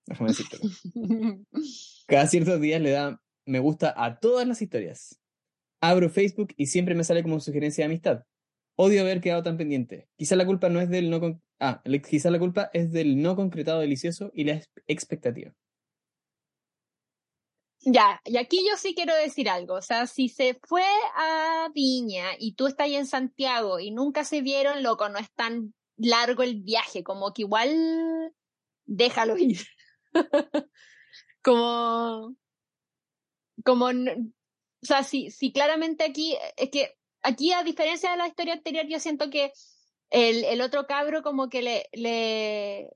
Déjame 0.07 0.31
decirte. 0.31 0.59
Cada 2.07 2.27
ciertos 2.27 2.61
días 2.61 2.81
le 2.81 2.91
da 2.91 3.21
me 3.49 3.61
gusta 3.61 3.95
a 3.97 4.21
todas 4.21 4.47
las 4.47 4.61
historias. 4.61 5.19
Abro 5.81 6.11
Facebook 6.11 6.53
y 6.57 6.67
siempre 6.67 6.95
me 6.95 7.03
sale 7.03 7.23
como 7.23 7.41
sugerencia 7.41 7.83
de 7.83 7.87
amistad. 7.87 8.25
Odio 8.77 9.01
haber 9.01 9.21
quedado 9.21 9.43
tan 9.43 9.57
pendiente. 9.57 10.07
Quizá 10.17 10.37
la 10.37 10.45
culpa 10.45 10.69
no 10.69 10.81
es 10.81 10.91
del 10.91 11.09
no 11.09 11.41
ah, 11.59 11.83
quizá 12.09 12.31
la 12.31 12.39
culpa 12.39 12.71
es 12.75 12.93
del 12.93 13.21
no 13.23 13.37
concretado 13.37 13.81
delicioso 13.81 14.31
y 14.35 14.45
la 14.45 14.63
expectativa. 14.87 15.55
Ya, 17.83 18.21
y 18.25 18.37
aquí 18.37 18.67
yo 18.69 18.77
sí 18.77 18.95
quiero 18.95 19.15
decir 19.15 19.49
algo. 19.49 19.75
O 19.75 19.83
sea, 19.83 20.07
si 20.07 20.29
se 20.29 20.59
fue 20.65 20.85
a 21.17 21.69
Viña 21.73 22.31
y 22.39 22.55
tú 22.55 22.67
estás 22.67 22.87
ahí 22.87 22.97
en 22.97 23.07
Santiago 23.07 23.79
y 23.79 23.91
nunca 23.91 24.25
se 24.25 24.43
vieron, 24.43 24.83
loco, 24.83 25.09
no 25.09 25.19
es 25.19 25.31
tan 25.33 25.75
largo 25.97 26.43
el 26.43 26.63
viaje, 26.63 27.03
como 27.05 27.33
que 27.33 27.43
igual 27.43 28.33
déjalo 28.87 29.37
ir. 29.39 29.61
como, 31.43 32.37
como, 33.65 33.87
o 33.87 33.93
sea, 34.83 35.05
si, 35.05 35.31
si 35.31 35.53
claramente 35.53 36.05
aquí, 36.05 36.37
es 36.57 36.71
que 36.71 36.97
aquí 37.23 37.53
a 37.53 37.63
diferencia 37.63 38.11
de 38.11 38.17
la 38.17 38.29
historia 38.29 38.55
anterior, 38.55 38.87
yo 38.89 38.99
siento 39.01 39.31
que 39.31 39.53
el, 40.11 40.45
el 40.45 40.61
otro 40.63 40.87
cabro 40.87 41.23
como 41.23 41.49
que 41.49 41.63
le, 41.63 41.89
le, 41.93 42.91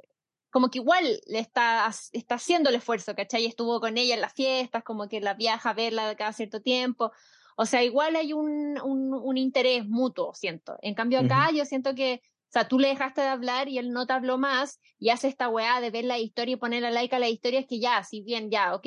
como 0.52 0.68
que 0.68 0.78
igual 0.78 1.18
le 1.26 1.38
está, 1.38 1.90
está 2.12 2.34
haciendo 2.34 2.68
el 2.68 2.76
esfuerzo, 2.76 3.14
¿cachai? 3.14 3.46
Estuvo 3.46 3.80
con 3.80 3.96
ella 3.96 4.14
en 4.14 4.20
las 4.20 4.34
fiestas, 4.34 4.84
como 4.84 5.08
que 5.08 5.22
la 5.22 5.32
viaja 5.32 5.70
a 5.70 5.74
verla 5.74 6.14
cada 6.14 6.34
cierto 6.34 6.60
tiempo. 6.60 7.10
O 7.56 7.64
sea, 7.64 7.82
igual 7.82 8.16
hay 8.16 8.34
un, 8.34 8.78
un, 8.82 9.38
interés 9.38 9.86
mutuo, 9.88 10.34
siento. 10.34 10.76
En 10.82 10.94
cambio 10.94 11.20
acá 11.20 11.50
yo 11.52 11.64
siento 11.64 11.94
que, 11.94 12.20
o 12.22 12.52
sea, 12.52 12.68
tú 12.68 12.78
le 12.78 12.88
dejaste 12.88 13.22
de 13.22 13.28
hablar 13.28 13.70
y 13.70 13.78
él 13.78 13.92
no 13.92 14.06
te 14.06 14.12
habló 14.12 14.36
más 14.36 14.78
y 14.98 15.08
hace 15.08 15.28
esta 15.28 15.48
weá 15.48 15.80
de 15.80 15.90
ver 15.90 16.04
la 16.04 16.18
historia 16.18 16.52
y 16.52 16.56
poner 16.56 16.82
la 16.82 16.90
like 16.90 17.16
a 17.16 17.18
la 17.18 17.30
historia, 17.30 17.60
es 17.60 17.66
que 17.66 17.80
ya, 17.80 18.04
si 18.04 18.20
bien, 18.20 18.50
ya, 18.50 18.74
ok. 18.74 18.86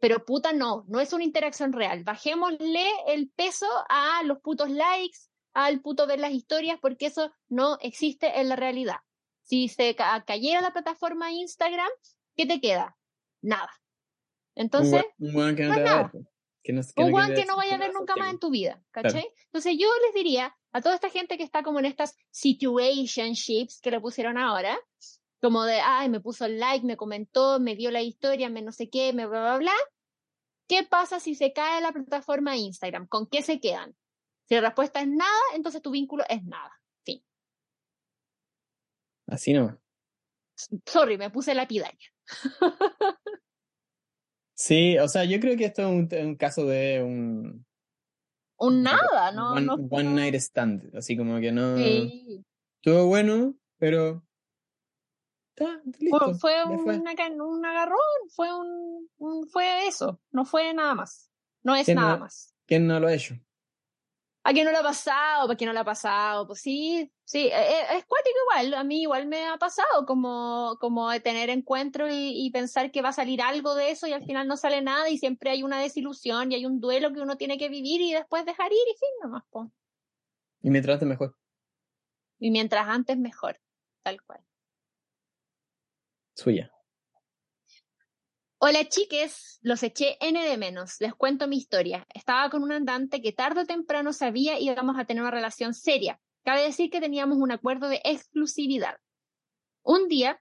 Pero 0.00 0.24
puta 0.24 0.52
no, 0.52 0.84
no 0.88 0.98
es 0.98 1.12
una 1.12 1.22
interacción 1.22 1.72
real. 1.72 2.02
Bajémosle 2.02 2.86
el 3.06 3.30
peso 3.30 3.68
a 3.88 4.24
los 4.24 4.40
putos 4.40 4.68
likes, 4.68 5.18
al 5.54 5.80
puto 5.80 6.08
ver 6.08 6.18
las 6.18 6.32
historias, 6.32 6.78
porque 6.82 7.06
eso 7.06 7.30
no 7.48 7.78
existe 7.80 8.40
en 8.40 8.48
la 8.48 8.56
realidad. 8.56 8.96
Si 9.52 9.68
se 9.68 9.94
cayera 10.24 10.62
la 10.62 10.72
plataforma 10.72 11.30
Instagram, 11.30 11.90
¿qué 12.34 12.46
te 12.46 12.58
queda? 12.58 12.96
Nada. 13.42 13.70
Entonces, 14.54 15.04
un 15.18 15.34
buen 15.34 15.54
que 15.54 15.64
no, 15.64 15.74
Que 15.74 16.72
no, 16.72 16.82
que 17.34 17.44
no 17.44 17.56
vaya 17.56 17.74
a 17.74 17.78
ver 17.78 17.92
nunca 17.92 18.16
más 18.16 18.32
en 18.32 18.38
tu 18.38 18.48
vida, 18.48 18.82
¿cachai? 18.92 19.28
Entonces 19.44 19.76
yo 19.78 19.88
les 20.06 20.14
diría 20.14 20.56
a 20.72 20.80
toda 20.80 20.94
esta 20.94 21.10
gente 21.10 21.36
que 21.36 21.44
está 21.44 21.62
como 21.62 21.80
en 21.80 21.84
estas 21.84 22.16
situationships 22.30 23.82
que 23.82 23.90
le 23.90 24.00
pusieron 24.00 24.38
ahora, 24.38 24.80
como 25.42 25.64
de, 25.64 25.82
ay, 25.82 26.08
me 26.08 26.20
puso 26.20 26.46
el 26.46 26.58
like, 26.58 26.86
me 26.86 26.96
comentó, 26.96 27.60
me 27.60 27.74
vio 27.74 27.90
la 27.90 28.00
historia, 28.00 28.48
me 28.48 28.62
no 28.62 28.72
sé 28.72 28.88
qué, 28.88 29.12
me 29.12 29.26
bla, 29.26 29.42
bla, 29.42 29.58
bla. 29.58 29.74
¿Qué 30.66 30.82
pasa 30.82 31.20
si 31.20 31.34
se 31.34 31.52
cae 31.52 31.82
la 31.82 31.92
plataforma 31.92 32.56
Instagram? 32.56 33.06
¿Con 33.06 33.26
qué 33.26 33.42
se 33.42 33.60
quedan? 33.60 33.94
Si 34.48 34.54
la 34.54 34.62
respuesta 34.62 35.02
es 35.02 35.08
nada, 35.08 35.42
entonces 35.54 35.82
tu 35.82 35.90
vínculo 35.90 36.24
es 36.30 36.42
nada. 36.42 36.72
Así 39.26 39.52
no. 39.52 39.78
Sorry, 40.86 41.16
me 41.18 41.30
puse 41.30 41.54
lapidaria. 41.54 41.98
Sí, 44.54 44.96
o 44.98 45.08
sea, 45.08 45.24
yo 45.24 45.40
creo 45.40 45.56
que 45.56 45.64
esto 45.64 45.82
es 45.82 45.88
un, 45.88 46.08
un 46.24 46.36
caso 46.36 46.66
de 46.66 47.02
un... 47.02 47.66
Un 48.58 48.82
nada, 48.82 49.32
¿no? 49.32 49.52
One, 49.54 49.66
no, 49.66 49.74
one 49.90 50.10
night 50.14 50.34
stand, 50.36 50.94
así 50.94 51.16
como 51.16 51.40
que 51.40 51.50
no... 51.50 51.76
Sí. 51.78 52.44
Estuvo 52.76 53.06
bueno, 53.06 53.56
pero... 53.78 54.24
Está, 55.56 55.80
listo. 55.98 56.34
Fue, 56.36 56.62
fue 56.62 56.64
un, 56.64 56.84
fue. 56.84 56.96
una- 56.98 57.44
un 57.44 57.66
agarrón, 57.66 57.98
fue 58.28 58.56
un, 58.56 59.08
un- 59.16 59.48
fue 59.48 59.88
eso, 59.88 60.20
no 60.30 60.44
fue 60.44 60.72
nada 60.72 60.94
más. 60.94 61.28
No 61.64 61.74
es 61.74 61.88
nada 61.88 62.12
no- 62.14 62.20
más. 62.20 62.54
¿Quién 62.66 62.86
no 62.86 63.00
lo 63.00 63.08
ha 63.08 63.14
hecho? 63.14 63.34
¿A 64.44 64.52
quién 64.52 64.64
no 64.64 64.72
le 64.72 64.78
ha 64.78 64.82
pasado? 64.82 65.46
¿Para 65.46 65.56
quién 65.56 65.68
no 65.68 65.72
le 65.72 65.80
ha 65.80 65.84
pasado? 65.84 66.46
Pues 66.48 66.60
sí, 66.60 67.12
sí, 67.24 67.46
eh, 67.46 67.52
eh, 67.52 67.96
es 67.96 68.04
cuático 68.06 68.36
igual, 68.50 68.74
a 68.74 68.82
mí 68.82 69.02
igual 69.02 69.26
me 69.26 69.46
ha 69.46 69.56
pasado 69.56 70.04
como, 70.04 70.76
como 70.80 71.08
tener 71.20 71.48
encuentro 71.48 72.08
y, 72.08 72.46
y 72.46 72.50
pensar 72.50 72.90
que 72.90 73.02
va 73.02 73.10
a 73.10 73.12
salir 73.12 73.40
algo 73.40 73.76
de 73.76 73.90
eso 73.90 74.08
y 74.08 74.12
al 74.12 74.24
final 74.24 74.48
no 74.48 74.56
sale 74.56 74.82
nada 74.82 75.08
y 75.10 75.18
siempre 75.18 75.50
hay 75.50 75.62
una 75.62 75.80
desilusión 75.80 76.50
y 76.50 76.56
hay 76.56 76.66
un 76.66 76.80
duelo 76.80 77.12
que 77.12 77.20
uno 77.20 77.36
tiene 77.36 77.56
que 77.56 77.68
vivir 77.68 78.00
y 78.00 78.12
después 78.12 78.44
dejar 78.44 78.72
ir 78.72 78.78
y 78.78 78.98
fin 78.98 79.08
nomás, 79.22 79.44
po. 79.48 79.70
Y 80.60 80.70
mientras 80.70 80.94
antes 80.94 81.08
mejor. 81.08 81.36
Y 82.40 82.50
mientras 82.50 82.88
antes 82.88 83.16
mejor, 83.16 83.60
tal 84.02 84.22
cual. 84.22 84.40
Suya. 86.34 86.72
Hola 88.64 88.88
chiques, 88.88 89.58
los 89.62 89.82
eché 89.82 90.16
N 90.20 90.40
de 90.40 90.56
menos. 90.56 91.00
Les 91.00 91.12
cuento 91.16 91.48
mi 91.48 91.56
historia. 91.56 92.06
Estaba 92.14 92.48
con 92.48 92.62
un 92.62 92.70
andante 92.70 93.20
que 93.20 93.32
tarde 93.32 93.62
o 93.62 93.66
temprano 93.66 94.12
sabía 94.12 94.56
íbamos 94.60 94.96
a 94.96 95.04
tener 95.04 95.20
una 95.20 95.32
relación 95.32 95.74
seria. 95.74 96.20
Cabe 96.44 96.62
decir 96.62 96.88
que 96.88 97.00
teníamos 97.00 97.38
un 97.38 97.50
acuerdo 97.50 97.88
de 97.88 98.00
exclusividad. 98.04 98.98
Un 99.82 100.06
día 100.06 100.40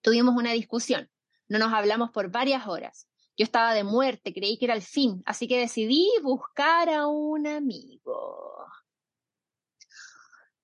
tuvimos 0.00 0.34
una 0.34 0.50
discusión. 0.50 1.08
No 1.46 1.60
nos 1.60 1.72
hablamos 1.72 2.10
por 2.10 2.28
varias 2.28 2.66
horas. 2.66 3.08
Yo 3.36 3.44
estaba 3.44 3.72
de 3.72 3.84
muerte, 3.84 4.34
creí 4.34 4.58
que 4.58 4.64
era 4.64 4.74
el 4.74 4.82
fin, 4.82 5.22
así 5.24 5.46
que 5.46 5.60
decidí 5.60 6.10
buscar 6.24 6.88
a 6.88 7.06
un 7.06 7.46
amigo. 7.46 8.66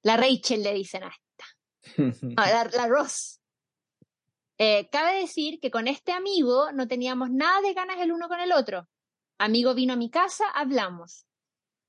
La 0.03 0.17
Rachel 0.17 0.65
le 0.65 0.75
dicen 0.75 1.05
a 1.05 1.09
esta. 1.09 2.19
No, 2.21 2.43
la, 2.43 2.65
la 2.65 2.89
Ross. 2.89 3.44
Eh, 4.59 4.89
cabe 4.91 5.21
decir 5.21 5.59
que 5.61 5.71
con 5.71 5.89
este 5.89 6.13
amigo 6.13 6.71
no 6.73 6.87
teníamos 6.87 7.31
nada 7.31 7.61
de 7.61 7.75
ganas 7.75 8.01
el 8.01 8.13
uno 8.13 8.29
con 8.29 8.41
el 8.41 8.53
otro. 8.53 8.89
Amigo 9.39 9.75
vino 9.75 9.95
a 9.95 9.97
mi 9.97 10.11
casa, 10.11 10.49
hablamos. 10.55 11.27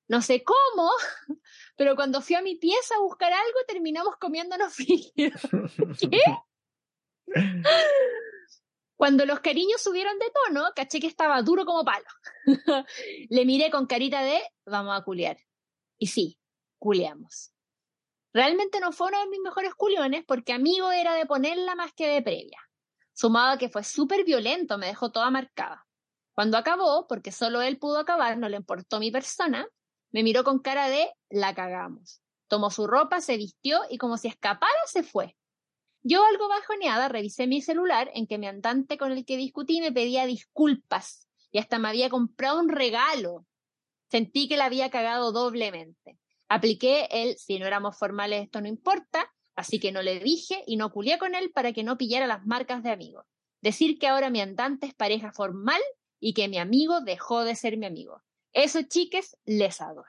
No 0.07 0.21
sé 0.21 0.43
cómo, 0.43 0.91
pero 1.77 1.95
cuando 1.95 2.21
fui 2.21 2.35
a 2.35 2.41
mi 2.41 2.55
pieza 2.55 2.95
a 2.95 3.01
buscar 3.01 3.33
algo, 3.33 3.59
terminamos 3.67 4.15
comiéndonos 4.17 4.73
frígidos. 4.75 5.41
¿Qué? 5.99 6.21
Cuando 8.95 9.25
los 9.25 9.41
cariños 9.41 9.81
subieron 9.81 10.17
de 10.19 10.31
tono, 10.31 10.69
caché 10.75 10.99
que 10.99 11.07
estaba 11.07 11.41
duro 11.41 11.65
como 11.65 11.83
palo. 11.83 12.05
Le 13.29 13.45
miré 13.45 13.69
con 13.69 13.87
carita 13.87 14.21
de, 14.23 14.41
vamos 14.65 14.97
a 14.97 15.03
culear. 15.03 15.37
Y 15.97 16.07
sí, 16.07 16.39
culeamos. 16.79 17.51
Realmente 18.35 18.81
no 18.81 18.91
fue 18.91 19.07
uno 19.07 19.21
de 19.21 19.29
mis 19.29 19.39
mejores 19.39 19.73
culiones 19.75 20.25
porque 20.27 20.51
amigo 20.51 20.91
era 20.91 21.13
de 21.13 21.25
ponerla 21.25 21.73
más 21.73 21.93
que 21.93 22.05
de 22.09 22.21
previa. 22.21 22.59
Sumado 23.13 23.53
a 23.53 23.57
que 23.57 23.69
fue 23.69 23.85
súper 23.85 24.25
violento, 24.25 24.77
me 24.77 24.87
dejó 24.87 25.09
toda 25.09 25.31
marcada. 25.31 25.87
Cuando 26.33 26.57
acabó, 26.57 27.07
porque 27.07 27.31
solo 27.31 27.61
él 27.61 27.79
pudo 27.79 27.97
acabar, 27.97 28.37
no 28.37 28.49
le 28.49 28.57
importó 28.57 28.99
mi 28.99 29.09
persona, 29.09 29.65
me 30.11 30.21
miró 30.21 30.43
con 30.43 30.59
cara 30.59 30.89
de 30.89 31.13
la 31.29 31.55
cagamos. 31.55 32.21
Tomó 32.49 32.71
su 32.71 32.87
ropa, 32.87 33.21
se 33.21 33.37
vistió 33.37 33.79
y 33.89 33.97
como 33.97 34.17
si 34.17 34.27
escapara 34.27 34.73
se 34.85 35.03
fue. 35.03 35.37
Yo, 36.03 36.21
algo 36.25 36.49
bajoneada, 36.49 37.07
revisé 37.07 37.47
mi 37.47 37.61
celular 37.61 38.11
en 38.15 38.27
que 38.27 38.37
mi 38.37 38.47
andante 38.47 38.97
con 38.97 39.13
el 39.13 39.23
que 39.23 39.37
discutí 39.37 39.79
me 39.79 39.93
pedía 39.93 40.25
disculpas 40.25 41.29
y 41.51 41.59
hasta 41.59 41.79
me 41.79 41.87
había 41.87 42.09
comprado 42.09 42.59
un 42.59 42.67
regalo. 42.67 43.45
Sentí 44.11 44.49
que 44.49 44.57
la 44.57 44.65
había 44.65 44.89
cagado 44.89 45.31
doblemente. 45.31 46.19
Apliqué 46.49 47.07
el 47.11 47.37
si 47.37 47.59
no 47.59 47.65
éramos 47.65 47.97
formales 47.97 48.43
esto 48.43 48.61
no 48.61 48.67
importa, 48.67 49.31
así 49.55 49.79
que 49.79 49.91
no 49.91 50.01
le 50.01 50.19
dije 50.19 50.63
y 50.67 50.77
no 50.77 50.91
culié 50.91 51.17
con 51.17 51.35
él 51.35 51.51
para 51.51 51.73
que 51.73 51.83
no 51.83 51.97
pillara 51.97 52.27
las 52.27 52.45
marcas 52.45 52.83
de 52.83 52.91
amigo. 52.91 53.25
Decir 53.61 53.97
que 53.97 54.07
ahora 54.07 54.29
mi 54.29 54.41
andante 54.41 54.85
es 54.85 54.93
pareja 54.93 55.31
formal 55.31 55.81
y 56.19 56.33
que 56.33 56.47
mi 56.47 56.57
amigo 56.57 57.01
dejó 57.01 57.43
de 57.43 57.55
ser 57.55 57.77
mi 57.77 57.85
amigo. 57.85 58.21
Eso, 58.53 58.83
chiques, 58.83 59.37
les 59.45 59.81
adoro. 59.81 60.07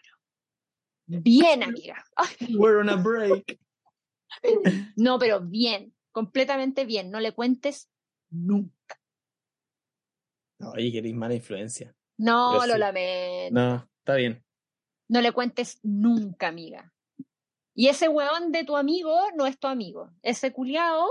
Bien, 1.06 1.62
amiga. 1.62 2.04
We're 2.58 2.80
on 2.80 2.88
a 2.88 2.96
break. 2.96 3.58
no, 4.96 5.18
pero 5.18 5.40
bien, 5.40 5.94
completamente 6.12 6.84
bien. 6.84 7.10
No 7.10 7.20
le 7.20 7.32
cuentes 7.32 7.90
nunca. 8.30 9.00
Oye, 10.60 10.90
que 10.90 10.98
eres 10.98 11.14
mala 11.14 11.34
influencia. 11.34 11.94
No, 12.18 12.50
Pero 12.52 12.66
lo 12.66 12.74
sí. 12.74 12.80
lamento. 12.80 13.54
No. 13.54 13.68
No, 13.68 13.90
está 13.98 14.14
bien. 14.16 14.44
Le 15.08 15.32
cuentes 15.32 15.78
nunca, 15.82 16.48
amiga. 16.48 16.92
Y 17.74 17.88
ese 17.88 18.08
weón 18.08 18.52
de 18.52 18.64
tu 18.64 18.76
amigo 18.76 19.14
no 19.36 19.46
es 19.46 19.58
tu 19.58 19.66
amigo. 19.66 20.10
Ese 20.22 20.52
culiao, 20.52 21.06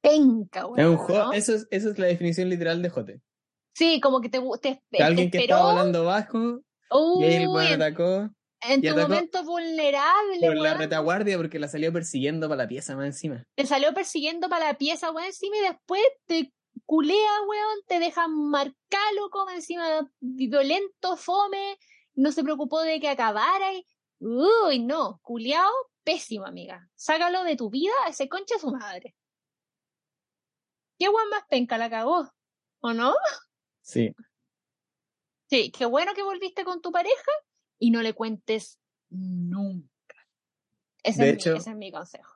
penca, 0.00 0.66
weón. 0.66 0.94
Es 0.94 1.08
¿no? 1.08 1.32
eso, 1.32 1.54
es, 1.54 1.68
eso 1.70 1.90
es 1.90 1.98
la 1.98 2.06
definición 2.06 2.48
literal 2.48 2.80
de 2.82 2.90
jote. 2.90 3.22
Sí, 3.74 4.00
como 4.00 4.20
que 4.20 4.28
te, 4.28 4.40
te, 4.60 5.02
alguien 5.02 5.30
que 5.30 5.38
esperó. 5.38 5.56
estaba 5.56 5.70
hablando 5.70 6.04
bajo 6.04 6.62
y 7.20 7.24
ahí 7.24 7.34
el 7.34 7.48
Uy, 7.48 7.54
weón 7.54 7.72
atacó 7.74 8.30
en 8.60 8.80
y 8.80 8.82
tu 8.82 8.92
atacó 8.92 9.08
momento 9.08 9.44
vulnerable, 9.44 10.46
por 10.46 10.56
la 10.56 10.74
retaguardia 10.74 11.36
porque 11.36 11.60
la 11.60 11.68
salió 11.68 11.92
persiguiendo 11.92 12.48
para 12.48 12.64
la 12.64 12.68
pieza 12.68 12.96
más 12.96 13.06
encima. 13.06 13.44
te 13.54 13.66
salió 13.66 13.94
persiguiendo 13.94 14.48
para 14.48 14.66
la 14.66 14.74
pieza, 14.78 15.12
weón, 15.12 15.26
encima 15.26 15.58
y 15.58 15.60
después 15.60 16.02
te 16.26 16.52
culea, 16.86 17.30
weón, 17.46 17.78
te 17.86 17.98
deja 18.00 18.26
marcar, 18.28 19.14
loco, 19.16 19.44
más 19.44 19.54
encima 19.54 20.10
violento, 20.20 21.16
fome, 21.16 21.76
no 22.18 22.32
se 22.32 22.42
preocupó 22.42 22.80
de 22.82 23.00
que 23.00 23.08
acabara 23.08 23.72
y... 23.74 23.86
Uy, 24.20 24.80
no, 24.80 25.20
culeado, 25.22 25.70
pésimo, 26.02 26.44
amiga. 26.44 26.88
Sácalo 26.96 27.44
de 27.44 27.54
tu 27.56 27.70
vida 27.70 27.92
a 28.04 28.08
ese 28.10 28.28
concha 28.28 28.54
de 28.56 28.60
su 28.60 28.70
madre. 28.72 29.14
¿Qué 30.98 31.08
weón 31.08 31.30
más 31.30 31.44
penca 31.48 31.78
la 31.78 31.88
cagó? 31.88 32.28
¿O 32.80 32.92
no? 32.92 33.14
Sí. 33.80 34.12
Sí, 35.48 35.70
qué 35.70 35.86
bueno 35.86 36.14
que 36.14 36.22
volviste 36.24 36.64
con 36.64 36.80
tu 36.82 36.90
pareja 36.90 37.30
y 37.78 37.90
no 37.92 38.02
le 38.02 38.12
cuentes 38.12 38.80
nunca. 39.10 39.88
Ese, 41.04 41.22
De 41.22 41.28
es, 41.30 41.34
hecho- 41.36 41.52
mi, 41.52 41.58
ese 41.58 41.70
es 41.70 41.76
mi 41.76 41.92
consejo. 41.92 42.34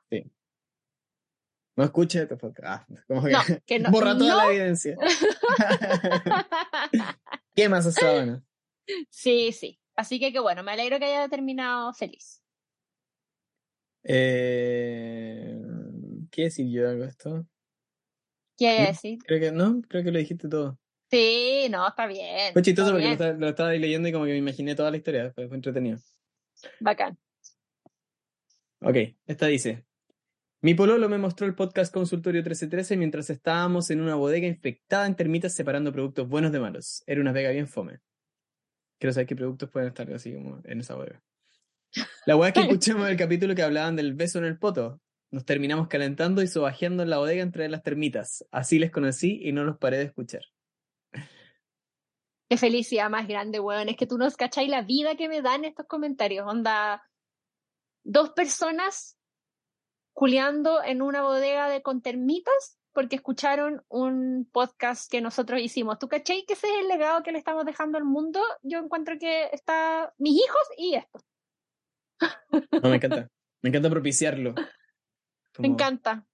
No 1.75 1.85
escuches 1.85 2.23
este 2.23 2.37
podcast. 2.37 2.89
Ah, 2.91 3.03
como 3.09 3.23
que 3.25 3.31
No, 3.33 3.39
que 3.67 3.79
no. 3.81 3.91
borra 3.91 4.17
toda 4.17 4.31
no. 4.31 4.37
la 4.37 4.47
evidencia. 4.51 4.97
Quema 7.55 7.79
esa 7.79 7.91
sábana. 7.93 8.43
Sí, 9.11 9.53
sí. 9.53 9.79
Así 9.95 10.19
que 10.19 10.33
qué 10.33 10.41
bueno, 10.41 10.63
me 10.63 10.73
alegro 10.73 10.99
que 10.99 11.05
haya 11.05 11.29
terminado 11.29 11.93
feliz. 11.93 12.43
Eh, 14.05 15.61
¿Qué 16.31 16.43
decir 16.45 16.69
yo 16.71 16.91
de 16.91 17.07
esto? 17.07 17.47
¿Qué 18.57 18.69
hay 18.69 18.79
a 18.85 18.89
decir? 18.89 19.19
Creo 19.27 19.41
que 19.41 19.53
no, 19.53 19.81
creo 19.89 20.03
que 20.03 20.11
lo 20.11 20.19
dijiste 20.19 20.49
todo. 20.49 20.79
Sí, 21.11 21.67
no, 21.71 21.87
está 21.87 22.07
bien. 22.07 22.53
Fue 22.53 22.63
chistoso 22.63 22.91
porque 22.91 23.05
lo 23.05 23.13
estaba, 23.13 23.33
lo 23.33 23.49
estaba 23.49 23.69
ahí 23.71 23.79
leyendo 23.79 24.09
y 24.09 24.13
como 24.13 24.25
que 24.25 24.31
me 24.33 24.39
imaginé 24.39 24.75
toda 24.75 24.91
la 24.91 24.97
historia. 24.97 25.31
Fue, 25.35 25.47
fue 25.47 25.57
entretenido. 25.57 25.99
Bacán. 26.81 27.19
Ok, 28.81 28.97
esta 29.27 29.47
dice. 29.47 29.85
Mi 30.63 30.75
pololo 30.75 31.09
me 31.09 31.19
mostró 31.19 31.47
el 31.47 31.55
podcast 31.55 31.93
Consultorio 31.93 32.41
1313 32.41 32.97
mientras 32.97 33.31
estábamos 33.31 33.91
en 33.91 34.01
una 34.01 34.15
bodega 34.15 34.47
infectada 34.47 35.07
en 35.07 35.17
termitas 35.17 35.53
separando 35.55 35.93
productos 35.93 36.29
buenos 36.29 36.53
de 36.53 36.61
malos. 36.61 37.03
Era 37.07 37.21
una 37.21 37.33
pega 37.33 37.51
bien 37.51 37.69
fome. 37.69 37.99
Quiero 39.03 39.15
saber 39.15 39.27
qué 39.27 39.35
productos 39.35 39.69
pueden 39.69 39.89
estar 39.89 40.09
así 40.13 40.33
como 40.33 40.61
en 40.63 40.79
esa 40.79 40.95
bodega. 40.95 41.21
La 42.25 42.37
weá 42.37 42.51
es 42.51 42.55
que 42.55 42.61
escuchamos 42.61 43.09
el 43.09 43.17
capítulo 43.17 43.53
que 43.53 43.65
hablaban 43.65 43.97
del 43.97 44.15
beso 44.15 44.39
en 44.39 44.45
el 44.45 44.61
poto. 44.61 45.01
Nos 45.33 45.45
terminamos 45.45 45.89
calentando 45.89 46.41
y 46.41 46.47
sobajeando 46.47 47.03
en 47.03 47.11
la 47.11 47.19
bodega 47.19 47.43
entre 47.43 47.69
las 47.69 47.83
termitas. 47.83 48.47
Así 48.53 48.79
les 48.79 48.93
conocí 48.93 49.41
y 49.43 49.51
no 49.51 49.65
los 49.65 49.77
paré 49.77 49.97
de 49.97 50.05
escuchar. 50.05 50.43
Qué 52.49 52.57
felicidad 52.57 53.11
más 53.11 53.27
grande, 53.27 53.59
weón. 53.59 53.89
Es 53.89 53.97
que 53.97 54.07
tú 54.07 54.19
no 54.19 54.31
cacháis 54.31 54.71
la 54.71 54.83
vida 54.83 55.17
que 55.17 55.29
me 55.29 55.43
dan 55.43 55.65
estos 55.65 55.87
comentarios. 55.89 56.47
Onda, 56.47 57.03
dos 58.05 58.31
personas 58.31 59.19
culeando 60.13 60.81
en 60.81 61.03
una 61.03 61.23
bodega 61.23 61.69
de 61.69 61.83
con 61.83 62.03
termitas 62.03 62.79
porque 62.93 63.17
escucharon 63.17 63.83
un 63.89 64.49
podcast 64.53 65.11
que 65.11 65.21
nosotros 65.21 65.61
hicimos. 65.61 65.99
¿Tú 65.99 66.09
cachai 66.09 66.45
que 66.47 66.55
ese 66.55 66.67
es 66.67 66.81
el 66.81 66.89
legado 66.89 67.23
que 67.23 67.33
le 67.33 67.39
estamos 67.39 67.65
dejando 67.65 67.99
al 67.99 68.05
mundo? 68.05 68.41
Yo 68.63 68.79
encuentro 68.79 69.19
que 69.19 69.49
está 69.53 70.13
mis 70.19 70.35
hijos 70.35 70.63
y 70.77 70.95
esto. 70.95 71.21
No, 72.83 72.89
me 72.89 72.97
encanta. 72.97 73.29
Me 73.63 73.71
encanta 73.71 73.91
propiciarlo. 73.91 74.55
Me 75.59 75.69
encanta. 75.69 76.27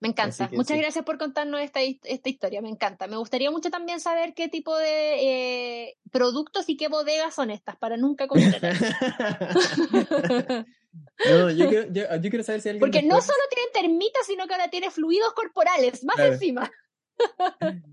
Me 0.00 0.08
encanta. 0.08 0.50
Muchas 0.52 0.78
gracias 0.78 1.04
por 1.04 1.16
contarnos 1.16 1.60
esta, 1.60 1.80
esta, 1.80 2.28
historia, 2.28 2.60
me 2.60 2.68
encanta. 2.68 3.06
Me 3.06 3.16
gustaría 3.16 3.52
mucho 3.52 3.70
también 3.70 4.00
saber 4.00 4.34
qué 4.34 4.48
tipo 4.48 4.76
de 4.76 5.84
eh, 5.84 5.96
productos 6.10 6.68
y 6.68 6.76
qué 6.76 6.88
bodegas 6.88 7.34
son 7.34 7.50
estas 7.50 7.76
para 7.76 7.96
nunca 7.96 8.26
comprar. 8.28 8.60
no, 10.92 11.50
yo 11.50 11.68
quiero, 11.68 11.92
yo, 11.92 12.30
quiero, 12.30 12.44
saber 12.44 12.60
si 12.60 12.68
alguien. 12.68 12.80
Porque 12.80 13.02
no 13.02 13.20
solo 13.20 13.38
tienen 13.50 13.72
termitas, 13.72 14.26
sino 14.26 14.46
que 14.46 14.54
ahora 14.54 14.68
tiene 14.68 14.90
fluidos 14.90 15.32
corporales, 15.32 16.04
más 16.04 16.18
encima. 16.18 16.70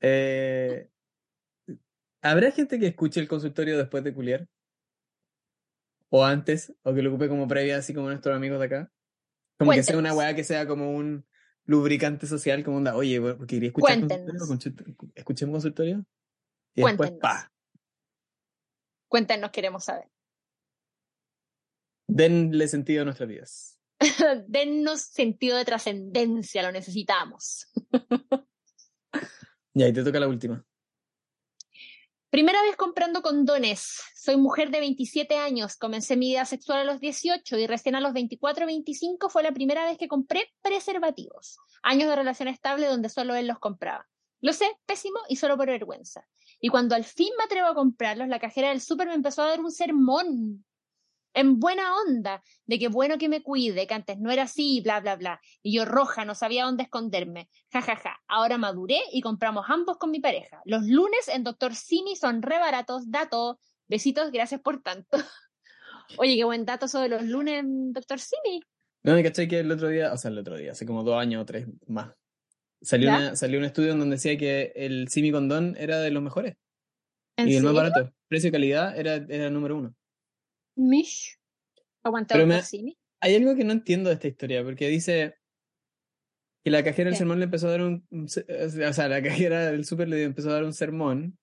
eh, 0.00 0.88
¿Habrá 2.22 2.50
gente 2.50 2.78
que 2.78 2.88
escuche 2.88 3.20
el 3.20 3.28
consultorio 3.28 3.76
después 3.76 4.02
de 4.02 4.14
culiar? 4.14 4.48
¿O 6.08 6.24
antes? 6.24 6.74
¿O 6.82 6.94
que 6.94 7.02
lo 7.02 7.10
ocupe 7.10 7.28
como 7.28 7.46
previa, 7.46 7.78
así 7.78 7.92
como 7.92 8.08
nuestros 8.08 8.34
amigos 8.34 8.58
de 8.60 8.66
acá? 8.66 8.92
Como 9.58 9.72
que 9.72 9.82
sea 9.82 9.98
una 9.98 10.14
weá 10.14 10.34
que 10.34 10.44
sea 10.44 10.66
como 10.66 10.92
un 10.92 11.26
lubricante 11.64 12.26
social, 12.26 12.64
como 12.64 12.78
onda, 12.78 12.94
oye, 12.94 13.20
quería 13.46 13.68
escuchar 13.68 14.00
consultorio, 14.00 14.96
escuchemos 15.14 15.52
consultorio. 15.52 16.06
Y 16.74 16.82
después, 16.82 17.12
pa. 17.12 17.52
Cuéntenos, 19.08 19.50
queremos 19.50 19.84
saber. 19.84 20.08
Denle 22.16 22.66
sentido 22.66 23.02
a 23.02 23.04
nuestras 23.04 23.28
vidas. 23.28 23.78
Dennos 24.48 25.02
sentido 25.02 25.58
de 25.58 25.66
trascendencia, 25.66 26.62
lo 26.62 26.72
necesitamos. 26.72 27.70
y 29.74 29.82
ahí 29.82 29.92
te 29.92 30.02
toca 30.02 30.18
la 30.18 30.26
última. 30.26 30.64
Primera 32.30 32.62
vez 32.62 32.74
comprando 32.76 33.20
condones. 33.20 34.00
Soy 34.14 34.38
mujer 34.38 34.70
de 34.70 34.80
27 34.80 35.36
años. 35.36 35.76
Comencé 35.76 36.16
mi 36.16 36.28
vida 36.28 36.46
sexual 36.46 36.78
a 36.78 36.84
los 36.84 37.00
18 37.00 37.58
y 37.58 37.66
recién 37.66 37.96
a 37.96 38.00
los 38.00 38.14
24 38.14 38.64
o 38.64 38.66
25 38.66 39.28
fue 39.28 39.42
la 39.42 39.52
primera 39.52 39.84
vez 39.84 39.98
que 39.98 40.08
compré 40.08 40.50
preservativos. 40.62 41.58
Años 41.82 42.08
de 42.08 42.16
relación 42.16 42.48
estable 42.48 42.86
donde 42.86 43.10
solo 43.10 43.34
él 43.34 43.46
los 43.46 43.58
compraba. 43.58 44.08
Lo 44.40 44.54
sé, 44.54 44.64
pésimo 44.86 45.18
y 45.28 45.36
solo 45.36 45.58
por 45.58 45.66
vergüenza. 45.66 46.26
Y 46.60 46.70
cuando 46.70 46.94
al 46.94 47.04
fin 47.04 47.28
me 47.36 47.44
atrevo 47.44 47.68
a 47.68 47.74
comprarlos, 47.74 48.28
la 48.28 48.40
cajera 48.40 48.70
del 48.70 48.80
súper 48.80 49.06
me 49.06 49.14
empezó 49.14 49.42
a 49.42 49.48
dar 49.48 49.60
un 49.60 49.70
sermón 49.70 50.64
en 51.36 51.60
buena 51.60 51.94
onda, 52.00 52.42
de 52.64 52.78
que 52.78 52.88
bueno 52.88 53.18
que 53.18 53.28
me 53.28 53.42
cuide, 53.42 53.86
que 53.86 53.92
antes 53.92 54.18
no 54.18 54.30
era 54.30 54.44
así, 54.44 54.80
bla, 54.80 55.00
bla, 55.00 55.16
bla. 55.16 55.40
Y 55.62 55.76
yo 55.76 55.84
roja, 55.84 56.24
no 56.24 56.34
sabía 56.34 56.64
dónde 56.64 56.84
esconderme. 56.84 57.50
Ja, 57.70 57.82
ja, 57.82 57.94
ja. 57.94 58.16
Ahora 58.26 58.56
maduré 58.56 58.98
y 59.12 59.20
compramos 59.20 59.66
ambos 59.68 59.98
con 59.98 60.10
mi 60.10 60.18
pareja. 60.18 60.62
Los 60.64 60.86
lunes 60.86 61.28
en 61.28 61.44
Doctor 61.44 61.74
Simi 61.74 62.16
son 62.16 62.40
re 62.40 62.58
baratos, 62.58 63.10
dato. 63.10 63.60
Besitos, 63.86 64.32
gracias 64.32 64.62
por 64.62 64.82
tanto. 64.82 65.08
Oye, 66.18 66.36
qué 66.36 66.44
buen 66.44 66.64
dato 66.64 66.88
sobre 66.88 67.10
los 67.10 67.22
lunes 67.22 67.60
en 67.60 67.92
Doctor 67.92 68.18
Simi. 68.18 68.62
No, 69.02 69.12
me 69.12 69.22
caché 69.22 69.46
que 69.46 69.60
el 69.60 69.70
otro 69.70 69.88
día, 69.88 70.14
o 70.14 70.16
sea, 70.16 70.30
el 70.30 70.38
otro 70.38 70.56
día, 70.56 70.72
hace 70.72 70.86
como 70.86 71.02
dos 71.02 71.20
años 71.20 71.42
o 71.42 71.44
tres 71.44 71.66
más, 71.86 72.14
salió, 72.80 73.36
salió 73.36 73.58
un 73.58 73.66
estudio 73.66 73.92
en 73.92 73.98
donde 73.98 74.16
decía 74.16 74.38
que 74.38 74.72
el 74.74 75.08
Simi 75.08 75.30
Condón 75.30 75.76
era 75.78 76.00
de 76.00 76.10
los 76.10 76.22
mejores. 76.22 76.56
y 77.36 77.56
el 77.56 77.62
más 77.62 77.74
barato. 77.74 78.10
Precio 78.26 78.48
y 78.48 78.52
calidad 78.52 78.98
era, 78.98 79.16
era 79.16 79.50
número 79.50 79.76
uno. 79.76 79.94
Mish. 80.76 81.38
Hay 83.20 83.34
algo 83.34 83.56
que 83.56 83.64
no 83.64 83.72
entiendo 83.72 84.10
de 84.10 84.14
esta 84.14 84.28
historia, 84.28 84.62
porque 84.62 84.88
dice 84.88 85.34
que 86.62 86.70
la 86.70 86.84
cajera 86.84 87.10
del 87.10 87.16
sermón 87.16 87.38
le 87.38 87.44
empezó 87.44 87.68
a 87.68 87.72
dar 87.72 87.82
un. 87.82 88.06
O 88.10 88.92
sea, 88.92 89.08
la 89.08 89.22
cajera 89.22 89.70
del 89.70 89.84
súper 89.84 90.08
le 90.08 90.22
empezó 90.22 90.50
a 90.50 90.54
dar 90.54 90.64
un 90.64 90.74
sermón 90.74 91.38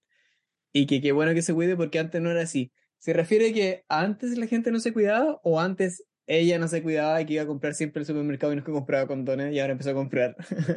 y 0.71 0.85
que 0.85 1.01
qué 1.01 1.11
bueno 1.11 1.33
que 1.33 1.41
se 1.41 1.53
cuide 1.53 1.75
porque 1.75 1.99
antes 1.99 2.21
no 2.21 2.31
era 2.31 2.41
así. 2.41 2.71
¿Se 2.99 3.13
refiere 3.13 3.53
que 3.53 3.83
antes 3.89 4.37
la 4.37 4.47
gente 4.47 4.71
no 4.71 4.79
se 4.79 4.93
cuidaba 4.93 5.39
o 5.43 5.59
antes 5.59 6.05
ella 6.25 6.57
no 6.57 6.67
se 6.67 6.81
cuidaba 6.81 7.21
y 7.21 7.25
que 7.25 7.33
iba 7.33 7.43
a 7.43 7.47
comprar 7.47 7.73
siempre 7.73 7.99
el 7.99 8.05
supermercado 8.05 8.53
y 8.53 8.55
no 8.55 8.59
es 8.61 8.65
que 8.65 8.71
compraba 8.71 9.07
condones 9.07 9.53
y 9.53 9.59
ahora 9.59 9.73
empezó 9.73 9.89
a 9.89 9.93
comprar? 9.93 10.35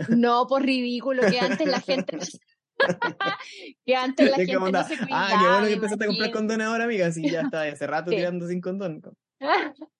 No, 0.08 0.46
por 0.48 0.62
ridículo, 0.66 1.22
que 1.30 1.38
antes 1.38 1.66
la 1.66 1.80
gente. 1.80 2.18
que 3.84 3.96
antes 3.96 4.30
la 4.30 4.36
gente 4.36 4.54
no 4.54 4.84
se 4.84 4.98
cuidaba. 4.98 5.26
Ah, 5.26 5.38
qué 5.40 5.48
bueno 5.48 5.66
que 5.66 5.72
empezaste 5.74 6.04
a 6.04 6.06
comprar 6.08 6.30
condones 6.30 6.66
ahora, 6.66 6.84
amiga. 6.84 7.10
Sí, 7.12 7.28
ya 7.28 7.42
está, 7.42 7.62
hace 7.62 7.86
rato 7.86 8.10
tirando 8.40 8.46
sin 8.48 8.60
condón. 8.60 9.02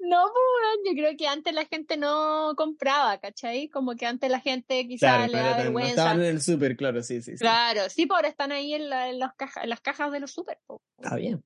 no, 0.00 0.32
pues, 0.32 0.78
yo 0.86 0.92
creo 0.92 1.16
que 1.16 1.26
antes 1.26 1.54
la 1.54 1.64
gente 1.66 1.96
no 1.96 2.54
compraba, 2.56 3.18
¿cachai? 3.18 3.68
Como 3.68 3.94
que 3.96 4.06
antes 4.06 4.30
la 4.30 4.40
gente 4.40 4.86
quizás 4.86 5.30
le 5.30 5.38
da 5.38 5.56
vergüenza. 5.56 5.90
estaban 5.90 6.20
en 6.20 6.26
el 6.26 6.42
súper, 6.42 6.76
claro, 6.76 7.02
sí, 7.02 7.22
sí, 7.22 7.34
Claro, 7.36 7.88
sí, 7.88 8.06
pues 8.06 8.16
ahora 8.16 8.28
están 8.28 8.52
ahí 8.52 8.74
en, 8.74 8.92
en, 8.92 9.18
las 9.18 9.80
cajas 9.80 10.12
de 10.12 10.20
los 10.20 10.32
súper. 10.32 10.60
Está 10.98 11.16
bien. 11.16 11.42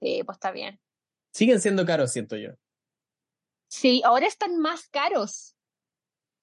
Sí, 0.00 0.22
pues 0.24 0.36
está 0.36 0.52
bien. 0.52 0.80
Siguen 1.32 1.60
siendo 1.60 1.84
caros, 1.84 2.12
siento 2.12 2.36
yo. 2.36 2.50
Sí, 3.70 4.02
ahora 4.04 4.26
están 4.26 4.58
más 4.58 4.88
caros. 4.88 5.54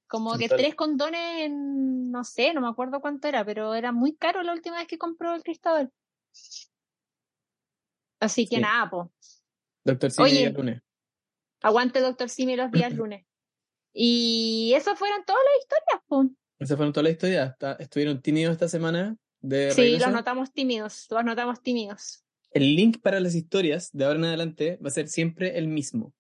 Como 0.08 0.38
que 0.38 0.48
tres 0.48 0.76
condones 0.76 1.46
en, 1.46 2.12
no 2.12 2.24
sé, 2.24 2.54
no 2.54 2.62
me 2.62 2.68
acuerdo 2.68 3.02
cuánto 3.02 3.28
era, 3.28 3.44
pero 3.44 3.74
era 3.74 3.92
muy 3.92 4.16
caro 4.16 4.44
la 4.44 4.54
última 4.54 4.78
vez 4.78 4.88
que 4.88 4.98
compró 4.98 5.34
el 5.34 5.44
Cristóbal. 5.44 5.92
Así 8.20 8.48
que 8.48 8.60
nada, 8.60 8.90
po. 8.90 9.12
Doctor 9.84 10.12
Simi 10.12 10.44
el 10.44 10.54
lunes. 10.54 10.82
Aguante 11.62 12.00
Doctor 12.00 12.30
Simi 12.30 12.56
los 12.56 12.72
días 12.72 12.94
lunes. 12.96 13.26
Y 13.94 14.74
esas 14.76 14.98
fueron 14.98 15.24
todas 15.26 15.42
las 15.44 15.62
historias, 15.62 16.02
po. 16.08 16.36
Esas 16.60 16.78
fueron 16.78 16.94
todas 16.94 17.06
las 17.06 17.14
historias. 17.14 17.56
estuvieron 17.80 18.22
tímidos 18.22 18.54
esta 18.54 18.68
semana. 18.68 19.18
De 19.42 19.72
sí, 19.72 19.98
los 20.00 20.12
notamos 20.12 20.52
tímidos, 20.54 21.06
los 21.12 21.24
notamos 21.24 21.62
tímidos. 21.62 22.24
El 22.52 22.76
link 22.76 23.00
para 23.02 23.20
las 23.20 23.36
historias 23.36 23.92
de 23.92 24.06
ahora 24.06 24.18
en 24.18 24.26
adelante 24.26 24.80
va 24.84 24.88
a 24.88 24.92
ser 24.92 25.08
siempre 25.08 25.58
el 25.58 25.68
mismo. 25.68 26.14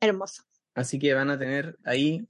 Hermoso. 0.00 0.44
Así 0.74 0.98
que 0.98 1.12
van 1.14 1.30
a 1.30 1.38
tener 1.38 1.76
ahí 1.84 2.28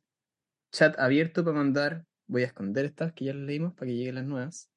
chat 0.72 0.98
abierto 0.98 1.44
para 1.44 1.56
mandar. 1.56 2.04
Voy 2.26 2.42
a 2.42 2.46
esconder 2.46 2.86
estas 2.86 3.12
que 3.12 3.26
ya 3.26 3.34
las 3.34 3.44
leímos 3.44 3.74
para 3.74 3.86
que 3.86 3.96
lleguen 3.96 4.16
las 4.16 4.24
nuevas. 4.24 4.70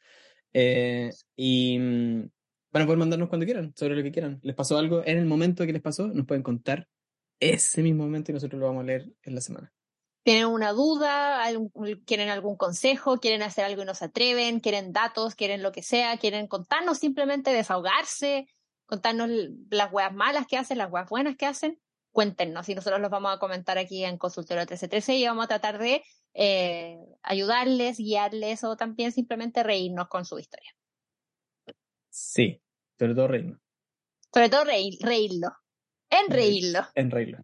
Eh, 0.53 1.11
y 1.35 1.79
mm, 1.79 2.29
van 2.71 2.83
a 2.83 2.85
poder 2.85 2.99
mandarnos 2.99 3.29
cuando 3.29 3.45
quieran, 3.45 3.73
sobre 3.75 3.95
lo 3.95 4.03
que 4.03 4.11
quieran. 4.11 4.39
¿Les 4.43 4.55
pasó 4.55 4.77
algo 4.77 5.01
en 5.05 5.17
el 5.17 5.25
momento 5.25 5.65
que 5.65 5.73
les 5.73 5.81
pasó? 5.81 6.07
Nos 6.07 6.25
pueden 6.25 6.43
contar 6.43 6.87
ese 7.39 7.81
mismo 7.81 8.03
momento 8.03 8.31
y 8.31 8.33
nosotros 8.33 8.59
lo 8.59 8.67
vamos 8.67 8.83
a 8.83 8.85
leer 8.85 9.09
en 9.23 9.35
la 9.35 9.41
semana. 9.41 9.73
¿Tienen 10.23 10.47
una 10.47 10.71
duda? 10.71 11.43
¿Quieren 12.05 12.29
algún 12.29 12.57
consejo? 12.57 13.19
¿Quieren 13.19 13.43
hacer 13.43 13.63
algo 13.63 13.83
y 13.83 13.85
no 13.85 13.93
se 13.93 14.05
atreven? 14.05 14.59
¿Quieren 14.59 14.91
datos? 14.91 15.35
¿Quieren 15.35 15.61
lo 15.61 15.71
que 15.71 15.83
sea? 15.83 16.17
¿Quieren 16.17 16.47
contarnos 16.47 16.97
simplemente, 16.97 17.53
desahogarse? 17.53 18.47
¿Contarnos 18.87 19.29
las 19.69 19.93
weas 19.93 20.13
malas 20.13 20.47
que 20.47 20.57
hacen, 20.57 20.79
las 20.79 20.91
weas 20.91 21.07
buenas 21.07 21.35
que 21.35 21.45
hacen? 21.45 21.79
Cuéntenos 22.15 22.69
y 22.69 22.75
nosotros 22.75 23.01
los 23.01 23.11
vamos 23.11 23.35
a 23.35 23.39
comentar 23.39 23.77
aquí 23.77 24.05
en 24.05 24.17
Consultorio 24.17 24.61
1313 24.61 25.15
y 25.17 25.27
vamos 25.27 25.43
a 25.43 25.47
tratar 25.49 25.79
de 25.79 26.01
eh, 26.33 26.97
ayudarles, 27.21 27.97
guiarles 27.97 28.63
o 28.63 28.77
también 28.77 29.11
simplemente 29.11 29.63
reírnos 29.63 30.07
con 30.07 30.23
su 30.23 30.39
historia. 30.39 30.71
Sí, 32.09 32.61
sobre 32.97 33.15
todo 33.15 33.27
reírlo. 33.27 33.59
Sobre 34.33 34.49
todo 34.49 34.63
reírlo. 34.63 35.57
En 36.09 36.29
reírlo. 36.29 36.87
En 36.95 37.11
reírlo. 37.11 37.39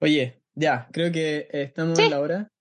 Oye, 0.00 0.42
ya, 0.54 0.88
creo 0.92 1.12
que 1.12 1.46
estamos 1.52 1.96
en 1.96 2.10
la 2.10 2.18
hora. 2.18 2.52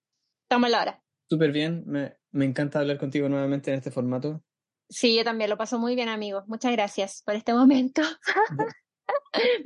Estamos 0.43 0.67
en 0.67 0.71
la 0.71 0.81
hora. 0.83 1.03
Súper 1.27 1.51
bien. 1.51 1.81
Me, 1.87 2.15
me 2.29 2.45
encanta 2.45 2.77
hablar 2.77 2.99
contigo 2.99 3.27
nuevamente 3.27 3.71
en 3.71 3.77
este 3.77 3.89
formato. 3.89 4.43
Sí, 4.87 5.17
yo 5.17 5.23
también 5.23 5.49
lo 5.49 5.57
paso 5.57 5.79
muy 5.79 5.95
bien, 5.95 6.09
amigos. 6.09 6.43
Muchas 6.45 6.73
gracias 6.73 7.23
por 7.25 7.33
este 7.33 7.55
momento. 7.55 8.03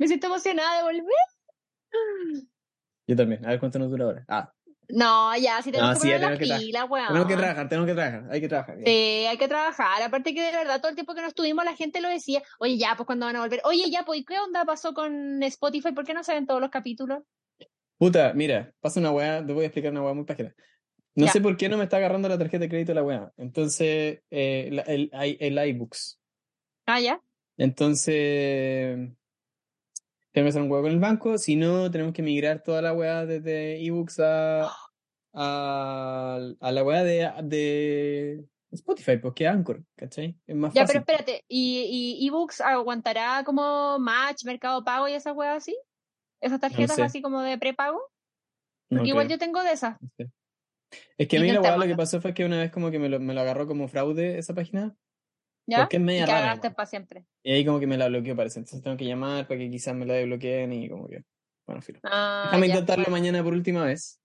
me 0.00 0.06
siento 0.06 0.28
emocionada 0.28 0.78
de 0.78 0.82
volver. 0.84 1.37
Yo 3.06 3.16
también. 3.16 3.44
A 3.44 3.50
ver 3.50 3.60
cuánto 3.60 3.78
nos 3.78 3.90
dura 3.90 4.04
ahora. 4.04 4.24
Ah, 4.28 4.52
no, 4.90 5.36
ya, 5.36 5.60
si 5.60 5.70
tenemos 5.70 6.00
que 6.00 6.18
poner 6.18 6.48
la 6.48 6.58
pila, 6.58 6.84
weón. 6.86 7.08
Tenemos 7.08 7.28
que 7.28 7.36
trabajar, 7.36 7.68
tenemos 7.68 7.88
que 7.88 7.94
trabajar, 7.94 8.24
hay 8.30 8.40
que 8.40 8.48
trabajar. 8.48 8.76
Sí, 8.84 8.90
hay 8.90 9.36
que 9.36 9.48
trabajar. 9.48 10.02
Aparte 10.02 10.34
que 10.34 10.42
de 10.42 10.52
verdad, 10.52 10.80
todo 10.80 10.88
el 10.88 10.94
tiempo 10.94 11.14
que 11.14 11.20
nos 11.20 11.28
estuvimos, 11.28 11.64
la 11.64 11.76
gente 11.76 12.00
lo 12.00 12.08
decía, 12.08 12.42
oye, 12.58 12.78
ya, 12.78 12.94
pues 12.96 13.06
cuando 13.06 13.26
van 13.26 13.36
a 13.36 13.40
volver. 13.40 13.60
Oye, 13.64 13.90
ya, 13.90 14.04
pues, 14.04 14.24
¿qué 14.26 14.38
onda 14.38 14.64
pasó 14.64 14.94
con 14.94 15.42
Spotify? 15.42 15.92
¿Por 15.92 16.06
qué 16.06 16.14
no 16.14 16.24
saben 16.24 16.46
todos 16.46 16.60
los 16.62 16.70
capítulos? 16.70 17.22
Puta, 17.98 18.32
mira, 18.32 18.72
pasa 18.80 19.00
una 19.00 19.10
weá, 19.10 19.44
te 19.44 19.52
voy 19.52 19.64
a 19.64 19.66
explicar 19.66 19.92
una 19.92 20.02
weá 20.02 20.14
muy 20.14 20.24
página. 20.24 20.54
No 21.14 21.26
sé 21.26 21.40
por 21.40 21.56
qué 21.56 21.68
no 21.68 21.76
me 21.76 21.84
está 21.84 21.96
agarrando 21.96 22.28
la 22.28 22.38
tarjeta 22.38 22.60
de 22.60 22.68
crédito 22.68 22.94
la 22.94 23.02
weá. 23.02 23.32
Entonces, 23.36 24.22
eh, 24.30 24.84
el, 24.86 25.10
el 25.12 25.68
iBooks. 25.68 26.18
Ah, 26.86 27.00
ya. 27.00 27.20
Entonces, 27.58 29.10
tenemos 30.38 30.54
que 30.54 30.58
hacer 30.58 30.62
un 30.62 30.70
huevo 30.70 30.84
con 30.84 30.92
el 30.92 31.00
banco, 31.00 31.36
si 31.36 31.56
no, 31.56 31.90
tenemos 31.90 32.12
que 32.12 32.22
migrar 32.22 32.62
toda 32.62 32.80
la 32.80 32.92
weá 32.92 33.26
desde 33.26 33.84
ebooks 33.84 34.20
a, 34.20 34.70
a, 35.32 36.38
a 36.60 36.72
la 36.72 36.84
weá 36.84 37.02
de, 37.02 37.28
de 37.42 38.44
Spotify, 38.70 39.16
porque 39.16 39.44
pues, 39.44 39.54
Anchor, 39.56 39.82
¿cachai? 39.96 40.38
Es 40.46 40.54
más 40.54 40.72
ya, 40.74 40.86
pero 40.86 41.00
espérate, 41.00 41.44
¿y, 41.48 42.24
ebooks 42.28 42.60
aguantará 42.60 43.42
como 43.44 43.98
Match, 43.98 44.44
Mercado 44.44 44.84
Pago 44.84 45.08
y 45.08 45.14
esas 45.14 45.34
weas 45.34 45.56
así? 45.56 45.76
¿Esas 46.40 46.60
tarjetas 46.60 47.00
así 47.00 47.20
como 47.20 47.40
de 47.40 47.58
prepago? 47.58 48.00
Porque 48.88 49.08
igual 49.08 49.26
yo 49.26 49.38
tengo 49.38 49.60
de 49.64 49.72
esas. 49.72 49.96
Es 51.18 51.26
que 51.26 51.38
a 51.38 51.40
mí 51.40 51.50
la 51.50 51.60
weá 51.60 51.76
lo 51.76 51.86
que 51.86 51.96
pasó 51.96 52.20
fue 52.20 52.32
que 52.32 52.44
una 52.44 52.58
vez 52.58 52.70
como 52.70 52.92
que 52.92 53.00
me 53.00 53.08
lo, 53.08 53.18
me 53.18 53.34
lo 53.34 53.40
agarró 53.40 53.66
como 53.66 53.88
fraude 53.88 54.38
esa 54.38 54.54
página 54.54 54.94
¿Ya? 55.68 55.80
Porque 55.80 55.98
es 55.98 56.02
media 56.02 56.24
y 56.24 56.70
para 56.70 56.86
siempre. 56.86 57.26
Y 57.42 57.52
ahí 57.52 57.64
como 57.64 57.78
que 57.78 57.86
me 57.86 57.98
la 57.98 58.08
bloqueó, 58.08 58.34
parece. 58.34 58.58
Entonces 58.58 58.82
tengo 58.82 58.96
que 58.96 59.04
llamar 59.04 59.46
para 59.46 59.60
que 59.60 59.70
quizás 59.70 59.94
me 59.94 60.06
la 60.06 60.14
desbloqueen 60.14 60.72
y 60.72 60.88
como 60.88 61.06
que. 61.08 61.22
Bueno, 61.66 61.82
filo. 61.82 62.00
Ah, 62.04 62.44
Déjame 62.46 62.68
intentarlo 62.68 63.04
mañana 63.10 63.44
por 63.44 63.52
última 63.52 63.84
vez. 63.84 64.18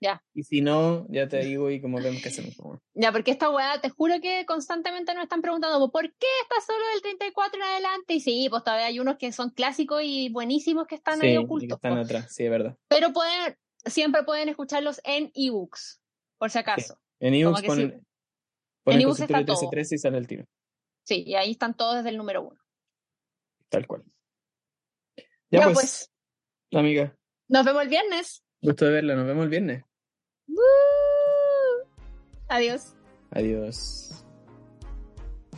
Ya. 0.00 0.20
Y 0.34 0.42
si 0.42 0.60
no, 0.60 1.06
ya 1.08 1.28
te 1.28 1.38
digo 1.44 1.70
y 1.70 1.80
como 1.80 1.98
vemos 2.02 2.20
qué 2.20 2.30
hacemos. 2.30 2.56
pues, 2.56 2.66
bueno. 2.66 2.82
Ya, 2.94 3.12
porque 3.12 3.30
esta 3.30 3.48
weá, 3.50 3.80
te 3.80 3.88
juro 3.90 4.20
que 4.20 4.44
constantemente 4.46 5.14
nos 5.14 5.22
están 5.22 5.40
preguntando, 5.40 5.92
¿por 5.92 6.02
qué 6.02 6.26
está 6.42 6.60
solo 6.66 6.84
del 6.94 7.02
34 7.02 7.56
en 7.56 7.62
adelante? 7.62 8.14
Y 8.14 8.20
sí, 8.20 8.48
pues 8.50 8.64
todavía 8.64 8.86
hay 8.86 8.98
unos 8.98 9.16
que 9.18 9.30
son 9.30 9.50
clásicos 9.50 10.02
y 10.04 10.28
buenísimos 10.30 10.88
que 10.88 10.96
están 10.96 11.20
Sí, 11.20 11.26
ahí 11.26 11.32
y 11.34 11.36
que 11.36 11.44
ocultos. 11.44 11.76
están 11.76 11.94
po. 11.94 12.00
atrás, 12.00 12.34
sí, 12.34 12.42
es 12.44 12.50
verdad. 12.50 12.76
Pero 12.88 13.12
pueden, 13.12 13.56
siempre 13.86 14.24
pueden 14.24 14.48
escucharlos 14.48 15.00
en 15.04 15.30
ebooks, 15.36 16.02
por 16.36 16.50
si 16.50 16.58
acaso. 16.58 16.98
En 17.20 17.34
ebooks 17.34 17.60
que 17.60 17.66
ponen, 17.68 17.90
sí. 17.92 18.06
ponen 18.82 19.00
ebooks 19.02 19.20
está 19.20 19.44
todo. 19.44 19.54
1313 19.54 19.94
y 19.94 19.98
sale 19.98 20.18
el 20.18 20.26
tiro. 20.26 20.44
Sí, 21.04 21.24
y 21.26 21.34
ahí 21.34 21.52
están 21.52 21.76
todos 21.76 21.96
desde 21.96 22.10
el 22.10 22.16
número 22.16 22.42
uno. 22.42 22.60
Tal 23.68 23.86
cual. 23.86 24.04
Ya, 25.50 25.60
Ya, 25.60 25.64
pues, 25.64 26.10
pues, 26.70 26.80
amiga, 26.80 27.16
nos 27.48 27.64
vemos 27.64 27.82
el 27.82 27.88
viernes. 27.88 28.44
gusto 28.60 28.84
de 28.86 28.92
verla. 28.92 29.14
Nos 29.16 29.26
vemos 29.26 29.44
el 29.44 29.50
viernes. 29.50 29.84
¡Woo! 30.46 30.56
Adiós. 32.48 32.94
Adiós. 33.30 34.24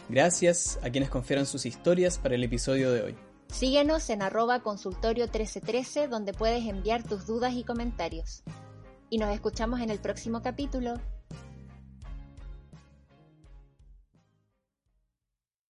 Gracias 0.09 0.79
a 0.83 0.91
quienes 0.91 1.11
confiaron 1.11 1.47
sus 1.47 1.67
historias 1.67 2.19
para 2.19 2.35
el 2.35 2.45
episodio 2.45 2.93
de 2.93 3.03
hoy. 3.03 3.17
Síguenos 3.49 4.11
en 4.11 4.23
arroba 4.23 4.61
consultorio 4.63 5.25
1313 5.27 6.09
donde 6.09 6.33
puedes 6.33 6.65
enviar 6.67 7.03
tus 7.03 7.27
dudas 7.27 7.55
y 7.55 7.65
comentarios. 7.65 8.43
Y 9.11 9.19
nos 9.19 9.33
escuchamos 9.33 9.81
en 9.81 9.91
el 9.91 10.01
próximo 10.01 10.43
capítulo. 10.43 10.95